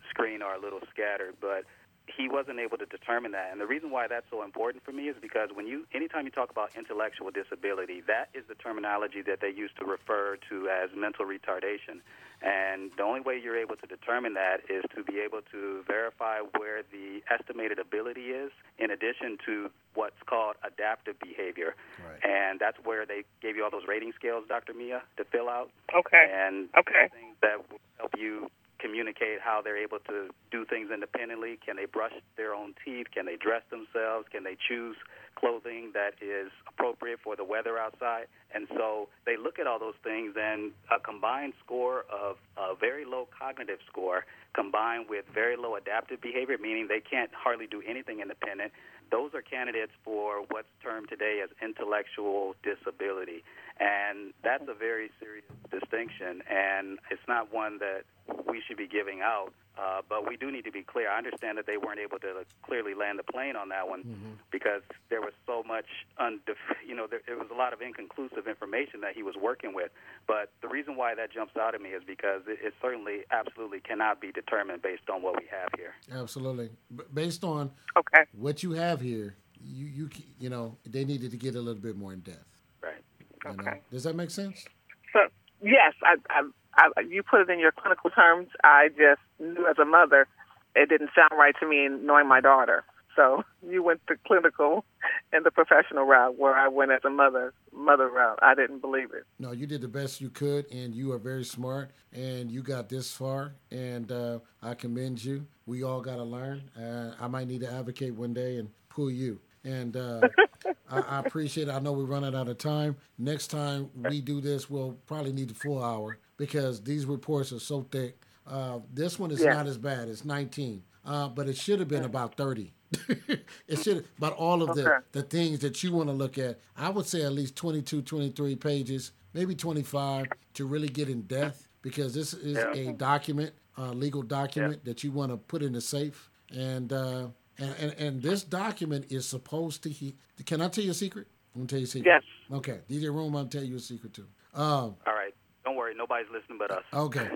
screen 0.09 0.41
are 0.41 0.55
a 0.55 0.59
little 0.59 0.81
scattered, 0.91 1.35
but 1.39 1.63
he 2.07 2.29
wasn't 2.29 2.59
able 2.59 2.77
to 2.77 2.85
determine 2.85 3.31
that. 3.31 3.49
And 3.51 3.59
the 3.59 3.65
reason 3.65 3.89
why 3.89 4.07
that's 4.07 4.25
so 4.29 4.43
important 4.43 4.83
for 4.83 4.91
me 4.91 5.09
is 5.09 5.15
because 5.21 5.49
when 5.53 5.67
you, 5.67 5.85
anytime 5.93 6.25
you 6.25 6.31
talk 6.31 6.51
about 6.51 6.71
intellectual 6.77 7.31
disability, 7.31 8.01
that 8.07 8.29
is 8.33 8.43
the 8.47 8.55
terminology 8.55 9.21
that 9.23 9.41
they 9.41 9.49
used 9.49 9.77
to 9.77 9.85
refer 9.85 10.37
to 10.49 10.69
as 10.69 10.89
mental 10.95 11.25
retardation. 11.25 12.01
And 12.41 12.91
the 12.97 13.03
only 13.03 13.21
way 13.21 13.39
you're 13.41 13.57
able 13.57 13.75
to 13.77 13.87
determine 13.87 14.33
that 14.35 14.61
is 14.69 14.83
to 14.95 15.03
be 15.03 15.19
able 15.19 15.41
to 15.51 15.83
verify 15.87 16.39
where 16.57 16.83
the 16.91 17.23
estimated 17.31 17.79
ability 17.79 18.29
is, 18.31 18.51
in 18.77 18.91
addition 18.91 19.37
to 19.45 19.71
what's 19.95 20.21
called 20.25 20.55
adaptive 20.63 21.15
behavior. 21.19 21.75
Right. 21.97 22.19
And 22.23 22.59
that's 22.59 22.77
where 22.83 23.05
they 23.05 23.23
gave 23.41 23.55
you 23.55 23.63
all 23.63 23.71
those 23.71 23.87
rating 23.87 24.13
scales, 24.15 24.43
Dr. 24.47 24.73
Mia, 24.73 25.01
to 25.17 25.23
fill 25.23 25.49
out. 25.49 25.71
Okay. 25.95 26.29
And 26.31 26.69
okay. 26.77 27.09
things 27.11 27.35
that 27.41 27.57
will 27.57 27.79
help 27.97 28.11
you 28.17 28.49
communicate 28.79 29.39
how 29.41 29.61
they're 29.63 29.81
able 29.81 29.99
to 30.07 30.29
do 30.51 30.65
things 30.65 30.89
independently. 30.93 31.57
Can 31.65 31.75
they 31.75 31.85
brush 31.85 32.13
their 32.37 32.53
own 32.53 32.73
teeth? 32.83 33.07
Can 33.13 33.25
they 33.25 33.35
dress 33.35 33.63
themselves? 33.69 34.27
Can 34.31 34.43
they 34.43 34.57
choose 34.67 34.95
clothing 35.35 35.91
that 35.93 36.13
is 36.21 36.51
appropriate 36.67 37.19
for 37.23 37.35
the 37.35 37.43
weather 37.43 37.77
outside? 37.77 38.27
And 38.53 38.67
so 38.75 39.09
they 39.25 39.37
look 39.37 39.59
at 39.59 39.67
all 39.67 39.79
those 39.79 39.99
things, 40.03 40.35
and 40.39 40.71
a 40.91 40.99
combined 40.99 41.53
score 41.63 42.05
of 42.11 42.37
a 42.57 42.75
very 42.75 43.05
low 43.05 43.27
cognitive 43.37 43.79
score 43.87 44.25
combined 44.55 45.05
with 45.09 45.25
very 45.33 45.57
low 45.57 45.75
adaptive 45.75 46.21
behavior, 46.21 46.57
meaning 46.57 46.87
they 46.87 47.01
can't 47.01 47.31
hardly 47.33 47.67
do 47.67 47.83
anything 47.85 48.21
independent, 48.21 48.71
those 49.11 49.33
are 49.33 49.41
candidates 49.41 49.91
for 50.03 50.41
what's 50.49 50.71
termed 50.81 51.09
today 51.09 51.41
as 51.43 51.49
intellectual 51.61 52.55
disability. 52.63 53.43
And 53.79 54.33
that's 54.43 54.63
a 54.69 54.73
very 54.73 55.11
serious 55.19 55.45
distinction, 55.69 56.41
and 56.49 56.97
it's 57.11 57.27
not 57.27 57.53
one 57.53 57.79
that 57.79 58.03
we 58.47 58.61
should 58.65 58.77
be 58.77 58.87
giving 58.87 59.21
out. 59.21 59.51
Uh, 59.77 59.99
but 60.07 60.25
we 60.25 60.37
do 60.37 60.49
need 60.49 60.63
to 60.63 60.71
be 60.71 60.83
clear. 60.83 61.11
I 61.11 61.17
understand 61.17 61.57
that 61.57 61.67
they 61.67 61.75
weren't 61.75 61.99
able 61.99 62.17
to 62.19 62.45
clearly 62.63 62.93
land 62.93 63.19
the 63.19 63.23
plane 63.23 63.57
on 63.57 63.67
that 63.75 63.89
one 63.89 64.03
mm-hmm. 64.03 64.39
because 64.49 64.81
there 65.09 65.19
was 65.19 65.33
so 65.45 65.63
much, 65.67 66.07
undef- 66.17 66.79
you 66.87 66.95
know, 66.95 67.07
there, 67.11 67.19
it 67.27 67.37
was 67.37 67.49
a 67.51 67.57
lot 67.57 67.73
of 67.73 67.81
inconclusive 67.81 68.47
information 68.47 69.01
that 69.01 69.15
he 69.15 69.21
was 69.21 69.35
working 69.35 69.75
with. 69.75 69.91
But 70.27 70.51
the 70.61 70.69
reason 70.69 70.95
why 70.95 71.13
that 71.15 71.33
jumps 71.33 71.57
out 71.59 71.75
at 71.75 71.81
me 71.81 71.89
is 71.89 72.03
because 72.07 72.43
it, 72.47 72.59
it 72.63 72.73
certainly, 72.81 73.27
absolutely 73.31 73.81
cannot 73.81 74.21
be 74.21 74.27
determined 74.27 74.44
based 74.81 75.09
on 75.09 75.21
what 75.21 75.35
we 75.37 75.45
have 75.49 75.69
here. 75.77 75.93
Absolutely, 76.11 76.69
B- 76.95 77.03
based 77.13 77.43
on 77.43 77.71
okay 77.97 78.23
what 78.33 78.63
you 78.63 78.71
have 78.71 79.01
here, 79.01 79.35
you 79.61 79.85
you 79.85 80.09
you 80.39 80.49
know, 80.49 80.77
they 80.85 81.05
needed 81.05 81.31
to 81.31 81.37
get 81.37 81.55
a 81.55 81.59
little 81.59 81.81
bit 81.81 81.97
more 81.97 82.13
in 82.13 82.19
depth. 82.21 82.45
Right. 82.81 83.03
Okay. 83.45 83.71
Know? 83.71 83.77
Does 83.91 84.03
that 84.03 84.15
make 84.15 84.29
sense? 84.29 84.65
So 85.13 85.19
yes, 85.61 85.93
I, 86.03 86.15
I 86.29 86.41
I, 86.77 87.01
you 87.01 87.23
put 87.23 87.41
it 87.41 87.49
in 87.49 87.59
your 87.59 87.71
clinical 87.71 88.09
terms. 88.09 88.49
I 88.63 88.89
just 88.89 89.21
knew 89.39 89.65
as 89.67 89.77
a 89.79 89.85
mother, 89.85 90.27
it 90.75 90.89
didn't 90.89 91.09
sound 91.15 91.39
right 91.39 91.55
to 91.59 91.67
me 91.67 91.87
knowing 91.89 92.27
my 92.27 92.41
daughter. 92.41 92.83
So 93.15 93.43
you 93.69 93.83
went 93.83 94.01
the 94.07 94.15
clinical 94.25 94.85
and 95.31 95.45
the 95.45 95.51
professional 95.51 96.05
route, 96.05 96.37
where 96.37 96.55
I 96.55 96.67
went 96.67 96.91
as 96.91 97.01
a 97.05 97.09
mother 97.09 97.53
mother 97.73 98.09
route. 98.09 98.39
I 98.41 98.55
didn't 98.55 98.79
believe 98.79 99.11
it. 99.13 99.25
No, 99.39 99.51
you 99.51 99.67
did 99.67 99.81
the 99.81 99.87
best 99.87 100.21
you 100.21 100.29
could, 100.29 100.71
and 100.71 100.93
you 100.93 101.11
are 101.11 101.17
very 101.17 101.43
smart, 101.43 101.91
and 102.13 102.51
you 102.51 102.61
got 102.63 102.89
this 102.89 103.11
far, 103.11 103.53
and 103.71 104.11
uh, 104.11 104.39
I 104.61 104.73
commend 104.73 105.23
you. 105.23 105.45
We 105.65 105.83
all 105.83 106.01
got 106.01 106.15
to 106.15 106.23
learn. 106.23 106.69
Uh, 106.77 107.13
I 107.19 107.27
might 107.27 107.47
need 107.47 107.61
to 107.61 107.71
advocate 107.71 108.13
one 108.13 108.33
day 108.33 108.57
and 108.57 108.69
pull 108.89 109.11
you. 109.11 109.39
And 109.63 109.97
uh, 109.97 110.21
I, 110.91 110.99
I, 110.99 111.19
appreciate 111.19 111.67
it. 111.67 111.71
I 111.71 111.79
know 111.79 111.91
we're 111.91 112.05
running 112.05 112.35
out 112.35 112.47
of 112.47 112.57
time. 112.57 112.95
Next 113.17 113.47
time 113.47 113.89
we 113.95 114.21
do 114.21 114.41
this, 114.41 114.69
we'll 114.69 114.93
probably 115.07 115.33
need 115.33 115.49
the 115.49 115.55
full 115.55 115.83
hour 115.83 116.19
because 116.37 116.81
these 116.81 117.05
reports 117.05 117.51
are 117.51 117.59
so 117.59 117.85
thick. 117.91 118.17
Uh, 118.47 118.79
this 118.93 119.17
one 119.17 119.31
is 119.31 119.41
yeah. 119.41 119.53
not 119.53 119.67
as 119.67 119.77
bad. 119.77 120.07
It's 120.07 120.23
19, 120.23 120.83
uh, 121.05 121.29
but 121.29 121.47
it 121.47 121.57
should 121.57 121.79
have 121.79 121.87
been 121.87 122.05
about 122.05 122.37
30. 122.37 122.71
it 123.67 123.79
should 123.79 124.05
about 124.17 124.33
all 124.33 124.61
of 124.61 124.71
okay. 124.71 124.81
the, 124.81 125.03
the 125.11 125.23
things 125.23 125.59
that 125.59 125.83
you 125.83 125.91
want 125.91 126.09
to 126.09 126.13
look 126.13 126.37
at. 126.37 126.59
I 126.77 126.89
would 126.89 127.05
say 127.05 127.23
at 127.23 127.33
least 127.33 127.55
22, 127.55 128.01
23 128.01 128.55
pages, 128.55 129.11
maybe 129.33 129.55
25 129.55 130.27
to 130.55 130.65
really 130.65 130.87
get 130.87 131.09
in 131.09 131.21
depth 131.23 131.67
because 131.81 132.13
this 132.13 132.33
is 132.33 132.57
yeah. 132.57 132.73
a 132.73 132.93
document, 132.93 133.53
a 133.77 133.93
legal 133.93 134.21
document 134.21 134.81
yeah. 134.83 134.91
that 134.91 135.03
you 135.03 135.11
want 135.11 135.31
to 135.31 135.37
put 135.37 135.61
in 135.61 135.73
the 135.73 135.81
safe. 135.81 136.29
And, 136.51 136.91
uh, 136.91 137.27
and, 137.57 137.75
and, 137.79 137.93
and 137.93 138.21
this 138.21 138.43
document 138.43 139.05
is 139.09 139.25
supposed 139.25 139.83
to. 139.83 139.89
He, 139.89 140.15
can 140.45 140.61
I 140.61 140.67
tell 140.67 140.83
you 140.83 140.91
a 140.91 140.95
secret? 140.95 141.27
I'm 141.53 141.61
gonna 141.61 141.67
tell 141.67 141.79
you 141.79 141.85
a 141.85 141.87
secret. 141.87 142.11
Yes. 142.11 142.57
Okay, 142.57 142.79
DJ 142.89 143.13
Rome, 143.13 143.35
I'll 143.35 143.45
tell 143.45 143.63
you 143.63 143.77
a 143.77 143.79
secret 143.79 144.13
too. 144.13 144.27
Um, 144.53 144.95
all 145.05 145.13
right. 145.13 145.33
Don't 145.63 145.75
worry, 145.75 145.95
nobody's 145.95 146.27
listening 146.31 146.57
but 146.59 146.71
us. 146.71 146.83
Okay. 146.93 147.29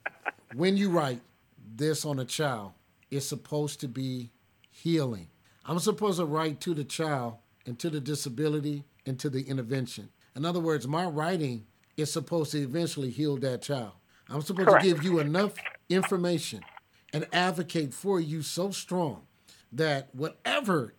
when 0.54 0.76
you 0.76 0.90
write 0.90 1.20
this 1.76 2.04
on 2.04 2.18
a 2.18 2.24
child, 2.24 2.72
it's 3.10 3.26
supposed 3.26 3.80
to 3.80 3.88
be 3.88 4.30
healing. 4.82 5.28
I'm 5.64 5.78
supposed 5.78 6.18
to 6.18 6.24
write 6.24 6.60
to 6.62 6.74
the 6.74 6.84
child 6.84 7.34
and 7.66 7.78
to 7.80 7.90
the 7.90 8.00
disability 8.00 8.84
and 9.06 9.18
to 9.18 9.28
the 9.28 9.42
intervention. 9.42 10.08
In 10.36 10.44
other 10.44 10.60
words, 10.60 10.86
my 10.86 11.04
writing 11.04 11.66
is 11.96 12.12
supposed 12.12 12.52
to 12.52 12.58
eventually 12.62 13.10
heal 13.10 13.36
that 13.38 13.62
child. 13.62 13.92
I'm 14.28 14.42
supposed 14.42 14.68
Correct. 14.68 14.84
to 14.84 14.94
give 14.94 15.02
you 15.02 15.18
enough 15.18 15.54
information 15.88 16.60
and 17.12 17.26
advocate 17.32 17.92
for 17.92 18.20
you 18.20 18.42
so 18.42 18.70
strong 18.70 19.22
that 19.72 20.08
whatever 20.14 20.94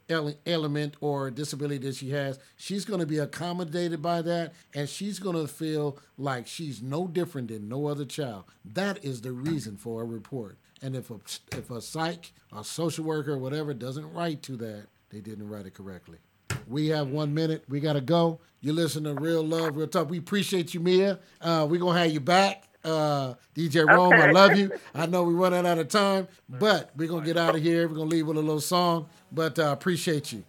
element 0.45 0.95
or 1.01 1.31
disability 1.31 1.87
that 1.87 1.95
she 1.95 2.11
has, 2.11 2.37
she's 2.55 2.85
going 2.85 2.99
to 2.99 3.05
be 3.05 3.17
accommodated 3.17 4.01
by 4.01 4.21
that 4.21 4.53
and 4.75 4.87
she's 4.87 5.19
going 5.19 5.35
to 5.35 5.47
feel 5.47 5.97
like 6.17 6.45
she's 6.45 6.81
no 6.81 7.07
different 7.07 7.47
than 7.47 7.67
no 7.67 7.87
other 7.87 8.05
child. 8.05 8.43
That 8.63 9.03
is 9.03 9.21
the 9.21 9.31
reason 9.31 9.77
for 9.77 10.01
a 10.01 10.05
report. 10.05 10.57
And 10.81 10.95
if 10.95 11.11
a, 11.11 11.19
if 11.51 11.69
a 11.69 11.81
psych 11.81 12.31
or 12.51 12.63
social 12.63 13.05
worker 13.05 13.33
or 13.33 13.37
whatever 13.37 13.73
doesn't 13.73 14.11
write 14.13 14.41
to 14.43 14.55
that, 14.57 14.87
they 15.09 15.19
didn't 15.19 15.49
write 15.49 15.65
it 15.65 15.73
correctly. 15.73 16.17
We 16.67 16.87
have 16.87 17.07
one 17.07 17.33
minute. 17.33 17.63
We 17.67 17.79
got 17.79 17.93
to 17.93 18.01
go. 18.01 18.39
You 18.61 18.73
listen 18.73 19.03
to 19.05 19.13
Real 19.13 19.43
Love, 19.43 19.75
Real 19.75 19.87
Talk. 19.87 20.09
We 20.09 20.19
appreciate 20.19 20.73
you, 20.73 20.79
Mia. 20.79 21.19
Uh, 21.41 21.65
we're 21.69 21.79
going 21.79 21.95
to 21.95 22.01
have 22.01 22.11
you 22.11 22.19
back 22.19 22.69
uh, 22.83 23.33
DJ 23.55 23.87
Rome, 23.87 24.13
okay. 24.13 24.23
I 24.23 24.31
love 24.31 24.57
you. 24.57 24.71
I 24.95 25.05
know 25.05 25.23
we're 25.23 25.33
running 25.33 25.65
out 25.65 25.77
of 25.77 25.87
time, 25.89 26.27
but 26.47 26.91
we're 26.95 27.09
gonna 27.09 27.25
get 27.25 27.37
out 27.37 27.55
of 27.55 27.61
here. 27.61 27.87
We're 27.87 27.95
gonna 27.95 28.09
leave 28.09 28.27
with 28.27 28.37
a 28.37 28.41
little 28.41 28.61
song, 28.61 29.07
but 29.31 29.59
uh, 29.59 29.71
appreciate 29.77 30.31
you. 30.31 30.43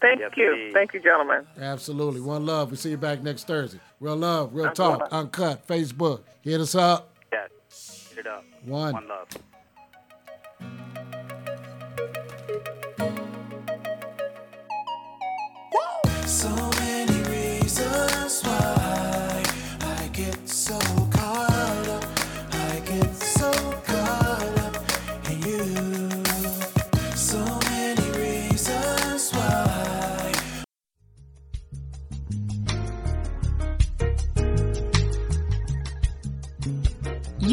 Thank 0.00 0.20
yes, 0.20 0.32
you, 0.36 0.52
indeed. 0.52 0.72
thank 0.74 0.94
you, 0.94 1.00
gentlemen. 1.00 1.46
Absolutely, 1.58 2.20
one 2.20 2.46
love. 2.46 2.70
We'll 2.70 2.78
see 2.78 2.90
you 2.90 2.96
back 2.96 3.22
next 3.22 3.46
Thursday. 3.46 3.80
Real 4.00 4.16
love, 4.16 4.54
real 4.54 4.70
talk, 4.72 5.08
uncut. 5.10 5.66
Facebook, 5.66 6.20
hit 6.42 6.60
us 6.60 6.74
up. 6.74 7.14
Yeah, 7.32 7.46
hit 8.10 8.18
it 8.18 8.26
up. 8.26 8.44
One, 8.64 8.92
one 8.92 9.08
love. 9.08 9.28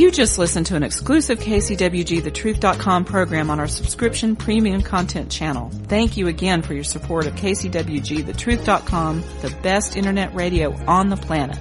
You 0.03 0.11
just 0.11 0.37
listened 0.37 0.65
to 0.65 0.75
an 0.75 0.83
exclusive 0.83 1.39
KCWG 1.39 2.25
program 3.05 3.49
on 3.49 3.61
our 3.61 3.69
subscription 3.69 4.35
premium 4.35 4.81
content 4.81 5.31
channel. 5.31 5.69
Thank 5.87 6.17
you 6.17 6.27
again 6.27 6.61
for 6.61 6.73
your 6.73 6.83
support 6.83 7.25
of 7.25 7.35
KCWG 7.35 8.25
the 9.41 9.55
best 9.63 9.95
internet 9.95 10.35
radio 10.35 10.73
on 10.87 11.07
the 11.07 11.15
planet. 11.15 11.57